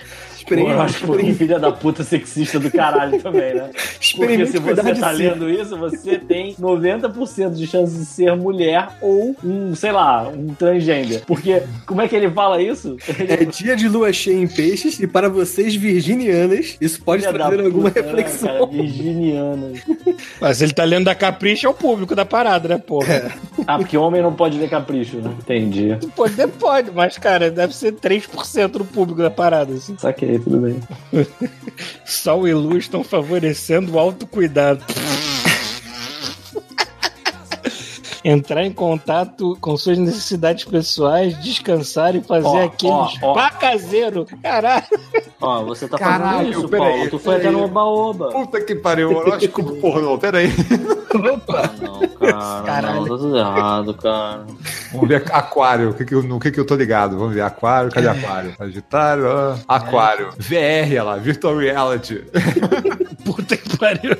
Pô, 0.47 0.53
Esperem, 0.53 0.69
eu 0.69 0.81
acho 0.81 0.99
que 0.99 1.05
foi 1.05 1.23
um 1.23 1.35
filho 1.35 1.59
da 1.59 1.71
puta 1.71 2.03
sexista 2.03 2.57
do 2.59 2.71
caralho 2.71 3.21
também, 3.21 3.53
né? 3.53 3.69
Porque 3.73 3.97
experimente 3.99 4.51
se 4.51 4.59
você 4.59 4.95
tá 4.95 5.11
lendo 5.11 5.49
isso, 5.49 5.77
você 5.77 6.17
tem 6.17 6.55
90% 6.55 7.53
de 7.53 7.67
chance 7.67 7.97
de 7.97 8.05
ser 8.05 8.35
mulher 8.35 8.87
ou 9.01 9.35
um, 9.43 9.75
sei 9.75 9.91
lá, 9.91 10.27
um 10.29 10.53
transgender. 10.53 11.23
Porque, 11.25 11.63
como 11.85 12.01
é 12.01 12.07
que 12.07 12.15
ele 12.15 12.29
fala 12.31 12.61
isso? 12.61 12.97
É 13.27 13.43
dia 13.43 13.75
de 13.75 13.89
lua 13.89 14.13
cheia 14.13 14.37
em 14.37 14.47
peixes, 14.47 14.99
e 14.99 15.07
para 15.07 15.29
vocês 15.29 15.75
virginianas, 15.75 16.77
isso 16.79 17.01
pode 17.01 17.23
Filha 17.23 17.33
trazer 17.33 17.65
alguma 17.65 17.89
puta, 17.89 18.01
né, 18.01 18.07
reflexão. 18.07 18.47
cara? 18.47 18.65
Virginiana. 18.67 19.73
Mas 20.39 20.61
ele 20.61 20.73
tá 20.73 20.83
lendo 20.83 21.05
da 21.05 21.15
capricha 21.15 21.67
é 21.67 21.69
o 21.69 21.73
público 21.73 22.15
da 22.15 22.25
parada, 22.25 22.67
né, 22.67 22.77
porra? 22.77 23.33
Ah, 23.65 23.77
porque 23.77 23.97
homem 23.97 24.21
não 24.21 24.33
pode 24.33 24.57
ler 24.57 24.69
capricho, 24.69 25.17
né? 25.17 25.31
Entendi. 25.39 25.97
Poder 26.15 26.47
pode, 26.47 26.91
mas, 26.91 27.17
cara, 27.17 27.51
deve 27.51 27.75
ser 27.75 27.93
3% 27.93 28.67
do 28.69 28.85
público 28.85 29.21
da 29.21 29.29
parada, 29.29 29.73
assim. 29.73 29.95
Saquei, 29.97 30.36
tudo 30.39 30.59
bem. 30.59 30.81
Sol 32.05 32.47
e 32.47 32.53
luz 32.53 32.85
estão 32.85 33.03
favorecendo 33.03 33.93
o 33.93 33.99
autocuidado. 33.99 34.83
entrar 38.29 38.65
em 38.65 38.73
contato 38.73 39.57
com 39.61 39.77
suas 39.77 39.97
necessidades 39.97 40.65
pessoais, 40.65 41.41
descansar 41.41 42.13
e 42.13 42.21
fazer 42.21 42.47
Ó, 42.47 42.65
aquele 42.65 42.91
ó, 42.91 43.03
ó. 43.03 43.07
spa 43.07 43.49
caseiro. 43.51 44.25
Caralho. 44.43 44.83
Ó, 45.39 45.63
você 45.63 45.87
tá 45.87 45.97
Caralho, 45.97 46.37
fazendo 46.37 46.59
isso, 46.59 46.67
peraí, 46.69 46.93
Paulo. 46.93 47.09
Tu 47.09 47.19
foi 47.19 47.35
até 47.37 47.49
no 47.49 47.63
Oba-Oba. 47.63 48.29
Puta 48.31 48.59
que 48.59 48.75
pariu, 48.75 49.15
horóscopo 49.15 49.75
pornô, 49.77 50.17
peraí. 50.17 50.49
Ah, 51.49 51.71
não, 51.81 51.99
cara. 52.09 52.63
Caralho. 52.63 52.95
Não, 52.95 53.03
tá 53.07 53.17
tudo 53.17 53.37
errado, 53.37 53.93
cara. 53.93 54.45
Vamos 54.91 55.07
ver 55.07 55.23
aquário, 55.31 55.89
o 55.91 55.93
que 55.93 56.03
que 56.03 56.13
eu, 56.13 56.21
no 56.21 56.37
que 56.37 56.51
que 56.51 56.59
eu 56.59 56.65
tô 56.65 56.75
ligado? 56.75 57.17
Vamos 57.17 57.33
ver, 57.33 57.41
aquário, 57.41 57.89
cadê 57.91 58.09
aquário? 58.09 58.53
Sagitário, 58.57 59.25
ah, 59.29 59.57
aquário. 59.69 60.31
VR, 60.37 60.91
olha 60.91 61.03
lá, 61.03 61.15
Virtual 61.15 61.57
Reality. 61.57 62.25
Puta 63.23 63.55
que 63.55 63.77
pariu. 63.77 64.17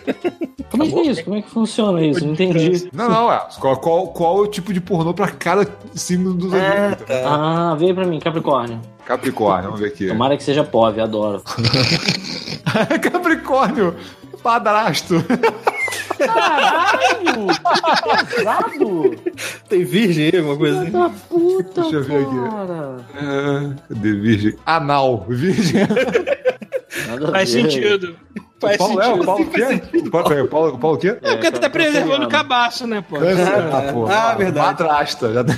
Como 0.78 0.84
é 0.84 0.88
que 0.94 1.00
é 1.00 1.12
isso? 1.12 1.24
Como 1.24 1.36
é 1.38 1.42
que 1.42 1.50
funciona 1.50 2.02
isso? 2.02 2.26
Não 2.26 2.34
entendi. 2.34 2.90
Não, 2.94 3.10
não, 3.10 3.32
é. 3.32 3.40
Qual, 3.60 3.78
qual, 3.78 4.08
qual 4.08 4.38
é 4.38 4.42
o 4.42 4.48
tipo 4.48 4.72
de 4.74 4.80
pornô 4.82 5.14
pra 5.14 5.28
cada 5.30 5.68
signo 5.96 6.34
do 6.34 6.48
É, 6.56 6.90
zodíaco? 6.90 7.04
Ah, 7.26 7.76
veio 7.78 7.94
pra 7.96 8.06
mim, 8.06 8.20
Capricórnio. 8.20 8.80
Capricórnio, 9.06 9.64
vamos 9.66 9.80
ver 9.80 9.88
aqui. 9.88 10.08
Tomara 10.08 10.36
que 10.38 10.44
seja 10.44 10.64
POV, 10.64 11.00
adoro. 11.02 11.42
Capricórnio, 13.02 13.96
padrasto. 14.44 15.16
Caralho! 16.18 17.48
Pesado! 18.36 19.16
Tem 19.70 19.84
virgem 19.84 20.26
aí, 20.32 20.38
alguma 20.38 20.58
coisa 20.58 20.82
assim? 20.82 20.92
Da 20.92 21.10
puta, 21.30 21.82
Deixa 21.82 21.96
eu 21.98 22.04
ver 22.04 22.24
aqui. 22.26 22.36
cara. 22.50 22.98
Ah, 23.16 23.76
Cadê 23.88 24.12
virgem? 24.14 24.56
Anal, 24.66 25.26
virgem. 25.30 25.86
Faz 27.32 27.50
sentido. 27.50 28.16
Faz 28.60 28.78
Paulo 28.78 29.02
é, 29.02 29.08
o 29.14 29.24
Paulo 29.24 29.44
o 29.44 29.50
quê? 29.50 29.64
O 29.98 30.10
Paulo, 30.10 30.44
o 30.44 30.48
Paulo, 30.48 30.74
o 30.74 30.78
Paulo 30.80 30.98
o 30.98 31.00
quê? 31.00 31.18
É 31.22 31.32
porque 31.36 31.52
tu 31.52 31.60
tá 31.60 31.70
preservando 31.70 32.26
o 32.26 32.30
cabaço, 32.30 32.88
né, 32.88 33.04
pô? 33.08 33.18
Ah, 33.18 33.94
pô. 33.94 34.06
Ah, 34.08 34.34
verdade. 34.36 34.68
Madrasta. 34.68 35.34
Já... 35.34 35.46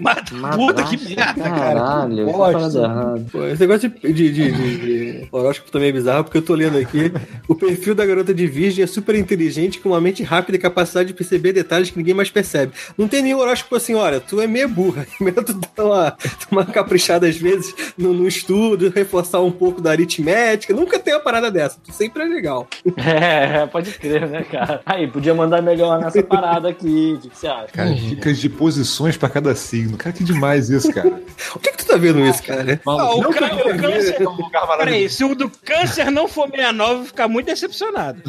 Mas, 0.00 0.30
puta 0.56 0.82
que 0.84 0.96
merda, 1.14 1.34
cara. 1.42 1.58
Caralho, 1.58 2.26
que 2.26 2.32
Bosta. 2.32 2.90
Pô, 3.30 3.44
esse 3.44 3.60
negócio 3.60 3.90
de, 3.90 4.12
de, 4.12 4.32
de, 4.32 4.50
de- 4.52 4.78
de 4.78 5.28
horóscopo 5.30 5.70
também 5.70 5.90
é 5.90 5.92
bizarro, 5.92 6.24
porque 6.24 6.38
eu 6.38 6.42
tô 6.42 6.54
lendo 6.54 6.78
aqui. 6.78 7.12
O 7.46 7.54
perfil 7.54 7.94
da 7.94 8.06
garota 8.06 8.32
de 8.32 8.46
virgem 8.46 8.82
é 8.82 8.86
super 8.86 9.14
inteligente, 9.14 9.78
com 9.78 9.90
uma 9.90 10.00
mente 10.00 10.22
rápida 10.22 10.56
e 10.56 10.58
capacidade 10.60 11.08
de 11.08 11.14
perceber 11.14 11.52
detalhes 11.52 11.90
que 11.90 11.98
ninguém 11.98 12.14
mais 12.14 12.30
percebe. 12.30 12.72
Não 12.96 13.06
tem 13.06 13.22
nenhum 13.22 13.40
horóscopo 13.40 13.76
assim, 13.76 13.94
olha, 13.94 14.20
tu 14.20 14.40
é 14.40 14.46
meio 14.46 14.70
burra. 14.70 15.06
Melhor 15.20 15.44
tu 15.44 15.52
dar 15.52 15.84
uma, 15.84 16.16
uma 16.50 16.64
caprichada 16.64 17.28
às 17.28 17.36
vezes 17.36 17.74
no, 17.98 18.14
no 18.14 18.26
estudo, 18.26 18.90
reforçar 18.94 19.40
um 19.40 19.52
pouco 19.52 19.82
da 19.82 19.90
aritmética. 19.90 20.72
Nunca 20.72 20.98
tem 20.98 21.12
uma 21.12 21.20
parada 21.20 21.50
dessa. 21.50 21.76
Tu 21.84 21.92
sempre 21.92 22.09
é 22.18 22.24
legal. 22.24 22.66
É, 22.96 23.66
pode 23.66 23.90
crer, 23.92 24.28
né, 24.28 24.42
cara? 24.42 24.80
Aí, 24.86 25.06
podia 25.06 25.34
mandar 25.34 25.60
melhor 25.62 25.98
nessa 26.00 26.22
parada 26.22 26.68
aqui. 26.68 27.14
O 27.16 27.20
que 27.20 27.28
que 27.30 27.36
você 27.38 27.46
acha? 27.46 27.68
Cara, 27.72 27.92
dicas 27.94 28.38
de 28.38 28.48
posições 28.48 29.16
pra 29.16 29.28
cada 29.28 29.54
signo. 29.54 29.96
Cara, 29.96 30.12
que 30.14 30.22
demais 30.24 30.70
isso, 30.70 30.92
cara. 30.92 31.08
Onde 31.56 31.68
é 31.68 31.72
que 31.72 31.78
tu 31.78 31.86
tá 31.86 31.96
vendo 31.96 32.20
isso, 32.20 32.42
cara? 32.42 32.80
Ah, 32.86 33.14
o, 33.14 33.22
Não 33.22 33.32
cân- 33.32 33.48
que 33.48 33.54
eu 33.68 33.74
o 33.74 33.78
câncer. 33.80 34.22
É 34.22 34.28
um. 34.28 34.76
Peraí, 34.78 35.08
se 35.08 35.24
o 35.24 35.34
do 35.34 35.50
câncer 35.64 36.10
não 36.10 36.28
for 36.28 36.48
69, 36.48 36.90
eu 36.92 36.96
vou 36.98 37.06
ficar 37.06 37.28
muito 37.28 37.46
decepcionado. 37.46 38.20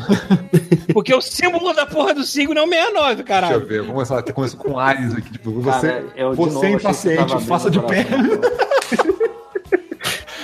Porque 0.93 1.13
o 1.13 1.21
símbolo 1.21 1.73
da 1.73 1.85
porra 1.85 2.13
do 2.13 2.23
signo 2.23 2.57
é 2.59 2.63
o 2.63 2.67
69, 2.67 3.07
Deixa 3.07 3.21
eu 3.21 3.25
caralho. 3.25 3.65
ver, 3.65 3.79
vamos 3.79 3.93
começar 3.93 4.19
até 4.19 4.33
começa 4.33 4.57
com 4.57 4.77
Ares 4.77 5.13
aqui. 5.15 5.31
Tipo, 5.31 5.51
você, 5.61 5.87
Cara, 5.87 6.05
eu 6.15 6.33
você 6.33 6.53
novo 6.53 6.77
que 6.77 6.83
você 6.83 7.13
impaciente, 7.15 7.45
faça 7.45 7.69
de 7.69 7.79
pé. 7.81 8.05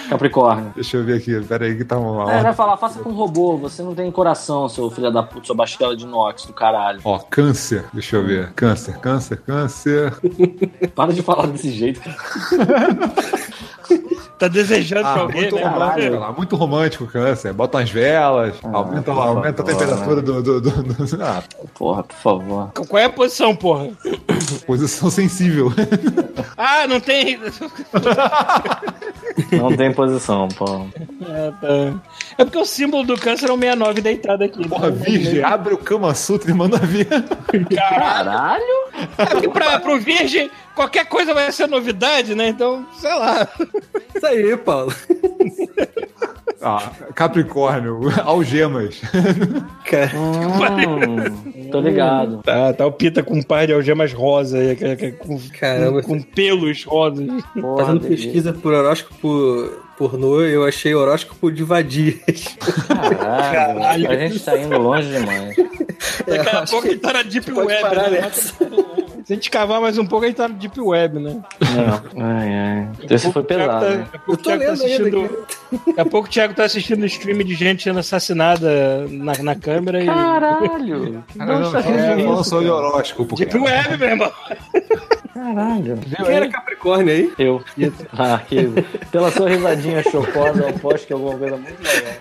Capricórnio. 0.09 0.71
Deixa 0.75 0.97
eu 0.97 1.03
ver 1.03 1.17
aqui, 1.17 1.39
pera 1.41 1.65
aí 1.65 1.75
que 1.75 1.84
tá 1.84 1.97
uma 1.97 2.31
É, 2.31 2.41
vai 2.41 2.53
falar, 2.53 2.77
faça 2.77 2.99
com 2.99 3.11
robô, 3.11 3.57
você 3.57 3.84
não 3.84 3.93
tem 3.93 4.09
coração, 4.11 4.67
seu 4.69 4.89
filho 4.89 5.11
da 5.11 5.23
puta, 5.23 5.47
sua 5.47 5.55
bastela 5.55 5.95
de 5.95 6.03
inox 6.03 6.45
do 6.45 6.53
caralho. 6.53 6.99
Ó, 7.03 7.19
câncer, 7.19 7.85
deixa 7.93 8.15
eu 8.15 8.25
ver. 8.25 8.51
Câncer, 8.53 8.97
câncer, 8.99 9.38
câncer. 9.38 10.13
Para 10.95 11.13
de 11.13 11.21
falar 11.21 11.47
desse 11.47 11.71
jeito, 11.71 12.01
cara. 12.01 12.17
Tá 14.38 14.47
desejando 14.47 15.01
pra 15.01 15.09
Ah, 15.14 15.19
alguém, 15.22 15.41
muito 15.41 15.55
né? 15.55 15.64
romântico, 15.64 16.15
lá, 16.18 16.31
muito 16.31 16.55
romântico 16.55 17.07
câncer. 17.07 17.53
Bota 17.53 17.80
umas 17.80 17.89
velas, 17.89 18.53
aumenta, 18.72 19.11
lá, 19.11 19.22
por 19.23 19.38
aumenta 19.38 19.64
a 19.64 19.65
temperatura 19.65 20.22
do, 20.22 20.43
do, 20.43 20.61
do, 20.61 20.84
do- 20.84 21.23
Ah, 21.23 21.41
Porra, 21.73 22.03
por 22.03 22.15
favor. 22.18 22.72
Qual 22.88 23.01
é 23.01 23.05
a 23.05 23.09
posição, 23.09 23.55
porra? 23.55 23.89
posição 24.68 25.09
sensível. 25.09 25.72
Ah, 26.59 26.88
não 26.88 26.99
tem. 26.99 27.39
Não 29.51 29.76
tem 29.76 29.93
posição, 29.93 30.47
pô. 30.47 30.88
É, 31.30 31.51
tá. 31.61 31.99
É 32.39 32.43
porque 32.43 32.57
o 32.57 32.65
símbolo 32.65 33.03
do 33.03 33.15
câncer 33.15 33.47
é 33.49 33.53
o 33.53 33.57
69 33.57 34.01
deitado 34.01 34.43
aqui. 34.43 34.68
Porra, 34.68 34.89
virgem, 34.89 35.43
abre 35.43 35.76
o 35.76 35.77
Kama 35.77 36.14
Sutra 36.15 36.49
e 36.49 36.53
manda 36.55 36.77
ver. 36.80 37.07
Caralho? 37.76 38.64
É 39.18 39.26
porque 39.26 39.49
pra, 39.49 39.80
pro 39.80 39.99
virgem, 39.99 40.49
qualquer 40.77 41.05
coisa 41.07 41.33
vai 41.33 41.51
ser 41.51 41.67
novidade, 41.67 42.33
né? 42.35 42.47
Então, 42.49 42.85
sei 42.99 43.13
lá. 43.13 43.47
Isso 44.15 44.25
aí, 44.25 44.55
Paulo. 44.55 44.93
Ah, 46.61 46.91
Capricórnio, 47.13 47.99
algemas. 48.23 48.99
Cara, 49.85 50.11
Hum, 50.17 51.69
tô 51.71 51.79
ligado. 51.79 52.41
Tá, 52.43 52.73
tá 52.73 52.85
o 52.85 52.91
Pita 52.91 53.21
com 53.21 53.35
um 53.35 53.43
par 53.43 53.67
de 53.67 53.73
algemas 53.73 54.11
rosa 54.11 54.57
que- 54.75 55.11
com, 55.13 55.39
Caramba. 55.59 56.01
com 56.01 56.19
pelos 56.21 56.83
rosas. 56.83 57.27
Porra, 57.53 57.85
fazendo 57.85 58.07
pesquisa 58.07 58.53
por 58.53 58.73
horóscopo 58.73 59.69
pornô, 59.97 60.41
eu 60.41 60.63
achei 60.65 60.93
horóscopo 60.93 61.51
de 61.51 61.63
vadias. 61.63 62.55
Caralho, 62.87 64.11
a 64.11 64.15
gente 64.15 64.39
tá 64.39 64.57
indo 64.57 64.77
longe 64.77 65.09
demais. 65.09 65.55
Daqui 66.25 66.49
a 66.55 66.65
pouco 66.65 66.87
a 66.87 66.89
gente 66.91 66.99
tá 67.01 67.13
na 67.13 67.23
Deep 67.23 67.51
Web, 67.51 67.81
parar 67.81 68.09
né? 68.11 68.29
Se 68.31 69.33
a 69.33 69.35
gente 69.35 69.49
cavar 69.49 69.81
mais 69.81 69.97
um 69.97 70.05
pouco, 70.05 70.23
a 70.23 70.27
gente 70.29 70.37
tá 70.37 70.47
na 70.47 70.55
Deep 70.55 70.79
Web, 70.79 71.19
né? 71.19 71.41
É. 71.61 72.21
Ai, 72.21 72.53
ai. 72.55 72.87
Esse 73.09 73.25
foi 73.31 73.43
pouco 73.43 73.47
pesado, 73.49 73.85
tá- 73.85 73.95
daqui 73.95 74.15
a 74.15 74.19
pouco 74.19 74.31
Eu 74.31 74.33
o 74.33 74.37
tô 74.37 74.43
Thiago 74.43 74.63
tá 74.63 74.71
lendo 74.71 74.83
ainda 74.83 74.85
assistindo. 74.85 75.25
aqui. 75.25 75.85
Daqui 75.87 75.99
a 75.99 76.05
pouco 76.05 76.27
o 76.27 76.31
Thiago 76.31 76.53
tá 76.53 76.63
assistindo 76.63 77.05
stream 77.05 77.37
de 77.39 77.55
gente 77.55 77.83
sendo 77.83 77.99
assassinada 77.99 79.05
na, 79.09 79.33
na 79.43 79.55
câmera 79.55 80.01
e. 80.01 80.05
Caralho. 80.05 81.23
Caramba, 81.37 81.59
Nossa, 81.59 81.79
é, 81.79 82.23
falando 82.23 82.43
sobre 82.45 82.69
horóscopo. 82.69 83.35
Deep 83.35 83.51
cara. 83.51 83.63
Web, 83.65 83.97
meu 83.97 84.09
irmão. 84.09 84.31
Caralho. 85.38 85.99
Quem 86.15 86.35
era 86.35 86.49
Capricórnio 86.49 87.14
aí? 87.14 87.31
Eu. 87.38 87.64
Ah, 88.11 88.39
que... 88.39 88.57
Pela 89.11 89.30
sua 89.31 89.47
risadinha 89.47 90.01
chocosa, 90.01 90.64
eu 90.64 90.69
aposto 90.69 91.05
que 91.05 91.14
é 91.14 91.15
alguma 91.15 91.38
coisa 91.38 91.57
muito 91.57 91.80
legal. 91.84 92.14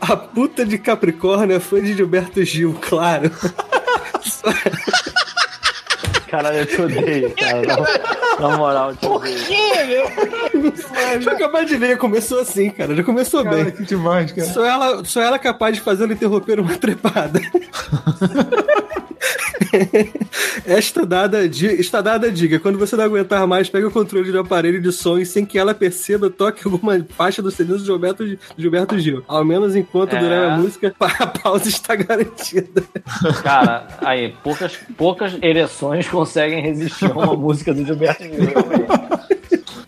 A 0.00 0.16
puta 0.16 0.64
de 0.64 0.78
Capricórnio 0.78 1.56
é 1.56 1.60
fã 1.60 1.82
de 1.82 1.94
Gilberto 1.94 2.44
Gil, 2.44 2.78
claro. 2.80 3.28
Caralho, 6.28 6.58
eu 6.58 6.66
te 6.66 6.80
odeio, 6.80 7.34
cara. 7.34 7.76
Na, 8.38 8.56
moral, 8.56 8.90
eu 8.90 8.96
te 8.96 9.06
odeio. 9.06 10.04
Deixa 11.14 11.30
eu 11.30 11.36
acabar 11.36 11.64
de 11.64 11.76
ver, 11.76 11.98
começou 11.98 12.40
assim, 12.40 12.70
cara. 12.70 12.94
Já 12.94 13.02
começou 13.02 13.42
Cara, 13.42 13.56
bem. 13.64 13.72
que 13.72 13.82
demais, 13.82 14.30
cara. 14.30 14.46
Só 14.48 14.64
ela, 14.64 15.04
só 15.04 15.20
ela 15.20 15.36
é 15.36 15.40
capaz 15.40 15.74
de 15.74 15.80
fazê-lo 15.80 16.12
interromper 16.12 16.60
uma 16.60 16.76
trepada. 16.78 17.40
Esta 20.66 21.04
dada, 21.06 21.44
está 21.44 22.00
dada 22.00 22.26
a 22.28 22.30
dica. 22.30 22.58
Quando 22.58 22.78
você 22.78 22.96
não 22.96 23.04
aguentar 23.04 23.46
mais, 23.46 23.68
pega 23.68 23.86
o 23.86 23.90
controle 23.90 24.30
do 24.30 24.38
aparelho 24.38 24.80
de 24.80 24.92
som 24.92 25.18
e 25.18 25.26
sem 25.26 25.44
que 25.44 25.58
ela 25.58 25.74
perceba, 25.74 26.30
toque 26.30 26.62
alguma 26.64 27.04
faixa 27.16 27.42
do 27.42 27.50
CD 27.50 27.72
do 27.74 27.84
Gilberto, 27.84 28.24
Gilberto 28.56 28.98
Gil. 28.98 29.22
Ao 29.26 29.44
menos 29.44 29.74
enquanto 29.76 30.14
É. 30.14 30.20
durar 30.20 30.52
a 30.52 30.56
música, 30.56 30.94
a 31.00 31.26
pausa 31.26 31.68
está 31.68 31.94
garantida. 31.94 32.82
Cara, 33.42 33.86
aí, 34.00 34.34
poucas, 34.42 34.78
poucas 34.96 35.36
ereções 35.42 36.08
conseguem 36.08 36.60
resistir 36.62 37.06
a 37.10 37.14
uma 37.14 37.36
música 37.36 37.72
do 37.74 37.84
Gilberto 37.84 38.22
Gil. 38.24 38.34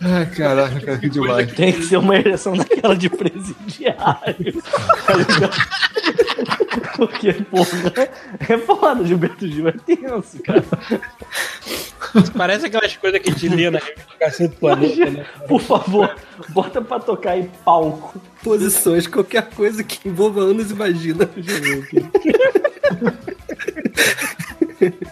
Ai, 0.09 0.27
caraca, 0.27 0.81
cara, 0.81 0.99
que 0.99 1.09
demais. 1.09 1.53
Tem 1.53 1.73
que 1.73 1.83
ser 1.83 1.97
uma 1.97 2.15
ereção 2.17 2.57
daquela 2.57 2.95
de 2.95 3.09
presidiário. 3.11 4.63
Porque, 6.97 7.33
porra, 7.33 7.69
é 8.49 8.59
foda, 8.59 9.05
Gilberto 9.05 9.47
Gil 9.47 9.69
é 9.69 9.73
tenso, 9.73 10.43
cara. 10.43 10.65
Parece 12.37 12.67
aquelas 12.67 12.97
coisas 12.97 13.21
que 13.21 13.29
a 13.31 13.33
gente 13.33 13.49
lia 13.49 13.71
na 13.71 13.79
revista 13.79 14.15
Cacete 14.19 14.55
do 14.55 14.61
Planeta, 14.61 15.11
né? 15.11 15.27
Por 15.47 15.61
favor, 15.61 16.15
bota 16.51 16.81
pra 16.81 16.99
tocar 17.01 17.37
em 17.39 17.51
palco. 17.65 18.21
Posições, 18.43 19.07
qualquer 19.07 19.51
coisa 19.51 19.83
que 19.85 20.09
envolva 20.09 20.41
anos, 20.41 20.71
imagina. 20.71 21.29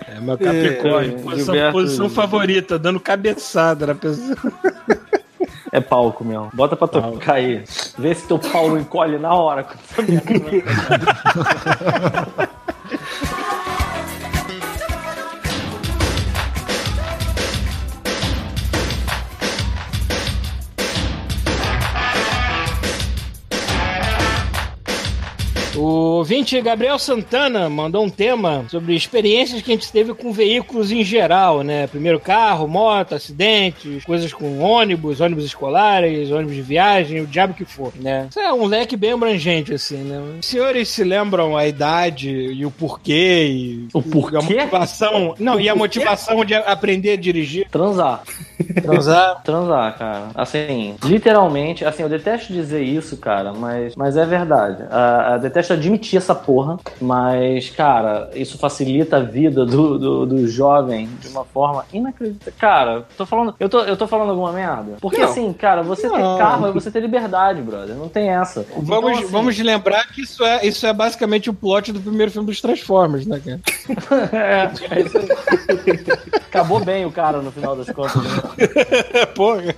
É, 0.09 0.20
meu 0.20 0.36
Capricórnio. 0.39 1.16
É, 1.19 1.23
posição, 1.23 1.55
Gilberto- 1.55 1.73
posição 1.73 2.11
favorita, 2.11 2.78
dando 2.78 3.01
cabeçada 3.01 3.86
na 3.86 3.94
pessoa. 3.94 4.36
É 5.74 5.80
palco 5.80 6.24
mesmo. 6.24 6.51
Bota 6.55 6.76
pra 6.76 6.86
tocar 6.86 7.34
aí. 7.34 7.64
Vê 7.98 8.14
se 8.14 8.28
teu 8.28 8.38
pau 8.38 8.68
não 8.68 8.78
encolhe 8.78 9.18
na 9.18 9.34
hora. 9.34 9.66
O 25.85 26.16
ouvinte 26.16 26.59
Gabriel 26.62 26.98
Santana 26.98 27.69
mandou 27.69 28.02
um 28.02 28.09
tema 28.09 28.65
sobre 28.70 28.94
experiências 28.94 29.61
que 29.61 29.70
a 29.70 29.74
gente 29.74 29.93
teve 29.93 30.15
com 30.15 30.32
veículos 30.32 30.90
em 30.90 31.05
geral, 31.05 31.61
né? 31.61 31.86
Primeiro 31.86 32.19
carro, 32.19 32.66
moto, 32.66 33.15
acidentes, 33.15 34.02
coisas 34.02 34.32
com 34.32 34.61
ônibus, 34.61 35.20
ônibus 35.20 35.44
escolares, 35.44 36.31
ônibus 36.31 36.55
de 36.55 36.62
viagem, 36.62 37.20
o 37.20 37.27
diabo 37.27 37.52
que 37.52 37.66
for, 37.66 37.93
né? 38.01 38.28
Isso 38.31 38.40
é 38.40 38.51
um 38.51 38.65
leque 38.65 38.97
bem 38.97 39.12
abrangente, 39.12 39.74
assim, 39.74 39.98
né? 39.98 40.23
Os 40.40 40.47
senhores 40.47 40.89
se 40.89 41.05
lembram 41.05 41.55
a 41.55 41.66
idade 41.66 42.31
e 42.31 42.65
o 42.65 42.70
porquê 42.70 43.47
e 43.47 43.89
O 43.93 44.01
porquê? 44.01 44.39
a 44.39 44.40
motivação. 44.40 45.35
Não, 45.39 45.61
e 45.61 45.69
a 45.69 45.77
motivação 45.77 46.47
de 46.47 46.55
aprender 46.55 47.12
a 47.12 47.16
dirigir. 47.16 47.69
Transar. 47.69 48.23
Transar. 48.82 49.43
Transar, 49.44 49.98
cara. 49.98 50.31
Assim, 50.35 50.97
literalmente, 51.05 51.85
assim, 51.85 52.05
eu 52.05 52.09
detesto 52.09 52.55
dizer 52.55 52.82
isso, 52.82 53.19
cara, 53.19 53.52
mas, 53.52 53.94
mas 53.94 54.16
é 54.16 54.24
verdade. 54.24 54.82
Ah, 54.90 55.35
ah, 55.35 55.36
detesto 55.36 55.73
admitir 55.74 56.16
essa 56.16 56.34
porra, 56.34 56.78
mas, 57.01 57.70
cara, 57.70 58.30
isso 58.34 58.59
facilita 58.59 59.18
a 59.18 59.20
vida 59.20 59.64
do, 59.64 59.98
do, 59.98 60.26
do 60.26 60.48
jovem 60.48 61.09
de 61.20 61.28
uma 61.28 61.44
forma 61.44 61.84
inacreditável. 61.92 62.55
Cara, 62.59 63.06
tô 63.16 63.26
falando, 63.26 63.55
eu 63.59 63.68
tô, 63.68 63.80
eu 63.80 63.96
tô 63.96 64.06
falando 64.06 64.30
alguma 64.30 64.52
merda? 64.52 64.96
Porque, 65.01 65.18
Não. 65.18 65.28
assim, 65.28 65.52
cara, 65.52 65.82
você 65.82 66.09
ter 66.09 66.18
Não. 66.18 66.38
carro 66.38 66.66
é 66.66 66.72
você 66.72 66.90
ter 66.90 67.01
liberdade, 67.01 67.60
brother. 67.60 67.94
Não 67.94 68.09
tem 68.09 68.30
essa. 68.30 68.66
Vamos, 68.76 68.88
Então, 68.88 69.09
assim, 69.09 69.26
vamos 69.26 69.59
lembrar 69.59 70.06
que 70.09 70.22
isso 70.22 70.44
é, 70.44 70.66
isso 70.66 70.86
é 70.86 70.92
basicamente 70.92 71.51
o 71.51 71.55
plot 71.55 71.92
do 71.92 72.01
primeiro 72.01 72.30
filme 72.30 72.46
dos 72.46 72.60
Transformers, 72.60 73.26
né, 73.26 73.40
cara? 73.44 73.60
é, 74.32 74.70
é 74.90 75.01
isso 75.01 75.18
aí. 75.18 75.24
Acabou 76.48 76.84
bem 76.84 77.05
o 77.05 77.10
cara 77.10 77.38
no 77.38 77.51
final 77.51 77.74
das 77.74 77.90
contas. 77.90 78.14
Né? 78.16 79.26
Porra, 79.34 79.74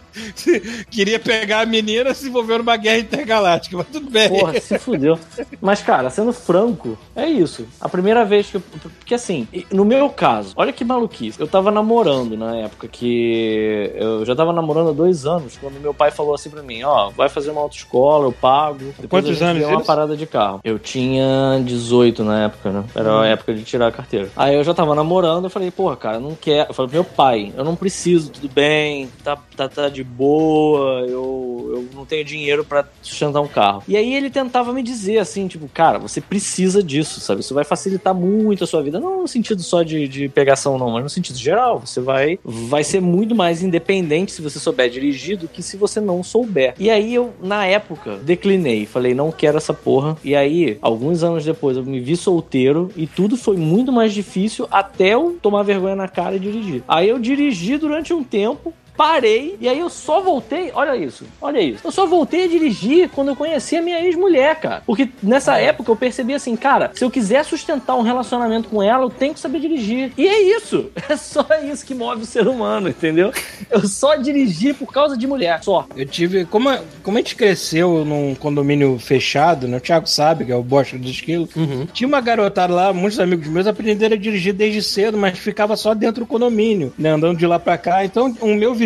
queria 0.90 1.18
pegar 1.18 1.60
a 1.60 1.66
menina 1.66 2.12
se 2.14 2.28
envolveu 2.28 2.58
numa 2.58 2.76
guerra 2.76 2.98
intergaláctica, 2.98 3.76
mas 3.78 3.86
tudo 3.88 4.10
bem. 4.10 4.28
Porra, 4.28 4.60
se 4.60 4.78
fudeu. 4.78 5.18
Mas, 5.60 5.82
cara, 5.86 6.10
sendo 6.10 6.32
franco, 6.32 6.98
é 7.14 7.26
isso. 7.26 7.64
A 7.80 7.88
primeira 7.88 8.24
vez 8.24 8.50
que 8.50 8.56
eu. 8.56 8.60
Porque 8.98 9.14
assim, 9.14 9.46
no 9.70 9.84
meu 9.84 10.10
caso, 10.10 10.52
olha 10.56 10.72
que 10.72 10.84
maluquice. 10.84 11.38
Eu 11.38 11.46
tava 11.46 11.70
namorando 11.70 12.36
na 12.36 12.56
época 12.56 12.88
que. 12.88 13.92
Eu 13.94 14.24
já 14.24 14.34
tava 14.34 14.52
namorando 14.52 14.90
há 14.90 14.92
dois 14.92 15.24
anos, 15.24 15.56
quando 15.56 15.80
meu 15.80 15.94
pai 15.94 16.10
falou 16.10 16.34
assim 16.34 16.50
pra 16.50 16.62
mim: 16.62 16.82
ó, 16.82 17.10
vai 17.10 17.28
fazer 17.28 17.52
uma 17.52 17.60
autoescola, 17.60 18.26
eu 18.26 18.32
pago. 18.32 18.92
Depois 18.98 19.24
Quantos 19.24 19.40
anos 19.40 19.64
uma 19.64 19.76
isso? 19.76 19.86
parada 19.86 20.16
de 20.16 20.26
carro. 20.26 20.60
Eu 20.64 20.78
tinha 20.78 21.60
18 21.64 22.24
na 22.24 22.44
época, 22.44 22.70
né? 22.70 22.84
Era 22.94 23.20
a 23.20 23.26
época 23.26 23.54
de 23.54 23.62
tirar 23.62 23.86
a 23.86 23.92
carteira. 23.92 24.28
Aí 24.36 24.56
eu 24.56 24.64
já 24.64 24.74
tava 24.74 24.92
namorando, 24.94 25.44
eu 25.44 25.50
falei, 25.50 25.70
porra, 25.70 25.96
cara, 25.96 26.18
não 26.18 26.34
quero. 26.34 26.70
Eu 26.70 26.74
falei 26.74 26.90
pro 26.90 26.96
meu 26.96 27.04
pai, 27.04 27.52
eu 27.56 27.64
não 27.64 27.76
preciso, 27.76 28.30
tudo 28.30 28.48
bem, 28.48 29.08
tá, 29.22 29.38
tá, 29.56 29.68
tá 29.68 29.88
de 29.88 30.02
boa, 30.02 31.02
eu, 31.02 31.70
eu 31.76 31.88
não 31.94 32.04
tenho 32.04 32.24
dinheiro 32.24 32.64
pra 32.64 32.84
sustentar 33.00 33.40
um 33.40 33.46
carro. 33.46 33.84
E 33.86 33.96
aí 33.96 34.14
ele 34.14 34.30
tentava 34.30 34.72
me 34.72 34.82
dizer 34.82 35.18
assim, 35.18 35.46
tipo, 35.46 35.68
cara, 35.76 35.98
você 35.98 36.22
precisa 36.22 36.82
disso, 36.82 37.20
sabe? 37.20 37.42
Isso 37.42 37.52
vai 37.52 37.62
facilitar 37.62 38.14
muito 38.14 38.64
a 38.64 38.66
sua 38.66 38.82
vida. 38.82 38.98
Não 38.98 39.20
no 39.20 39.28
sentido 39.28 39.62
só 39.62 39.82
de, 39.82 40.08
de 40.08 40.26
pegação, 40.26 40.78
não, 40.78 40.90
mas 40.90 41.02
no 41.02 41.10
sentido 41.10 41.36
geral. 41.36 41.80
Você 41.80 42.00
vai, 42.00 42.38
vai 42.42 42.82
ser 42.82 43.02
muito 43.02 43.34
mais 43.34 43.62
independente 43.62 44.32
se 44.32 44.40
você 44.40 44.58
souber 44.58 44.88
dirigir 44.88 45.36
do 45.36 45.46
que 45.46 45.62
se 45.62 45.76
você 45.76 46.00
não 46.00 46.22
souber. 46.22 46.74
E 46.78 46.88
aí 46.88 47.14
eu, 47.14 47.34
na 47.42 47.66
época, 47.66 48.16
declinei. 48.16 48.86
Falei, 48.86 49.12
não 49.12 49.30
quero 49.30 49.58
essa 49.58 49.74
porra. 49.74 50.16
E 50.24 50.34
aí, 50.34 50.78
alguns 50.80 51.22
anos 51.22 51.44
depois, 51.44 51.76
eu 51.76 51.84
me 51.84 52.00
vi 52.00 52.16
solteiro 52.16 52.90
e 52.96 53.06
tudo 53.06 53.36
foi 53.36 53.58
muito 53.58 53.92
mais 53.92 54.14
difícil 54.14 54.66
até 54.70 55.12
eu 55.12 55.38
tomar 55.42 55.62
vergonha 55.62 55.94
na 55.94 56.08
cara 56.08 56.36
e 56.36 56.38
dirigir. 56.38 56.82
Aí 56.88 57.06
eu 57.06 57.18
dirigi 57.18 57.76
durante 57.76 58.14
um 58.14 58.24
tempo. 58.24 58.72
Parei 58.96 59.56
e 59.60 59.68
aí 59.68 59.78
eu 59.78 59.88
só 59.88 60.20
voltei. 60.20 60.70
Olha 60.74 60.96
isso, 60.96 61.24
olha 61.40 61.60
isso. 61.60 61.80
Eu 61.84 61.92
só 61.92 62.06
voltei 62.06 62.44
a 62.44 62.48
dirigir 62.48 63.08
quando 63.10 63.28
eu 63.28 63.36
conheci 63.36 63.76
a 63.76 63.82
minha 63.82 64.00
ex-mulher, 64.00 64.56
cara. 64.60 64.82
Porque 64.86 65.08
nessa 65.22 65.56
época 65.58 65.90
eu 65.90 65.96
percebi 65.96 66.34
assim, 66.34 66.56
cara, 66.56 66.90
se 66.94 67.04
eu 67.04 67.10
quiser 67.10 67.44
sustentar 67.44 67.96
um 67.96 68.02
relacionamento 68.02 68.68
com 68.68 68.82
ela, 68.82 69.04
eu 69.04 69.10
tenho 69.10 69.34
que 69.34 69.40
saber 69.40 69.60
dirigir. 69.60 70.12
E 70.16 70.26
é 70.26 70.42
isso. 70.56 70.90
É 71.08 71.16
só 71.16 71.46
isso 71.62 71.86
que 71.86 71.94
move 71.94 72.22
o 72.22 72.26
ser 72.26 72.48
humano, 72.48 72.88
entendeu? 72.88 73.32
Eu 73.70 73.86
só 73.86 74.16
dirigi 74.16 74.74
por 74.74 74.92
causa 74.92 75.16
de 75.16 75.24
mulher. 75.24 75.62
Só. 75.62 75.86
Eu 75.96 76.04
tive. 76.04 76.44
Como 76.44 76.68
a, 76.68 76.80
como 77.02 77.16
a 77.16 77.20
gente 77.20 77.36
cresceu 77.36 78.04
num 78.04 78.34
condomínio 78.34 78.98
fechado, 78.98 79.68
né? 79.68 79.76
O 79.76 79.80
Thiago 79.80 80.08
sabe, 80.08 80.44
que 80.44 80.52
é 80.52 80.56
o 80.56 80.64
bosta 80.64 80.98
dos 80.98 81.10
esquilos. 81.10 81.48
Tinha 81.92 82.08
uma 82.08 82.20
garotada 82.20 82.74
lá, 82.74 82.92
muitos 82.92 83.20
amigos 83.20 83.46
meus 83.46 83.66
aprenderam 83.66 84.16
a 84.16 84.18
dirigir 84.18 84.52
desde 84.52 84.82
cedo, 84.82 85.16
mas 85.16 85.38
ficava 85.38 85.76
só 85.76 85.94
dentro 85.94 86.24
do 86.24 86.26
condomínio, 86.26 86.92
né? 86.98 87.10
Andando 87.10 87.38
de 87.38 87.46
lá 87.46 87.58
pra 87.58 87.78
cá. 87.78 88.04
Então, 88.04 88.34
o 88.40 88.54
meu 88.54 88.74
vizinho, 88.74 88.85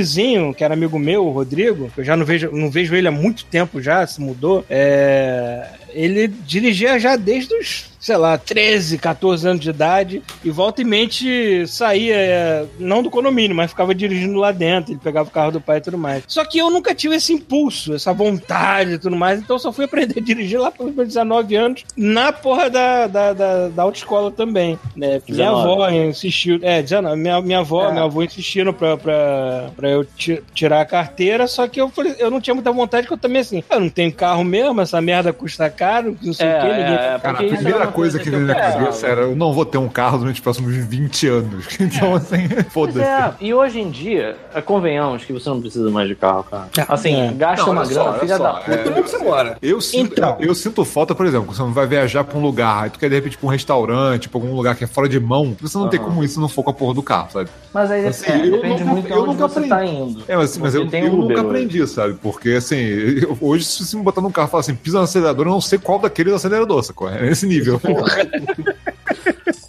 que 0.55 0.64
era 0.64 0.74
amigo 0.74 0.98
meu, 0.98 1.27
o 1.27 1.31
Rodrigo, 1.31 1.90
que 1.90 2.01
eu 2.01 2.05
já 2.05 2.16
não 2.16 2.24
vejo, 2.24 2.51
não 2.52 2.70
vejo 2.70 2.94
ele 2.94 3.09
há 3.09 3.12
muito 3.12 3.44
tempo 3.44 3.81
já, 3.81 4.06
se 4.06 4.20
mudou, 4.20 4.64
é. 4.68 5.66
Ele 5.93 6.29
dirigia 6.29 6.99
já 6.99 7.17
desde 7.17 7.55
os, 7.55 7.91
sei 7.99 8.17
lá, 8.17 8.39
13, 8.39 8.99
14 8.99 9.47
anos 9.49 9.61
de 9.61 9.71
idade 9.71 10.23
e 10.45 10.51
volta 10.51 10.81
e 10.81 10.85
mente 10.85 11.67
saía, 11.67 12.15
é, 12.17 12.65
não 12.79 13.03
do 13.03 13.11
condomínio, 13.11 13.55
mas 13.57 13.71
ficava 13.71 13.95
dirigindo 13.95 14.39
lá 14.39 14.53
dentro, 14.53 14.93
ele 14.93 15.01
pegava 15.03 15.29
o 15.29 15.33
carro 15.33 15.53
do 15.53 15.61
pai 15.61 15.79
e 15.79 15.81
tudo 15.83 15.99
mais. 15.99 16.25
Só 16.27 16.45
que 16.45 16.59
eu 16.59 16.71
nunca 16.71 16.95
tive 16.95 17.17
esse 17.17 17.33
impulso, 17.33 17.95
essa 17.95 18.12
vontade 18.12 18.93
e 18.95 18.99
tudo 18.99 19.17
mais, 19.17 19.39
então 19.41 19.57
eu 19.57 19.61
só 19.61 19.73
fui 19.73 19.85
aprender 19.85 20.19
a 20.19 20.23
dirigir 20.23 20.59
lá 20.59 20.71
pelos 20.71 20.95
meus 20.95 21.09
19 21.09 21.55
anos, 21.57 21.85
na 21.97 22.33
porra 22.33 22.71
da, 22.71 23.07
da, 23.07 23.33
da, 23.33 23.69
da 23.69 23.83
autoescola 23.83 24.31
também, 24.31 24.79
né? 24.97 25.19
Porque 25.19 25.33
minha 25.33 25.51
19. 25.51 25.73
avó 25.73 25.91
insistiu, 25.91 26.59
é, 26.62 26.81
19, 26.83 27.21
minha, 27.21 27.41
minha 27.41 27.59
avó, 27.59 27.89
É. 27.89 27.93
minha 27.93 28.05
avó 28.05 28.23
insistindo 28.23 28.73
pra, 28.73 28.97
pra, 28.97 29.71
pra 29.77 29.89
eu 29.91 30.05
ti- 30.05 30.43
tirar 30.55 30.81
a 30.81 30.87
carteira, 30.87 31.47
só 31.47 31.67
que 31.69 31.81
eu 31.81 31.91
eu 32.19 32.31
não 32.31 32.41
tinha 32.41 32.55
muita 32.55 32.73
vontade, 32.73 33.07
que 33.07 33.12
eu 33.12 33.19
também 33.19 33.41
assim, 33.43 33.62
eu 33.71 33.81
não 33.81 33.89
tenho 33.89 34.12
carro 34.12 34.43
mesmo, 34.45 34.81
essa 34.81 35.01
merda 35.01 35.33
custa 35.33 35.69
caro, 35.81 36.16
não 36.23 36.32
sei 36.32 36.47
o 36.47 36.61
que, 36.61 36.66
ninguém 36.69 36.94
é, 36.94 37.19
Cara, 37.23 37.39
a 37.40 37.43
isso 37.44 37.55
primeira 37.57 37.86
coisa 37.89 38.19
que 38.19 38.28
eu 38.28 38.32
veio 38.32 38.47
na 38.47 38.55
cabeça 38.55 39.07
era: 39.07 39.23
eu 39.23 39.35
não 39.35 39.52
vou 39.52 39.65
ter 39.65 39.78
um 39.78 39.89
carro 39.89 40.19
durante 40.19 40.35
os 40.36 40.40
próximos 40.40 40.74
20 40.77 41.27
anos. 41.28 41.66
Então, 41.81 42.15
assim, 42.15 42.47
Pois 42.48 42.66
foda-se. 42.73 43.01
é, 43.01 43.32
e 43.40 43.52
hoje 43.55 43.81
em 43.81 43.90
dia, 43.90 44.36
é, 44.55 44.61
convenhamos 44.61 45.24
que 45.24 45.32
você 45.32 45.48
não 45.48 45.61
precisa 45.61 45.90
mais 45.90 46.07
de 46.09 46.15
carro, 46.15 46.44
cara. 46.44 46.69
Assim, 46.89 47.15
É. 47.15 47.32
gasta 47.32 47.65
Não, 47.66 47.73
uma 47.73 47.85
grana, 47.86 48.12
só, 48.12 48.19
filha 48.19 48.36
só, 48.36 48.43
da 48.44 48.52
puta. 48.55 48.70
é- 48.73 48.89
Onde 48.90 49.11
você 49.11 49.19
mora? 49.19 49.57
Eu 49.62 49.81
sinto, 49.81 50.12
Então. 50.12 50.36
eu, 50.39 50.48
eu 50.48 50.55
sinto 50.55 50.85
falta, 50.85 51.15
por 51.15 51.24
exemplo, 51.27 51.47
quando 51.47 51.57
você 51.57 51.74
vai 51.74 51.86
viajar 51.86 52.23
pra 52.24 52.39
um 52.39 52.43
lugar, 52.43 52.85
aí 52.85 52.90
tu 52.90 52.98
quer 52.98 53.09
de 53.09 53.15
repente 53.15 53.39
pra 53.39 53.47
um 53.47 53.51
restaurante, 53.51 54.28
pra 54.28 54.40
algum 54.40 54.55
lugar 54.55 54.74
que 54.77 54.85
é 54.85 54.86
fora 54.86 55.09
de 55.09 55.19
mão, 55.19 55.57
você 55.61 55.77
não 55.78 55.89
tem 55.89 55.98
Aham. 55.98 56.09
como 56.11 56.23
isso 56.24 56.35
se 56.35 56.40
não 56.40 56.48
for 56.48 56.62
com 56.62 56.70
a 56.70 56.74
porra 56.74 56.94
do 56.94 57.02
carro, 57.02 57.28
sabe? 57.32 57.48
Mas 57.73 57.90
aí 57.90 58.07
Assim, 58.07 58.31
é, 58.31 58.47
eu 58.47 58.51
depende 58.52 58.81
nunca- 58.85 58.85
muito 58.93 59.07
de 59.07 59.12
eu 59.12 59.19
onde 59.23 59.27
nunca 59.35 59.48
você 59.48 59.61
tá 59.69 59.77
aprendi. 59.77 59.97
indo. 59.97 60.24
É, 60.28 60.36
mas, 60.36 60.59
mas 60.59 60.74
eu, 60.74 60.86
tem 60.89 61.05
eu 61.07 61.12
nunca 61.12 61.35
hoje. 61.35 61.40
aprendi, 61.47 61.86
sabe? 61.86 62.15
Porque 62.23 62.51
assim, 62.51 62.77
eu- 63.23 63.36
hoje 63.40 63.65
se 63.65 63.85
você 63.86 63.97
me 63.97 64.02
botar 64.02 64.20
num 64.20 64.31
carro 64.31 64.48
e 64.48 64.51
falar 64.51 64.61
assim, 64.61 64.74
pisa 64.74 64.98
no 64.98 65.05
acelerador, 65.05 65.47
eu 65.47 65.51
não 65.52 65.61
sei 65.71 65.79
qual 65.79 65.99
daqueles 65.99 66.35
acelerador, 66.35 66.83
sacou? 66.83 67.09
É 67.09 67.23
nesse 67.23 67.47
nível. 67.47 67.81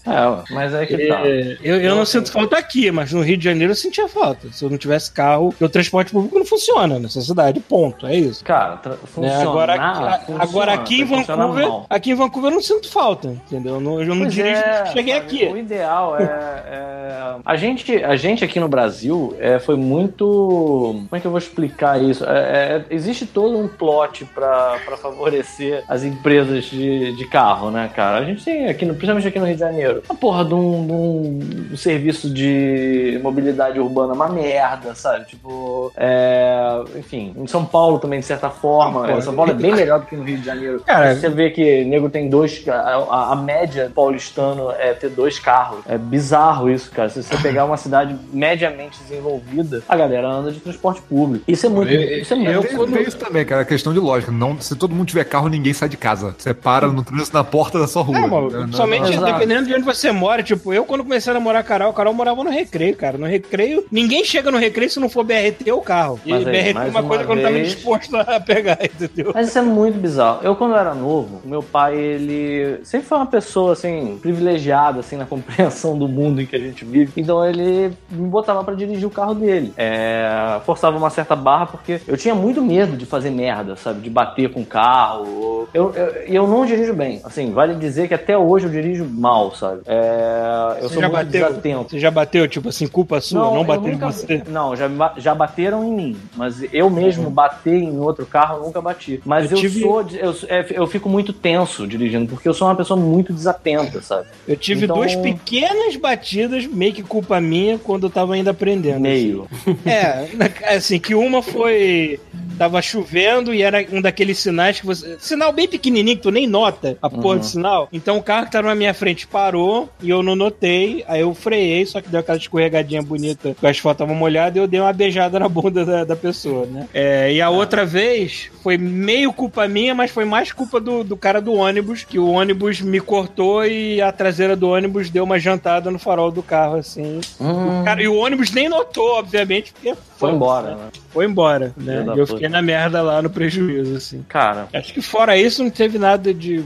É, 0.05 0.53
mas 0.53 0.73
é 0.73 0.85
que 0.85 0.97
tá. 1.07 1.21
É, 1.27 1.57
eu, 1.63 1.79
eu 1.81 1.95
não 1.95 2.05
sinto 2.05 2.31
falta 2.31 2.57
aqui, 2.57 2.89
mas 2.91 3.11
no 3.13 3.21
Rio 3.21 3.37
de 3.37 3.43
Janeiro 3.43 3.71
eu 3.71 3.75
sentia 3.75 4.07
falta. 4.07 4.51
Se 4.51 4.63
eu 4.65 4.69
não 4.69 4.77
tivesse 4.77 5.11
carro, 5.11 5.53
o 5.59 5.69
transporte 5.69 6.11
público 6.11 6.37
não 6.39 6.45
funciona 6.45 6.97
nessa 6.99 7.21
cidade, 7.21 7.59
ponto, 7.59 8.07
é 8.07 8.15
isso. 8.15 8.43
Cara, 8.43 8.79
Né, 8.85 8.95
funciona. 9.05 9.41
agora, 9.41 9.73
aqui- 9.75 10.33
agora 10.39 10.73
aqui 10.73 11.01
em 11.01 11.05
funciona 11.07 11.43
Vancouver, 11.43 11.67
mal. 11.67 11.85
aqui 11.89 12.11
em 12.11 12.15
Vancouver 12.15 12.51
eu 12.51 12.55
não 12.55 12.61
sinto 12.61 12.89
falta, 12.89 13.27
entendeu? 13.29 13.75
Eu 13.75 13.81
não, 13.81 14.01
eu 14.01 14.15
não 14.15 14.25
dirijo, 14.27 14.59
é, 14.61 14.85
cheguei 14.87 15.13
sabe, 15.13 15.25
aqui. 15.25 15.45
O 15.45 15.57
ideal 15.57 16.17
é, 16.17 16.23
é- 16.23 17.35
A, 17.45 17.55
gente, 17.55 18.03
a 18.03 18.15
gente 18.15 18.43
aqui 18.43 18.59
no 18.59 18.67
Brasil 18.67 19.35
é, 19.39 19.59
foi 19.59 19.75
muito. 19.75 20.25
Como 20.25 21.09
é 21.13 21.19
que 21.19 21.25
eu 21.27 21.31
vou 21.31 21.37
explicar 21.37 22.01
isso? 22.01 22.23
É, 22.25 22.77
é, 22.77 22.85
existe 22.89 23.25
todo 23.25 23.57
um 23.57 23.67
plot 23.67 24.25
pra 24.25 24.79
pra 24.85 24.97
favorecer 24.97 25.83
as 25.87 26.03
empresas 26.03 26.65
de, 26.65 27.15
de 27.15 27.25
carro, 27.27 27.69
né, 27.71 27.89
cara? 27.95 28.17
A 28.19 28.23
gente 28.25 28.43
tem 28.43 28.67
aqui, 28.67 28.85
no- 28.85 28.93
principalmente 28.93 29.27
aqui 29.27 29.39
no 29.39 29.45
Rio 29.45 29.55
de 29.55 29.59
Janeiro, 29.59 29.90
a 30.09 30.13
porra 30.13 30.45
de 30.45 30.53
um, 30.53 30.85
de 30.87 31.73
um 31.73 31.77
serviço 31.77 32.29
de 32.29 33.19
mobilidade 33.23 33.79
urbana 33.79 34.13
uma 34.13 34.27
merda, 34.29 34.93
sabe? 34.95 35.25
Tipo, 35.25 35.91
é, 35.95 36.81
enfim, 36.97 37.33
em 37.37 37.47
São 37.47 37.65
Paulo 37.65 37.99
também, 37.99 38.19
de 38.19 38.25
certa 38.25 38.49
forma. 38.49 39.05
Ah, 39.07 39.13
pô, 39.15 39.21
São 39.21 39.33
Paulo 39.35 39.51
é 39.51 39.55
bem 39.55 39.73
melhor 39.75 39.99
do 39.99 40.05
que 40.05 40.15
no 40.15 40.23
Rio 40.23 40.37
de 40.37 40.45
Janeiro. 40.45 40.81
Cara, 40.85 41.15
Você 41.15 41.29
vê 41.29 41.49
que 41.49 41.83
nego 41.85 42.09
tem 42.09 42.29
dois. 42.29 42.63
A, 42.67 42.73
a- 42.73 43.31
a 43.33 43.35
média 43.35 43.91
paulistano 43.93 44.71
é 44.71 44.93
ter 44.93 45.09
dois 45.09 45.39
carros. 45.39 45.79
É 45.87 45.97
bizarro 45.97 46.69
isso, 46.69 46.91
cara. 46.91 47.09
Se 47.09 47.21
você 47.23 47.37
pegar 47.37 47.65
uma 47.65 47.77
cidade 47.77 48.15
mediamente 48.31 48.99
desenvolvida, 49.03 49.81
a 49.87 49.95
galera 49.95 50.27
anda 50.27 50.51
de 50.51 50.59
transporte 50.59 51.01
público. 51.01 51.43
Isso 51.47 51.65
é 51.65 51.69
muito. 51.69 51.91
Eu- 51.91 52.21
isso 52.21 52.33
é 52.33 52.37
muito. 52.37 52.51
eu- 52.51 52.63
quando- 52.63 52.93
tem 52.93 53.03
isso 53.03 53.17
também, 53.17 53.45
cara, 53.45 53.61
é 53.61 53.65
questão 53.65 53.93
de 53.93 53.99
lógica. 53.99 54.31
Não, 54.31 54.59
se 54.59 54.75
todo 54.75 54.93
mundo 54.93 55.07
tiver 55.07 55.23
carro, 55.23 55.47
ninguém 55.47 55.73
sai 55.73 55.89
de 55.89 55.97
casa. 55.97 56.35
Você 56.37 56.53
para 56.53 56.87
no 56.87 57.03
trânsito 57.03 57.35
na 57.35 57.43
porta 57.43 57.79
da 57.79 57.87
sua 57.87 58.03
rua. 58.03 58.17
É, 58.17 58.21
mano, 58.27 58.49
Não- 58.51 58.67
não- 58.67 58.73
somente 58.73 59.11
Exato. 59.11 59.25
dependendo 59.33 59.67
de 59.67 59.73
onde 59.81 59.85
você 59.85 60.11
mora. 60.11 60.43
Tipo, 60.43 60.73
eu 60.73 60.85
quando 60.85 61.03
comecei 61.03 61.31
a 61.31 61.33
namorar 61.33 61.61
a 61.61 61.63
Carol, 61.63 61.89
a 61.89 61.93
Carol 61.93 62.13
morava 62.13 62.43
no 62.43 62.49
recreio, 62.49 62.95
cara. 62.95 63.17
No 63.17 63.25
recreio, 63.25 63.85
ninguém 63.91 64.23
chega 64.23 64.51
no 64.51 64.57
recreio 64.57 64.89
se 64.89 64.99
não 64.99 65.09
for 65.09 65.23
BRT 65.23 65.69
ou 65.71 65.81
carro. 65.81 66.19
E 66.25 66.31
aí, 66.31 66.43
BRT 66.45 66.77
é 66.77 66.89
uma 66.89 67.03
coisa 67.03 67.23
que 67.25 67.31
eu 67.31 67.35
não 67.35 67.43
tava 67.43 67.59
disposto 67.59 68.15
a 68.15 68.39
pegar, 68.39 68.77
entendeu? 68.85 69.31
Mas 69.33 69.49
isso 69.49 69.57
é 69.57 69.61
muito 69.61 69.97
bizarro. 69.97 70.39
Eu, 70.43 70.55
quando 70.55 70.71
eu 70.71 70.77
era 70.77 70.93
novo, 70.93 71.41
meu 71.43 71.63
pai, 71.63 71.97
ele 71.97 72.79
sempre 72.83 73.07
foi 73.07 73.17
uma 73.17 73.27
pessoa, 73.27 73.73
assim, 73.73 74.17
privilegiada, 74.21 74.99
assim, 74.99 75.17
na 75.17 75.25
compreensão 75.31 75.97
do 75.97 76.07
mundo 76.07 76.41
em 76.41 76.45
que 76.45 76.55
a 76.55 76.59
gente 76.59 76.85
vive. 76.85 77.11
Então, 77.17 77.45
ele 77.45 77.91
me 78.09 78.27
botava 78.27 78.63
pra 78.63 78.75
dirigir 78.75 79.07
o 79.07 79.11
carro 79.11 79.33
dele. 79.33 79.73
É, 79.75 80.59
forçava 80.65 80.97
uma 80.97 81.09
certa 81.09 81.35
barra, 81.35 81.65
porque 81.65 81.99
eu 82.07 82.17
tinha 82.17 82.35
muito 82.35 82.61
medo 82.61 82.95
de 82.95 83.05
fazer 83.05 83.31
merda, 83.31 83.75
sabe? 83.75 84.01
De 84.01 84.09
bater 84.09 84.51
com 84.51 84.61
o 84.61 84.65
carro. 84.65 85.67
Eu, 85.73 85.93
eu, 85.95 86.27
e 86.27 86.35
eu 86.35 86.47
não 86.47 86.65
dirijo 86.65 86.93
bem. 86.93 87.21
Assim, 87.23 87.51
vale 87.51 87.75
dizer 87.75 88.07
que 88.07 88.13
até 88.13 88.37
hoje 88.37 88.65
eu 88.65 88.71
dirijo 88.71 89.05
mal, 89.05 89.53
sabe? 89.55 89.70
É, 89.85 90.77
eu 90.81 90.87
Você 90.89 90.93
sou 90.93 91.01
já 91.01 91.09
muito 91.09 91.25
bateu? 91.25 91.47
desatento. 91.49 91.89
Você 91.91 91.99
já 91.99 92.11
bateu, 92.11 92.47
tipo 92.47 92.69
assim, 92.69 92.87
culpa 92.87 93.19
sua? 93.21 93.39
Não, 93.39 93.63
bateu 93.63 93.89
em 93.89 93.91
nunca- 93.93 94.11
você? 94.11 94.43
Não, 94.49 94.75
já, 94.75 94.89
já 95.17 95.35
bateram 95.35 95.83
em 95.85 95.91
mim, 95.93 96.17
mas 96.35 96.63
eu 96.73 96.89
mesmo 96.89 97.29
bater 97.29 97.73
em 97.75 97.97
outro 97.99 98.25
carro 98.25 98.57
eu 98.59 98.63
nunca 98.65 98.81
bati. 98.81 99.21
Mas 99.25 99.51
Eu 99.51 99.57
eu, 99.57 99.61
tive- 99.61 99.79
sou, 99.81 100.01
eu, 100.13 100.35
é, 100.47 100.65
eu 100.71 100.87
fico 100.87 101.07
muito 101.09 101.31
tenso 101.33 101.87
dirigindo, 101.87 102.27
porque 102.27 102.47
eu 102.47 102.53
sou 102.53 102.67
uma 102.67 102.75
pessoa 102.75 102.99
muito 102.99 103.33
desatenta, 103.33 104.01
sabe? 104.01 104.27
Eu 104.47 104.55
tive 104.57 104.85
Então- 104.85 104.95
duas 104.97 105.15
pequenas 105.15 105.95
batidas, 105.95 106.65
meio 106.67 106.93
que 106.93 107.03
culpa 107.03 107.39
minha, 107.39 107.77
quando 107.77 108.07
eu 108.07 108.09
tava 108.09 108.33
ainda 108.33 108.51
aprendendo. 108.51 108.99
Meio. 109.01 109.47
É, 109.85 110.27
na- 110.35 110.75
assim, 110.75 110.99
que 110.99 111.13
uma 111.15 111.41
foi. 111.41 112.19
Tava 112.57 112.79
chovendo 112.81 113.51
e 113.55 113.63
era 113.63 113.83
um 113.91 113.99
daqueles 113.99 114.37
sinais 114.37 114.79
que 114.79 114.85
você. 114.85 115.17
Sinal 115.19 115.51
bem 115.51 115.67
pequenininho 115.67 116.15
que 116.17 116.21
tu 116.21 116.29
nem 116.29 116.45
nota 116.45 116.95
a 117.01 117.09
porra 117.09 117.39
do 117.39 117.45
sinal. 117.45 117.89
Então 117.91 118.17
o 118.17 118.23
carro 118.23 118.45
que 118.45 118.51
tava 118.51 118.67
na 118.67 118.75
minha 118.75 118.93
frente 118.93 119.25
parou 119.25 119.60
e 120.01 120.09
eu 120.09 120.21
não 120.23 120.35
notei. 120.35 121.03
Aí 121.07 121.21
eu 121.21 121.33
freiei, 121.33 121.85
só 121.85 122.01
que 122.01 122.09
deu 122.09 122.19
aquela 122.19 122.37
escorregadinha 122.37 123.01
bonita 123.01 123.53
que 123.57 123.65
o 123.65 123.69
asfalto 123.69 123.99
tava 123.99 124.13
molhado 124.13 124.57
e 124.57 124.61
eu 124.61 124.67
dei 124.67 124.79
uma 124.79 124.93
beijada 124.93 125.39
na 125.39 125.47
bunda 125.49 125.85
da, 125.85 126.03
da 126.03 126.15
pessoa, 126.15 126.65
né? 126.65 126.87
É, 126.93 127.31
e 127.33 127.41
a 127.41 127.49
outra 127.49 127.85
vez 127.85 128.49
foi 128.63 128.77
meio 128.77 129.33
culpa 129.33 129.67
minha, 129.67 129.93
mas 129.95 130.11
foi 130.11 130.25
mais 130.25 130.51
culpa 130.51 130.79
do, 130.79 131.03
do 131.03 131.17
cara 131.17 131.41
do 131.41 131.53
ônibus, 131.53 132.03
que 132.03 132.19
o 132.19 132.27
ônibus 132.29 132.81
me 132.81 132.99
cortou 132.99 133.65
e 133.65 134.01
a 134.01 134.11
traseira 134.11 134.55
do 134.55 134.69
ônibus 134.69 135.09
deu 135.09 135.23
uma 135.23 135.39
jantada 135.39 135.89
no 135.89 135.99
farol 135.99 136.31
do 136.31 136.43
carro, 136.43 136.75
assim. 136.77 137.19
Hum, 137.39 137.83
Cara, 137.83 138.01
e 138.01 138.07
o 138.07 138.15
ônibus 138.15 138.51
nem 138.51 138.69
notou, 138.69 139.17
obviamente, 139.17 139.73
porque 139.73 139.95
foi 140.17 140.31
embora, 140.31 140.75
né? 140.75 140.89
foi 141.09 141.25
embora, 141.25 141.73
né? 141.75 142.03
E 142.05 142.09
eu 142.09 142.25
puta. 142.25 142.33
fiquei 142.33 142.49
na 142.49 142.61
merda 142.61 143.01
lá 143.01 143.21
no 143.21 143.29
prejuízo, 143.29 143.95
assim. 143.95 144.23
Cara, 144.27 144.67
Acho 144.73 144.93
que 144.93 145.01
fora 145.01 145.35
isso 145.37 145.63
não 145.63 145.69
teve 145.71 145.97
nada 145.97 146.33
de 146.33 146.63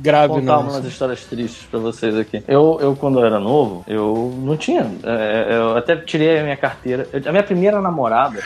grave, 0.00 0.28
Vou 0.28 0.40
contar 0.40 0.52
não. 0.56 0.70
umas 0.70 0.84
histórias 0.84 1.24
tristes 1.24 1.64
pra 1.70 1.78
vocês 1.80 2.16
aqui. 2.16 2.31
Eu, 2.48 2.78
eu, 2.80 2.96
quando 2.96 3.22
era 3.24 3.38
novo, 3.38 3.84
eu 3.86 4.40
não 4.42 4.56
tinha. 4.56 4.98
é, 5.04 5.54
eu 5.56 5.76
até 5.76 5.96
tirei 5.96 6.38
a 6.38 6.42
minha 6.42 6.56
carteira. 6.56 7.08
Eu- 7.12 7.22
a 7.28 7.30
minha 7.32 7.42
primeira 7.44 7.80
namorada, 7.80 8.40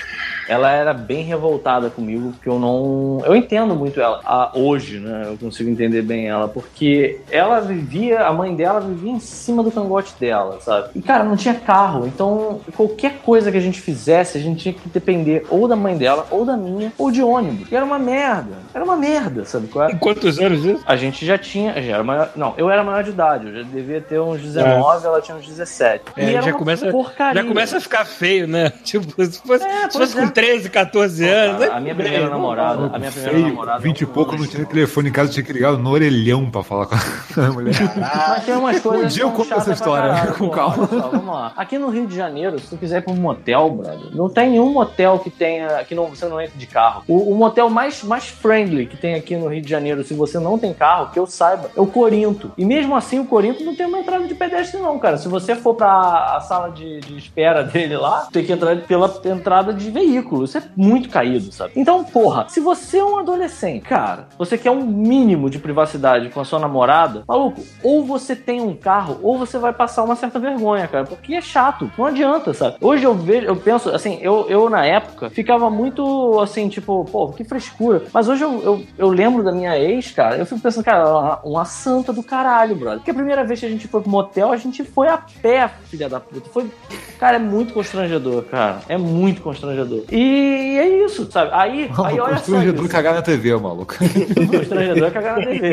ela 0.48 0.70
era 0.70 0.92
bem 0.92 1.24
revoltada 1.24 1.90
comigo, 1.90 2.32
porque 2.32 2.48
eu 2.48 2.58
não. 2.58 3.22
Eu 3.24 3.34
entendo 3.34 3.74
muito 3.74 4.00
ela. 4.00 4.20
Ah, 4.24 4.50
hoje, 4.54 4.98
né? 4.98 5.24
Eu 5.26 5.36
consigo 5.36 5.68
entender 5.68 6.02
bem 6.02 6.28
ela, 6.28 6.48
porque 6.48 7.20
ela 7.30 7.60
vivia, 7.60 8.20
a 8.26 8.32
mãe 8.32 8.54
dela 8.54 8.80
vivia 8.80 9.12
em 9.12 9.20
cima 9.20 9.62
do 9.62 9.70
cangote 9.70 10.14
dela, 10.18 10.58
sabe? 10.60 10.90
E, 10.94 11.02
cara, 11.02 11.24
não 11.24 11.36
tinha 11.36 11.54
carro. 11.54 12.06
Então, 12.06 12.60
qualquer 12.76 13.18
coisa 13.18 13.50
que 13.50 13.56
a 13.56 13.60
gente 13.60 13.80
fizesse, 13.80 14.38
a 14.38 14.40
gente 14.40 14.60
tinha 14.60 14.74
que 14.74 14.88
depender 14.88 15.44
ou 15.50 15.66
da 15.66 15.76
mãe 15.76 15.96
dela, 15.96 16.26
ou 16.30 16.44
da 16.44 16.56
minha, 16.56 16.92
ou 16.96 17.10
de 17.10 17.22
ônibus. 17.22 17.70
E 17.70 17.76
era 17.76 17.84
uma 17.84 17.98
merda. 17.98 18.56
Era 18.72 18.84
uma 18.84 18.96
merda, 18.96 19.44
sabe? 19.44 19.68
Qual 19.68 19.88
é? 19.88 19.92
Em 19.92 19.98
quantos 19.98 20.38
anos 20.38 20.64
isso? 20.64 20.82
A 20.86 20.96
gente 20.96 21.24
já 21.24 21.36
tinha, 21.38 21.72
já 21.74 21.94
era 21.94 22.04
maior, 22.04 22.30
não, 22.36 22.54
eu 22.56 22.70
era 22.70 22.84
maior 22.84 23.02
de 23.02 23.10
idade, 23.10 23.46
eu 23.46 23.54
já 23.54 23.62
devia 23.62 24.00
ter 24.00 24.20
uns 24.20 24.40
19, 24.40 25.06
ela 25.06 25.20
tinha 25.20 25.36
uns 25.36 25.46
17. 25.46 26.04
É, 26.16 26.24
e 26.24 26.34
era 26.34 26.42
já 26.42 26.52
começa, 26.52 26.90
porcaria. 26.90 27.42
já 27.42 27.48
começa 27.48 27.78
a 27.78 27.80
ficar 27.80 28.04
feio, 28.04 28.46
né? 28.46 28.72
Tipo, 28.86 29.24
se 29.24 29.40
fosse, 29.40 29.64
É, 29.64 29.90
se 29.90 29.98
fosse 29.98 30.14
com 30.14 30.22
é. 30.22 30.35
13, 30.36 30.68
14 30.68 31.26
anos. 31.26 31.60
Né? 31.60 31.68
a 31.72 31.80
minha 31.80 31.94
primeira 31.94 32.24
bem, 32.24 32.30
namorada, 32.30 32.90
a 32.92 32.98
minha 32.98 33.10
primeira 33.10 33.34
Feio, 33.34 33.48
namorada. 33.48 33.78
20 33.78 34.00
e 34.00 34.04
um 34.04 34.08
pouco, 34.08 34.32
não 34.32 34.42
anjo. 34.42 34.50
tinha 34.50 34.66
telefone 34.66 35.08
em 35.08 35.12
casa, 35.12 35.32
tinha 35.32 35.42
que 35.42 35.50
ligar 35.50 35.72
no 35.72 35.90
orelhão 35.90 36.50
pra 36.50 36.62
falar 36.62 36.84
com 36.84 36.94
a 37.40 37.48
mulher. 37.52 37.74
Mas 37.96 38.44
tem 38.44 38.54
umas 38.54 38.78
coisas. 38.80 39.14
dia 39.14 39.22
eu 39.22 39.30
conto 39.30 39.54
essa 39.54 39.72
história, 39.72 40.12
caralho, 40.12 40.34
com 40.34 40.50
calma. 40.50 40.86
Só, 40.86 41.08
vamos 41.08 41.34
lá. 41.34 41.52
Aqui 41.56 41.78
no 41.78 41.88
Rio 41.88 42.06
de 42.06 42.14
Janeiro, 42.14 42.58
se 42.58 42.68
tu 42.68 42.76
quiser 42.76 42.98
ir 42.98 43.02
pra 43.02 43.14
um 43.14 43.16
motel, 43.16 43.70
brother, 43.70 44.14
não 44.14 44.28
tem 44.28 44.50
nenhum 44.50 44.70
motel 44.70 45.18
que 45.20 45.30
tenha. 45.30 45.82
que 45.84 45.94
não, 45.94 46.08
você 46.08 46.26
não 46.26 46.38
entra 46.38 46.58
de 46.58 46.66
carro. 46.66 47.02
O, 47.08 47.32
o 47.32 47.34
motel 47.34 47.70
mais, 47.70 48.04
mais 48.04 48.28
friendly 48.28 48.84
que 48.84 48.98
tem 48.98 49.14
aqui 49.14 49.36
no 49.36 49.48
Rio 49.48 49.62
de 49.62 49.70
Janeiro, 49.70 50.04
se 50.04 50.12
você 50.12 50.38
não 50.38 50.58
tem 50.58 50.74
carro, 50.74 51.12
que 51.12 51.18
eu 51.18 51.26
saiba, 51.26 51.70
é 51.74 51.80
o 51.80 51.86
Corinto. 51.86 52.52
E 52.58 52.64
mesmo 52.66 52.94
assim, 52.94 53.18
o 53.18 53.24
Corinto 53.24 53.64
não 53.64 53.74
tem 53.74 53.86
uma 53.86 54.00
entrada 54.00 54.26
de 54.26 54.34
pedestre, 54.34 54.78
não, 54.82 54.98
cara. 54.98 55.16
Se 55.16 55.28
você 55.28 55.56
for 55.56 55.74
pra 55.74 56.36
a 56.36 56.40
sala 56.40 56.70
de, 56.70 57.00
de 57.00 57.16
espera 57.16 57.62
dele 57.64 57.96
lá, 57.96 58.28
tem 58.30 58.44
que 58.44 58.52
entrar 58.52 58.76
pela 58.82 59.10
entrada 59.24 59.72
de 59.72 59.90
veículo. 59.90 60.25
Isso 60.44 60.58
é 60.58 60.62
muito 60.76 61.08
caído, 61.08 61.52
sabe? 61.52 61.72
Então, 61.76 62.04
porra, 62.04 62.46
se 62.48 62.60
você 62.60 62.98
é 62.98 63.04
um 63.04 63.18
adolescente, 63.18 63.82
cara, 63.82 64.28
você 64.38 64.56
quer 64.58 64.70
um 64.70 64.84
mínimo 64.84 65.48
de 65.50 65.58
privacidade 65.58 66.28
com 66.30 66.40
a 66.40 66.44
sua 66.44 66.58
namorada, 66.58 67.24
maluco, 67.26 67.62
ou 67.82 68.04
você 68.04 68.34
tem 68.34 68.60
um 68.60 68.74
carro, 68.74 69.18
ou 69.22 69.38
você 69.38 69.58
vai 69.58 69.72
passar 69.72 70.02
uma 70.04 70.16
certa 70.16 70.38
vergonha, 70.38 70.86
cara, 70.88 71.04
porque 71.04 71.34
é 71.34 71.40
chato, 71.40 71.90
não 71.96 72.06
adianta, 72.06 72.52
sabe? 72.52 72.76
Hoje 72.80 73.04
eu 73.04 73.14
vejo, 73.14 73.46
eu 73.46 73.56
penso, 73.56 73.90
assim, 73.90 74.18
eu, 74.20 74.46
eu 74.48 74.68
na 74.68 74.84
época 74.84 75.30
ficava 75.30 75.70
muito 75.70 76.40
assim, 76.40 76.68
tipo, 76.68 77.04
pô, 77.04 77.28
que 77.32 77.44
frescura. 77.44 78.04
Mas 78.12 78.28
hoje 78.28 78.42
eu, 78.42 78.62
eu, 78.62 78.82
eu 78.98 79.08
lembro 79.08 79.42
da 79.42 79.52
minha 79.52 79.78
ex, 79.78 80.10
cara, 80.10 80.36
eu 80.36 80.46
fico 80.46 80.60
pensando, 80.60 80.84
cara, 80.84 81.00
é 81.00 81.12
uma, 81.12 81.40
uma 81.42 81.64
santa 81.64 82.12
do 82.12 82.22
caralho, 82.22 82.74
brother. 82.74 82.98
Porque 82.98 83.10
a 83.10 83.14
primeira 83.14 83.44
vez 83.44 83.60
que 83.60 83.66
a 83.66 83.68
gente 83.68 83.88
foi 83.88 84.00
pro 84.00 84.10
motel, 84.10 84.52
a 84.52 84.56
gente 84.56 84.84
foi 84.84 85.08
a 85.08 85.18
pé, 85.18 85.70
filha 85.84 86.08
da 86.08 86.20
puta. 86.20 86.48
Foi. 86.50 86.70
Cara, 87.18 87.36
é 87.36 87.40
muito 87.40 87.72
constrangedor, 87.72 88.44
cara. 88.44 88.80
É 88.88 88.96
muito 88.96 89.42
constrangedor. 89.42 90.04
É 90.20 91.04
isso, 91.04 91.30
sabe? 91.30 91.50
Aí, 91.52 91.90
aí 92.04 92.20
olha 92.20 92.38
só. 92.38 92.52
Constrangedor 92.52 92.88
cagar 92.88 93.14
na 93.14 93.22
TV, 93.22 93.56
maluco. 93.56 93.94
Constrangedor 94.50 95.08
é 95.08 95.10
cagar 95.10 95.38
na 95.38 95.46
TV. 95.46 95.72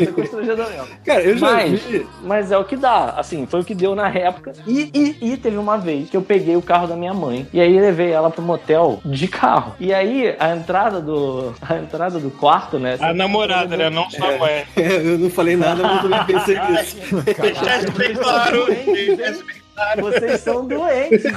Isso 0.00 0.10
é 0.10 0.12
constrangedor 0.12 0.70
mesmo. 0.70 0.86
Cara, 1.04 1.22
eu 1.22 1.36
já 1.36 1.52
Mas, 1.52 1.82
vi. 1.82 2.06
mas 2.22 2.52
é 2.52 2.58
o 2.58 2.64
que 2.64 2.76
dá, 2.76 3.10
assim, 3.16 3.46
foi 3.46 3.60
o 3.60 3.64
que 3.64 3.74
deu 3.74 3.94
na 3.94 4.08
época. 4.08 4.52
E, 4.66 4.90
e, 4.94 5.32
e 5.32 5.36
teve 5.36 5.56
uma 5.56 5.76
vez 5.76 6.10
que 6.10 6.16
eu 6.16 6.22
peguei 6.22 6.56
o 6.56 6.62
carro 6.62 6.86
da 6.86 6.96
minha 6.96 7.14
mãe 7.14 7.46
e 7.52 7.60
aí 7.60 7.78
levei 7.78 8.10
ela 8.10 8.30
pro 8.30 8.42
motel 8.42 9.00
de 9.04 9.28
carro. 9.28 9.74
E 9.78 9.92
aí 9.92 10.34
a 10.38 10.54
entrada 10.54 11.00
do 11.00 11.54
a 11.62 11.76
entrada 11.76 12.18
do 12.18 12.30
quarto, 12.30 12.78
né? 12.78 12.96
A 13.00 13.12
namorada, 13.12 13.76
né? 13.76 13.90
Não 13.90 14.08
só 14.10 14.34
a 14.34 14.38
mãe. 14.38 14.64
Eu 14.76 15.18
não 15.18 15.30
falei 15.30 15.56
nada, 15.56 15.82
mas 15.82 15.96
eu 15.96 16.10
também 16.10 16.24
pensei 16.24 16.58
nisso. 16.58 16.96
Deixar 17.40 17.82
isso 17.82 17.92
bem 17.92 18.14
claro. 18.14 18.66
bem 18.66 19.16
claro. 19.16 19.63
Vocês 20.00 20.40
são 20.40 20.66
doentes, 20.66 21.24
hein? 21.24 21.32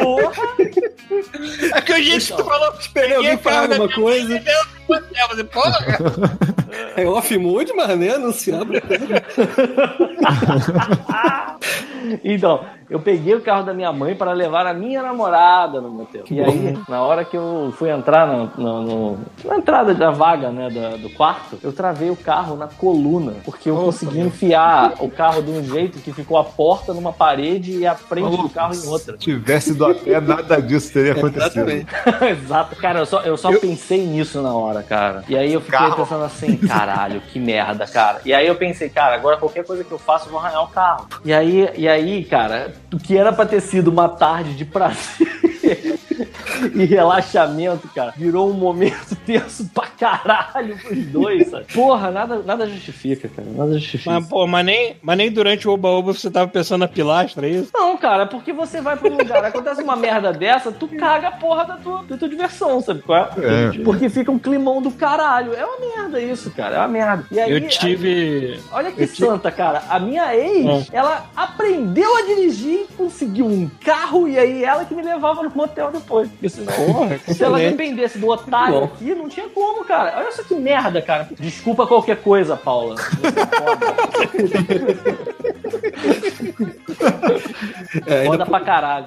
Porra! 0.00 0.56
É 1.74 1.80
que 1.80 1.92
o 1.92 2.02
jeito 2.02 2.26
que 2.26 2.32
tu 2.34 2.44
falou. 2.44 2.74
Esperei 2.78 3.16
alguém 3.16 3.38
falar 3.38 3.62
alguma 3.70 3.88
coisa. 3.88 4.36
É, 4.36 5.28
você, 5.28 5.44
porra, 5.44 5.78
É 6.96 7.06
off 7.06 7.36
mode, 7.38 7.72
mas 7.74 7.98
né? 7.98 8.16
Não 8.18 8.32
se 8.32 8.52
abre. 8.52 8.82
Então, 12.22 12.64
eu 12.90 13.00
peguei 13.00 13.34
o 13.34 13.40
carro 13.40 13.62
da 13.64 13.72
minha 13.74 13.92
mãe 13.92 14.14
para 14.14 14.32
levar 14.32 14.66
a 14.66 14.74
minha 14.74 15.02
namorada 15.02 15.80
no 15.80 15.90
motel. 15.90 16.24
E 16.30 16.40
aí, 16.40 16.78
na 16.88 17.02
hora 17.02 17.24
que 17.24 17.36
eu 17.36 17.72
fui 17.76 17.90
entrar 17.90 18.26
no, 18.26 18.50
no- 18.56 18.82
no- 18.82 19.18
na 19.44 19.56
entrada 19.56 19.94
da 19.94 20.10
vaga, 20.10 20.50
né, 20.50 20.68
da- 20.70 20.96
do 20.96 21.10
quarto, 21.10 21.58
eu 21.62 21.72
travei 21.72 22.10
o 22.10 22.16
carro 22.16 22.56
na 22.56 22.66
coluna, 22.68 23.34
porque 23.44 23.68
eu 23.70 23.76
consegui 23.76 24.20
enfiar 24.20 24.94
o 25.00 25.08
carro 25.10 25.42
de 25.42 25.50
um 25.50 25.62
jeito 25.64 25.98
que 25.98 26.12
ficou 26.12 26.36
a 26.38 26.44
porta 26.44 26.92
numa 26.92 27.12
parede 27.12 27.78
e 27.78 27.86
a 27.86 27.94
frente 27.94 28.36
do 28.36 28.48
carro 28.48 28.74
em 28.74 28.86
outra. 28.88 29.12
Se 29.14 29.18
tivesse 29.18 29.74
do 29.74 29.86
a 29.86 29.94
pé, 29.94 30.20
nada 30.20 30.60
disso 30.60 30.92
teria 30.92 31.12
acontecido. 31.12 31.68
Exatamente. 31.70 31.86
Exato, 32.44 32.76
cara, 32.76 32.98
eu 33.00 33.06
só, 33.06 33.20
eu 33.22 33.36
só 33.36 33.56
pensei 33.58 34.06
nisso 34.06 34.40
na 34.42 34.52
hora, 34.52 34.82
cara. 34.82 35.24
E 35.28 35.36
aí 35.36 35.52
eu 35.52 35.60
fiquei 35.60 35.78
Carro. 35.78 35.96
pensando 35.96 36.24
assim, 36.24 36.56
caralho, 36.56 37.20
que 37.20 37.38
merda, 37.38 37.86
cara. 37.86 38.20
E 38.24 38.32
aí 38.34 38.46
eu 38.46 38.54
pensei, 38.56 38.88
cara, 38.88 39.14
agora 39.14 39.36
qualquer 39.36 39.64
coisa 39.64 39.82
que 39.84 39.92
eu 39.92 39.98
faço, 39.98 40.26
eu 40.26 40.32
vou 40.32 40.40
arranhar 40.40 40.62
o 40.62 40.68
carro. 40.68 41.06
E 41.24 41.32
aí, 41.32 41.70
e 41.76 41.88
aí, 41.88 42.24
cara, 42.24 42.72
o 42.92 42.98
que 42.98 43.16
era 43.16 43.32
pra 43.32 43.46
ter 43.46 43.60
sido 43.60 43.88
uma 43.88 44.08
tarde 44.08 44.54
de 44.54 44.64
prazer 44.64 45.28
e 46.74 46.84
relaxamento, 46.84 47.88
cara, 47.94 48.12
virou 48.16 48.50
um 48.50 48.54
momento 48.54 49.16
tenso 49.26 49.68
pra 49.74 49.86
caralho 49.86 50.76
pros 50.78 51.04
dois, 51.06 51.48
sabe? 51.50 51.64
Porra, 51.72 52.10
nada, 52.10 52.42
nada 52.44 52.68
justifica, 52.68 53.28
cara, 53.28 53.48
nada 53.50 53.72
justifica. 53.78 54.10
Mas, 54.10 54.28
pô, 54.28 54.46
mas 54.46 54.64
nem, 54.64 54.96
mas 55.02 55.16
nem 55.16 55.30
durante 55.30 55.66
o 55.68 55.72
Oba-Oba 55.72 56.12
você 56.12 56.30
tava 56.30 56.48
pensando 56.48 56.80
na 56.80 56.88
pilastra, 56.88 57.46
é 57.46 57.50
isso? 57.50 57.70
Não, 57.74 57.96
cara, 57.96 58.26
porque 58.26 58.52
você 58.52 58.80
vai 58.80 58.96
pra 58.96 59.10
um 59.10 59.16
lugar, 59.16 59.44
acontece 59.44 59.82
uma 59.82 59.96
merda 59.96 60.32
dessa, 60.32 60.70
tu 60.72 60.88
caga 60.88 61.28
a 61.28 61.32
porra 61.32 61.64
da 61.64 61.76
tua, 61.76 62.02
da 62.04 62.16
tua 62.16 62.28
diversão, 62.28 62.80
sabe 62.80 63.00
qual 63.02 63.18
é? 63.18 63.30
É. 63.78 63.82
Porque 63.84 64.08
fica 64.08 64.30
um 64.30 64.38
climão 64.38 64.80
do 64.82 64.90
caralho. 64.90 65.54
É 65.54 65.64
uma 65.64 65.78
merda 65.80 66.20
isso, 66.20 66.50
cara. 66.50 66.76
É 66.76 66.78
uma 66.78 66.88
merda. 66.88 67.24
E 67.30 67.40
aí, 67.40 67.50
Eu 67.52 67.68
tive. 67.68 68.08
aí- 68.08 68.60
olha 68.72 68.92
que 68.92 69.02
eu 69.02 69.06
tive- 69.08 69.26
santa, 69.26 69.50
cara. 69.50 69.82
A 69.88 69.98
minha 69.98 70.34
ex, 70.34 70.88
ela 70.92 71.26
aprendeu 71.36 72.16
a 72.16 72.22
dirigir, 72.22 72.86
conseguiu 72.96 73.46
um 73.46 73.68
carro 73.84 74.28
e 74.28 74.38
aí 74.38 74.64
ela 74.64 74.84
que 74.84 74.94
me 74.94 75.02
levava 75.02 75.42
no 75.42 75.50
motel 75.54 75.90
depois. 75.90 76.28
Porra, 76.50 77.18
se 77.26 77.42
ela 77.42 77.58
dependesse 77.58 78.18
do 78.18 78.28
otário 78.28 78.80
Bom. 78.80 78.84
aqui, 78.84 79.14
não 79.14 79.28
tinha 79.28 79.48
como, 79.48 79.84
cara. 79.84 80.14
Olha 80.18 80.32
só 80.32 80.42
que 80.42 80.54
merda, 80.54 81.00
cara. 81.00 81.28
Desculpa 81.38 81.86
qualquer 81.86 82.16
coisa, 82.16 82.56
Paula. 82.56 82.96
É 88.06 88.24
foda. 88.24 88.44
Pra 88.46 88.60
caralho. 88.60 89.06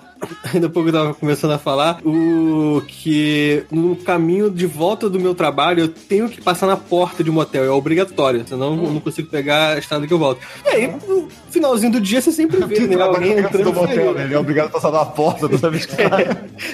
ainda 0.53 0.69
pouco 0.69 0.89
eu 0.89 0.93
tava 0.93 1.13
começando 1.13 1.51
a 1.51 1.59
falar 1.59 1.99
o 2.05 2.81
que 2.87 3.63
no 3.71 3.95
caminho 3.95 4.49
de 4.49 4.65
volta 4.65 5.09
do 5.09 5.19
meu 5.19 5.35
trabalho 5.35 5.81
eu 5.81 5.87
tenho 5.87 6.29
que 6.29 6.41
passar 6.41 6.67
na 6.67 6.77
porta 6.77 7.23
de 7.23 7.29
um 7.29 7.33
motel, 7.33 7.63
é 7.63 7.69
obrigatório, 7.69 8.45
senão 8.47 8.75
eu 8.75 8.91
não 8.91 8.99
consigo 8.99 9.29
pegar 9.29 9.73
a 9.73 9.79
estrada 9.79 10.07
que 10.07 10.13
eu 10.13 10.19
volto. 10.19 10.41
E 10.65 10.69
aí, 10.69 10.87
no 10.87 11.27
finalzinho 11.57 11.91
do 11.91 12.01
dia 12.01 12.21
você 12.21 12.31
sempre 12.31 12.57
vê, 12.65 12.79
né? 12.87 13.01
Alguém 13.01 13.37
entrando 13.39 13.63
do 13.63 13.73
motel, 13.73 13.95
saindo. 13.95 14.13
né? 14.15 14.23
Ele 14.23 14.33
é 14.33 14.39
obrigado 14.39 14.67
a 14.67 14.69
passar 14.69 14.91
na 14.91 15.05
porta 15.05 15.47
toda 15.49 15.69
vez 15.69 15.85
que 15.85 15.93
sai. 15.97 16.27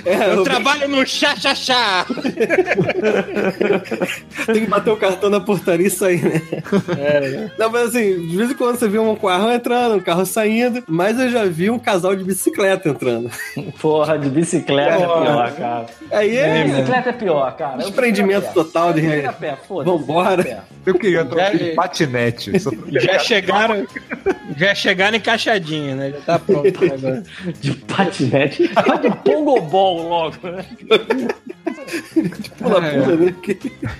É, 0.06 0.26
Eu 0.28 0.34
eu 0.38 0.44
trabalho 0.44 0.88
no 0.88 1.06
chá-chá-chá. 1.06 2.06
tenho 4.46 4.62
que 4.66 4.68
bater 4.70 4.90
o 4.92 4.98
cartão 4.98 5.30
na 5.30 5.40
portaria 5.40 5.88
e 5.88 5.90
sair, 5.90 6.24
né? 6.24 6.42
Não, 7.58 7.70
mas 7.70 7.90
assim, 7.90 8.28
de 8.28 8.36
vez 8.38 8.52
em 8.52 8.56
quando 8.56 8.78
você 8.78 8.88
vê 8.88 9.00
um 9.00 9.16
carro 9.16 9.52
entrando, 9.52 9.96
um 9.96 10.00
carro 10.00 10.26
saindo, 10.26 10.84
mas 10.88 11.20
eu 11.20 11.30
já 11.30 11.46
vi 11.46 11.70
um 11.70 11.80
casal 11.80 12.16
de 12.16 12.24
bicicleta 12.24 12.90
entrando. 12.90 13.30
Porra, 13.82 14.18
de 14.18 14.30
bicicleta 14.30 14.96
é 14.96 14.98
pior, 14.98 15.52
cara. 15.54 15.86
Aí 16.12 16.38
é, 16.38 16.64
Bicicleta 16.64 17.10
é 17.10 17.14
pior, 17.14 17.56
cara. 17.56 17.78
Desprendimento 17.78 18.54
total 18.54 18.94
de 18.94 19.02
pé. 19.40 19.58
Vambora. 19.70 20.64
Eu 20.86 20.96
queria 20.96 21.26
Já- 21.34 21.50
de 21.52 21.72
patinete. 21.72 22.52
Já 22.90 23.20
chegaram, 23.20 23.86
já 24.58 24.73
chegaram 24.76 25.18
encaixadinho, 25.18 25.96
né? 25.96 26.12
Já 26.12 26.20
tá 26.22 26.40
pronto 26.40 26.86
agora. 26.86 27.24
De 27.62 27.74
patinete. 27.74 28.68
Vai 28.74 29.00
de 29.00 29.10
pogobol 29.18 30.08
logo, 30.10 30.38
né? 30.50 30.66
Pula 32.58 32.82
puta, 32.82 33.16
né? 33.16 33.36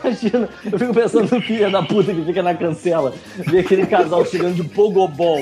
Imagina, 0.04 0.50
eu 0.72 0.80
fico 0.80 0.94
pensando 0.94 1.36
no 1.36 1.42
filho 1.42 1.72
da 1.72 1.82
puta 1.84 2.14
que 2.14 2.24
fica 2.26 2.44
na 2.44 2.54
cancela. 2.56 3.14
Ver 3.38 3.60
aquele 3.60 3.86
casal 3.86 4.26
chegando 4.26 4.56
de 4.56 4.64
pogobol. 4.64 5.40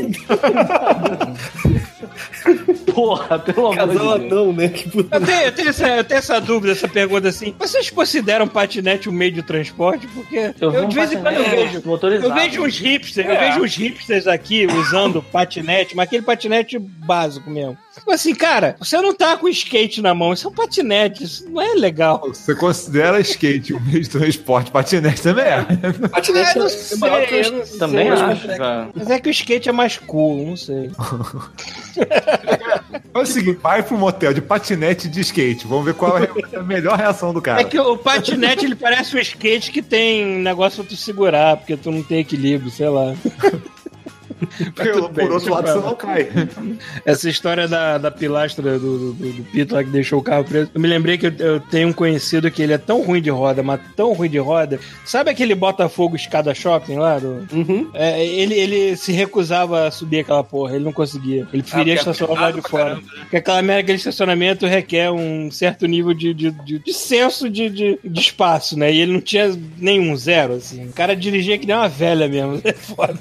Porra, 2.93 3.39
pelo 3.39 3.67
amor 3.71 3.75
Casal 3.75 4.19
de 4.19 4.27
Deus. 4.29 4.55
né? 4.55 4.67
Que 4.69 4.89
puta. 4.89 5.15
Eu 5.17 5.21
tenho, 5.25 5.41
eu, 5.41 5.51
tenho 5.51 5.69
essa, 5.69 5.87
eu 5.87 6.03
tenho 6.03 6.17
essa 6.17 6.41
dúvida, 6.41 6.73
essa 6.73 6.87
pergunta 6.87 7.27
assim. 7.29 7.53
Vocês 7.59 7.89
consideram 7.89 8.47
patinete 8.47 9.09
um 9.09 9.11
meio 9.11 9.31
de 9.31 9.43
transporte? 9.43 10.07
Porque 10.07 10.53
eu, 10.59 10.69
um 10.83 10.87
de 10.87 10.95
vez 10.95 11.11
em 11.11 11.21
quando 11.21 11.35
eu 11.35 11.49
vejo. 11.49 11.81
motorizado. 11.85 12.27
Eu 12.29 12.35
vejo 12.35 12.63
uns 12.63 12.77
hipsters, 12.79 13.27
eu 13.27 13.33
É. 13.35 13.49
vejo 13.51 13.63
uns 13.63 13.75
hipsters 13.75 14.27
aqui 14.27 14.65
usando 14.67 15.20
patinete, 15.21 15.95
mas 15.95 16.07
aquele 16.07 16.23
patinete 16.23 16.77
básico 16.79 17.49
mesmo. 17.49 17.77
Tipo 17.93 18.11
assim, 18.11 18.33
cara, 18.33 18.75
você 18.79 18.99
não 19.01 19.13
tá 19.13 19.35
com 19.37 19.47
skate 19.49 20.01
na 20.01 20.13
mão, 20.13 20.33
isso 20.33 20.47
é 20.47 20.49
um 20.49 20.53
patinete, 20.53 21.23
isso 21.23 21.49
não 21.49 21.61
é 21.61 21.73
legal. 21.73 22.21
Você 22.27 22.55
considera 22.55 23.19
skate 23.19 23.73
um 23.73 23.79
meio 23.79 24.01
de 24.01 24.09
transporte? 24.09 24.71
Patinete 24.71 25.21
também 25.21 25.45
é. 25.45 25.61
Patinete 26.09 26.55
eu 26.55 26.61
não 26.61 26.67
é 26.67 26.69
sei, 26.69 27.45
eu 27.45 27.51
não 27.51 27.65
sei. 27.65 27.79
Também 27.79 28.09
mas- 28.09 28.21
acho, 28.21 28.47
cara. 28.47 28.89
Mas 28.95 29.09
é 29.09 29.19
que 29.19 29.29
o 29.29 29.31
skate 29.31 29.69
é 29.69 29.71
mais 29.71 29.97
cool, 29.97 30.45
não 30.45 30.57
sei. 30.57 30.91
É 33.13 33.19
o 33.19 33.25
seguinte, 33.25 33.59
vai 33.61 33.83
pro 33.83 33.97
motel 33.97 34.33
de 34.33 34.41
patinete 34.41 35.07
e 35.07 35.09
de 35.09 35.19
skate. 35.21 35.67
Vamos 35.67 35.83
ver 35.85 35.93
qual 35.93 36.17
é 36.17 36.29
a 36.55 36.63
melhor 36.63 36.97
reação 36.97 37.33
do 37.33 37.41
cara. 37.41 37.59
É 37.61 37.63
que 37.65 37.77
o 37.77 37.97
patinete 37.97 38.65
ele 38.65 38.75
parece 38.75 39.15
um 39.15 39.19
skate 39.19 39.71
que 39.71 39.81
tem 39.81 40.25
negócio 40.39 40.81
pra 40.81 40.89
tu 40.89 40.95
segurar, 40.95 41.57
porque 41.57 41.75
tu 41.75 41.91
não 41.91 42.01
tem 42.01 42.19
equilíbrio, 42.19 42.71
sei 42.71 42.87
lá. 42.87 43.13
Pelo- 44.75 45.09
por 45.09 45.31
outro 45.31 45.51
lado, 45.53 45.67
você 45.67 45.79
não 45.79 45.95
cai. 45.95 46.29
Essa 47.05 47.29
história 47.29 47.67
da, 47.67 47.97
da 47.97 48.11
pilastra 48.11 48.77
do, 48.79 49.13
do, 49.13 49.31
do 49.33 49.43
Pito 49.51 49.75
lá 49.75 49.83
que 49.83 49.89
deixou 49.89 50.19
o 50.19 50.23
carro 50.23 50.43
preso. 50.43 50.69
Eu 50.73 50.81
me 50.81 50.87
lembrei 50.87 51.17
que 51.17 51.27
eu, 51.27 51.33
eu 51.39 51.59
tenho 51.59 51.89
um 51.89 51.93
conhecido 51.93 52.49
que 52.51 52.61
ele 52.61 52.73
é 52.73 52.77
tão 52.77 53.01
ruim 53.01 53.21
de 53.21 53.29
roda, 53.29 53.61
mas 53.63 53.79
tão 53.95 54.13
ruim 54.13 54.29
de 54.29 54.37
roda. 54.37 54.79
Sabe 55.05 55.29
aquele 55.31 55.53
Botafogo 55.55 56.15
escada 56.15 56.53
shopping 56.53 56.95
lá? 56.97 57.19
Do, 57.19 57.47
Uhum. 57.51 57.89
É, 57.93 58.23
ele, 58.25 58.53
ele 58.55 58.95
se 58.95 59.11
recusava 59.11 59.87
a 59.87 59.91
subir 59.91 60.19
aquela 60.19 60.43
porra, 60.43 60.75
ele 60.75 60.83
não 60.85 60.91
conseguia. 60.93 61.47
Ele 61.51 61.61
preferia 61.63 61.93
Ah, 61.93 61.95
é 61.95 61.99
estacionar 61.99 62.35
lá 62.41 62.51
de 62.51 62.59
apertado 62.59 62.61
pra 62.61 63.01
fora. 63.01 63.19
Porque 63.21 63.37
aquela 63.37 63.61
merda, 63.61 63.81
aquele 63.81 63.97
estacionamento 63.97 64.65
requer 64.65 65.11
um 65.11 65.49
certo 65.51 65.85
nível 65.87 66.13
de, 66.13 66.33
de, 66.33 66.51
de, 66.51 66.79
de 66.79 66.93
senso 66.93 67.49
de, 67.49 67.69
de, 67.69 67.99
de 68.03 68.19
espaço, 68.19 68.77
né? 68.77 68.91
E 68.91 68.99
ele 69.01 69.13
não 69.13 69.21
tinha 69.21 69.55
nenhum, 69.77 70.15
zero, 70.15 70.53
assim. 70.53 70.85
O 70.85 70.93
cara 70.93 71.15
dirigia 71.15 71.57
que 71.57 71.65
nem 71.67 71.75
uma 71.75 71.87
velha 71.89 72.27
mesmo. 72.27 72.61
É 72.71 72.73
foda. 72.73 73.17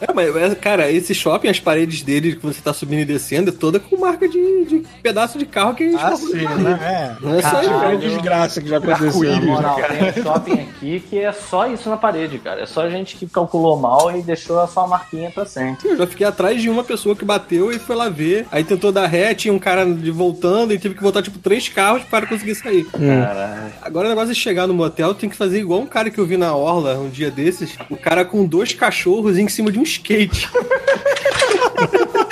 É, 0.00 0.12
mas, 0.12 0.34
mas, 0.34 0.54
cara, 0.58 0.90
esse 0.90 1.14
shopping, 1.14 1.48
as 1.48 1.60
paredes 1.60 2.02
dele 2.02 2.36
que 2.36 2.42
você 2.44 2.60
tá 2.60 2.72
subindo 2.72 3.00
e 3.00 3.04
descendo, 3.04 3.50
é 3.50 3.52
toda 3.52 3.78
com 3.80 3.96
marca 3.98 4.28
de, 4.28 4.64
de 4.64 4.82
pedaço 5.02 5.38
de 5.38 5.46
carro 5.46 5.74
que 5.74 5.84
Ah, 5.98 6.12
escorregou. 6.14 6.56
sim, 6.56 6.62
né? 6.62 7.16
Não 7.20 7.34
é 7.38 7.42
só 7.42 7.60
isso. 7.62 7.70
É 7.70 7.76
uma 7.76 7.96
desgraça 7.96 8.60
que 8.62 8.68
já 8.68 8.78
aconteceu. 8.78 9.22
Na 9.36 9.40
moral, 9.40 9.76
tem 9.76 10.08
um 10.20 10.22
shopping 10.24 10.52
aqui 10.60 11.00
que 11.08 11.18
é 11.18 11.32
só 11.32 11.66
isso 11.66 11.88
na 11.88 11.96
parede, 11.96 12.38
cara. 12.38 12.62
É 12.62 12.66
só 12.66 12.88
gente 12.88 13.16
que 13.16 13.26
calculou 13.26 13.76
mal 13.78 14.16
e 14.16 14.22
deixou 14.22 14.60
a 14.60 14.66
sua 14.66 14.86
marquinha 14.86 15.30
pra 15.30 15.44
sempre. 15.46 15.88
Eu 15.88 15.96
já 15.96 16.06
fiquei 16.06 16.26
atrás 16.26 16.60
de 16.60 16.68
uma 16.70 16.84
pessoa 16.84 17.14
que 17.16 17.24
bateu 17.24 17.72
e 17.72 17.78
foi 17.78 17.96
lá 17.96 18.08
ver. 18.08 18.46
Aí 18.50 18.64
tentou 18.64 18.92
dar 18.92 19.06
ré, 19.06 19.34
tinha 19.34 19.52
um 19.52 19.58
cara 19.58 19.84
de 19.84 20.10
voltando 20.10 20.72
e 20.72 20.78
teve 20.78 20.94
que 20.94 21.02
voltar, 21.02 21.22
tipo, 21.22 21.38
três 21.38 21.68
carros 21.68 22.02
para 22.04 22.26
conseguir 22.26 22.54
sair. 22.54 22.84
Caralho. 22.84 23.72
Agora 23.82 24.06
o 24.06 24.10
negócio 24.10 24.32
de 24.34 24.38
chegar 24.40 24.66
no 24.66 24.74
motel 24.74 25.14
tem 25.14 25.28
que 25.28 25.36
fazer 25.36 25.58
igual 25.60 25.80
um 25.80 25.86
cara 25.86 26.10
que 26.10 26.18
eu 26.18 26.26
vi 26.26 26.36
na 26.36 26.54
Orla 26.54 26.94
um 26.98 27.08
dia 27.08 27.30
desses. 27.30 27.76
O 27.90 27.96
cara 27.96 28.24
com 28.24 28.44
dois 28.44 28.72
cachorros 28.72 29.38
em 29.38 29.48
cima 29.48 29.65
de 29.70 29.78
um 29.78 29.84
skate. 29.84 30.48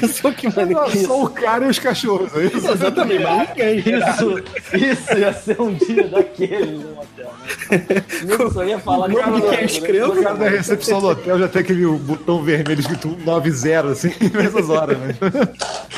Pensou 0.00 0.32
que 0.32 0.48
maneiro. 0.54 1.06
Só 1.06 1.22
o 1.24 1.30
cara 1.30 1.66
e 1.66 1.68
os 1.68 1.78
cachorros, 1.78 2.34
é 2.34 2.44
isso? 2.46 2.56
Exatamente. 2.70 3.22
Isso, 3.60 4.42
isso 4.76 5.18
ia 5.18 5.32
ser 5.32 5.60
um 5.60 5.74
dia 5.74 6.04
daquele 6.08 6.78
no 6.78 6.90
hotel, 7.00 7.32
né? 7.70 8.02
Nem 8.24 8.50
só 8.50 8.64
ia 8.64 8.78
falar 8.78 9.08
de 9.08 9.14
que 9.16 9.54
é 9.56 9.64
escrevo, 9.64 10.12
O 10.12 10.22
cara 10.22 10.34
da 10.36 10.48
recepção 10.48 11.00
do 11.00 11.08
hotel 11.08 11.38
já 11.38 11.48
tem 11.48 11.62
aquele 11.62 11.86
botão 11.86 12.42
vermelho 12.42 12.80
escrito 12.80 13.16
90, 13.24 13.88
assim, 13.88 14.12
nessas 14.34 14.68
horas, 14.70 14.96
né? 14.98 15.14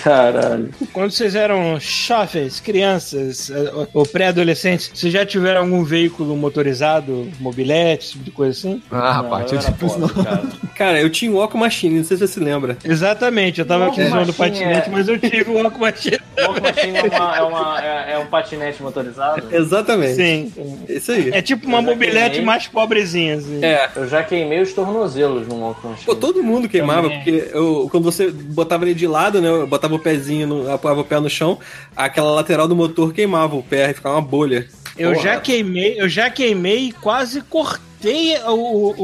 Caralho. 0.02 0.70
Quando 0.92 1.10
vocês 1.10 1.34
eram 1.34 1.78
jovens, 1.80 2.60
crianças 2.60 3.50
eh, 3.50 3.72
ou- 3.94 4.06
pré-adolescentes, 4.06 4.90
vocês 4.94 5.12
já 5.12 5.24
tiveram 5.24 5.62
algum 5.62 5.84
veículo 5.84 6.36
motorizado, 6.36 7.28
mobilete, 7.40 8.10
tipo 8.12 8.24
de 8.24 8.30
coisa 8.30 8.58
assim? 8.58 8.82
Ah, 8.90 8.96
Não, 8.96 9.22
rapaz, 9.22 9.52
eu 9.52 9.58
tipo 9.58 9.88
pobre, 9.88 10.24
cara. 10.24 10.42
Cara, 10.74 11.00
eu 11.00 11.10
tinha 11.10 11.30
um 11.30 11.36
Walk 11.36 11.56
Machine, 11.56 11.98
não 11.98 12.04
sei 12.04 12.16
se 12.16 12.26
você 12.26 12.32
se 12.34 12.40
lembra. 12.40 12.76
Exatamente, 12.84 13.60
eu 13.60 13.66
tava 13.66 13.91
Walk 14.00 14.10
zoando 14.10 14.32
patinete, 14.34 14.88
é- 14.88 14.92
mas 14.92 15.08
eu 15.08 15.18
tive 15.18 15.50
um 15.50 15.62
Walk 15.62 15.78
Machine. 15.78 16.18
Walk 16.38 16.60
machine 16.60 16.96
é, 16.98 17.02
uma, 17.02 17.36
é, 17.36 17.42
uma- 17.42 17.84
é- 17.84 18.12
é 18.14 18.18
um 18.18 18.26
patinete 18.26 18.82
motorizado? 18.82 19.54
Exatamente. 19.54 20.14
Sim. 20.14 20.52
Isso 20.88 21.12
aí. 21.12 21.30
É 21.30 21.42
tipo 21.42 21.66
uma 21.66 21.80
mobilete 21.82 22.30
queimei. 22.30 22.44
mais 22.46 22.66
pobrezinha, 22.66 23.36
assim. 23.36 23.64
É. 23.64 23.88
Eu 23.94 24.08
já 24.08 24.22
queimei 24.22 24.60
os 24.60 24.72
tornozelos 24.72 25.46
no 25.46 25.56
walk 25.60 25.86
machine. 25.86 26.06
Pô, 26.06 26.14
todo 26.14 26.42
mundo 26.42 26.68
queimava, 26.68 27.02
Também. 27.02 27.18
porque 27.22 27.50
eu, 27.52 27.88
quando 27.90 28.04
você 28.04 28.30
botava 28.30 28.84
ele 28.84 28.94
de 28.94 29.06
lado, 29.06 29.40
né? 29.40 29.48
Eu 29.48 29.66
botava 29.66 29.94
o 29.94 29.98
pezinho, 29.98 30.46
no, 30.46 30.70
apoiava 30.72 31.00
o 31.00 31.04
pé 31.04 31.20
no 31.20 31.30
chão, 31.30 31.58
aquela 31.96 32.30
lateral 32.32 32.66
do 32.66 32.74
motor 32.76 33.12
queimava 33.12 33.54
o 33.56 33.62
pé 33.62 33.90
e 33.90 33.94
ficava 33.94 34.16
uma 34.16 34.22
bolha. 34.22 34.66
Eu 34.98 35.12
Porra. 35.12 35.22
já 35.22 35.40
queimei, 35.40 36.00
eu 36.00 36.08
já 36.08 36.28
queimei 36.28 36.88
e 36.88 36.92
quase 36.92 37.40
cortei 37.40 38.36
o, 38.46 38.50
o- 38.52 38.94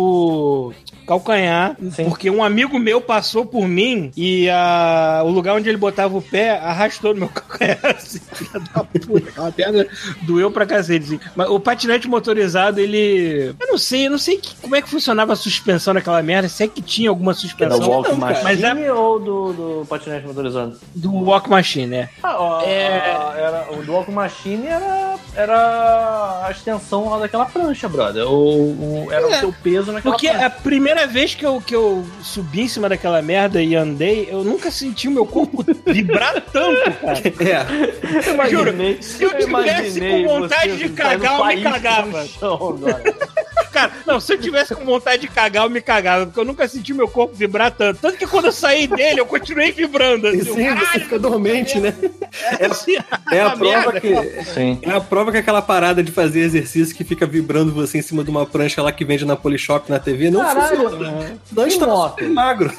o 0.68 0.72
calcanhar, 1.08 1.76
Sim. 1.92 2.04
porque 2.04 2.30
um 2.30 2.44
amigo 2.44 2.78
meu 2.78 3.00
passou 3.00 3.44
por 3.46 3.66
mim 3.66 4.12
e 4.16 4.48
a, 4.50 5.22
o 5.24 5.28
lugar 5.30 5.54
onde 5.56 5.68
ele 5.68 5.78
botava 5.78 6.16
o 6.16 6.22
pé 6.22 6.58
arrastou 6.58 7.14
no 7.14 7.20
meu 7.20 7.28
calcanhar. 7.34 7.78
Assim, 7.82 8.20
filha 8.32 8.60
da 8.74 8.84
puta, 8.84 9.30
aquela 9.30 9.50
perna 9.52 9.86
doeu 10.22 10.50
pra 10.50 10.66
cacete. 10.66 11.04
Assim. 11.06 11.20
Mas 11.34 11.48
o 11.48 11.58
patinete 11.58 12.06
motorizado, 12.08 12.78
ele. 12.80 13.54
Eu 13.58 13.66
não 13.68 13.78
sei, 13.78 14.06
eu 14.06 14.10
não 14.10 14.18
sei 14.18 14.36
que- 14.38 14.54
como 14.60 14.76
é 14.76 14.82
que 14.82 14.88
funcionava 14.90 15.32
a 15.32 15.36
suspensão 15.36 15.94
naquela 15.94 16.22
merda, 16.22 16.48
se 16.48 16.62
é 16.64 16.68
que 16.68 16.82
tinha 16.82 17.08
alguma 17.08 17.32
suspensão. 17.34 17.88
walk 17.88 18.08
Não, 18.10 18.16
machine 18.18 18.44
mas 18.44 18.62
é- 18.62 18.92
ou 18.92 19.18
do, 19.18 19.52
do 19.80 19.86
patinete 19.86 20.26
motorizado? 20.26 20.78
Do 20.94 21.12
Walk 21.14 21.48
Machine, 21.48 21.86
né? 21.86 22.08
Ah, 22.22 22.36
ó, 22.38 22.62
É. 22.62 22.86
a- 22.98 23.34
era, 23.36 23.66
o 23.72 23.82
do 23.82 23.92
walk 23.92 24.10
machine 24.10 24.66
era, 24.66 25.14
era 25.34 26.44
a 26.46 26.50
extensão 26.50 27.08
lá 27.08 27.18
daquela 27.18 27.46
prancha, 27.46 27.88
brother. 27.88 28.24
O, 28.26 29.04
o- 29.04 29.08
era 29.12 29.22
É. 29.30 29.36
o 29.36 29.40
seu 29.40 29.54
peso 29.62 29.92
naquela 29.92 30.14
Porque 30.14 30.28
prancha. 30.28 30.46
a 30.46 30.50
primeira 30.50 30.97
vez 31.06 31.34
que 31.34 31.44
eu, 31.44 31.60
que 31.60 31.74
eu 31.74 32.06
subi 32.22 32.62
em 32.62 32.68
cima 32.68 32.88
daquela 32.88 33.20
merda 33.22 33.62
e 33.62 33.74
andei, 33.74 34.28
eu 34.30 34.42
nunca 34.44 34.70
senti 34.70 35.08
o 35.08 35.10
meu 35.10 35.26
corpo 35.26 35.64
vibrar 35.86 36.40
tanto, 36.52 36.90
cara. 37.00 37.18
É. 37.18 38.28
Eu 38.28 38.34
imaginei, 38.34 38.92
Juro, 38.92 39.02
se 39.02 39.22
eu 39.22 39.38
tivesse 39.38 40.00
com 40.00 40.26
vontade 40.26 40.76
de 40.76 40.88
cagar, 40.90 41.40
eu 41.40 41.56
me 41.56 41.62
cagava. 41.62 42.26
Cara, 43.72 43.92
não, 44.06 44.18
se 44.20 44.32
eu 44.32 44.38
tivesse 44.40 44.74
com 44.74 44.84
vontade 44.84 45.22
de 45.22 45.28
cagar, 45.28 45.64
eu 45.64 45.70
me 45.70 45.80
cagava, 45.80 46.26
porque 46.26 46.40
eu 46.40 46.44
nunca 46.44 46.66
senti 46.68 46.92
meu 46.94 47.08
corpo 47.08 47.34
vibrar 47.34 47.70
tanto. 47.70 48.00
Tanto 48.00 48.16
que 48.16 48.26
quando 48.26 48.46
eu 48.46 48.52
saí 48.52 48.86
dele, 48.86 49.20
eu 49.20 49.26
continuei 49.26 49.70
vibrando. 49.72 50.28
E 50.28 50.40
Assim, 50.40 50.54
sim, 50.54 50.64
caralho, 50.64 50.86
você 50.86 51.00
fica 51.00 51.18
dormente, 51.18 51.78
né? 51.80 51.94
assim, 52.70 52.96
É 53.30 53.40
a 53.40 53.46
uma 53.48 53.56
prova 53.56 53.92
merda. 53.92 54.00
que. 54.00 54.44
Sim. 54.44 54.78
É 54.82 54.90
a 54.90 55.00
prova 55.00 55.30
que 55.32 55.38
aquela 55.38 55.62
parada 55.62 56.02
de 56.02 56.10
fazer 56.12 56.40
exercício 56.40 56.94
que 56.94 57.04
fica 57.04 57.26
vibrando 57.26 57.72
você 57.72 57.98
em 57.98 58.02
cima 58.02 58.24
de 58.24 58.30
uma 58.30 58.46
prancha 58.46 58.82
lá 58.82 58.90
que 58.92 59.04
vende 59.04 59.24
na 59.24 59.36
Polishop 59.36 59.90
na 59.90 59.98
TV 59.98 60.30
não 60.30 60.40
Caralho, 60.40 60.76
funciona. 60.90 61.38
Não 61.52 61.64
E 61.64 61.68
está 61.68 61.86
moto? 61.86 62.24
magro. 62.30 62.72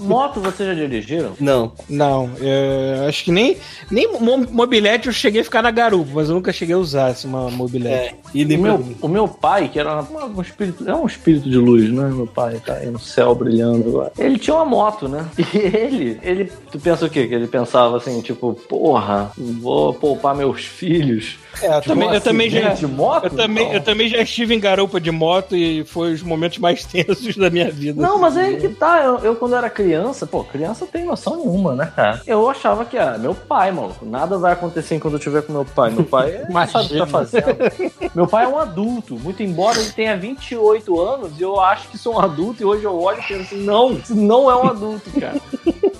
Moto 0.00 0.40
vocês 0.40 0.68
já 0.68 0.74
dirigiram? 0.74 1.32
Não. 1.40 1.72
Não, 1.88 2.30
eu 2.40 3.06
acho 3.08 3.24
que 3.24 3.32
nem, 3.32 3.56
nem 3.90 4.10
mo- 4.12 4.46
mobilete 4.50 5.06
eu 5.06 5.12
cheguei 5.12 5.40
a 5.40 5.44
ficar 5.44 5.62
na 5.62 5.70
garupa, 5.70 6.10
mas 6.14 6.28
eu 6.28 6.34
nunca 6.34 6.52
cheguei 6.52 6.74
a 6.74 6.78
usar 6.78 7.06
assim, 7.08 7.28
uma 7.28 7.50
mobilete. 7.50 7.94
É. 7.94 8.14
E 8.34 8.44
O 8.44 8.58
meu, 8.58 8.96
o 9.02 9.08
meu 9.08 9.28
pai, 9.28 9.68
que 9.68 9.78
era 9.78 10.00
uma- 10.02 10.25
um 10.26 10.40
espírito, 10.40 10.88
é 10.88 10.94
um 10.94 11.06
espírito 11.06 11.48
de 11.48 11.56
luz, 11.56 11.90
né? 11.90 12.08
Meu 12.08 12.26
pai 12.26 12.60
tá 12.64 12.74
aí 12.74 12.90
no 12.90 12.98
céu 12.98 13.34
brilhando 13.34 13.88
agora. 13.88 14.12
Ele 14.18 14.38
tinha 14.38 14.56
uma 14.56 14.64
moto, 14.64 15.08
né? 15.08 15.26
E 15.38 15.58
ele, 15.58 16.18
ele, 16.22 16.52
tu 16.70 16.78
pensa 16.78 17.06
o 17.06 17.10
quê? 17.10 17.26
Que 17.26 17.34
ele 17.34 17.46
pensava 17.46 17.96
assim, 17.96 18.20
tipo, 18.20 18.54
porra, 18.54 19.30
vou 19.36 19.94
poupar 19.94 20.34
meus 20.34 20.64
filhos. 20.64 21.38
É, 21.62 21.76
eu 21.76 21.82
também, 21.82 22.14
eu 22.14 22.20
também 22.20 22.50
já. 22.50 22.74
De 22.74 22.86
moto? 22.86 23.24
Eu 23.24 23.30
também, 23.30 23.72
eu 23.72 23.80
também 23.80 24.08
já 24.08 24.18
estive 24.18 24.54
em 24.54 24.60
garupa 24.60 25.00
de 25.00 25.10
moto 25.10 25.56
e 25.56 25.84
foi 25.84 26.12
os 26.12 26.22
momentos 26.22 26.58
mais 26.58 26.84
tensos 26.86 27.36
da 27.36 27.50
minha 27.50 27.70
vida. 27.70 28.00
Não, 28.00 28.18
mas 28.18 28.36
aí 28.36 28.56
que 28.56 28.68
tá. 28.68 29.02
Eu, 29.02 29.18
eu, 29.18 29.36
quando 29.36 29.54
era 29.54 29.70
criança, 29.70 30.26
pô, 30.26 30.44
criança 30.44 30.86
tem 30.86 31.04
noção 31.04 31.36
nenhuma, 31.36 31.74
né, 31.74 31.92
cara? 31.94 32.22
Eu 32.26 32.48
achava 32.48 32.84
que 32.84 32.96
era 32.96 33.18
meu 33.18 33.34
pai, 33.34 33.72
maluco. 33.72 34.04
Nada 34.04 34.38
vai 34.38 34.52
acontecer 34.52 34.94
enquanto 34.94 35.14
eu 35.14 35.18
estiver 35.18 35.42
com 35.42 35.52
meu 35.52 35.64
pai. 35.64 35.90
Meu 35.90 36.04
pai 36.04 36.30
é, 36.32 36.46
Imagina. 36.48 36.66
sabe 36.82 36.86
o 36.86 36.88
que 36.88 36.98
tá 36.98 37.06
fazendo. 37.06 37.46
meu 38.14 38.26
pai 38.26 38.44
é 38.44 38.48
um 38.48 38.58
adulto. 38.58 39.18
Muito 39.18 39.42
embora 39.42 39.78
ele 39.78 39.90
tenha 39.90 40.16
28 40.16 41.00
anos, 41.00 41.40
eu 41.40 41.60
acho 41.60 41.88
que 41.88 41.98
sou 41.98 42.16
um 42.16 42.20
adulto 42.20 42.62
e 42.62 42.66
hoje 42.66 42.84
eu 42.84 42.98
olho 43.00 43.20
e 43.20 43.22
penso 43.22 43.42
assim, 43.42 43.64
não, 43.64 43.92
isso 43.92 44.14
não 44.14 44.50
é 44.50 44.56
um 44.56 44.66
adulto, 44.68 45.10
cara. 45.18 45.40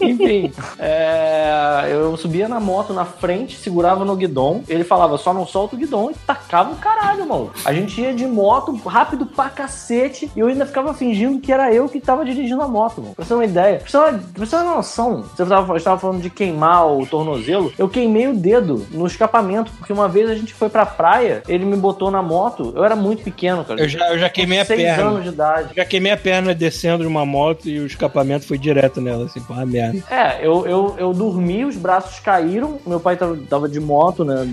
Enfim, 0.01 0.53
é, 0.78 1.89
eu 1.91 2.16
subia 2.16 2.49
na 2.49 2.61
moto 2.61 2.93
na 2.93 3.05
frente, 3.05 3.57
segurava 3.57 4.05
no 4.05 4.16
guidão. 4.16 4.62
Ele 4.69 4.85
falava, 4.85 5.16
só 5.16 5.33
não 5.33 5.45
solta 5.47 5.77
o 5.77 5.78
guidão 5.78 6.10
e 6.10 6.14
tacava 6.14 6.73
o 6.73 6.77
caralho, 6.77 7.27
mano. 7.27 7.51
A 7.64 7.73
gente 7.73 8.01
ia 8.01 8.14
de 8.14 8.27
moto 8.27 8.74
rápido 8.86 9.27
pra 9.27 9.48
cacete 9.48 10.31
e 10.35 10.40
eu 10.40 10.48
ainda 10.48 10.66
ficava 10.66 10.93
fingindo 10.94 11.40
que 11.40 11.52
era 11.52 11.73
eu 11.73 11.89
que 11.89 12.01
tava 12.01 12.24
dirigindo 12.24 12.62
a 12.62 12.68
moto, 12.68 13.01
mano. 13.01 13.14
Pra 13.14 13.24
você 13.24 13.28
ter 13.28 13.35
uma 13.35 13.44
ideia. 13.44 13.78
Pra 13.78 13.86
você 13.89 13.93
ter 13.93 13.98
uma, 13.98 14.18
pra 14.18 14.44
você 14.44 14.56
ter 14.56 14.62
uma 14.62 14.74
noção, 14.77 15.23
você 15.23 15.47
tava, 15.47 15.66
você 15.66 15.85
tava 15.85 15.98
falando 15.98 16.20
de 16.20 16.31
queimar 16.31 16.86
o 16.86 17.06
tornozelo. 17.06 17.73
Eu 17.78 17.89
queimei 17.89 18.28
o 18.28 18.35
dedo 18.35 18.86
no 18.90 19.06
escapamento, 19.06 19.73
porque 19.78 19.93
uma 19.93 20.09
vez 20.09 20.28
a 20.31 20.35
gente 20.35 20.52
foi 20.55 20.68
pra 20.68 20.85
praia, 20.86 21.43
ele 21.48 21.64
me 21.64 21.77
botou 21.77 22.10
na 22.10 22.23
moto. 22.23 22.73
Eu 22.74 22.85
era 22.85 22.97
muito 22.97 23.23
pequeno, 23.23 23.64
cara. 23.64 23.81
Eu 23.81 23.89
já, 23.89 24.10
eu 24.10 24.18
já 24.18 24.28
queimei 24.28 24.60
a 24.60 24.64
seis 24.64 24.82
perna. 24.82 25.05
anos 25.05 25.23
de 25.23 25.28
idade. 25.28 25.68
Já 25.74 25.85
queimei 25.85 26.12
a 26.12 26.16
perna 26.16 26.55
descendo 26.55 27.02
de 27.02 27.09
uma 27.09 27.24
moto 27.24 27.68
e 27.68 27.78
o 27.78 27.86
escapamento 27.86 28.47
foi 28.47 28.59
direto 28.59 29.01
nela, 29.01 29.27
assim, 29.27 29.40
pô, 29.40 29.55
merda. 29.66 30.02
É, 30.10 30.47
eu, 30.47 30.66
eu, 30.66 30.94
eu 30.98 31.12
dormi, 31.12 31.64
os 31.64 31.77
braços 31.77 32.20
caíram, 32.20 32.78
meu 32.86 33.01
pai 33.01 33.16
tava, 33.16 33.36
tava 33.48 33.68
de 33.68 33.81
moto, 33.81 34.24
né? 34.24 34.47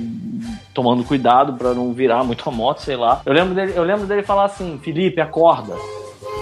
Tomando 0.84 1.06
cuidado 1.06 1.54
pra 1.54 1.74
não 1.74 1.94
virar 1.94 2.26
muito 2.26 2.50
a 2.50 2.52
moto, 2.52 2.80
sei 2.80 2.98
lá. 2.98 3.22
Eu 3.26 3.32
lembro 3.32 3.56
dele, 3.56 3.72
eu 3.74 3.84
lembro 3.84 4.06
dele 4.06 4.22
falar 4.22 4.44
assim, 4.44 4.78
Felipe, 4.84 5.22
acorda. 5.22 5.74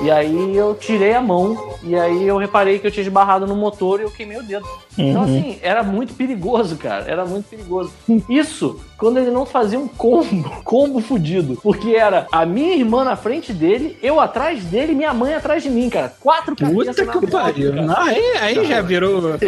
E 0.04 0.10
aí 0.10 0.56
eu 0.58 0.74
tirei 0.76 1.14
a 1.14 1.22
mão 1.22 1.76
e 1.84 1.96
aí 1.96 2.28
eu 2.28 2.38
reparei 2.38 2.80
que 2.80 2.88
eu 2.88 2.92
tinha 2.92 3.04
esbarrado 3.04 3.46
no 3.46 3.56
motor 3.56 4.00
e 4.00 4.04
eu 4.04 4.12
queimei 4.12 4.38
o 4.38 4.44
dedo. 4.44 4.66
Então, 4.98 5.24
assim, 5.24 5.58
era 5.62 5.84
muito 5.84 6.14
perigoso, 6.16 6.76
cara. 6.76 7.06
Era 7.08 7.24
muito 7.26 7.46
perigoso. 7.50 7.92
Isso 8.28 8.80
quando 8.98 9.18
ele 9.18 9.32
não 9.32 9.48
fazia 9.48 9.80
um 9.80 9.88
combo, 9.88 10.48
combo 10.64 11.00
fudido. 11.00 11.58
Porque 11.64 11.96
era 11.96 12.28
a 12.32 12.46
minha 12.46 12.76
irmã 12.76 13.04
na 13.04 13.16
frente 13.16 13.52
dele, 13.52 13.98
eu 14.02 14.20
atrás 14.20 14.64
dele 14.66 14.92
e 14.92 14.96
minha 14.96 15.12
mãe 15.14 15.34
atrás 15.34 15.64
de 15.64 15.70
mim, 15.72 15.90
cara. 15.90 16.14
Quatro 16.20 16.56
cabeças 16.56 16.96
Puta 16.98 17.06
na 17.06 17.12
que 17.20 17.28
pariu. 17.28 17.74
Aí, 17.98 18.38
aí 18.42 18.66
já 18.66 18.82
virou. 18.82 19.22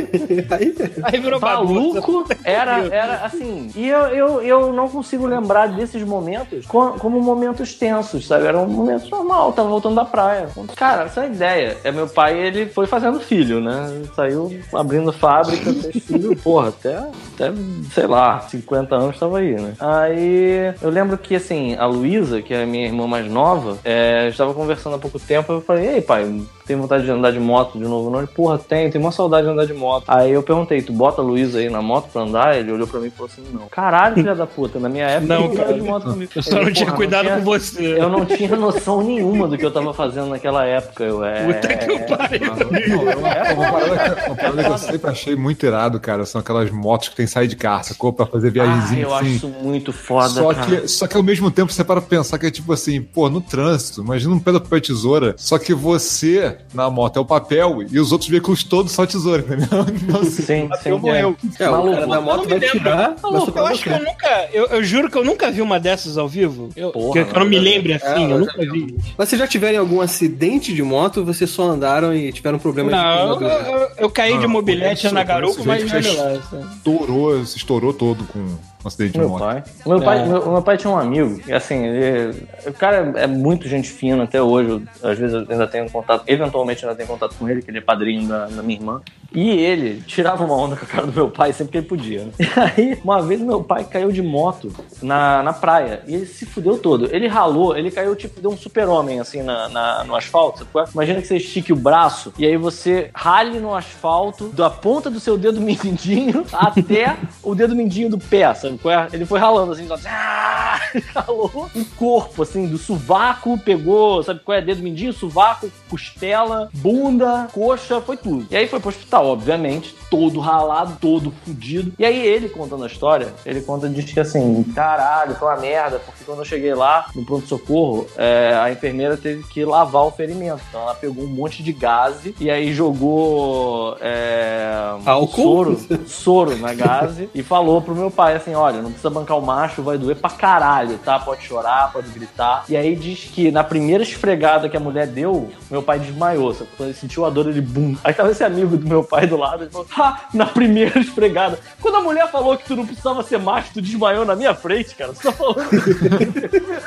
Aí 1.03 1.19
virou. 1.19 1.39
Maluco, 1.39 2.25
era, 2.43 2.79
era 2.87 3.15
assim. 3.25 3.69
E 3.75 3.87
eu, 3.87 3.99
eu, 4.07 4.41
eu 4.41 4.73
não 4.73 4.87
consigo 4.89 5.25
lembrar 5.27 5.67
desses 5.67 6.01
momentos 6.03 6.65
co- 6.65 6.93
como 6.99 7.21
momentos 7.21 7.73
tensos, 7.75 8.25
sabe? 8.27 8.45
Era 8.47 8.57
um 8.59 8.67
momento 8.67 9.09
normal, 9.09 9.51
tava 9.53 9.69
voltando 9.69 9.95
da 9.95 10.05
praia. 10.05 10.42
Cara, 10.75 11.03
essa 11.03 11.21
é 11.21 11.23
a 11.23 11.27
ideia. 11.27 11.77
É 11.83 11.91
meu 11.91 12.07
pai, 12.07 12.39
ele 12.39 12.65
foi 12.65 12.85
fazendo 12.85 13.19
filho, 13.19 13.59
né? 13.59 14.03
Saiu 14.15 14.59
abrindo 14.73 15.11
fábrica, 15.11 15.73
fez 15.73 16.03
filho, 16.03 16.35
porra, 16.35 16.69
até, 16.69 16.97
até, 16.97 17.51
sei 17.93 18.07
lá, 18.07 18.39
50 18.41 18.95
anos 18.95 19.19
tava 19.19 19.39
aí, 19.39 19.53
né? 19.53 19.73
Aí 19.79 20.73
eu 20.81 20.89
lembro 20.89 21.17
que, 21.17 21.35
assim, 21.35 21.75
a 21.75 21.85
Luísa, 21.85 22.41
que 22.41 22.53
é 22.53 22.63
a 22.63 22.65
minha 22.65 22.85
irmã 22.85 23.07
mais 23.07 23.29
nova, 23.29 23.77
é, 23.83 24.27
estava 24.29 24.53
conversando 24.53 24.95
há 24.95 24.99
pouco 24.99 25.19
tempo, 25.19 25.51
eu 25.53 25.61
falei, 25.61 25.87
ei, 25.87 26.01
pai, 26.01 26.41
tem 26.65 26.75
vontade 26.75 27.03
de 27.03 27.11
andar 27.11 27.31
de 27.31 27.39
moto 27.39 27.77
de 27.77 27.83
novo? 27.83 28.09
Não, 28.09 28.19
ele, 28.19 28.27
porra, 28.27 28.57
tem, 28.57 28.89
tem 28.89 28.99
uma 29.01 29.11
saudade 29.11 29.45
de 29.45 29.51
andar 29.53 29.65
de 29.65 29.73
moto. 29.73 30.05
Aí 30.07 30.31
eu 30.31 30.41
perguntei, 30.43 30.81
tu 30.81 30.93
bota 30.93 31.21
a 31.21 31.23
Luísa 31.23 31.59
aí 31.59 31.69
na 31.69 31.81
moto 31.81 32.09
pra 32.11 32.21
andar? 32.21 32.57
Ele 32.57 32.71
olhou 32.71 32.87
pra 32.87 32.99
mim 32.99 33.07
e 33.07 33.11
falou 33.11 33.29
assim, 33.31 33.43
não. 33.53 33.67
Caralho, 33.67 34.15
filha 34.15 34.33
da 34.35 34.47
puta, 34.47 34.79
na 34.79 34.87
minha 34.89 35.05
época 35.05 35.33
Não, 35.39 35.55
cara. 35.55 35.73
de 35.73 35.81
moto 35.81 36.03
comigo. 36.11 36.31
Eu 36.35 36.43
só 36.43 36.55
Ele, 36.57 36.65
não 36.65 36.71
tinha 36.73 36.85
porra, 36.85 36.97
cuidado 36.97 37.23
tinha- 37.25 37.37
com 37.37 37.43
você. 37.43 37.99
Eu 37.99 38.09
não 38.09 38.25
tinha 38.25 38.55
noção 38.55 39.01
nenhuma 39.03 39.47
do 39.47 39.57
que 39.57 39.65
eu 39.65 39.71
tava 39.71 39.93
fazendo 39.93 40.27
naquela 40.27 40.65
época. 40.65 41.03
Eu, 41.03 41.23
é... 41.23 41.53
Puta 41.53 41.67
que 41.67 41.99
pariu. 42.15 42.53
Uma 42.53 43.71
parada, 43.71 44.15
que- 44.15 44.27
uma 44.29 44.35
parada 44.35 44.63
que 44.63 44.69
eu 44.69 44.77
sempre 44.77 45.09
achei 45.11 45.35
muito 45.35 45.65
irado, 45.65 45.99
cara, 45.99 46.25
são 46.25 46.39
aquelas 46.41 46.69
motos 46.71 47.09
que 47.09 47.15
tem 47.15 47.27
sair 47.27 47.47
de 47.47 47.55
carro, 47.55 47.83
sacou? 47.83 48.13
Pra 48.13 48.25
fazer 48.25 48.47
Ah, 48.47 48.51
viagemzinha 48.51 49.03
eu 49.03 49.13
assim. 49.13 49.25
acho 49.25 49.35
isso 49.35 49.47
muito 49.61 49.91
foda, 49.93 50.29
Só 50.29 50.53
cara. 50.53 50.65
que, 50.81 50.87
só 50.87 51.07
que 51.07 51.17
ao 51.17 51.23
mesmo 51.23 51.49
tempo 51.51 51.71
você 51.71 51.83
para 51.83 51.99
pra 52.01 52.09
pensar 52.09 52.37
que 52.39 52.45
é 52.45 52.51
tipo 52.51 52.71
assim, 52.73 53.01
pô, 53.01 53.29
no 53.29 53.41
trânsito, 53.41 54.01
imagina 54.01 54.33
um 54.33 54.39
papel 54.39 54.77
e 54.77 54.81
tesoura, 54.81 55.33
só 55.37 55.57
que 55.57 55.73
você 55.73 56.52
na 56.73 56.89
moto 56.89 57.17
é 57.17 57.19
o 57.19 57.25
papel 57.25 57.83
e 57.91 57.99
os 57.99 58.11
outros 58.11 58.29
veículos 58.29 58.63
todos 58.63 58.91
só 58.91 59.05
tesoura, 59.05 59.41
entendeu? 59.41 59.67
Então, 60.03 60.21
assim, 60.21 60.41
Sim, 60.43 60.69
sim, 60.81 60.91
morreu. 60.91 61.35
É, 61.59 61.67
o 61.69 61.71
Maluco. 61.71 61.93
cara 61.95 62.07
da 62.07 62.21
moto 62.21 62.49
vai 62.49 62.59
tirar, 62.59 63.15
Maluco, 63.21 63.57
eu 63.59 63.65
acho 63.65 63.83
que 63.83 63.89
eu 63.89 63.99
nunca. 63.99 64.49
Eu, 64.53 64.65
eu 64.67 64.83
juro 64.83 65.09
que 65.09 65.17
eu 65.17 65.23
nunca 65.23 65.49
vi 65.51 65.61
uma 65.61 65.79
dessas 65.79 66.17
ao 66.17 66.27
vivo. 66.27 66.69
Eu, 66.75 66.91
Porra, 66.91 67.25
que, 67.25 67.35
eu 67.35 67.39
não 67.39 67.45
me 67.47 67.59
lembre 67.59 67.93
assim, 67.93 68.31
eu 68.31 68.39
nunca 68.39 68.57
vi. 68.59 68.95
Mas 69.17 69.29
vocês 69.29 69.39
já 69.39 69.47
tiveram 69.47 69.79
algum 69.79 70.01
acidente 70.01 70.73
de 70.73 70.83
moto 70.83 71.17
ou 71.21 71.25
vocês 71.25 71.49
só 71.49 71.63
andaram 71.63 72.13
e 72.15 72.31
tiveram 72.31 72.59
problema 72.59 72.91
Não, 72.91 73.37
de 73.37 73.43
eu, 73.45 73.49
eu, 73.49 73.89
eu 73.99 74.09
caí 74.09 74.37
de 74.37 74.45
Ah, 74.45 74.47
mobilete 74.47 75.01
conheço- 75.01 75.13
na 75.13 75.23
garupa, 75.23 75.61
mas 75.65 75.83
olha 75.91 76.01
que 76.01 76.17
lá. 76.17 76.27
assim. 76.31 76.61
Estourou, 76.77 77.45
se 77.45 77.57
estourou 77.57 77.93
todo 77.93 78.23
com 78.25 78.45
um 78.83 78.87
acidente 78.87 79.13
de 79.13 79.19
Meu 79.19 79.29
moto. 79.29 79.39
pai. 79.39 79.63
Meu 79.85 80.01
pai, 80.01 80.21
É. 80.21 80.25
meu, 80.25 80.51
meu 80.51 80.61
pai 80.61 80.77
tinha 80.77 80.91
um 80.91 80.97
amigo, 80.97 81.39
e 81.47 81.53
assim, 81.53 81.85
ele, 81.85 82.47
o 82.67 82.73
cara 82.73 83.13
é 83.15 83.27
muito 83.27 83.67
gente 83.67 83.89
fina 83.89 84.23
até 84.23 84.41
hoje. 84.41 84.69
eu- 84.69 85.09
às 85.09 85.17
vezes 85.17 85.33
eu 85.33 85.45
ainda 85.49 85.67
tenho 85.67 85.89
contato, 85.89 86.23
eventualmente 86.27 86.83
ainda 86.85 86.95
tenho 86.95 87.07
contato 87.07 87.35
com 87.37 87.47
ele, 87.47 87.61
que 87.61 87.71
ele 87.71 87.77
é 87.77 87.81
padrinho 87.81 88.27
da, 88.27 88.47
da 88.47 88.61
minha 88.63 88.77
irmã. 88.79 89.01
E 89.33 89.49
ele 89.49 90.01
tirava 90.05 90.43
uma 90.45 90.55
onda 90.55 90.75
com 90.75 90.85
a 90.85 90.87
cara 90.87 91.07
do 91.07 91.13
meu 91.13 91.29
pai 91.29 91.53
sempre 91.53 91.71
que 91.71 91.77
ele 91.79 91.87
podia. 91.87 92.25
Né? 92.25 92.31
E 92.77 92.81
aí, 92.81 92.99
uma 93.03 93.21
vez 93.21 93.41
meu 93.41 93.63
pai 93.63 93.83
caiu 93.83 94.11
de 94.11 94.21
moto 94.21 94.71
na, 95.01 95.41
na 95.43 95.53
praia 95.53 96.01
e 96.07 96.13
ele 96.15 96.25
se 96.25 96.45
fudeu 96.45 96.77
todo. 96.77 97.07
Ele 97.13 97.27
ralou, 97.27 97.75
ele 97.75 97.89
caiu 97.91 98.15
tipo, 98.15 98.39
deu 98.39 98.51
um 98.51 98.57
super-homem 98.57 99.19
assim 99.19 99.41
na, 99.41 99.67
na- 99.69 100.03
no 100.03 100.15
asfalto. 100.15 100.67
é? 100.79 100.83
Imagina 100.93 101.21
que 101.21 101.27
você 101.27 101.37
estique 101.37 101.73
o 101.73 101.75
braço 101.75 102.33
e 102.37 102.45
aí 102.45 102.57
você 102.57 103.09
rale 103.13 103.59
no 103.59 103.73
asfalto 103.73 104.49
da 104.49 104.69
ponta 104.69 105.09
do 105.09 105.19
seu 105.19 105.37
dedo 105.37 105.59
mindinho 105.61 106.45
até 106.53 107.17
o 107.41 107.55
dedo 107.55 107.75
mindinho 107.75 108.09
do 108.09 108.17
pé, 108.17 108.53
sabe 108.53 108.79
é? 108.85 109.15
Ele 109.15 109.25
foi 109.25 109.39
ralando 109.39 109.71
assim, 109.71 109.87
só. 109.87 109.95
Ah! 110.07 110.79
Ralou 111.15 111.69
o 111.75 111.85
corpo, 111.97 112.43
assim, 112.43 112.67
do 112.67 112.77
sovaco, 112.77 113.57
pegou, 113.57 114.21
sabe 114.23 114.41
qual 114.43 114.57
é? 114.57 114.61
Dedo 114.61 114.81
mindinho, 114.83 115.13
sovaco, 115.13 115.69
costela, 115.89 116.69
bunda, 116.73 117.47
coxa, 117.51 118.01
foi 118.01 118.17
tudo. 118.17 118.45
E 118.51 118.55
aí 118.55 118.67
foi 118.67 118.79
pro 118.79 118.89
hospital, 118.89 119.22
obviamente, 119.23 119.95
todo 120.09 120.39
ralado, 120.39 120.97
todo 120.99 121.33
fudido. 121.43 121.93
E 121.97 122.05
aí 122.05 122.25
ele 122.25 122.49
contando 122.49 122.83
a 122.83 122.87
história, 122.87 123.33
ele 123.45 123.61
conta, 123.61 123.89
diz 123.89 124.11
que 124.11 124.19
assim, 124.19 124.63
caralho, 124.75 125.35
foi 125.35 125.47
uma 125.47 125.57
merda, 125.57 125.99
porque 125.99 126.23
quando 126.23 126.39
eu 126.39 126.45
cheguei 126.45 126.73
lá 126.73 127.07
no 127.15 127.25
pronto-socorro, 127.25 128.07
é, 128.17 128.53
a 128.61 128.71
enfermeira 128.71 129.17
teve 129.17 129.43
que 129.43 129.65
lavar 129.65 130.03
o 130.03 130.11
ferimento. 130.11 130.61
Então 130.69 130.81
ela 130.81 130.95
pegou 130.95 131.23
um 131.23 131.27
monte 131.27 131.63
de 131.63 131.71
gaze 131.71 132.35
e 132.39 132.49
aí 132.49 132.73
jogou 132.73 133.97
é, 134.01 134.95
Álcool? 135.05 135.75
soro, 135.75 136.07
soro 136.07 136.57
na 136.57 136.73
gaze 136.73 137.29
e 137.33 137.41
falou 137.41 137.81
pro 137.81 137.95
meu 137.95 138.11
pai 138.11 138.35
assim: 138.35 138.53
olha, 138.53 138.81
não 138.81 138.91
precisa 138.91 139.09
bancar 139.09 139.37
o 139.37 139.41
macho, 139.41 139.83
vai 139.83 139.97
doer 139.97 140.15
pra 140.15 140.29
caralho, 140.29 140.97
tá? 140.99 141.19
Pode 141.19 141.43
chorar, 141.43 141.91
pode 141.91 142.09
gritar. 142.09 142.65
E 142.69 142.75
aí 142.75 142.95
diz 142.95 143.25
que 143.25 143.51
na 143.51 143.63
primeira 143.63 144.03
esfregada 144.03 144.69
que 144.69 144.77
a 144.77 144.79
mulher 144.79 145.07
deu, 145.07 145.49
meu 145.69 145.81
pai 145.81 145.99
desmaiou. 145.99 146.53
Quando 146.77 146.89
ele 146.89 146.97
sentiu 146.97 147.25
a 147.25 147.29
dor, 147.29 147.47
ele 147.47 147.61
bum. 147.61 147.95
Aí 148.03 148.13
tava 148.13 148.31
esse 148.31 148.43
amigo 148.43 148.77
do 148.77 148.87
meu 148.87 149.03
pai 149.03 149.12
do 149.27 149.37
lado, 149.37 149.63
ele 149.63 149.71
falou: 149.71 149.87
ha, 149.97 150.21
na 150.33 150.45
primeira 150.45 150.97
esfregada. 150.99 151.59
Quando 151.81 151.95
a 151.97 152.01
mulher 152.01 152.29
falou 152.31 152.57
que 152.57 152.65
tu 152.65 152.75
não 152.75 152.85
precisava 152.85 153.23
ser 153.23 153.39
macho, 153.39 153.71
tu 153.73 153.81
desmaiou 153.81 154.25
na 154.25 154.35
minha 154.35 154.53
frente, 154.53 154.95
cara. 154.95 155.13
Você 155.13 155.23
tá 155.23 155.31
falando. 155.31 155.63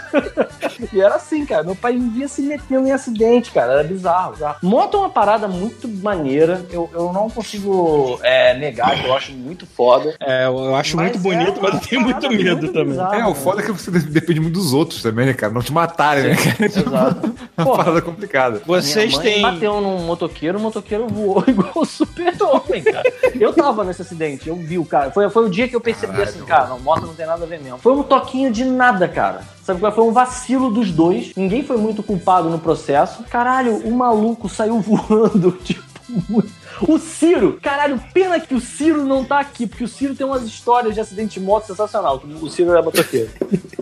E 0.92 1.00
era 1.00 1.14
assim, 1.14 1.46
cara. 1.46 1.62
Meu 1.62 1.74
pai 1.74 1.94
vivia 1.94 2.28
se 2.28 2.42
metendo 2.42 2.86
em 2.86 2.92
acidente, 2.92 3.50
cara. 3.50 3.72
Era 3.74 3.84
bizarro. 3.84 4.32
bizarro. 4.32 4.56
Moto 4.62 4.96
é 4.96 5.00
uma 5.00 5.08
parada 5.10 5.48
muito 5.48 5.88
maneira. 5.88 6.64
Eu, 6.70 6.90
eu 6.92 7.12
não 7.12 7.30
consigo 7.30 8.18
é, 8.22 8.54
negar 8.54 9.00
que 9.00 9.06
eu 9.06 9.14
acho 9.16 9.32
muito 9.32 9.66
foda. 9.66 10.14
É, 10.20 10.46
eu 10.46 10.74
acho 10.74 10.96
muito 10.96 11.14
Mas 11.14 11.22
bonito, 11.22 11.58
é 11.58 11.62
mas 11.62 11.74
eu 11.74 11.80
tenho 11.80 12.00
muito 12.02 12.28
medo 12.30 12.56
muito 12.58 12.72
também. 12.72 12.88
bizarra, 12.90 13.16
É, 13.16 13.24
o 13.24 13.28
né? 13.30 13.34
foda 13.34 13.62
é 13.62 13.64
que 13.64 13.72
você 13.72 13.90
depende 13.90 14.40
muito 14.40 14.54
dos 14.54 14.72
outros 14.74 15.02
também, 15.02 15.26
né, 15.26 15.32
cara? 15.32 15.52
Não 15.52 15.62
te 15.62 15.72
matarem, 15.72 16.24
né, 16.24 16.36
cara? 16.36 16.66
Exato. 16.66 17.34
É 17.56 17.62
uma 17.62 17.70
Porra, 17.70 17.84
parada 17.84 18.02
complicada. 18.02 18.60
Vocês 18.66 19.16
têm. 19.16 19.40
bateu 19.40 19.80
num 19.80 20.00
motoqueiro, 20.00 20.58
o 20.58 20.60
motoqueiro 20.60 21.08
voou 21.08 21.42
igual 21.48 21.72
o 21.74 21.86
super-homem, 22.16 22.82
cara. 22.82 23.12
Eu 23.38 23.52
tava 23.52 23.84
nesse 23.84 24.02
acidente, 24.02 24.48
eu 24.48 24.56
vi 24.56 24.78
o 24.78 24.84
cara. 24.84 25.10
Foi, 25.10 25.28
foi 25.28 25.44
o 25.44 25.50
dia 25.50 25.68
que 25.68 25.76
eu 25.76 25.80
percebi 25.80 26.22
assim, 26.22 26.42
cara, 26.44 26.68
não, 26.68 26.80
moto 26.80 27.06
não 27.06 27.14
tem 27.14 27.26
nada 27.26 27.44
a 27.44 27.46
ver 27.46 27.60
mesmo. 27.60 27.78
Foi 27.78 27.92
um 27.92 28.02
toquinho 28.02 28.50
de 28.50 28.64
nada, 28.64 29.06
cara. 29.06 29.42
Sabe 29.62 29.80
qual 29.80 29.92
é? 29.92 29.94
Foi 29.94 30.04
um 30.04 30.12
vacilo 30.12 30.70
dos 30.70 30.90
dois. 30.90 31.32
Ninguém 31.36 31.62
foi 31.62 31.76
muito 31.76 32.02
culpado 32.02 32.48
no 32.48 32.58
processo. 32.58 33.22
Caralho, 33.24 33.76
o 33.76 33.92
maluco 33.94 34.48
saiu 34.48 34.80
voando, 34.80 35.52
tipo, 35.52 35.84
muito. 36.28 36.50
O 36.82 36.98
Ciro, 36.98 37.58
caralho, 37.62 37.98
pena 38.12 38.38
que 38.38 38.54
o 38.54 38.60
Ciro 38.60 39.02
não 39.04 39.24
tá 39.24 39.40
aqui, 39.40 39.66
porque 39.66 39.84
o 39.84 39.88
Ciro 39.88 40.14
tem 40.14 40.26
umas 40.26 40.42
histórias 40.44 40.94
de 40.94 41.00
acidente 41.00 41.40
de 41.40 41.46
moto 41.46 41.66
sensacional. 41.66 42.22
O 42.40 42.50
Ciro 42.50 42.74
é 42.74 42.82
motoqueiro. 42.82 43.30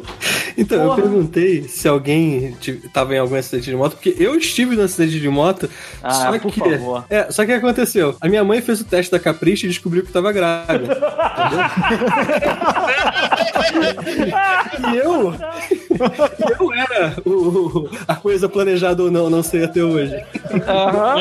Então, 0.57 0.79
eu 0.81 0.89
Porra. 0.91 1.03
perguntei 1.03 1.65
se 1.66 1.89
alguém 1.89 2.57
tava 2.93 3.12
em 3.12 3.19
algum 3.19 3.35
acidente 3.35 3.69
de 3.69 3.75
moto, 3.75 3.95
porque 3.95 4.15
eu 4.21 4.37
estive 4.37 4.77
no 4.77 4.83
acidente 4.83 5.19
de 5.19 5.29
moto, 5.29 5.69
Ah, 6.01 6.11
só 6.12 6.39
por 6.39 6.53
que... 6.53 6.61
favor. 6.61 7.05
É, 7.11 7.29
só 7.33 7.45
que 7.45 7.51
aconteceu? 7.51 8.16
A 8.21 8.29
minha 8.29 8.45
mãe 8.45 8.62
fez 8.62 8.81
o 8.81 8.85
teste 8.85 9.11
da 9.11 9.19
Capricho 9.19 9.66
e 9.66 9.69
descobriu 9.69 10.05
que 10.05 10.12
tava 10.12 10.31
grávida. 10.31 10.85
entendeu? 10.85 11.01
e 14.93 14.97
eu... 14.97 15.35
Eu 16.61 16.73
era 16.73 17.15
o, 17.25 17.31
o- 17.31 17.91
a 18.07 18.15
coisa 18.16 18.49
planejada 18.49 19.03
ou 19.03 19.11
não, 19.11 19.31
não 19.31 19.43
sei 19.43 19.65
até 19.65 19.83
hoje. 19.83 20.15
Aham. 20.69 21.16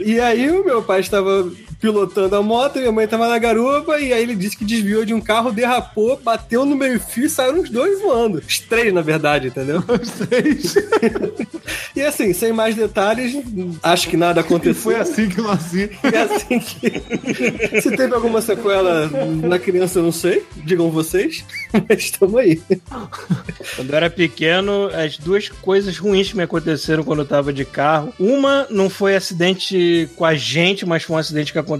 E 0.00 0.20
aí 0.20 0.50
o 0.50 0.64
meu 0.64 0.82
pai 0.82 0.91
estava 0.98 1.50
pilotando 1.82 2.36
a 2.36 2.42
moto, 2.42 2.78
minha 2.78 2.92
mãe 2.92 3.04
estava 3.06 3.28
na 3.28 3.36
garupa, 3.38 3.98
e 3.98 4.12
aí 4.12 4.22
ele 4.22 4.36
disse 4.36 4.56
que 4.56 4.64
desviou 4.64 5.04
de 5.04 5.12
um 5.12 5.20
carro, 5.20 5.50
derrapou, 5.50 6.16
bateu 6.16 6.64
no 6.64 6.76
meio 6.76 7.00
fio 7.00 7.24
e 7.24 7.28
saíram 7.28 7.60
os 7.60 7.68
dois 7.68 8.00
voando. 8.00 8.38
Os 8.38 8.60
três, 8.60 8.94
na 8.94 9.02
verdade, 9.02 9.48
entendeu? 9.48 9.82
Os 10.00 10.10
três. 10.10 10.74
E 11.94 12.00
assim, 12.00 12.32
sem 12.32 12.52
mais 12.52 12.74
detalhes, 12.74 13.36
acho 13.82 14.08
que 14.08 14.16
nada 14.16 14.40
E 14.40 14.42
aconteceu. 14.42 14.74
foi 14.74 14.94
assim 14.96 15.28
que 15.28 15.38
eu 15.38 15.44
nasci. 15.44 15.90
É 16.02 16.18
assim 16.18 16.58
que. 16.58 17.00
Se 17.82 17.94
teve 17.94 18.14
alguma 18.14 18.40
sequela 18.40 19.10
na 19.42 19.58
criança, 19.58 19.98
eu 19.98 20.02
não 20.02 20.12
sei. 20.12 20.42
Digam 20.64 20.90
vocês. 20.90 21.44
Mas 21.86 22.04
estamos 22.04 22.34
aí. 22.36 22.60
Quando 23.76 23.90
eu 23.90 23.96
era 23.96 24.08
pequeno, 24.08 24.88
as 24.88 25.18
duas 25.18 25.50
coisas 25.50 25.98
ruins 25.98 26.30
que 26.30 26.36
me 26.36 26.42
aconteceram 26.44 27.04
quando 27.04 27.20
eu 27.20 27.26
tava 27.26 27.52
de 27.52 27.64
carro. 27.66 28.12
Uma 28.18 28.66
não 28.70 28.88
foi 28.88 29.14
acidente 29.14 30.08
com 30.16 30.24
a 30.24 30.34
gente, 30.34 30.86
mas 30.86 31.02
foi 31.02 31.16
um 31.16 31.18
acidente 31.18 31.52
que 31.52 31.58
aconteceu 31.58 31.71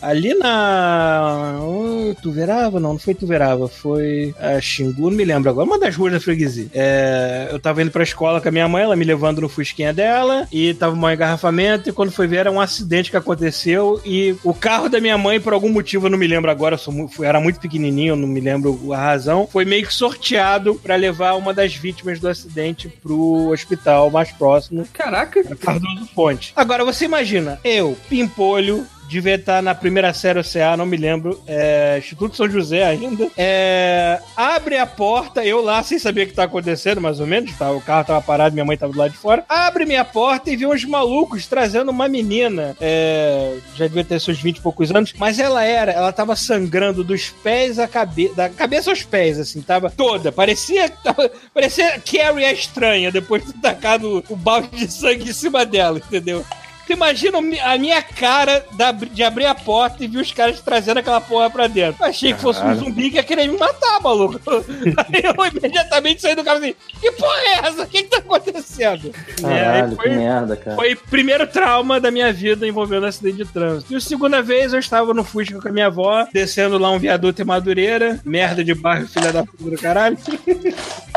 ali 0.00 0.34
na. 0.34 1.58
Oh, 1.60 2.14
Tuverava? 2.22 2.80
Não, 2.80 2.92
não 2.92 2.98
foi 2.98 3.14
Tuverava. 3.14 3.68
Foi 3.68 4.34
a 4.38 4.60
Xingu, 4.60 5.10
não 5.10 5.16
me 5.16 5.24
lembro 5.24 5.50
agora. 5.50 5.66
Uma 5.66 5.78
das 5.78 5.94
ruas 5.96 6.12
da 6.12 6.20
freguesia. 6.20 6.68
É, 6.74 7.48
eu 7.50 7.58
tava 7.58 7.82
indo 7.82 7.90
pra 7.90 8.02
escola 8.02 8.40
com 8.40 8.48
a 8.48 8.52
minha 8.52 8.68
mãe, 8.68 8.82
ela 8.82 8.96
me 8.96 9.04
levando 9.04 9.40
no 9.40 9.48
fusquinha 9.48 9.92
dela, 9.92 10.46
e 10.52 10.74
tava 10.74 10.94
um 10.94 11.10
engarrafamento, 11.10 11.88
e 11.88 11.92
quando 11.92 12.12
foi 12.12 12.26
ver, 12.26 12.36
era 12.36 12.50
um 12.50 12.60
acidente 12.60 13.10
que 13.10 13.16
aconteceu, 13.16 14.00
e 14.04 14.36
o 14.44 14.54
carro 14.54 14.88
da 14.88 15.00
minha 15.00 15.16
mãe, 15.16 15.40
por 15.40 15.52
algum 15.52 15.68
motivo, 15.68 16.06
eu 16.06 16.10
não 16.10 16.18
me 16.18 16.26
lembro 16.26 16.50
agora, 16.50 16.76
sou 16.76 16.94
era 17.20 17.40
muito 17.40 17.60
pequenininho, 17.60 18.16
não 18.16 18.28
me 18.28 18.40
lembro 18.40 18.92
a 18.92 18.96
razão, 18.96 19.48
foi 19.50 19.64
meio 19.64 19.86
que 19.86 19.94
sorteado 19.94 20.74
pra 20.76 20.96
levar 20.96 21.34
uma 21.34 21.52
das 21.52 21.74
vítimas 21.74 22.20
do 22.20 22.28
acidente 22.28 22.88
pro 22.88 23.48
hospital 23.50 24.10
mais 24.10 24.30
próximo, 24.32 24.86
Caraca. 24.92 25.42
Cardoso 25.56 26.08
Fonte. 26.14 26.52
Agora, 26.54 26.84
você 26.84 27.04
imagina, 27.04 27.58
eu, 27.64 27.96
pimpolho, 28.08 28.86
devia 29.08 29.36
estar 29.36 29.62
na 29.62 29.74
primeira 29.74 30.12
série 30.12 30.38
OCA, 30.38 30.76
não 30.76 30.86
me 30.86 30.96
lembro, 30.96 31.40
é, 31.46 31.96
Instituto 31.98 32.36
São 32.36 32.48
José 32.48 32.84
ainda, 32.84 33.28
é, 33.36 34.20
abre 34.36 34.76
a 34.76 34.86
porta, 34.86 35.44
eu 35.44 35.62
lá 35.62 35.82
sem 35.82 35.98
saber 35.98 36.24
o 36.24 36.26
que 36.28 36.34
tá 36.34 36.44
acontecendo, 36.44 37.00
mais 37.00 37.20
ou 37.20 37.26
menos, 37.26 37.56
tá, 37.56 37.70
o 37.70 37.80
carro 37.80 38.04
tava 38.04 38.20
parado, 38.20 38.54
minha 38.54 38.64
mãe 38.64 38.76
tava 38.76 38.92
do 38.92 38.98
lado 38.98 39.12
de 39.12 39.18
fora, 39.18 39.44
abre 39.48 39.84
minha 39.84 40.04
porta 40.04 40.50
e 40.50 40.56
vê 40.56 40.66
uns 40.66 40.84
malucos 40.84 41.46
trazendo 41.46 41.90
uma 41.90 42.08
menina, 42.08 42.76
é, 42.80 43.56
já 43.74 43.86
devia 43.86 44.04
ter 44.04 44.20
seus 44.20 44.40
20 44.40 44.58
e 44.58 44.60
poucos 44.60 44.90
anos, 44.90 45.14
mas 45.18 45.38
ela 45.38 45.64
era, 45.64 45.92
ela 45.92 46.12
tava 46.12 46.34
sangrando 46.34 47.04
dos 47.04 47.30
pés 47.30 47.78
à 47.78 47.86
cabeça, 47.86 48.34
da 48.34 48.48
cabeça 48.48 48.90
aos 48.90 49.02
pés, 49.02 49.38
assim, 49.38 49.60
tava 49.60 49.90
toda, 49.90 50.32
parecia, 50.32 50.88
tava, 50.88 51.30
parecia 51.54 52.00
Carrie 52.00 52.44
a 52.44 52.52
estranha, 52.52 53.12
depois 53.12 53.44
de 53.44 53.52
tacado 53.54 54.24
o 54.28 54.36
balde 54.36 54.68
de 54.68 54.92
sangue 54.92 55.30
em 55.30 55.32
cima 55.32 55.64
dela, 55.64 55.98
entendeu? 55.98 56.44
Tu 56.86 56.92
imagina 56.92 57.38
a 57.38 57.78
minha 57.78 58.00
cara 58.00 58.64
de 59.12 59.22
abrir 59.24 59.46
a 59.46 59.54
porta 59.54 60.04
e 60.04 60.06
ver 60.06 60.20
os 60.20 60.32
caras 60.32 60.60
trazendo 60.60 60.98
aquela 60.98 61.20
porra 61.20 61.50
pra 61.50 61.66
dentro. 61.66 62.02
Eu 62.02 62.08
achei 62.08 62.32
que 62.32 62.40
fosse 62.40 62.62
um 62.62 62.76
zumbi 62.76 63.10
que 63.10 63.16
ia 63.16 63.24
querer 63.24 63.48
me 63.48 63.58
matar, 63.58 64.00
maluco. 64.00 64.40
Aí 64.46 65.22
eu 65.24 65.46
imediatamente 65.46 66.22
saí 66.22 66.36
do 66.36 66.44
carro 66.44 66.58
assim: 66.58 66.74
que 67.00 67.10
porra 67.12 67.40
é 67.40 67.66
essa? 67.66 67.82
O 67.82 67.86
que, 67.86 68.02
que 68.04 68.08
tá 68.08 68.18
acontecendo? 68.18 69.12
É, 69.42 69.46
aí 69.46 69.64
Caralho, 69.64 69.96
que 69.96 70.02
foi, 70.02 70.10
merda, 70.10 70.56
cara. 70.56 70.76
foi 70.76 70.92
o 70.92 70.96
primeiro 70.96 71.46
trauma 71.46 72.00
da 72.00 72.10
minha 72.10 72.32
vida 72.32 72.66
envolvendo 72.66 73.06
acidente 73.06 73.38
de 73.38 73.44
trânsito. 73.46 73.92
E 73.92 73.96
a 73.96 74.00
segunda 74.00 74.40
vez 74.40 74.72
eu 74.72 74.78
estava 74.78 75.12
no 75.12 75.24
Fusca 75.24 75.60
com 75.60 75.68
a 75.68 75.72
minha 75.72 75.86
avó, 75.86 76.26
descendo 76.32 76.78
lá 76.78 76.90
um 76.90 76.98
viaduto 76.98 77.42
em 77.42 77.44
Madureira, 77.44 78.20
merda 78.24 78.62
de 78.62 78.74
bairro, 78.74 79.08
filha 79.08 79.32
da 79.32 79.44
puta 79.44 79.70
do 79.70 79.76
caralho. 79.76 80.16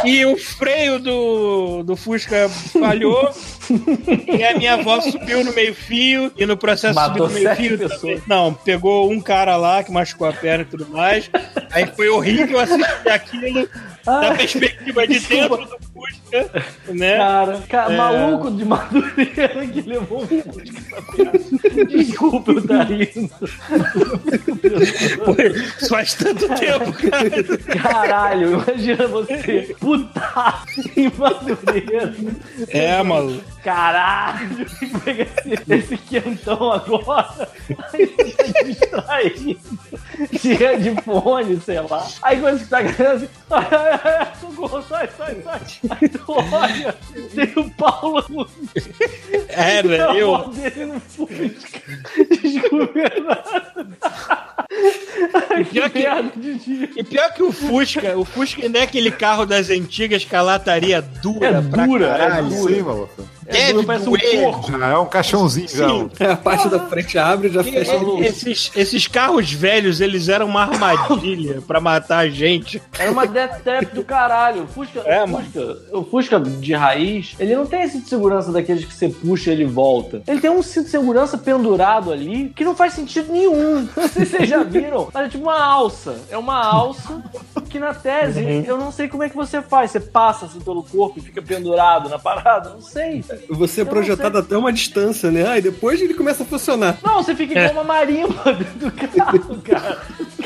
E 0.04 0.26
o 0.26 0.38
freio 0.38 1.00
do, 1.00 1.84
do 1.84 1.96
Fusca 1.96 2.50
falhou. 2.80 3.32
e 4.28 4.44
a 4.44 4.58
minha 4.58 4.74
avó 4.76 5.00
subiu 5.02 5.44
no 5.44 5.52
meio-fio. 5.64 6.32
E 6.38 6.46
no 6.46 6.58
processo 6.58 6.94
de 6.94 7.08
Matou 7.08 7.28
subir 7.30 7.44
meio-fio. 7.44 7.78
pessoas. 7.78 8.00
também- 8.02 8.22
Não, 8.28 8.54
pegou 8.54 9.12
um 9.12 9.20
cara 9.22 9.56
lá 9.58 9.84
que 9.84 9.92
machucou 9.92 10.28
a 10.28 10.34
perna 10.34 10.64
e 10.64 10.66
tudo 10.66 10.88
mais. 10.88 11.30
Aí 11.72 11.86
foi 11.96 12.10
horrível 12.10 12.60
assistir 12.60 13.10
aquilo 13.10 13.68
da 14.06 14.34
perspectiva 14.36 15.08
de 15.08 15.20
dentro 15.20 15.58
do 15.66 15.78
Fusca, 16.00 16.66
né? 16.94 17.18
Cara, 17.18 17.62
ca- 17.70 17.92
É. 17.92 17.98
maluco 17.98 18.52
de 18.52 18.66
Madureira 18.66 19.68
que 19.68 19.82
levou 19.82 20.24
um 20.24 20.28
Fusca 20.28 20.92
na 20.92 21.02
perna. 21.02 21.86
Desculpa, 21.88 22.52
eu 22.52 22.68
tá 22.68 22.84
rindo. 22.84 23.30
Foi- 25.26 25.54
Faz 25.90 26.14
tanto 26.16 26.48
tempo, 26.56 26.94
cara. 26.94 27.58
Caralho, 27.82 28.54
imagina 28.64 29.08
você, 29.08 29.76
puta 29.80 30.64
em 30.96 31.12
Madureira. 31.18 32.14
É, 32.70 33.02
maluco. 33.04 33.44
Caralho, 33.64 34.66
pega 35.04 35.24
esse, 35.24 35.74
esse 35.74 35.98
quentão 35.98 36.72
agora. 36.72 37.50
Aí 37.94 38.06
você 38.06 38.32
tá 38.52 38.62
distraído. 38.64 39.60
Tira 40.40 40.78
de 40.80 41.02
fone, 41.02 41.60
sei 41.62 41.80
lá. 41.82 42.08
Aí 42.22 42.40
quando 42.40 42.58
você 42.60 42.66
tá 42.66 42.82
ganhando 42.82 43.16
assim, 43.18 43.30
ai, 43.52 43.68
ai, 43.72 44.00
ai, 44.04 44.28
socorro, 44.40 44.82
sai, 44.88 45.10
sai, 45.18 45.38
sai. 45.44 45.60
Aí 45.90 46.10
tu 46.10 46.24
olha, 46.28 46.96
tem 47.36 47.52
o 47.56 47.70
Paulo 47.72 48.24
no 48.30 48.48
Era, 49.48 50.12
a 50.12 50.16
eu. 50.16 50.32
mão 50.32 50.50
dele 50.52 50.86
no 50.86 51.00
Fusca. 51.00 51.82
Desgovernado. 52.42 53.88
Que 55.58 55.64
Pior 55.66 55.90
que- 55.90 56.00
merda 56.04 56.32
de 56.36 56.54
dia. 56.56 56.90
E 56.96 57.04
pior 57.04 57.34
que 57.34 57.44
o 57.44 57.52
Fusca, 57.52 58.18
o 58.18 58.24
Fusca 58.26 58.62
ainda 58.64 58.80
é 58.80 58.84
aquele 58.84 59.12
carro 59.12 59.46
das 59.46 59.70
antigas 59.70 60.24
que 60.24 60.36
a 60.36 60.42
lataria 60.42 61.02
dura 61.02 61.48
É 61.48 61.62
pra 61.62 61.86
dura, 61.86 62.06
é 62.06 62.18
caralho. 62.18 62.50
dura. 62.50 62.76
Sim, 62.76 62.82
maluco. 62.82 63.30
É 63.50 63.54
Deve 63.54 63.74
duro, 63.74 63.88
parece 63.88 64.08
um 64.08 64.12
doer. 64.12 64.44
porco. 64.44 64.72
Já 64.80 64.88
é 64.88 64.98
um 64.98 65.06
caixãozinho, 65.08 65.68
já. 65.68 65.90
Sim. 65.90 66.10
É, 66.20 66.26
a 66.28 66.38
parte 66.38 66.70
da 66.70 66.80
frente 66.82 67.18
abre 67.18 67.48
e 67.48 67.52
já 67.52 67.64
fecha 67.64 67.94
a 67.94 67.98
luz. 67.98 68.26
Esses, 68.26 68.72
esses 68.76 69.08
carros 69.08 69.52
velhos, 69.52 70.00
eles 70.02 70.30
eram 70.30 70.46
uma 70.46 70.62
armadilha 70.62 71.62
pra 71.68 71.80
matar 71.82 72.20
a 72.20 72.30
gente. 72.30 72.80
Era 72.98 73.12
uma 73.12 73.26
death 73.26 73.64
trap 73.64 73.86
do 73.96 74.04
caralho. 74.04 74.64
O 74.64 74.68
Fusca, 74.68 75.00
É, 75.02 75.24
o 75.24 75.28
Fusca, 75.28 75.78
o 75.94 76.04
Fusca 76.04 76.40
de 76.40 76.74
raiz, 76.76 77.36
ele 77.40 77.56
não 77.56 77.66
tem 77.66 77.82
esse 77.82 78.00
de 78.02 78.08
segurança 78.08 78.52
daqueles 78.52 78.86
que 78.86 78.94
você 78.94 79.10
puxa 79.10 79.50
e 79.50 79.54
ele 79.54 79.66
volta. 79.66 80.22
Ele 80.28 80.40
tem 80.40 80.52
um 80.52 80.62
cinto 80.62 80.86
de 80.86 80.92
segurança 80.92 81.36
pendurado 81.38 82.12
ali 82.12 82.50
que 82.56 82.64
não 82.64 82.76
faz 82.76 82.94
sentido 82.94 83.32
nenhum. 83.34 83.88
Não 83.98 84.08
sei 84.08 84.26
se 84.26 84.32
vocês 84.38 84.50
já 84.50 84.62
viram, 84.64 85.08
mas 85.12 85.26
é 85.26 85.30
tipo 85.30 85.44
uma 85.46 85.60
alça. 85.60 86.16
É 86.30 86.38
uma 86.38 86.64
alça 86.64 87.22
que 87.70 87.80
na 87.80 87.94
tese 87.94 88.44
Uhum. 88.44 88.64
eu 88.66 88.78
não 88.78 88.92
sei 88.92 89.08
como 89.08 89.24
é 89.24 89.30
que 89.30 89.36
você 89.36 89.62
faz. 89.62 89.92
Você 89.92 90.00
passa 90.00 90.46
assim 90.46 90.60
pelo 90.60 90.84
corpo 90.84 91.20
e 91.20 91.22
fica 91.22 91.42
pendurado 91.42 92.10
na 92.10 92.18
parada. 92.20 92.72
Não 92.72 92.82
sei. 92.82 93.24
Você 93.50 93.82
é 93.82 93.86
projetado 93.86 94.38
até 94.38 94.58
uma 94.58 94.74
distância, 94.74 95.30
né? 95.32 95.48
Aí 95.48 95.62
depois 95.62 96.02
ele 96.02 96.14
começa 96.14 96.44
a 96.44 96.46
funcionar. 96.46 96.98
Não, 97.04 97.24
você 97.24 97.36
fica 97.36 97.54
igual 97.58 97.74
uma 97.74 97.84
marimba 97.84 98.44
dentro 98.54 98.90
do 98.90 98.92
carro, 99.16 99.62
cara. 99.64 100.00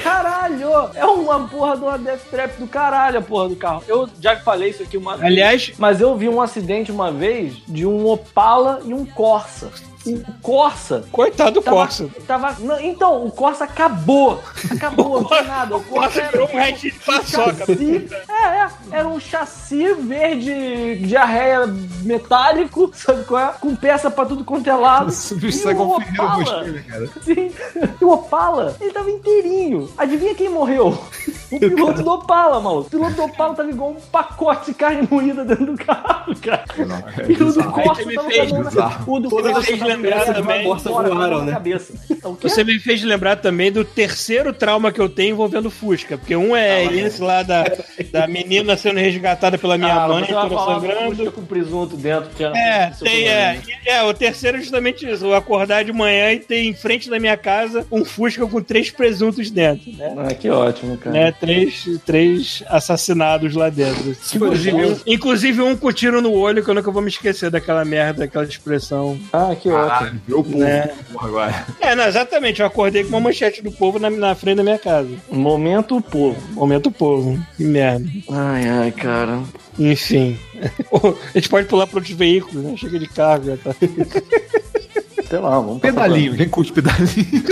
Caralho! 0.03 0.69
É 0.95 1.05
uma 1.05 1.47
porra 1.47 1.77
de 1.77 1.83
uma 1.83 1.97
death 1.97 2.21
trap 2.29 2.57
do 2.59 2.67
caralho, 2.67 3.19
a 3.19 3.21
porra 3.21 3.49
do 3.49 3.55
carro. 3.55 3.83
Eu 3.87 4.09
já 4.19 4.35
falei 4.37 4.69
isso 4.69 4.83
aqui 4.83 4.97
uma 4.97 5.15
vez. 5.15 5.31
Aliás, 5.31 5.73
Mas 5.77 6.01
eu 6.01 6.15
vi 6.17 6.27
um 6.27 6.41
acidente 6.41 6.91
uma 6.91 7.11
vez 7.11 7.55
de 7.67 7.85
um 7.85 8.05
Opala 8.05 8.81
e 8.85 8.93
um 8.93 9.05
Corsa. 9.05 9.71
O 10.05 10.21
Corsa. 10.41 11.05
coitado 11.11 11.51
do 11.51 11.61
Tava, 11.61 11.77
Corsa. 11.77 12.09
tava- 12.27 12.55
não, 12.59 12.79
então, 12.81 13.25
o 13.25 13.31
Corsa 13.31 13.63
acabou. 13.63 14.39
Acabou, 14.69 15.21
não 15.21 15.29
tem 15.29 15.43
nada. 15.45 15.77
O 15.77 15.83
Corsa 15.83 16.21
virou 16.29 16.49
um 16.51 16.57
restinho 16.57 16.93
de 16.93 16.99
paçoca. 16.99 17.65
chassi. 17.65 18.07
É, 18.29 18.47
é. 18.59 18.67
Era 18.91 19.07
um 19.07 19.19
chassi 19.19 19.93
verde, 19.93 20.97
diarreia 21.05 21.65
metálico, 22.01 22.91
sabe 22.93 23.23
qual 23.23 23.41
é? 23.41 23.53
Com 23.59 23.75
peça 23.75 24.11
pra 24.11 24.25
tudo 24.25 24.43
quanto 24.43 24.69
é 24.69 24.75
lado. 24.75 25.09
Esse 25.09 25.35
bicho 25.35 25.57
E 25.57 25.61
sai 25.61 25.75
com 25.75 25.83
um 25.85 25.95
Opala? 25.95 26.43
cara. 26.45 27.09
Sim. 27.21 27.51
E 28.01 28.03
o 28.05 28.09
Opala, 28.11 28.75
ele 28.81 28.91
tava 28.91 29.09
inteirinho. 29.09 29.89
Adivinha 29.97 30.35
quem 30.35 30.49
morreu? 30.49 30.97
O 31.51 31.59
piloto 31.59 32.03
do 32.03 32.11
Opala, 32.11 32.59
maluco. 32.59 32.87
O 32.87 32.89
piloto 32.89 33.13
do 33.13 33.23
Opala 33.23 33.53
tava 33.55 33.69
igual 33.69 33.91
um 33.91 34.01
pacote 34.11 34.67
de 34.67 34.73
carne 34.73 35.07
moída 35.09 35.45
dentro 35.45 35.65
do 35.67 35.77
carro, 35.85 36.33
cara. 36.41 36.65
Não, 36.77 36.97
é 36.97 37.31
E 37.31 37.33
o 37.41 37.53
do. 37.53 37.63
Corsa 37.71 38.03
tava 38.13 38.27
fez 38.29 38.51
na-. 38.51 39.01
O 39.07 39.19
do 39.19 39.29
Corsa 39.29 39.61
mão 39.97 40.33
também 40.33 40.63
voaram, 40.65 41.45
né? 41.45 41.61
Então? 42.09 42.37
Você 42.41 42.63
me 42.63 42.79
fez 42.79 43.03
lembrar 43.03 43.37
também 43.37 43.71
do 43.71 43.83
terceiro 43.83 44.53
trauma 44.53 44.91
que 44.91 44.99
eu 44.99 45.09
tenho 45.09 45.31
envolvendo 45.31 45.67
o 45.67 45.71
Fusca. 45.71 46.17
Porque 46.17 46.35
um 46.35 46.55
é 46.55 46.85
esse 46.85 47.21
lá 47.21 47.43
da, 47.43 47.63
da 48.11 48.27
menina 48.27 48.75
sendo 48.77 48.99
resgatada 48.99 49.57
pela 49.57 49.77
minha 49.77 49.93
Ah, 49.93 50.07
mãe, 50.07 50.25
toda 50.25 50.55
sangrando. 50.57 51.15
Fusca 51.15 51.31
com 51.31 51.45
presunto 51.45 51.95
dentro. 51.97 52.29
Que 52.35 52.43
É, 52.43 52.89
isso 52.91 53.03
tem, 53.03 53.27
é, 53.27 53.61
é, 53.85 54.03
o 54.03 54.13
terceiro 54.13 54.57
é 54.57 54.61
justamente 54.61 55.09
isso. 55.09 55.25
Eu 55.25 55.33
acordar 55.33 55.83
de 55.83 55.91
manhã 55.91 56.31
e 56.31 56.39
ter 56.39 56.63
em 56.63 56.73
frente 56.73 57.09
da 57.09 57.19
minha 57.19 57.37
casa 57.37 57.85
um 57.91 58.03
Fusca 58.05 58.45
com 58.47 58.61
três 58.61 58.89
presuntos 58.89 59.49
dentro, 59.49 59.91
né? 59.93 60.13
Ah, 60.17 60.33
que 60.33 60.49
ótimo, 60.49 60.97
cara. 60.97 61.13
Né, 61.13 61.31
três, 61.31 61.87
três 62.05 62.63
assassinados 62.67 63.53
lá 63.55 63.69
dentro. 63.69 64.15
Inclusive 64.33 64.85
um, 64.85 64.97
inclusive 65.05 65.61
um 65.61 65.75
com 65.75 65.91
tiro 65.91 66.21
no 66.21 66.31
olho, 66.33 66.63
que 66.63 66.69
eu 66.69 66.73
nunca 66.73 66.91
vou 66.91 67.01
me 67.01 67.09
esquecer 67.09 67.49
daquela 67.49 67.83
merda, 67.85 68.21
daquela 68.21 68.43
expressão. 68.43 69.19
Ah, 69.31 69.55
que 69.59 69.69
ótimo. 69.69 69.82
Caralho, 69.87 70.21
o 70.29 70.43
povo 70.43 70.57
Né? 70.57 70.87
porra. 71.11 71.65
É, 71.81 71.95
não, 71.95 72.05
exatamente. 72.05 72.59
Eu 72.61 72.67
acordei 72.67 73.03
com 73.03 73.09
uma 73.09 73.19
manchete 73.19 73.61
do 73.61 73.71
povo 73.71 73.99
na, 73.99 74.09
na 74.09 74.35
frente 74.35 74.57
da 74.57 74.63
minha 74.63 74.79
casa. 74.79 75.09
Momento 75.31 75.99
povo. 76.01 76.37
Momento 76.51 76.91
povo. 76.91 77.39
Que 77.57 77.63
merda. 77.63 78.05
Ai, 78.29 78.67
ai, 78.67 78.91
cara. 78.91 79.41
Enfim. 79.77 80.37
A 81.33 81.37
gente 81.37 81.49
pode 81.49 81.67
pular 81.67 81.87
para 81.87 81.97
outros 81.97 82.15
veículos, 82.15 82.63
né? 82.63 82.75
Chega 82.77 82.99
de 82.99 83.07
carro 83.07 83.43
já 83.43 83.57
tá. 83.57 83.75
Sei 85.33 85.39
lá, 85.41 85.49
vamos 85.59 85.79
Pedalinho, 85.81 86.37
quem 86.37 86.47
curte 86.47 86.71
pedalinho? 86.71 87.43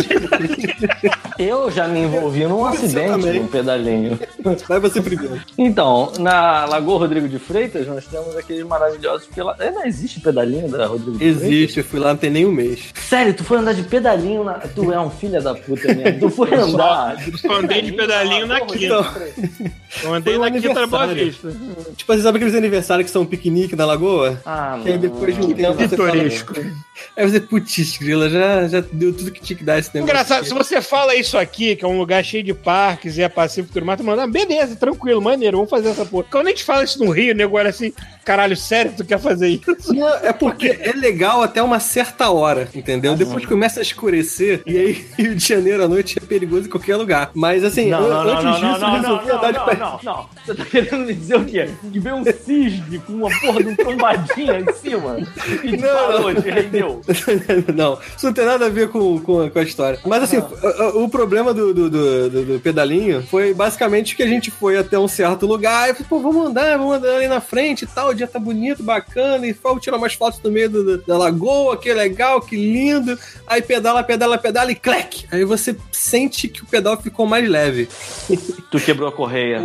Eu 1.40 1.72
já 1.72 1.88
me 1.88 2.02
envolvi 2.02 2.46
num 2.46 2.64
acidente 2.64 3.10
também. 3.10 3.40
num 3.40 3.48
pedalinho. 3.48 4.20
Vai 4.68 4.80
você 4.80 5.02
primeiro. 5.02 5.42
Então, 5.58 6.14
na 6.20 6.66
Lagoa 6.66 7.00
Rodrigo 7.00 7.28
de 7.28 7.40
Freitas, 7.40 7.88
nós 7.88 8.06
temos 8.06 8.38
aqueles 8.38 8.64
maravilhosos 8.68 9.26
pela... 9.34 9.56
É, 9.58 9.72
não 9.72 9.84
existe 9.84 10.20
pedalinho 10.20 10.70
da 10.70 10.86
Rodrigo 10.86 11.14
de 11.14 11.18
Freitas? 11.18 11.42
Existe, 11.42 11.80
eu 11.80 11.84
fui 11.84 12.00
lá 12.00 12.10
não 12.10 12.18
tem 12.18 12.30
nem 12.30 12.46
um 12.46 12.52
mês. 12.52 12.82
Sério, 12.94 13.34
tu 13.34 13.44
foi 13.44 13.58
andar 13.58 13.74
de 13.74 13.82
pedalinho 13.82 14.44
na... 14.44 14.60
Tu 14.60 14.94
é 14.94 15.00
um 15.00 15.10
filho 15.10 15.42
da 15.42 15.56
puta 15.56 15.92
mesmo. 15.92 16.20
Tu 16.20 16.30
foi 16.30 16.54
andar. 16.54 17.16
de 17.16 17.44
Eu 17.44 17.52
andei 17.52 17.82
de 17.82 17.94
pedalinho 17.94 18.46
na 18.46 18.62
quinta. 18.62 19.06
Eu 20.04 20.14
andei 20.14 20.38
um 20.38 20.42
na 20.42 20.52
quinta 20.52 20.86
Boa. 20.86 21.08
Vista. 21.08 21.52
Tipo, 21.98 22.14
você 22.14 22.22
sabe 22.22 22.38
aqueles 22.38 22.54
aniversários 22.54 23.06
que 23.08 23.12
são 23.12 23.24
um 23.24 23.26
piquenique 23.26 23.76
na 23.76 23.86
lagoa? 23.88 24.40
Ah, 24.46 24.80
Que 24.84 24.90
aí 24.90 24.98
mano. 25.00 25.10
depois 25.10 25.36
de 25.36 25.42
um 25.42 25.54
tempo 25.54 25.78
Pitoresco. 25.78 26.54
Aí 27.18 27.30
você, 27.30 27.40
putz, 27.40 27.71
grila, 28.00 28.30
já, 28.30 28.68
já 28.68 28.82
deu 28.92 29.14
tudo 29.14 29.32
que 29.32 29.42
tinha 29.42 29.58
que 29.58 29.64
dar 29.64 29.80
esse 29.80 29.94
negócio. 29.94 30.12
Engraçado, 30.12 30.46
se 30.46 30.54
você 30.54 30.82
fala 30.82 31.16
isso 31.16 31.38
aqui, 31.38 31.76
que 31.76 31.86
é 31.86 31.88
um 31.88 31.98
lugar 31.98 32.24
cheio 32.24 32.44
de 32.44 32.54
parques 32.54 33.18
e 33.18 33.22
é 33.22 33.30
pacífico 33.30 33.72
e 33.72 33.74
tudo 33.74 33.86
mais, 33.86 34.00
tu 34.00 34.04
manda, 34.04 34.24
ah, 34.24 34.28
beleza, 34.28 34.76
tranquilo, 34.76 35.22
maneiro, 35.22 35.58
vamos 35.58 35.70
fazer 35.70 35.90
essa 35.90 36.06
porra. 36.06 36.26
Quando 36.30 36.48
a 36.48 36.50
gente 36.50 36.64
fala 36.64 36.84
isso 36.84 37.04
no 37.04 37.12
Rio, 37.12 37.34
o 37.34 37.38
nego 37.38 37.58
olha 37.58 37.70
assim, 37.70 37.94
caralho, 38.24 38.56
sério, 38.56 38.94
tu 38.96 39.04
quer 39.06 39.20
fazer 39.20 39.48
isso? 39.50 39.94
Não, 39.94 40.08
é 40.08 40.32
porque 40.34 40.68
é 40.82 40.92
legal 40.94 41.42
até 41.42 41.62
uma 41.62 41.80
certa 41.80 42.30
hora, 42.30 42.68
entendeu? 42.74 43.16
Depois 43.16 43.46
começa 43.46 43.80
a 43.80 43.84
escurecer 43.84 44.62
e 44.66 44.78
aí 44.78 45.06
Rio 45.18 45.36
de 45.36 45.46
Janeiro 45.48 45.84
à 45.84 45.88
noite 45.88 46.18
é 46.22 46.26
perigoso 46.26 46.68
em 46.68 46.70
qualquer 46.70 46.96
lugar. 46.96 47.32
Mas 47.34 47.64
assim, 47.64 47.90
Não, 47.90 48.02
não, 48.02 48.08
an- 48.08 48.24
não, 48.24 48.32
antes 48.34 48.44
não, 48.44 48.52
disso 48.54 48.62
não, 48.64 48.72
eu 48.74 48.80
não, 48.80 48.92
resolvi 49.02 49.28
não, 49.28 49.38
andar 49.38 49.52
de 49.52 49.58
não, 49.58 49.66
pé. 49.66 49.76
não, 49.76 50.00
não. 50.04 50.30
Você 50.46 50.56
tá 50.56 50.66
querendo 50.66 51.06
me 51.06 51.14
dizer 51.14 51.36
o 51.38 51.46
quê? 51.46 51.70
Que 51.92 52.00
veio 52.00 52.16
um 52.16 52.24
cisne 52.24 53.00
com 53.00 53.14
uma 53.14 53.30
porra 53.40 53.64
de 53.64 53.70
um 53.70 53.76
trombadinha 53.76 54.60
em 54.60 54.74
cima 54.74 55.18
e 55.64 55.72
disparou, 55.78 56.34
te 56.36 56.50
rendeu. 56.50 57.02
não, 57.76 57.98
isso 58.16 58.26
não 58.26 58.34
tem 58.34 58.46
nada 58.46 58.66
a 58.66 58.70
ver 58.70 58.90
com, 58.90 59.20
com, 59.20 59.50
com 59.50 59.60
a 59.60 59.64
história. 59.64 60.00
Mas 60.06 60.24
assim, 60.24 60.38
o, 60.38 61.04
o 61.04 61.10
problema 61.10 61.54
do, 61.54 61.74
do, 61.74 61.90
do- 61.90 62.30
do- 62.30 62.46
do 62.46 62.60
pedalinho 62.60 63.22
foi 63.24 63.54
basicamente 63.54 64.16
que 64.16 64.24
a 64.24 64.28
gente 64.28 64.50
foi 64.52 64.78
até 64.78 64.98
um 64.98 65.08
certo 65.08 65.46
lugar 65.46 65.90
e 65.90 65.94
falei, 65.94 66.08
pô, 66.10 66.20
vamos 66.20 66.48
andar, 66.48 66.78
vamos 66.78 66.96
andar 66.96 67.16
ali 67.16 67.28
na 67.28 67.42
frente 67.42 67.84
e 67.84 67.88
tal, 67.88 68.11
o 68.12 68.16
dia 68.16 68.28
tá 68.28 68.40
bonito, 68.40 68.84
bacana, 68.84 69.46
e 69.48 69.52
vamos 69.54 69.82
tirar 69.84 69.98
umas 69.98 70.14
fotos 70.14 70.40
no 70.44 70.52
meio 70.52 70.70
do- 70.70 70.84
do- 70.84 70.98
da 71.06 71.18
lagoa, 71.18 71.78
que 71.78 71.94
legal, 71.94 72.42
que 72.42 72.56
lindo. 72.56 73.18
Aí 73.48 73.62
pedala, 73.62 74.04
pedala, 74.04 74.38
pedala 74.38 74.72
e 74.72 74.76
clec! 74.76 75.26
Aí 75.32 75.44
você 75.44 75.76
sente 75.92 76.48
que 76.48 76.64
o 76.64 76.66
pedal 76.66 77.02
ficou 77.02 77.26
mais 77.26 77.48
leve. 77.50 77.88
Tu 78.72 78.80
quebrou 78.80 79.10
a 79.10 79.12
correia. 79.12 79.62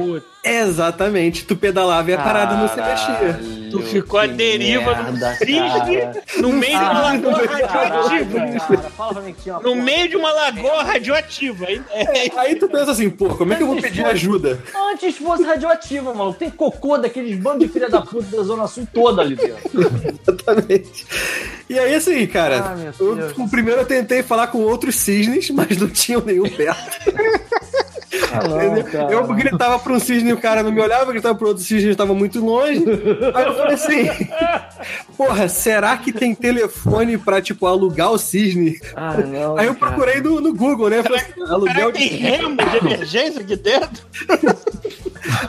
Exatamente, 0.49 1.45
tu 1.45 1.57
pedalava 1.57 2.11
e 2.11 2.15
a 2.15 2.19
parada 2.19 2.55
não 2.55 2.69
se 2.69 2.77
mexia. 2.77 3.41
Tu 3.71 3.83
ficou 3.83 4.21
à 4.21 4.27
deriva 4.27 4.95
merda, 4.95 5.35
cisne 5.35 5.61
cara. 5.99 6.23
no 6.39 6.53
meio 6.53 6.79
de 6.79 6.85
uma 6.85 6.91
Ah, 6.99 7.03
lagoa 7.13 7.47
radioativa. 7.47 8.39
cara. 8.69 8.91
Fala 8.97 9.13
pra 9.15 9.23
mim 9.23 9.35
No 9.65 9.75
meio 9.75 10.09
de 10.09 10.17
uma 10.17 10.33
lagoa 10.33 10.83
radioativa. 10.85 11.67
Aí- 11.67 11.83
é- 11.91 12.31
Aí 12.39 12.55
tu 12.57 12.69
pensa 12.69 12.93
assim, 12.93 13.11
pô, 13.11 13.31
como 13.31 13.53
é 13.53 13.57
que 13.57 13.63
eu 13.65 13.67
vou 13.67 13.77
pedir 13.83 14.05
ajuda? 14.07 14.61
Antes 14.93 15.17
fosse 15.19 15.43
radioativa, 15.43 16.15
mano. 16.15 16.33
Tem 16.33 16.49
cocô 16.49 16.97
daqueles 16.97 17.37
bandos 17.39 17.67
de 17.67 17.73
filha 17.73 17.89
da 17.91 18.01
puta 18.01 18.37
da 18.37 18.43
Zona 18.45 18.69
Sul 18.69 18.87
toda 18.95 19.23
ali 19.23 19.35
dentro. 19.35 19.61
Exatamente. 20.23 21.07
E 21.69 21.77
aí, 21.79 21.93
assim, 21.95 22.25
cara, 22.29 22.75
Ah, 22.77 22.93
eu, 23.01 23.33
o 23.45 23.51
primeiro 23.51 23.81
eu 23.81 23.87
tentei 23.87 24.23
falar 24.23 24.47
com 24.47 24.59
outros 24.59 24.95
cisnes, 24.95 25.51
mas 25.51 25.77
não 25.77 25.89
tinham 25.89 26.21
nenhum 26.25 26.49
perto. 26.49 26.99
Entendeu? 28.37 29.11
eu 29.11 29.27
gritava 29.35 29.79
pra 29.79 29.93
um 29.93 29.99
cisne 30.01 30.36
o 30.37 30.41
cara 30.41 30.63
não 30.63 30.71
me 30.71 30.81
olhava, 30.81 31.13
gritava 31.13 31.35
pro 31.35 31.49
outro 31.49 31.63
cisne 31.63 31.89
e 31.89 31.93
estava 31.93 32.15
muito 32.15 32.45
longe. 32.45 32.85
Aí 33.35 33.45
eu 33.45 33.55
falei 33.55 33.75
assim: 33.75 34.09
Porra, 35.17 35.49
será 35.49 35.97
que 35.97 36.13
tem 36.13 36.35
telefone 36.35 37.19
pra, 37.19 37.41
tipo, 37.41 37.67
alugar 37.67 38.13
o 38.13 38.19
cisne? 38.19 38.79
Ah, 38.95 39.17
não. 39.17 39.57
Aí 39.57 39.67
eu 39.67 39.75
procurei 39.75 40.21
no, 40.21 40.41
no 40.41 40.55
Google, 40.55 40.91
né? 40.91 41.03
Falei 41.03 41.21
assim, 41.21 41.43
aluguel 41.43 41.75
Será 41.75 41.93
que 41.93 41.99
tem 41.99 42.09
de. 42.09 42.17
remo 42.17 42.57
de 42.57 42.77
emergência 42.87 43.41
aqui 43.41 43.57
dentro? 43.57 44.07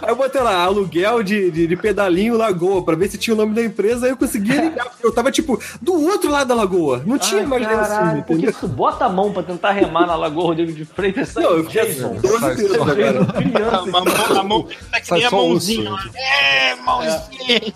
Aí 0.02 0.10
eu 0.10 0.16
botei 0.16 0.42
lá, 0.42 0.64
aluguel 0.64 1.24
de, 1.24 1.50
de, 1.52 1.68
de 1.68 1.76
pedalinho 1.76 2.38
Lagoa, 2.38 2.84
pra 2.84 2.96
ver 2.96 3.10
se 3.10 3.18
tinha 3.18 3.34
o 3.34 3.38
nome 3.38 3.54
da 3.54 3.64
empresa, 3.64 4.06
aí 4.06 4.12
eu 4.12 4.18
conseguia 4.18 4.62
ligar, 4.62 4.86
porque 4.90 5.06
eu 5.06 5.12
tava, 5.14 5.32
tipo, 5.32 5.60
do 5.82 5.94
outro 5.94 6.30
lado 6.30 6.48
da 6.48 6.56
lagoa. 6.56 7.02
Não 7.06 7.18
tinha 7.18 7.42
Ai, 7.42 7.48
mais 7.48 7.62
nenhum 7.68 7.80
cisne, 7.84 7.96
caralho, 7.96 8.18
porque 8.24 8.34
entendeu? 8.34 8.54
se 8.54 8.60
tu 8.60 8.68
bota 8.68 9.06
a 9.06 9.10
mão 9.10 9.32
pra 9.32 9.44
tentar 9.44 9.72
remar 9.72 10.06
na 10.08 10.16
Lagoa 10.16 10.46
Rodrigo 10.48 10.72
de 10.72 10.86
Freitas, 10.86 11.30
sai 11.30 11.44
Não, 11.44 11.52
eu 11.58 11.64
fiz 11.66 11.74
Jason. 11.74 12.16
12 12.16 12.56
dedos 12.56 12.76
agora. 12.76 13.22
A 13.22 13.34
Criança. 13.34 13.86
mão, 13.86 14.04
a 14.40 14.44
mão 14.44 14.68
tá 14.92 15.02
que 15.02 15.12
nem 15.14 15.26
a 15.26 15.32
mãozinha. 15.32 15.94
osso. 15.94 16.10
É, 16.16 16.76
mãozinha. 16.76 17.74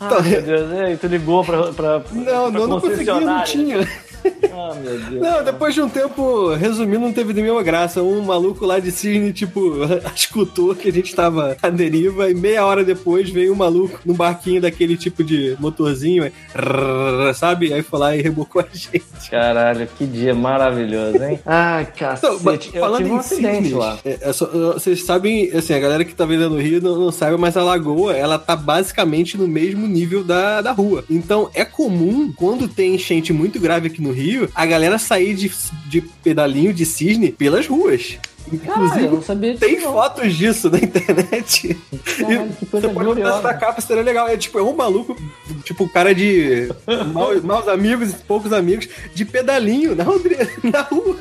Ah, 0.00 0.20
meu 0.22 0.42
Deus, 0.42 0.70
e 0.92 0.96
tu 0.96 1.06
ligou 1.06 1.44
pra, 1.44 1.72
pra, 1.72 2.02
Não, 2.12 2.50
pra 2.50 2.60
não, 2.60 2.66
não 2.66 2.80
conseguia, 2.80 3.20
não 3.20 3.44
tinha. 3.44 3.88
Ah, 4.56 4.72
meu 4.76 4.98
Deus. 4.98 5.20
Não, 5.20 5.42
depois 5.44 5.74
de 5.74 5.80
um 5.82 5.88
tempo, 5.88 6.54
resumindo, 6.54 7.00
não 7.00 7.12
teve 7.12 7.32
nenhuma 7.34 7.60
graça. 7.62 8.02
Um 8.02 8.22
maluco 8.22 8.64
lá 8.64 8.78
de 8.78 8.92
Cisne, 8.92 9.32
tipo, 9.32 9.72
escutou 10.14 10.74
que 10.76 10.88
a 10.88 10.92
gente 10.92 11.12
tava 11.14 11.56
à 11.60 11.68
deriva 11.68 12.30
e 12.30 12.34
meia 12.34 12.64
hora 12.64 12.84
depois 12.84 13.28
veio 13.30 13.52
um 13.52 13.56
maluco 13.56 13.98
num 14.06 14.14
barquinho 14.14 14.60
daquele 14.60 14.96
tipo 14.96 15.24
de 15.24 15.56
motorzinho, 15.58 16.30
rrr, 16.54 17.34
sabe? 17.34 17.72
Aí 17.72 17.82
foi 17.82 17.98
lá 17.98 18.16
e 18.16 18.22
rebocou 18.22 18.62
a 18.62 18.66
gente. 18.76 19.02
Caralho, 19.30 19.86
que 19.98 20.06
dia 20.06 20.34
maravilhoso, 20.34 21.22
hein? 21.22 21.40
Ai, 21.44 21.88
Então, 22.16 22.38
cacete. 22.38 22.70
eu 22.74 22.80
falando 22.80 23.06
um 23.06 23.14
em 23.14 23.18
acidente 23.18 23.54
cisnes, 23.56 23.72
lá. 23.72 23.98
é, 24.04 24.18
é 24.20 24.32
só- 24.32 24.46
vocês 24.74 25.02
sabem, 25.04 25.50
assim, 25.52 25.74
a 25.74 25.78
galera 25.80 26.04
que 26.04 26.14
tá 26.14 26.24
vendo 26.24 26.48
no 26.48 26.60
Rio 26.60 26.80
não, 26.80 26.96
não 26.96 27.12
sabe, 27.12 27.36
mas 27.36 27.56
a 27.56 27.62
lagoa, 27.62 28.14
ela 28.16 28.38
tá 28.38 28.54
basicamente 28.54 29.36
no 29.36 29.48
mesmo 29.48 29.86
nível 29.86 30.22
da, 30.22 30.60
da 30.62 30.70
rua. 30.72 31.04
Então, 31.10 31.50
é 31.54 31.64
comum, 31.64 32.32
quando 32.34 32.68
tem 32.68 32.94
enchente 32.94 33.32
muito 33.32 33.58
grave 33.58 33.88
aqui 33.88 34.00
no 34.00 34.12
Rio, 34.14 34.48
a 34.54 34.64
galera 34.64 34.98
sair 34.98 35.34
de, 35.34 35.52
de 35.86 36.00
pedalinho 36.00 36.72
de 36.72 36.86
cisne 36.86 37.30
pelas 37.30 37.66
ruas. 37.66 38.18
Inclusive, 38.52 39.08
não 39.08 39.22
sabia 39.22 39.54
disso. 39.54 39.64
tem 39.64 39.80
não. 39.80 39.92
fotos 39.92 40.34
disso 40.36 40.70
na 40.70 40.78
internet. 40.78 41.76
Caralho, 42.18 42.52
que 42.58 42.66
coisa 42.66 42.88
Você 42.88 42.94
pode 42.94 43.06
botar 43.06 43.38
essa 43.38 43.54
capa, 43.54 43.80
seria 43.80 44.02
legal. 44.02 44.28
É 44.28 44.36
tipo, 44.36 44.58
é 44.58 44.62
um 44.62 44.74
maluco, 44.74 45.16
tipo, 45.64 45.88
cara 45.88 46.14
de 46.14 46.68
maus, 47.12 47.40
maus 47.44 47.68
amigos 47.68 48.10
e 48.10 48.14
poucos 48.14 48.52
amigos, 48.52 48.88
de 49.14 49.24
pedalinho 49.24 49.94
na, 49.94 50.04
na 50.04 50.82
rua. 50.82 51.16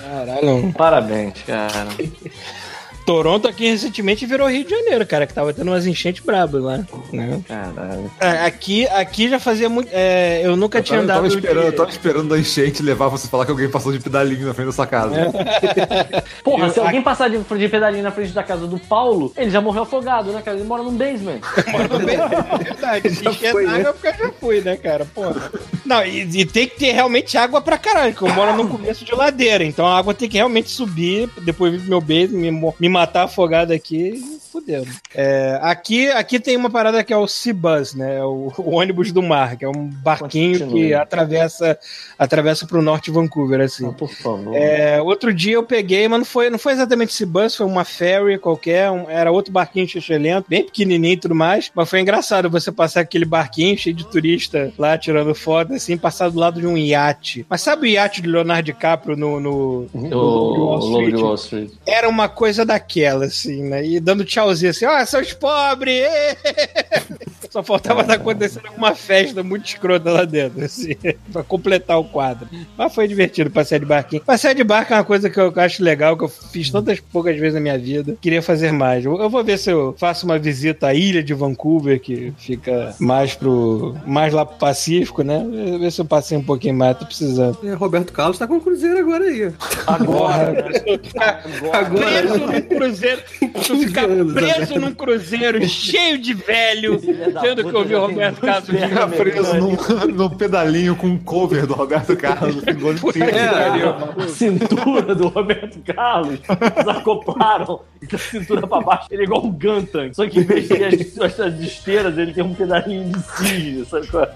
Caralho. 0.00 0.72
Parabéns, 0.76 1.34
cara. 1.44 1.88
Toronto 3.08 3.48
aqui 3.48 3.66
recentemente 3.70 4.26
virou 4.26 4.46
Rio 4.50 4.64
de 4.64 4.70
Janeiro, 4.70 5.06
cara, 5.06 5.26
que 5.26 5.32
tava 5.32 5.54
tendo 5.54 5.68
umas 5.70 5.86
enchentes 5.86 6.22
brabas 6.22 6.62
lá. 6.62 6.76
Né? 7.10 7.40
Caralho. 7.48 8.10
É, 8.20 8.28
Aqui, 8.44 8.86
aqui 8.88 9.30
já 9.30 9.40
fazia 9.40 9.66
muito. 9.68 9.88
é, 9.92 10.42
eu 10.44 10.56
nunca 10.56 10.82
tinha 10.82 10.98
Eu 11.00 11.06
tava, 11.06 11.20
andado. 11.20 11.34
esperando, 11.34 11.64
eu 11.64 11.70
de- 11.70 11.76
tava 11.78 11.88
esperando 11.90 12.34
a 12.34 12.38
enchente 12.38 12.82
levar 12.82 13.08
você 13.08 13.26
falar 13.26 13.46
que 13.46 13.50
alguém 13.50 13.70
passou 13.70 13.92
de 13.92 13.98
pedalinho 13.98 14.46
na 14.46 14.52
frente 14.52 14.66
da 14.66 14.72
sua 14.72 14.86
casa. 14.86 15.14
Porra, 16.44 16.66
Eu- 16.66 16.70
se 16.70 16.80
alguém 16.80 17.00
passar 17.00 17.30
de, 17.30 17.38
de 17.38 17.68
pedalinho 17.70 18.02
na 18.02 18.10
frente 18.10 18.32
da 18.32 18.42
casa 18.42 18.66
do 18.66 18.78
Paulo, 18.78 19.32
ele 19.38 19.50
já 19.50 19.60
morreu 19.62 19.84
afogado, 19.84 20.30
né, 20.30 20.42
cara? 20.44 20.58
Ele 20.58 20.66
mora 20.66 20.82
num 20.82 20.92
basement. 20.96 21.40
É 21.78 22.64
verdade. 22.64 23.10
Se 23.14 23.26
encher 23.28 23.52
foi, 23.52 23.64
né? 23.66 23.80
é 23.80 23.92
porque 23.92 24.08
eu 24.08 24.14
já 24.26 24.32
fui, 24.32 24.60
né, 24.60 24.76
cara? 24.76 25.04
Porra. 25.14 25.50
Não, 25.84 26.04
e, 26.04 26.20
e 26.40 26.44
tem 26.44 26.68
que 26.68 26.76
ter 26.76 26.92
realmente 26.92 27.36
água 27.38 27.60
pra 27.60 27.78
caralho, 27.78 28.12
porque 28.12 28.30
eu 28.30 28.34
moro 28.34 28.54
no 28.56 28.68
começo 28.68 29.04
de 29.04 29.14
ladeira. 29.14 29.64
Então 29.64 29.86
a 29.86 29.96
água 29.98 30.12
tem 30.12 30.28
que 30.28 30.36
realmente 30.36 30.68
subir, 30.70 31.28
depois 31.42 31.72
vir 31.72 31.80
pro 31.80 31.88
meu 31.88 32.00
beijo, 32.00 32.36
me, 32.36 32.50
me 32.50 32.88
matar 32.98 33.24
afogado 33.24 33.72
aqui. 33.72 34.20
E 34.58 34.60
Fudeu. 34.60 34.84
É, 35.14 35.58
aqui, 35.62 36.08
aqui 36.08 36.38
tem 36.40 36.56
uma 36.56 36.70
parada 36.70 37.02
que 37.04 37.12
é 37.12 37.16
o 37.16 37.26
Sea-Bus, 37.26 37.94
né? 37.94 38.18
é 38.18 38.24
O, 38.24 38.52
o 38.58 38.74
ônibus 38.74 39.12
do 39.12 39.22
mar, 39.22 39.56
que 39.56 39.64
é 39.64 39.68
um 39.68 39.88
barquinho 39.88 40.68
que 40.68 40.92
atravessa, 40.92 41.78
atravessa 42.18 42.66
pro 42.66 42.82
norte 42.82 43.06
de 43.06 43.12
Vancouver, 43.12 43.60
assim. 43.60 43.86
Ah, 43.88 43.92
por 43.92 44.10
favor. 44.10 44.54
É, 44.56 45.00
outro 45.00 45.32
dia 45.32 45.54
eu 45.54 45.62
peguei, 45.62 46.08
mas 46.08 46.18
não 46.18 46.24
foi, 46.26 46.50
não 46.50 46.58
foi 46.58 46.72
exatamente 46.72 47.10
esse 47.12 47.24
bus, 47.26 47.54
foi 47.54 47.66
uma 47.66 47.84
ferry 47.84 48.38
qualquer, 48.38 48.90
um- 48.90 49.08
era 49.08 49.30
outro 49.30 49.52
barquinho 49.52 49.86
lento, 50.20 50.46
bem 50.48 50.64
pequenininho 50.64 51.14
e 51.14 51.16
tudo 51.16 51.34
mais, 51.34 51.70
mas 51.74 51.88
foi 51.88 52.00
engraçado 52.00 52.50
você 52.50 52.72
passar 52.72 53.00
aquele 53.00 53.24
barquinho 53.24 53.76
cheio 53.76 53.94
de 53.94 54.06
turista 54.06 54.72
lá 54.78 54.96
tirando 54.98 55.34
foto, 55.34 55.74
assim, 55.74 55.96
passar 55.96 56.28
do 56.30 56.38
lado 56.38 56.60
de 56.60 56.66
um 56.66 56.76
iate. 56.76 57.46
Mas 57.48 57.60
sabe 57.60 57.82
o 57.86 57.90
iate 57.90 58.20
do 58.22 58.30
Leonardo 58.30 58.64
DiCaprio 58.64 59.16
no, 59.16 59.38
no, 59.40 59.86
o 59.92 60.00
no 60.00 60.18
Wall 60.66 60.78
Lobo 60.78 60.98
de 60.98 61.04
Street? 61.04 61.22
Wall 61.22 61.34
Street. 61.34 61.70
Era 61.86 62.08
uma 62.08 62.28
coisa 62.28 62.64
daquela, 62.64 63.26
assim, 63.26 63.62
né? 63.62 63.84
E 63.86 64.00
dando 64.00 64.24
tchauzinho 64.48 64.70
assim, 64.70 64.86
ó, 64.86 65.04
seus 65.04 65.32
pobres! 65.32 66.08
Só 67.50 67.62
faltava 67.62 68.02
estar 68.02 68.14
acontecendo 68.14 68.66
alguma 68.66 68.94
festa 68.94 69.42
muito 69.42 69.66
escrota 69.66 70.10
lá 70.10 70.24
dentro, 70.24 70.64
assim, 70.64 70.94
pra 71.32 71.42
completar 71.42 71.98
o 71.98 72.04
quadro. 72.04 72.48
Mas 72.76 72.94
foi 72.94 73.08
divertido 73.08 73.50
passear 73.50 73.78
de 73.78 73.86
barquinho. 73.86 74.22
Passear 74.22 74.54
de 74.54 74.64
barco 74.64 74.92
é 74.92 74.96
uma 74.96 75.04
coisa 75.04 75.30
que 75.30 75.38
eu 75.38 75.52
acho 75.56 75.82
legal, 75.82 76.16
que 76.16 76.24
eu 76.24 76.28
fiz 76.28 76.70
tantas 76.70 77.00
poucas 77.00 77.36
vezes 77.38 77.54
na 77.54 77.60
minha 77.60 77.78
vida. 77.78 78.16
Queria 78.20 78.42
fazer 78.42 78.72
mais. 78.72 79.04
Eu 79.04 79.30
vou 79.30 79.44
ver 79.44 79.58
se 79.58 79.70
eu 79.70 79.94
faço 79.98 80.26
uma 80.26 80.38
visita 80.38 80.88
à 80.88 80.94
ilha 80.94 81.22
de 81.22 81.34
Vancouver, 81.34 82.00
que 82.00 82.32
fica 82.38 82.94
mais 82.98 83.34
pro. 83.34 83.96
mais 84.06 84.32
lá 84.32 84.44
pro 84.44 84.58
Pacífico, 84.58 85.22
né? 85.22 85.44
Ver 85.78 85.90
se 85.90 86.00
eu 86.00 86.04
passei 86.04 86.36
um 86.36 86.42
pouquinho 86.42 86.74
mais, 86.74 86.98
tô 86.98 87.06
precisando. 87.06 87.58
É, 87.64 87.72
Roberto 87.74 88.12
Carlos 88.12 88.38
tá 88.38 88.46
com 88.46 88.56
o 88.56 88.60
Cruzeiro 88.60 88.98
agora 88.98 89.24
aí. 89.24 89.52
Agora, 89.86 90.52
né? 90.52 90.98
Agora, 91.72 92.08
preso 92.08 92.38
num 92.38 92.60
cruzeiro, 92.62 93.22
tu 93.66 93.78
ficar 93.78 94.06
preso 94.34 94.78
num 94.78 94.94
cruzeiro 94.94 95.66
cheio 95.68 96.18
de 96.18 96.34
velho, 96.34 97.00
Filha 97.40 97.54
da 97.54 97.56
tendo 97.56 97.56
que 97.56 97.62
puta, 97.64 97.78
ouvir 97.78 97.94
o 97.94 98.00
já 98.00 98.06
Roberto 98.06 98.40
Carlos 98.40 98.68
Tá 98.98 99.08
preso 99.08 99.54
num, 99.56 99.76
num 100.14 100.30
pedalinho 100.30 100.96
com 100.96 101.06
um 101.06 101.18
cover 101.18 101.66
do 101.66 101.74
Roberto 101.74 102.16
Carlos. 102.16 102.56
Ficou 102.64 102.94
de 102.94 103.22
É, 103.22 104.24
A 104.24 104.28
cintura 104.28 105.14
do 105.14 105.28
Roberto 105.28 105.78
Carlos, 105.94 106.38
eles 106.48 106.88
acoplaram 106.88 107.80
da 108.10 108.18
cintura 108.18 108.66
pra 108.66 108.80
baixo. 108.80 109.08
Ele 109.10 109.22
é 109.22 109.24
igual 109.24 109.44
um 109.44 109.50
Gantan, 109.52 110.12
só 110.12 110.26
que 110.26 110.40
em 110.40 110.42
vez 110.44 110.68
de 110.68 110.76
ter 110.76 111.22
as, 111.22 111.40
as 111.40 111.60
esteiras, 111.60 112.16
ele 112.18 112.32
tem 112.32 112.44
um 112.44 112.54
pedalinho 112.54 113.04
de 113.12 113.22
cisne, 113.22 113.84
sabe 113.86 114.06
qual 114.08 114.24
é? 114.24 114.30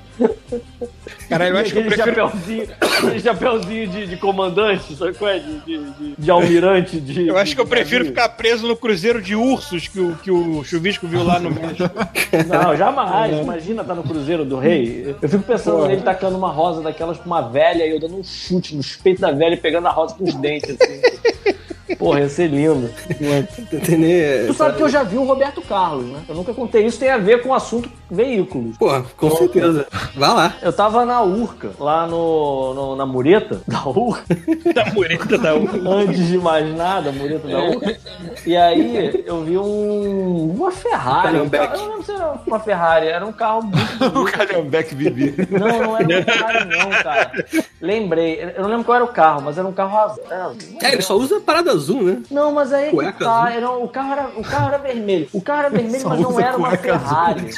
Cara, 1.29 1.49
eu 1.49 1.57
acho 1.57 1.73
que 1.73 1.79
eu 1.79 1.83
aquele 1.83 1.95
prefiro. 1.97 2.29
chapeuzinho, 2.29 2.69
aquele 2.81 3.21
chapeuzinho 3.21 3.89
de, 3.89 4.07
de 4.09 4.17
comandante, 4.17 4.95
sabe 4.95 5.15
qual 5.15 5.31
é? 5.31 5.39
De, 5.39 5.61
de, 5.61 5.91
de, 5.93 6.15
de 6.19 6.31
almirante, 6.31 7.01
de... 7.01 7.29
Eu 7.29 7.39
acho 7.39 7.55
que 7.55 7.61
eu 7.61 7.67
prefiro 7.67 8.05
ficar 8.05 8.29
preso 8.31 8.67
no 8.69 8.77
cruzeiro 8.77 9.23
de 9.23 9.35
ursos 9.35 9.89
que 9.89 9.99
o, 10.01 10.15
que 10.17 10.31
o 10.31 10.63
Chuvisco 10.65 11.07
viu 11.07 11.23
lá 11.25 11.39
no 11.39 11.51
México. 11.51 11.91
Não, 12.49 12.77
jamais. 12.95 13.39
Imagina 13.39 13.83
estar 13.83 13.95
no 13.95 14.03
Cruzeiro 14.03 14.45
do 14.45 14.59
Rei. 14.59 15.17
Eu 15.21 15.29
fico 15.29 15.43
pensando 15.43 15.77
Porra. 15.77 15.89
nele 15.89 16.03
tacando 16.03 16.37
uma 16.37 16.51
rosa 16.51 16.83
daquelas 16.83 17.17
pra 17.19 17.27
uma 17.27 17.41
velha 17.43 17.85
e 17.87 17.91
eu 17.91 18.01
dando 18.01 18.17
um 18.17 18.25
chute 18.25 18.77
nos 18.77 18.97
peitos 18.97 19.21
da 19.21 19.33
velha 19.33 19.55
e 19.55 19.59
pegando 19.59 19.87
a 19.89 19.91
rosa 19.91 20.15
com 20.15 20.25
os 20.25 20.35
dentes, 20.35 20.71
assim. 20.81 21.01
Porra, 21.99 22.21
ia 22.21 22.29
ser 22.29 22.49
lindo. 22.49 22.91
entendeu? 23.73 24.47
Tu 24.49 24.55
sabe 24.55 24.77
que 24.77 24.83
eu 24.83 24.89
já 24.89 25.03
vi 25.03 25.17
o 25.17 25.25
Roberto 25.25 25.61
Carlos, 25.63 26.07
né? 26.07 26.21
Eu 26.29 26.35
nunca 26.35 26.53
contei 26.55 26.85
isso, 26.87 26.99
tem 26.99 27.11
a 27.11 27.19
ver 27.19 27.43
com 27.43 27.51
o 27.51 27.55
assunto 27.55 27.89
veículos. 28.13 28.77
Pô, 28.77 28.89
com 29.17 29.31
certeza. 29.37 29.87
Vai 30.15 30.29
lá. 30.35 30.55
Eu 30.63 30.73
tava 30.73 31.05
na 31.05 31.23
Urca, 31.23 31.71
lá 31.81 32.07
no, 32.07 32.75
no- 32.75 32.97
na 32.97 33.07
mureta 33.07 33.61
da 33.67 33.83
Urca, 33.89 34.23
da 34.75 34.85
mureta 34.93 35.39
da 35.39 35.55
urca. 35.55 35.79
antes 35.89 36.27
de 36.29 36.39
mais 36.39 36.77
nada, 36.77 37.09
a 37.11 37.13
mureta 37.13 37.49
da 37.49 37.59
Urca. 37.65 37.97
E 38.47 38.57
aí 38.57 39.23
eu 39.27 39.43
vi 39.45 39.57
um, 39.59 40.53
uma 40.57 40.71
Ferrari. 40.71 41.39
Um 41.39 41.45
eu 41.53 41.79
não 41.79 41.87
lembro 41.89 42.03
se 42.05 42.13
era 42.13 42.35
uma 42.47 42.61
Ferrari, 42.61 43.07
era 43.09 43.25
um 43.27 43.33
carro 43.33 43.63
muito 43.63 43.83
O 44.21 44.25
Calhambeck 44.25 44.95
Bibi. 44.95 45.35
Não, 45.51 45.69
não 45.83 45.97
era 45.97 46.07
um 46.21 46.23
Ferrari, 46.25 46.65
não, 46.77 46.91
cara. 47.03 47.33
Lembrei. 47.81 48.53
Eu 48.57 48.63
não 48.63 48.69
lembro 48.71 48.85
qual 48.85 48.97
era 48.97 49.05
o 49.05 49.09
carro, 49.09 49.43
mas 49.43 49.57
era 49.59 49.67
um 49.67 49.73
carro 49.73 49.97
azul. 49.99 50.23
É, 50.83 50.93
ele 50.93 51.03
só 51.03 51.17
usa 51.17 51.41
parada 51.41 51.71
azul, 51.73 52.03
né? 52.03 52.23
Não, 52.31 52.53
mas 52.53 52.73
aí 52.73 52.91
tá. 53.19 53.53
Era, 53.53 53.71
o, 53.71 53.89
carro 53.89 54.13
era, 54.13 54.29
o 54.37 54.43
carro 54.43 54.69
era 54.69 54.79
vermelho. 54.79 55.29
O 55.33 55.41
carro 55.41 55.61
era 55.61 55.71
vermelho, 55.71 56.01
Só 56.03 56.09
mas 56.11 56.21
não 56.21 56.41
era 56.41 56.57
uma 56.57 56.69
cueca 56.69 56.95
azul. 56.95 57.09
Ferrari. 57.09 57.53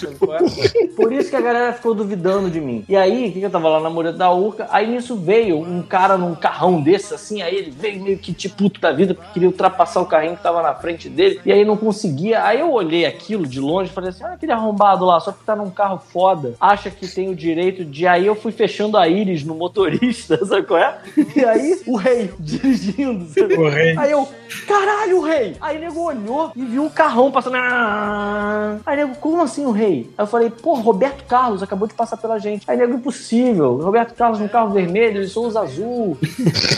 Por 0.96 1.12
isso 1.12 1.30
que 1.30 1.36
a 1.36 1.40
galera 1.40 1.72
ficou 1.72 1.94
duvidando 1.94 2.50
de 2.50 2.60
mim. 2.60 2.84
E 2.88 2.96
aí, 2.96 3.28
o 3.28 3.32
que, 3.32 3.42
eu 3.42 3.50
tava 3.50 3.68
lá 3.68 3.80
na 3.80 3.90
mureta 3.90 4.18
da 4.18 4.32
Urca? 4.32 4.66
Aí 4.70 4.86
nisso 4.86 5.16
veio 5.16 5.58
um 5.58 5.82
cara 5.82 6.16
num 6.16 6.34
carrão 6.34 6.80
desse, 6.80 7.14
assim. 7.14 7.42
Aí 7.42 7.54
ele 7.54 7.70
veio 7.70 8.02
meio 8.02 8.18
que 8.18 8.32
tipo 8.32 8.54
puto 8.54 8.80
da 8.80 8.92
vida, 8.92 9.14
porque 9.14 9.32
queria 9.32 9.48
ultrapassar 9.48 10.00
o 10.00 10.06
carrinho 10.06 10.36
que 10.36 10.42
tava 10.42 10.62
na 10.62 10.74
frente 10.74 11.08
dele. 11.08 11.40
E 11.44 11.52
aí 11.52 11.64
não 11.64 11.76
conseguia. 11.76 12.44
Aí 12.44 12.60
eu 12.60 12.72
olhei 12.72 13.04
aquilo 13.04 13.46
de 13.46 13.60
longe 13.60 13.90
e 13.90 13.92
falei 13.92 14.10
assim: 14.10 14.24
olha 14.24 14.34
aquele 14.34 14.52
arrombado 14.52 15.04
lá, 15.04 15.20
só 15.20 15.32
que 15.32 15.44
tá 15.44 15.54
num 15.54 15.70
carro 15.70 15.98
foda. 15.98 16.54
Acha 16.60 16.90
que 16.90 17.06
tem 17.06 17.28
o 17.28 17.34
direito 17.34 17.84
de. 17.84 18.06
Aí 18.06 18.26
eu 18.26 18.34
fui 18.34 18.52
fechando 18.52 18.96
a 18.96 19.08
íris 19.08 19.44
no 19.44 19.54
motorista, 19.54 20.42
sabe 20.46 20.66
qual 20.66 20.80
é? 20.80 20.98
E 21.36 21.44
aí 21.44 21.80
o 21.86 21.96
rei 21.96 22.30
dirigindo, 22.38 23.26
sabe? 23.26 23.54
O 23.54 23.68
rei. 23.68 23.96
Aí 23.98 24.10
eu, 24.10 24.26
caralho, 24.66 25.20
rei! 25.20 25.56
Aí 25.60 25.76
o 25.76 25.80
nego 25.80 26.00
olhou 26.00 26.52
e 26.54 26.64
viu 26.64 26.86
o 26.86 26.90
carrão 26.90 27.30
passando. 27.30 27.56
Ah! 27.56 28.78
Aí 28.86 28.96
nego, 28.96 29.14
como 29.16 29.42
assim 29.42 29.66
o 29.66 29.70
rei? 29.70 30.10
Aí 30.16 30.22
eu 30.22 30.26
falei, 30.34 30.50
pô, 30.50 30.74
Roberto 30.74 31.24
Carlos 31.24 31.62
acabou 31.62 31.86
de 31.86 31.94
passar 31.94 32.16
pela 32.16 32.38
gente. 32.38 32.64
Aí 32.68 32.76
nego, 32.76 32.94
impossível. 32.94 33.76
Roberto 33.76 34.14
Carlos 34.14 34.40
num 34.40 34.48
carro 34.48 34.70
vermelho, 34.72 35.18
ele 35.18 35.28
só 35.28 35.40
usa 35.42 35.60
azul. 35.60 36.18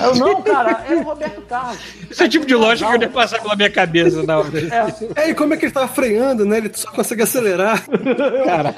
Aí 0.01 0.09
eu, 0.09 0.15
não, 0.17 0.43
cara, 0.43 0.85
é 0.89 0.95
o 0.95 1.03
Roberto 1.03 1.41
Carlos. 1.43 1.79
Esse 2.11 2.23
é 2.23 2.27
o 2.27 2.29
tipo 2.29 2.45
de 2.47 2.55
lógica 2.55 2.91
que 2.91 2.97
eu 2.97 3.03
ia 3.03 3.09
passar 3.09 3.41
pela 3.41 3.57
minha 3.57 3.71
cabeça 3.71 4.23
na 4.23 4.39
hora. 4.39 4.49
É, 5.17 5.23
É, 5.23 5.31
e 5.31 5.35
como 5.35 5.55
é 5.55 5.57
que 5.57 5.65
ele 5.67 5.73
tava 5.73 5.89
freando, 5.89 6.45
né? 6.45 6.59
Ele 6.59 6.71
só 6.75 6.91
consegue 6.91 7.23
acelerar. 7.23 7.85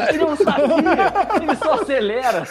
ele 0.08 0.18
não 0.18 0.36
sabia, 0.36 1.12
ele 1.42 1.56
só 1.56 1.72
acelera. 1.82 2.46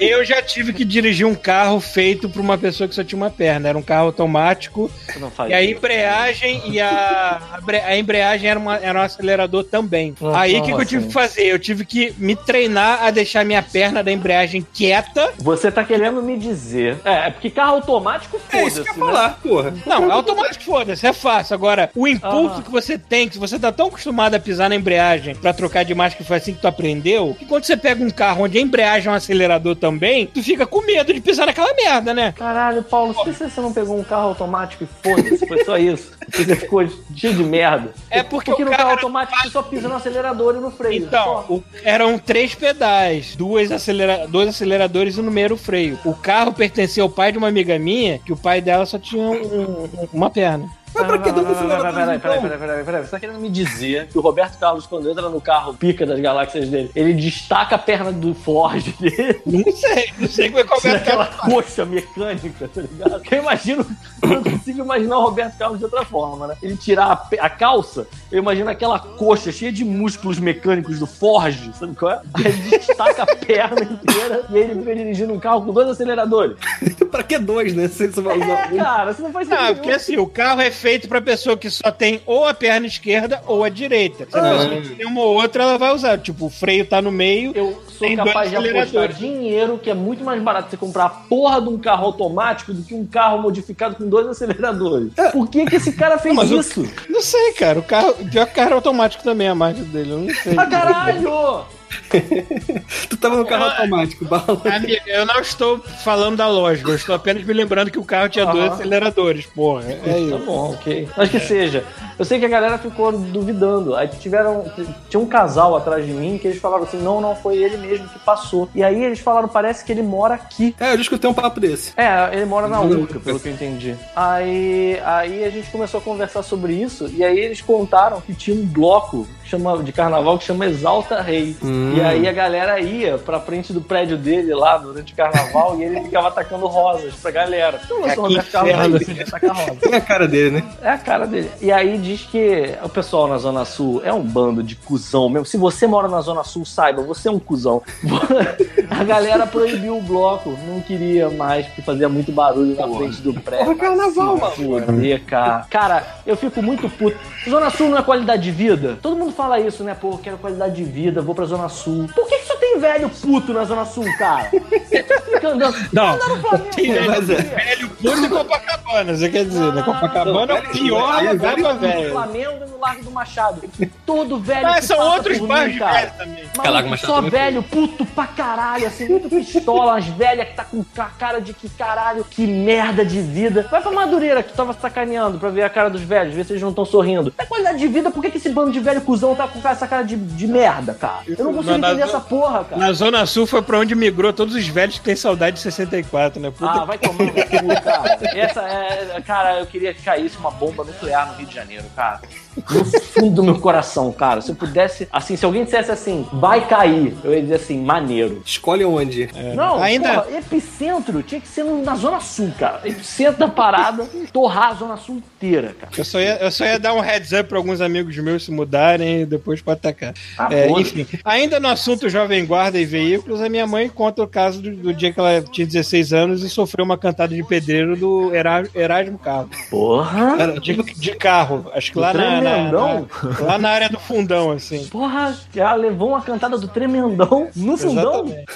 Eu 0.00 0.24
já 0.24 0.40
tive 0.42 0.72
que 0.72 0.84
dirigir 0.84 1.26
um 1.26 1.34
carro 1.34 1.80
feito 1.80 2.28
pra 2.28 2.40
uma 2.42 2.56
pessoa 2.58 2.88
que 2.88 2.94
só 2.94 3.02
tinha 3.04 3.16
uma 3.16 3.30
perna. 3.30 3.68
Era 3.68 3.78
um 3.78 3.82
carro 3.82 4.06
automático. 4.06 4.90
Não 5.18 5.30
faz 5.30 5.50
E 5.50 5.54
a 5.54 5.64
embreagem 5.64 6.62
e 6.70 6.80
a, 6.80 7.40
a 7.54 7.60
bre- 7.60 7.80
a 7.80 7.96
embreagem 7.96 8.50
era, 8.50 8.58
uma- 8.58 8.76
era 8.76 8.98
um 8.98 9.02
acelerador 9.02 9.64
também. 9.64 10.14
Ah, 10.22 10.40
Aí 10.40 10.56
o 10.58 10.62
que, 10.62 10.72
que 10.74 10.80
eu 10.80 10.84
tive 10.86 10.96
assim? 10.98 11.06
que 11.08 11.12
fazer? 11.12 11.45
Eu 11.46 11.58
tive 11.58 11.84
que 11.84 12.14
me 12.18 12.34
treinar 12.36 13.04
a 13.04 13.10
deixar 13.10 13.44
minha 13.44 13.62
perna 13.62 14.02
da 14.02 14.10
embreagem 14.12 14.66
quieta. 14.72 15.32
Você 15.38 15.70
tá 15.70 15.84
querendo 15.84 16.22
me 16.22 16.36
dizer. 16.36 16.98
É, 17.04 17.28
é 17.28 17.30
porque 17.30 17.50
carro 17.50 17.74
automático, 17.76 18.38
É 18.52 18.64
isso 18.64 18.82
que 18.82 18.90
eu 18.90 18.94
foda-se, 18.94 19.00
ia 19.00 19.06
né? 19.06 19.12
falar, 19.12 19.38
porra. 19.42 19.74
Não, 19.86 20.10
é 20.10 20.12
automático, 20.12 20.64
foda-se, 20.64 21.06
é 21.06 21.12
fácil. 21.12 21.54
Agora, 21.54 21.90
o 21.94 22.06
impulso 22.06 22.54
Aham. 22.56 22.62
que 22.62 22.70
você 22.70 22.98
tem, 22.98 23.28
que 23.28 23.38
você 23.38 23.58
tá 23.58 23.70
tão 23.72 23.88
acostumado 23.88 24.34
a 24.34 24.40
pisar 24.40 24.68
na 24.68 24.74
embreagem 24.76 25.34
pra 25.34 25.52
trocar 25.52 25.84
de 25.84 25.94
marcha 25.94 26.16
que 26.16 26.24
foi 26.24 26.36
assim 26.36 26.54
que 26.54 26.60
tu 26.60 26.68
aprendeu, 26.68 27.34
que 27.38 27.46
quando 27.46 27.64
você 27.64 27.76
pega 27.76 28.02
um 28.02 28.10
carro 28.10 28.44
onde 28.44 28.58
a 28.58 28.60
embreagem 28.60 29.08
é 29.08 29.12
um 29.12 29.14
acelerador 29.14 29.76
também, 29.76 30.26
tu 30.26 30.42
fica 30.42 30.66
com 30.66 30.82
medo 30.82 31.12
de 31.12 31.20
pisar 31.20 31.46
naquela 31.46 31.72
merda, 31.74 32.12
né? 32.14 32.32
Caralho, 32.36 32.82
Paulo, 32.82 33.14
por 33.14 33.24
que 33.24 33.32
você 33.32 33.60
não 33.60 33.72
pegou 33.72 33.98
um 33.98 34.04
carro 34.04 34.28
automático 34.28 34.84
e 34.84 34.86
foda-se? 35.08 35.46
Foi 35.46 35.64
só 35.64 35.76
isso. 35.78 36.12
Você 36.32 36.56
ficou 36.56 36.86
cheio 37.14 37.34
de 37.34 37.44
merda. 37.44 37.92
É 38.10 38.22
porque 38.22 38.50
Porque 38.50 38.62
o 38.62 38.66
no 38.66 38.72
carro 38.76 38.90
automático 38.90 39.38
você 39.42 39.50
só 39.50 39.62
pisa 39.62 39.88
no 39.88 39.94
acelerador 39.96 40.56
e 40.56 40.58
no 40.60 40.70
freio. 40.70 41.04
Então, 41.04 41.35
só. 41.42 41.52
o- 41.54 41.64
eram 41.84 42.18
três 42.18 42.54
pedais, 42.54 43.34
duas 43.36 43.70
acelera 43.70 44.26
dois 44.28 44.48
aceleradores 44.48 45.16
e 45.16 45.22
no 45.22 45.30
meio 45.30 45.54
o 45.54 45.56
freio. 45.56 45.98
O 46.04 46.14
carro 46.14 46.52
pertencia 46.52 47.02
ao 47.02 47.08
pai 47.10 47.32
de 47.32 47.38
uma 47.38 47.48
amiga 47.48 47.78
minha, 47.78 48.18
que 48.18 48.32
o 48.32 48.36
pai 48.36 48.60
dela 48.60 48.86
só 48.86 48.98
tinha 48.98 49.22
um- 49.22 49.88
uma 50.12 50.30
perna. 50.30 50.68
Mas 50.96 51.06
pra 51.06 51.18
que 51.18 51.32
Peraí, 51.32 51.52
aceleradores, 51.52 51.94
peraí, 51.94 52.18
peraí, 52.18 52.38
então? 52.38 52.42
peraí, 52.42 52.58
peraí, 52.58 52.84
peraí. 52.84 53.04
Você 53.04 53.10
tá 53.10 53.20
querendo 53.20 53.38
me 53.40 53.48
dizer 53.50 54.06
que 54.08 54.18
o 54.18 54.20
Roberto 54.20 54.58
Carlos, 54.58 54.86
quando 54.86 55.10
entra 55.10 55.28
no 55.28 55.40
carro 55.40 55.74
pica 55.74 56.06
das 56.06 56.18
galáxias 56.20 56.68
dele, 56.68 56.90
ele 56.94 57.12
destaca 57.14 57.74
a 57.74 57.78
perna 57.78 58.10
do 58.12 58.34
Ford 58.34 58.82
dele? 58.98 59.40
Não 59.44 59.72
sei, 59.76 60.12
não 60.18 60.28
sei 60.28 60.48
como 60.48 60.60
é 60.60 60.64
que 60.64 60.88
o 60.88 60.96
aquela 60.96 61.26
coxa 61.26 61.84
mecânica, 61.84 62.68
tá 62.72 62.80
ligado? 62.80 63.22
Eu 63.30 63.38
imagino, 63.38 63.86
eu 64.22 64.28
não 64.28 64.42
consigo 64.42 64.80
imaginar 64.82 65.18
o 65.18 65.22
Roberto 65.22 65.58
Carlos 65.58 65.78
de 65.78 65.84
outra 65.84 66.04
forma, 66.04 66.46
né? 66.46 66.56
Ele 66.62 66.76
tirar 66.76 67.28
a, 67.40 67.44
a 67.46 67.50
calça, 67.50 68.06
eu 68.32 68.38
imagino 68.38 68.70
aquela 68.70 68.98
coxa 68.98 69.52
cheia 69.52 69.70
de 69.72 69.84
músculos 69.84 70.38
mecânicos 70.38 70.98
do 70.98 71.06
Ford, 71.06 71.56
sabe 71.78 71.94
qual 71.94 72.12
é? 72.12 72.20
Aí 72.34 72.44
ele 72.46 72.70
destaca 72.78 73.22
a 73.22 73.26
perna 73.36 73.82
inteira 73.82 74.44
e 74.50 74.56
ele 74.58 74.74
fica 74.80 74.94
dirigindo 74.94 75.32
um 75.32 75.38
carro 75.38 75.62
com 75.64 75.72
dois 75.72 75.88
aceleradores. 75.88 76.56
pra 77.10 77.22
que 77.22 77.38
dois, 77.38 77.74
né? 77.74 77.88
Se 77.88 78.08
você 78.08 78.20
vai 78.20 78.36
usar 78.38 78.46
É, 78.46 78.66
um. 78.72 78.76
cara, 78.78 79.12
você 79.12 79.22
não 79.22 79.32
faz 79.32 79.48
sentido. 79.48 79.64
Ah, 79.68 79.74
porque 79.74 79.90
assim, 79.90 80.16
o 80.16 80.26
carro 80.26 80.60
é 80.60 80.70
feito 80.70 80.85
pra 81.08 81.20
pessoa 81.20 81.56
que 81.56 81.68
só 81.70 81.90
tem 81.90 82.20
ou 82.26 82.46
a 82.46 82.54
perna 82.54 82.86
esquerda 82.86 83.42
ou 83.46 83.64
a 83.64 83.68
direita. 83.68 84.26
Se 84.30 84.38
a 84.38 84.42
pessoa 84.42 84.80
que 84.80 84.88
tem 84.96 85.06
uma 85.06 85.20
ou 85.22 85.34
outra, 85.40 85.62
ela 85.62 85.78
vai 85.78 85.92
usar. 85.94 86.18
Tipo, 86.18 86.46
o 86.46 86.50
freio 86.50 86.86
tá 86.86 87.00
no 87.02 87.10
meio. 87.10 87.52
Eu 87.54 87.82
sou 87.88 88.06
Tem 88.06 88.16
capaz 88.16 88.50
dois 88.50 88.50
de 88.50 88.56
apostar 88.56 88.82
aceleradores. 88.82 89.18
dinheiro 89.18 89.78
que 89.82 89.90
é 89.90 89.94
muito 89.94 90.22
mais 90.24 90.40
barato 90.42 90.70
você 90.70 90.76
comprar 90.76 91.04
a 91.06 91.08
porra 91.10 91.60
de 91.60 91.68
um 91.68 91.78
carro 91.78 92.06
automático 92.06 92.72
do 92.72 92.82
que 92.82 92.94
um 92.94 93.04
carro 93.06 93.40
modificado 93.42 93.96
com 93.96 94.08
dois 94.08 94.26
aceleradores. 94.26 95.12
Por 95.32 95.48
que, 95.48 95.64
que 95.66 95.76
esse 95.76 95.92
cara 95.92 96.18
fez 96.18 96.36
o- 96.36 96.60
isso? 96.60 96.86
Não 97.08 97.22
sei, 97.22 97.52
cara. 97.54 97.78
O 97.78 97.82
carro. 97.82 98.14
Pior 98.30 98.46
que 98.46 98.52
o 98.52 98.54
carro 98.54 98.70
é 98.70 98.74
automático 98.74 99.22
também, 99.24 99.48
a 99.48 99.54
marca 99.54 99.80
dele. 99.82 100.10
Eu 100.12 100.18
não 100.18 100.34
sei. 100.34 100.54
Ah, 100.58 100.66
caralho! 100.66 101.64
Tu 103.08 103.16
tava 103.16 103.36
no 103.36 103.46
carro 103.46 103.64
automático, 103.64 104.24
bala. 104.24 104.60
Amigo, 104.64 105.02
eu 105.06 105.24
não 105.26 105.40
estou 105.40 105.78
falando 105.78 106.36
da 106.36 106.48
lógica, 106.48 106.90
eu 106.90 106.96
estou 106.96 107.14
apenas 107.14 107.44
me 107.44 107.52
lembrando 107.52 107.90
que 107.90 107.98
o 107.98 108.04
carro 108.04 108.28
tinha 108.28 108.44
dois 108.46 108.72
aceleradores, 108.72 109.46
porra. 109.46 109.84
É 109.90 109.94
Tá 109.96 110.18
isso. 110.18 110.38
bom, 110.38 110.72
ok. 110.72 111.08
Mas 111.16 111.30
que 111.30 111.40
seja. 111.40 111.84
Eu 112.18 112.24
sei 112.24 112.38
que 112.38 112.46
a 112.46 112.48
galera 112.48 112.78
ficou 112.78 113.12
duvidando. 113.12 113.94
Aí 113.94 114.08
tiveram. 114.08 114.64
Tinha 115.08 115.20
um 115.20 115.26
casal 115.26 115.76
atrás 115.76 116.04
de 116.06 116.12
mim 116.12 116.38
que 116.38 116.48
eles 116.48 116.60
falaram 116.60 116.84
assim: 116.84 116.98
não, 116.98 117.20
não, 117.20 117.34
foi 117.36 117.56
ele 117.62 117.76
mesmo 117.76 118.08
que 118.08 118.18
passou. 118.20 118.68
E 118.74 118.82
aí 118.82 119.02
eles 119.04 119.20
falaram: 119.20 119.48
parece 119.48 119.84
que 119.84 119.92
ele 119.92 120.02
mora 120.02 120.34
aqui. 120.34 120.74
É, 120.80 120.92
eu 120.92 121.00
escutei 121.00 121.28
um 121.28 121.34
papo 121.34 121.60
desse. 121.60 121.92
É, 121.96 122.30
ele 122.34 122.44
mora 122.46 122.68
na 122.68 122.80
Urca, 122.80 123.20
pelo 123.20 123.38
que 123.40 123.48
eu 123.48 123.52
entendi. 123.52 123.94
Aí, 124.14 124.98
aí 125.04 125.44
a 125.44 125.50
gente 125.50 125.70
começou 125.70 125.98
a 125.98 126.02
conversar 126.02 126.42
sobre 126.42 126.72
isso, 126.74 127.08
e 127.12 127.22
aí 127.24 127.38
eles 127.38 127.60
contaram 127.60 128.20
que 128.20 128.34
tinha 128.34 128.56
um 128.56 128.64
bloco 128.64 129.26
chama, 129.48 129.82
de 129.82 129.92
carnaval 129.92 130.38
que 130.38 130.44
chama 130.44 130.66
Exalta 130.66 131.20
Rei. 131.20 131.56
Hum. 131.62 131.94
E 131.96 132.00
aí 132.00 132.28
a 132.28 132.32
galera 132.32 132.80
ia 132.80 133.18
pra 133.18 133.40
frente 133.40 133.72
do 133.72 133.80
prédio 133.80 134.16
dele 134.16 134.54
lá 134.54 134.76
durante 134.76 135.12
o 135.12 135.16
carnaval 135.16 135.78
e 135.78 135.84
ele 135.84 136.00
ficava 136.02 136.28
atacando 136.28 136.66
rosas 136.66 137.14
pra 137.14 137.30
galera. 137.30 137.80
Então 137.84 138.02
que 138.02 138.14
Roberto 138.14 138.50
Carlos 138.50 138.72
inferno. 138.72 138.96
aí, 138.96 139.04
ele 139.08 139.22
ataca 139.22 139.52
rosa. 139.52 139.78
É 139.90 139.96
a 139.96 140.00
cara 140.00 140.28
dele, 140.28 140.50
né? 140.50 140.64
É 140.82 140.90
a 140.90 140.98
cara 140.98 141.26
dele. 141.26 141.50
E 141.60 141.72
aí 141.72 141.98
diz 141.98 142.22
que 142.22 142.74
o 142.82 142.88
pessoal 142.88 143.28
na 143.28 143.38
Zona 143.38 143.64
Sul 143.64 144.00
é 144.04 144.12
um 144.12 144.22
bando 144.22 144.62
de 144.62 144.76
cuzão 144.76 145.28
mesmo. 145.28 145.46
Se 145.46 145.56
você 145.56 145.86
mora 145.86 146.08
na 146.08 146.20
Zona 146.20 146.44
Sul, 146.44 146.64
saiba, 146.64 147.02
você 147.02 147.28
é 147.28 147.30
um 147.30 147.38
cuzão. 147.38 147.82
A 148.90 149.04
galera 149.04 149.46
proibiu 149.46 149.98
o 149.98 150.02
bloco, 150.02 150.56
não 150.66 150.80
queria 150.80 151.28
mais, 151.28 151.66
porque 151.66 151.82
fazia 151.82 152.08
muito 152.08 152.32
barulho 152.32 152.74
na 152.74 152.88
frente 152.88 153.20
do 153.20 153.34
prédio. 153.34 153.66
Porra, 153.66 153.78
carnaval, 153.78 154.36
Vai 154.36 154.50
se 154.52 154.64
fuder, 154.64 155.24
cara. 155.24 155.66
Cara, 155.68 156.06
eu 156.26 156.36
fico 156.36 156.62
muito 156.62 156.88
puto. 156.88 157.16
Zona 157.48 157.70
Sul 157.70 157.88
não 157.90 157.98
é 157.98 158.02
qualidade 158.02 158.42
de 158.42 158.50
vida? 158.50 158.98
Todo 159.00 159.16
mundo 159.16 159.32
fala 159.36 159.60
isso, 159.60 159.84
né? 159.84 159.94
Pô, 159.94 160.16
quero 160.18 160.38
qualidade 160.38 160.74
de 160.74 160.84
vida, 160.84 161.20
vou 161.20 161.34
pra 161.34 161.44
Zona 161.44 161.68
Sul. 161.68 162.08
Por 162.14 162.26
que, 162.26 162.38
que 162.38 162.46
só 162.46 162.56
tem 162.56 162.78
velho 162.78 163.08
puto 163.10 163.52
na 163.52 163.64
Zona 163.64 163.84
Sul, 163.84 164.04
cara? 164.18 164.50
Fica 164.50 165.48
andando. 165.48 165.76
Não, 165.92 166.14
Anda 166.14 166.28
no 166.28 166.40
Flamengo, 166.40 166.70
tem 166.74 166.92
velho, 166.92 167.10
mas 167.10 167.30
é. 167.30 167.34
velho 167.34 167.88
puto 167.90 168.24
em 168.24 168.28
Copacabana, 168.28 169.14
você 169.16 169.28
quer 169.28 169.44
dizer, 169.44 169.72
né? 169.72 169.82
Copacabana 169.82 170.52
é 170.52 170.58
o 170.60 170.70
pior 170.70 171.22
velho 171.22 171.38
pra 171.62 171.74
no 171.74 171.80
velho. 171.80 172.12
Flamengo 172.12 172.66
no 172.66 172.78
Largo 172.80 173.04
do 173.04 173.10
Machado. 173.10 173.62
Todo 174.04 174.38
velho. 174.38 174.62
Mas 174.62 174.84
são 174.84 174.98
outros 174.98 175.38
bairros 175.38 175.66
mim, 175.68 175.72
de 175.74 175.78
cara. 175.78 175.92
velho 175.92 176.12
também. 176.16 176.72
Largo 176.72 176.90
Machado 176.90 177.06
só 177.06 177.16
também 177.16 177.30
foi. 177.30 177.40
velho, 177.40 177.62
puto 177.62 178.06
pra 178.06 178.26
caralho, 178.26 178.86
assim, 178.86 179.08
muito 179.08 179.28
pistola, 179.28 179.92
umas 179.92 180.06
velhas 180.06 180.48
que 180.48 180.54
tá 180.54 180.64
com 180.64 180.84
a 180.98 181.04
cara 181.04 181.40
de 181.40 181.52
que 181.52 181.68
caralho, 181.68 182.24
que 182.24 182.46
merda 182.46 183.04
de 183.04 183.20
vida. 183.20 183.66
Vai 183.70 183.82
pra 183.82 183.90
Madureira, 183.90 184.42
que 184.42 184.50
tu 184.52 184.56
tava 184.56 184.72
sacaneando 184.72 185.38
pra 185.38 185.50
ver 185.50 185.62
a 185.62 185.68
cara 185.68 185.90
dos 185.90 186.02
velhos, 186.02 186.34
ver 186.34 186.44
se 186.44 186.52
eles 186.52 186.62
não 186.62 186.70
estão 186.70 186.84
sorrindo. 186.84 187.32
É 187.36 187.44
qualidade 187.44 187.78
de 187.78 187.88
vida, 187.88 188.10
por 188.10 188.22
que, 188.22 188.30
que 188.30 188.38
esse 188.38 188.48
bando 188.48 188.70
de 188.70 188.80
velho 188.80 189.00
cuzão 189.00 189.25
tá 189.34 189.48
com 189.48 189.66
essa 189.66 189.86
cara 189.88 190.02
de, 190.02 190.14
de 190.16 190.46
merda, 190.46 190.94
cara? 190.94 191.22
Eu 191.26 191.44
não 191.44 191.54
consigo 191.54 191.78
na- 191.78 191.88
entender 191.88 192.02
essa 192.04 192.20
porra, 192.20 192.64
cara. 192.64 192.76
Na 192.80 192.92
Zona 192.92 193.24
Sul 193.26 193.46
foi 193.46 193.62
pra 193.62 193.78
onde 193.78 193.94
migrou 193.94 194.32
todos 194.32 194.54
os 194.54 194.66
velhos 194.68 194.98
que 194.98 195.04
têm 195.04 195.16
saudade 195.16 195.56
de 195.56 195.62
64, 195.62 196.40
né? 196.40 196.50
Puta 196.50 196.70
Ah, 196.70 196.84
vai 196.84 196.98
tomar 196.98 197.24
no 197.24 197.32
cu, 197.32 197.82
cara. 197.82 198.18
Essa 198.34 198.60
é. 198.62 199.20
Cara, 199.26 199.58
eu 199.58 199.66
queria 199.66 199.92
que 199.94 200.02
caísse 200.02 200.36
uma 200.38 200.50
bomba 200.50 200.84
nuclear 200.84 201.26
no 201.28 201.34
Rio 201.38 201.46
de 201.46 201.54
Janeiro, 201.54 201.84
cara. 201.96 202.20
No 202.56 202.84
fundo 202.84 203.30
do 203.36 203.42
meu 203.44 203.58
coração, 203.58 204.10
cara. 204.12 204.40
Se 204.40 204.50
eu 204.50 204.54
pudesse. 204.54 205.06
Assim, 205.12 205.36
se 205.36 205.44
alguém 205.44 205.64
dissesse 205.64 205.90
assim, 205.90 206.26
vai 206.32 206.66
cair, 206.66 207.14
eu 207.22 207.32
ia 207.34 207.42
dizer 207.42 207.54
assim, 207.56 207.80
maneiro. 207.82 208.42
Escolhe 208.44 208.84
onde. 208.84 209.28
Não, 209.54 209.82
Ainda- 209.82 210.22
porra, 210.22 210.38
epicentro 210.38 211.22
tinha 211.22 211.40
que 211.40 211.48
ser 211.48 211.64
na 211.64 211.94
Zona 211.96 212.20
Sul, 212.20 212.52
cara. 212.58 212.80
Epicentro 212.84 213.38
da 213.38 213.48
parada, 213.48 214.06
torrar 214.32 214.70
a 214.70 214.74
Zona 214.74 214.96
Sul 214.96 215.16
inteira, 215.16 215.74
cara. 215.78 215.92
Eu 215.96 216.04
só, 216.04 216.20
ia, 216.20 216.36
eu 216.36 216.50
só 216.50 216.64
ia 216.64 216.78
dar 216.78 216.94
um 216.94 217.00
heads 217.00 217.32
up 217.32 217.44
pra 217.48 217.58
alguns 217.58 217.80
amigos 217.80 218.16
meus 218.18 218.44
se 218.44 218.50
mudarem 218.50 219.22
e 219.22 219.26
depois 219.26 219.60
pra 219.60 219.74
atacar. 219.74 220.14
Ah, 220.38 220.48
É, 220.50 220.70
enfim, 220.70 221.06
ainda 221.24 221.60
no 221.60 221.68
assunto 221.68 222.08
Jovem 222.08 222.44
Guarda 222.46 222.78
e 222.78 222.84
veículos, 222.84 223.40
a 223.40 223.48
minha 223.48 223.66
mãe 223.66 223.88
conta 223.88 224.22
o 224.22 224.26
caso 224.28 224.60
do, 224.62 224.70
do 224.74 224.94
dia 224.94 225.12
que 225.12 225.18
ela 225.20 225.42
tinha 225.42 225.66
16 225.66 226.12
anos 226.12 226.42
e 226.42 226.48
sofreu 226.48 226.84
uma 226.84 226.96
cantada 226.98 227.34
de 227.34 227.42
pedreiro 227.42 227.96
do 227.96 228.34
Era- 228.34 228.64
Erasmo 228.74 229.18
Carlos. 229.18 229.56
Porra! 229.70 230.36
Era 230.38 230.60
de, 230.60 230.74
de 230.74 231.10
carro, 231.16 231.70
acho 231.74 231.92
que 231.92 231.98
lá 231.98 232.12
na- 232.14 232.40
Tremendão? 232.54 233.08
na- 233.40 233.46
lá 233.46 233.58
na 233.58 233.68
área 233.70 233.88
do 233.88 233.98
fundão, 233.98 234.50
assim. 234.52 234.86
Porra, 234.86 235.36
ela 235.54 235.74
levou 235.74 236.10
uma 236.10 236.20
cantada 236.20 236.56
do 236.58 236.68
tremendão 236.68 237.48
no 237.56 237.76
fundão. 237.76 238.24
Exatamente. 238.26 238.46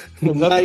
Na, 0.40 0.48
na 0.48 0.60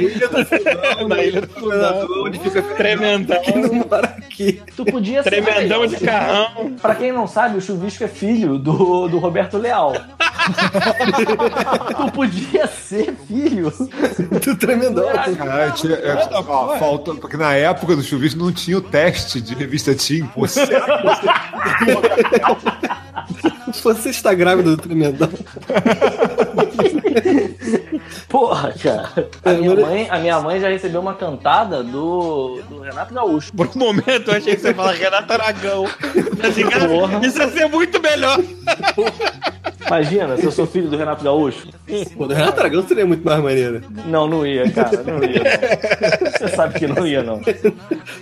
ilha 0.00 0.28
do 0.28 0.44
fundão, 0.46 1.08
Na 1.08 1.22
ilha 1.22 1.40
do 1.42 1.48
fundão. 1.48 2.06
onde 2.24 2.38
fica 2.38 2.62
Tremendão. 2.62 3.40
que 3.40 3.52
não 3.58 3.74
mora 3.74 4.14
aqui. 4.18 4.62
Tu 4.76 4.84
podia 4.84 5.22
ser. 5.22 5.30
Tremendão 5.30 5.86
de 5.86 5.96
carrão. 5.96 6.72
Pra 6.80 6.94
quem 6.94 7.12
não 7.12 7.26
sabe, 7.26 7.58
o 7.58 7.60
Chuvisco 7.60 8.04
é 8.04 8.08
filho 8.08 8.58
do, 8.58 9.08
do 9.08 9.18
Roberto 9.18 9.58
Leal. 9.58 9.92
tu 11.96 12.12
podia 12.12 12.66
ser 12.66 13.14
filho. 13.28 13.72
Do 14.44 14.56
tremendão. 14.56 15.06
Caralho, 15.36 15.72
tinha, 15.72 15.94
é, 15.94 16.28
ó, 16.32 16.76
falta, 16.78 17.14
porque 17.14 17.36
na 17.36 17.54
época 17.54 17.94
do 17.96 18.02
chuvisco 18.02 18.38
não 18.40 18.52
tinha 18.52 18.78
o 18.78 18.80
teste 18.80 19.40
de 19.40 19.54
revista 19.54 19.94
Team. 19.94 20.28
Você, 20.36 20.66
Você 20.66 20.66
está 24.10 24.34
grávida 24.34 24.70
do 24.70 24.76
tremendão. 24.76 25.28
Porra, 28.28 28.72
cara. 28.82 29.28
A 29.44 29.52
minha, 29.52 29.74
mãe, 29.76 30.06
a 30.10 30.18
minha 30.18 30.40
mãe 30.40 30.60
já 30.60 30.68
recebeu 30.68 31.00
uma 31.00 31.14
cantada 31.14 31.82
do, 31.82 32.60
do 32.68 32.80
Renato 32.80 33.12
Gaúcho. 33.12 33.52
Por 33.52 33.68
um 33.74 33.78
momento 33.78 34.30
eu 34.30 34.36
achei 34.36 34.54
que 34.54 34.60
você 34.60 34.68
ia 34.68 34.74
falar 34.74 34.92
Renato 34.92 35.32
Aragão. 35.32 35.84
Assim, 36.42 36.68
cara, 36.68 36.88
Porra. 36.88 37.26
isso 37.26 37.38
ia 37.38 37.48
ser 37.48 37.68
muito 37.68 38.00
melhor. 38.00 38.38
Imagina 39.86 40.36
se 40.36 40.44
eu 40.44 40.52
sou 40.52 40.66
filho 40.66 40.88
do 40.88 40.96
Renato 40.96 41.22
Gaúcho. 41.22 41.68
Pô, 42.16 42.26
do 42.26 42.34
Renato 42.34 42.60
Aragão 42.60 42.86
seria 42.86 43.04
muito 43.04 43.24
mais 43.24 43.42
maneiro. 43.42 43.82
Não, 44.06 44.26
não 44.26 44.46
ia, 44.46 44.70
cara. 44.70 45.02
Não 45.02 45.22
ia. 45.22 45.42
Não. 45.42 46.30
Você 46.32 46.48
sabe 46.48 46.78
que 46.78 46.86
não 46.86 47.06
ia, 47.06 47.22
não. 47.22 47.40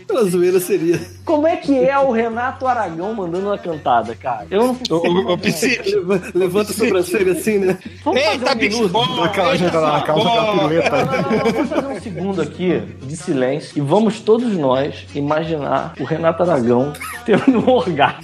Pela 0.07 0.25
zoeira 0.25 0.59
seria. 0.59 1.01
Como 1.25 1.47
é 1.47 1.57
que 1.57 1.79
é 1.79 1.97
o 1.99 2.11
Renato 2.11 2.67
Aragão 2.67 3.15
mandando 3.15 3.47
uma 3.47 3.59
cantada, 3.59 4.15
cara? 4.17 4.47
Eu 4.51 4.67
não 4.67 4.79
O, 4.91 4.95
o, 4.95 5.35
o 5.35 6.21
Levanta 6.35 6.73
a 6.73 6.75
sobrancelha 6.75 7.33
assim, 7.33 7.59
né? 7.59 7.79
Vamos 8.05 8.20
Eita, 8.21 8.53
um 8.53 8.55
bicho 8.55 8.89
bom! 8.89 9.25
aquela 9.25 9.53
eita, 9.53 9.65
gente 9.65 9.77
lá, 9.77 10.03
calça 10.03 10.25
bom. 10.25 10.39
aquela 10.39 10.59
pirueta. 10.59 11.05
Vamos 11.53 11.69
fazer 11.69 11.87
um 11.87 12.01
segundo 12.01 12.43
aqui 12.43 12.81
de 13.03 13.17
silêncio 13.17 13.73
e 13.77 13.81
vamos 13.81 14.21
todos 14.21 14.57
nós 14.57 15.07
imaginar 15.15 15.95
o 15.99 16.05
Renato 16.05 16.43
Aragão 16.43 16.93
tendo 17.25 17.59
um 17.59 17.71
orgasmo. 17.71 18.23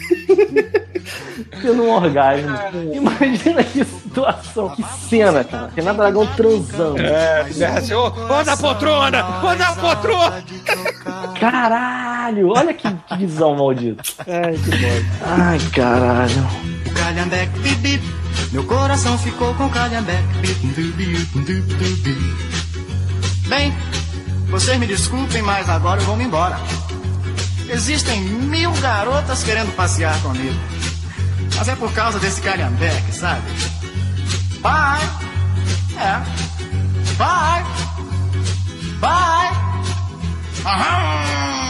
tendo 1.62 1.82
um 1.82 1.90
orgasmo. 1.90 2.56
Imagina 2.92 3.64
que 3.64 3.84
situação, 3.84 4.68
que 4.70 4.82
cena, 5.08 5.44
cara. 5.44 5.70
Renato 5.74 6.02
Aragão 6.02 6.26
transando. 6.34 7.00
É, 7.00 7.44
berra 7.54 7.78
assim, 7.78 7.94
ô, 7.94 8.06
ô 8.06 8.44
da 8.44 8.56
poltrona! 8.56 9.24
Ô 9.42 9.54
da 9.54 9.72
poltrona! 9.72 10.44
Caralho, 11.40 12.48
olha 12.48 12.72
que, 12.72 12.88
que 12.90 13.16
visão 13.16 13.54
maldita. 13.56 14.02
Ai, 14.26 14.54
que 14.54 14.70
bom. 14.70 15.06
Ai, 15.22 15.58
caralho. 15.72 16.46
O 16.86 16.94
calhambeque 16.94 18.00
meu 18.52 18.64
coração 18.64 19.18
ficou 19.18 19.54
com 19.54 19.68
calhambeque. 19.68 20.56
Bem, 23.48 23.72
vocês 24.48 24.78
me 24.78 24.86
desculpem, 24.86 25.42
mas 25.42 25.68
agora 25.68 26.00
eu 26.00 26.06
vou 26.06 26.16
me 26.16 26.24
embora. 26.24 26.58
Existem 27.68 28.20
mil 28.20 28.72
garotas 28.74 29.42
querendo 29.42 29.74
passear 29.74 30.20
comigo. 30.22 30.58
Mas 31.56 31.68
é 31.68 31.76
por 31.76 31.92
causa 31.92 32.18
desse 32.18 32.40
calhambeque, 32.40 33.12
sabe? 33.12 33.42
Bye! 34.60 35.08
É. 35.96 36.22
Bye! 37.16 37.64
Bye! 39.00 39.56
Aham! 40.64 41.65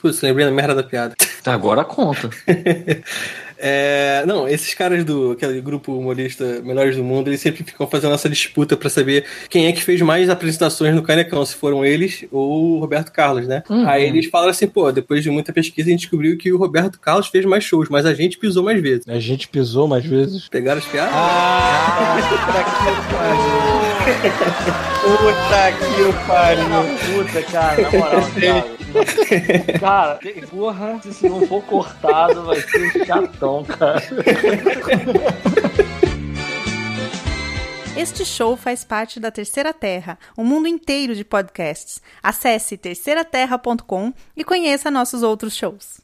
Putz, 0.00 0.20
lembrei 0.22 0.46
da 0.46 0.52
merda 0.52 0.74
da 0.74 0.82
piada. 0.82 1.14
Agora 1.44 1.84
conta. 1.84 2.30
É, 3.60 4.22
não, 4.24 4.46
esses 4.48 4.72
caras 4.72 5.04
do 5.04 5.32
aquele 5.32 5.60
grupo 5.60 5.92
humorista 5.92 6.62
Melhores 6.62 6.96
do 6.96 7.02
Mundo, 7.02 7.28
eles 7.28 7.40
sempre 7.40 7.64
ficam 7.64 7.88
fazendo 7.88 8.14
essa 8.14 8.28
disputa 8.28 8.76
pra 8.76 8.88
saber 8.88 9.24
quem 9.50 9.66
é 9.66 9.72
que 9.72 9.82
fez 9.82 10.00
mais 10.00 10.30
apresentações 10.30 10.94
no 10.94 11.02
Canecão, 11.02 11.44
se 11.44 11.56
foram 11.56 11.84
eles 11.84 12.24
ou 12.30 12.76
o 12.76 12.78
Roberto 12.78 13.10
Carlos, 13.10 13.48
né? 13.48 13.64
Aí 13.86 14.04
eles 14.04 14.26
falam 14.26 14.50
assim, 14.50 14.68
pô, 14.68 14.92
depois 14.92 15.24
de 15.24 15.30
muita 15.30 15.52
pesquisa 15.52 15.88
a 15.88 15.90
gente 15.90 16.02
descobriu 16.02 16.38
que 16.38 16.52
o 16.52 16.56
Roberto 16.56 17.00
Carlos 17.00 17.26
fez 17.26 17.44
mais 17.44 17.64
shows, 17.64 17.88
mas 17.88 18.06
a 18.06 18.14
gente 18.14 18.38
pisou 18.38 18.62
mais 18.62 18.80
vezes. 18.80 19.08
A 19.08 19.18
gente 19.18 19.48
pisou 19.48 19.88
mais 19.88 20.06
vezes. 20.06 20.48
Pegaram 20.48 20.78
as 20.78 20.86
piadas? 20.86 21.12
Ah, 21.12 22.16
puta 25.02 25.72
que 25.72 26.26
pariu. 26.26 26.64
Puta, 27.14 27.42
cara, 27.50 27.82
na 27.82 27.90
moral, 27.90 28.22
cara. 28.40 28.78
Cara, 29.78 30.18
porra, 30.50 31.00
se 31.02 31.28
não 31.28 31.46
for 31.46 31.62
cortado, 31.62 32.42
vai 32.44 32.60
ser 32.60 33.06
chatão, 33.06 33.64
cara. 33.64 34.02
Este 37.96 38.24
show 38.24 38.56
faz 38.56 38.84
parte 38.84 39.18
da 39.18 39.28
Terceira 39.28 39.74
Terra, 39.74 40.18
um 40.36 40.44
mundo 40.44 40.68
inteiro 40.68 41.16
de 41.16 41.24
podcasts. 41.24 42.00
Acesse 42.22 42.76
terceiraterra.com 42.76 44.12
e 44.36 44.44
conheça 44.44 44.88
nossos 44.88 45.24
outros 45.24 45.56
shows. 45.56 45.96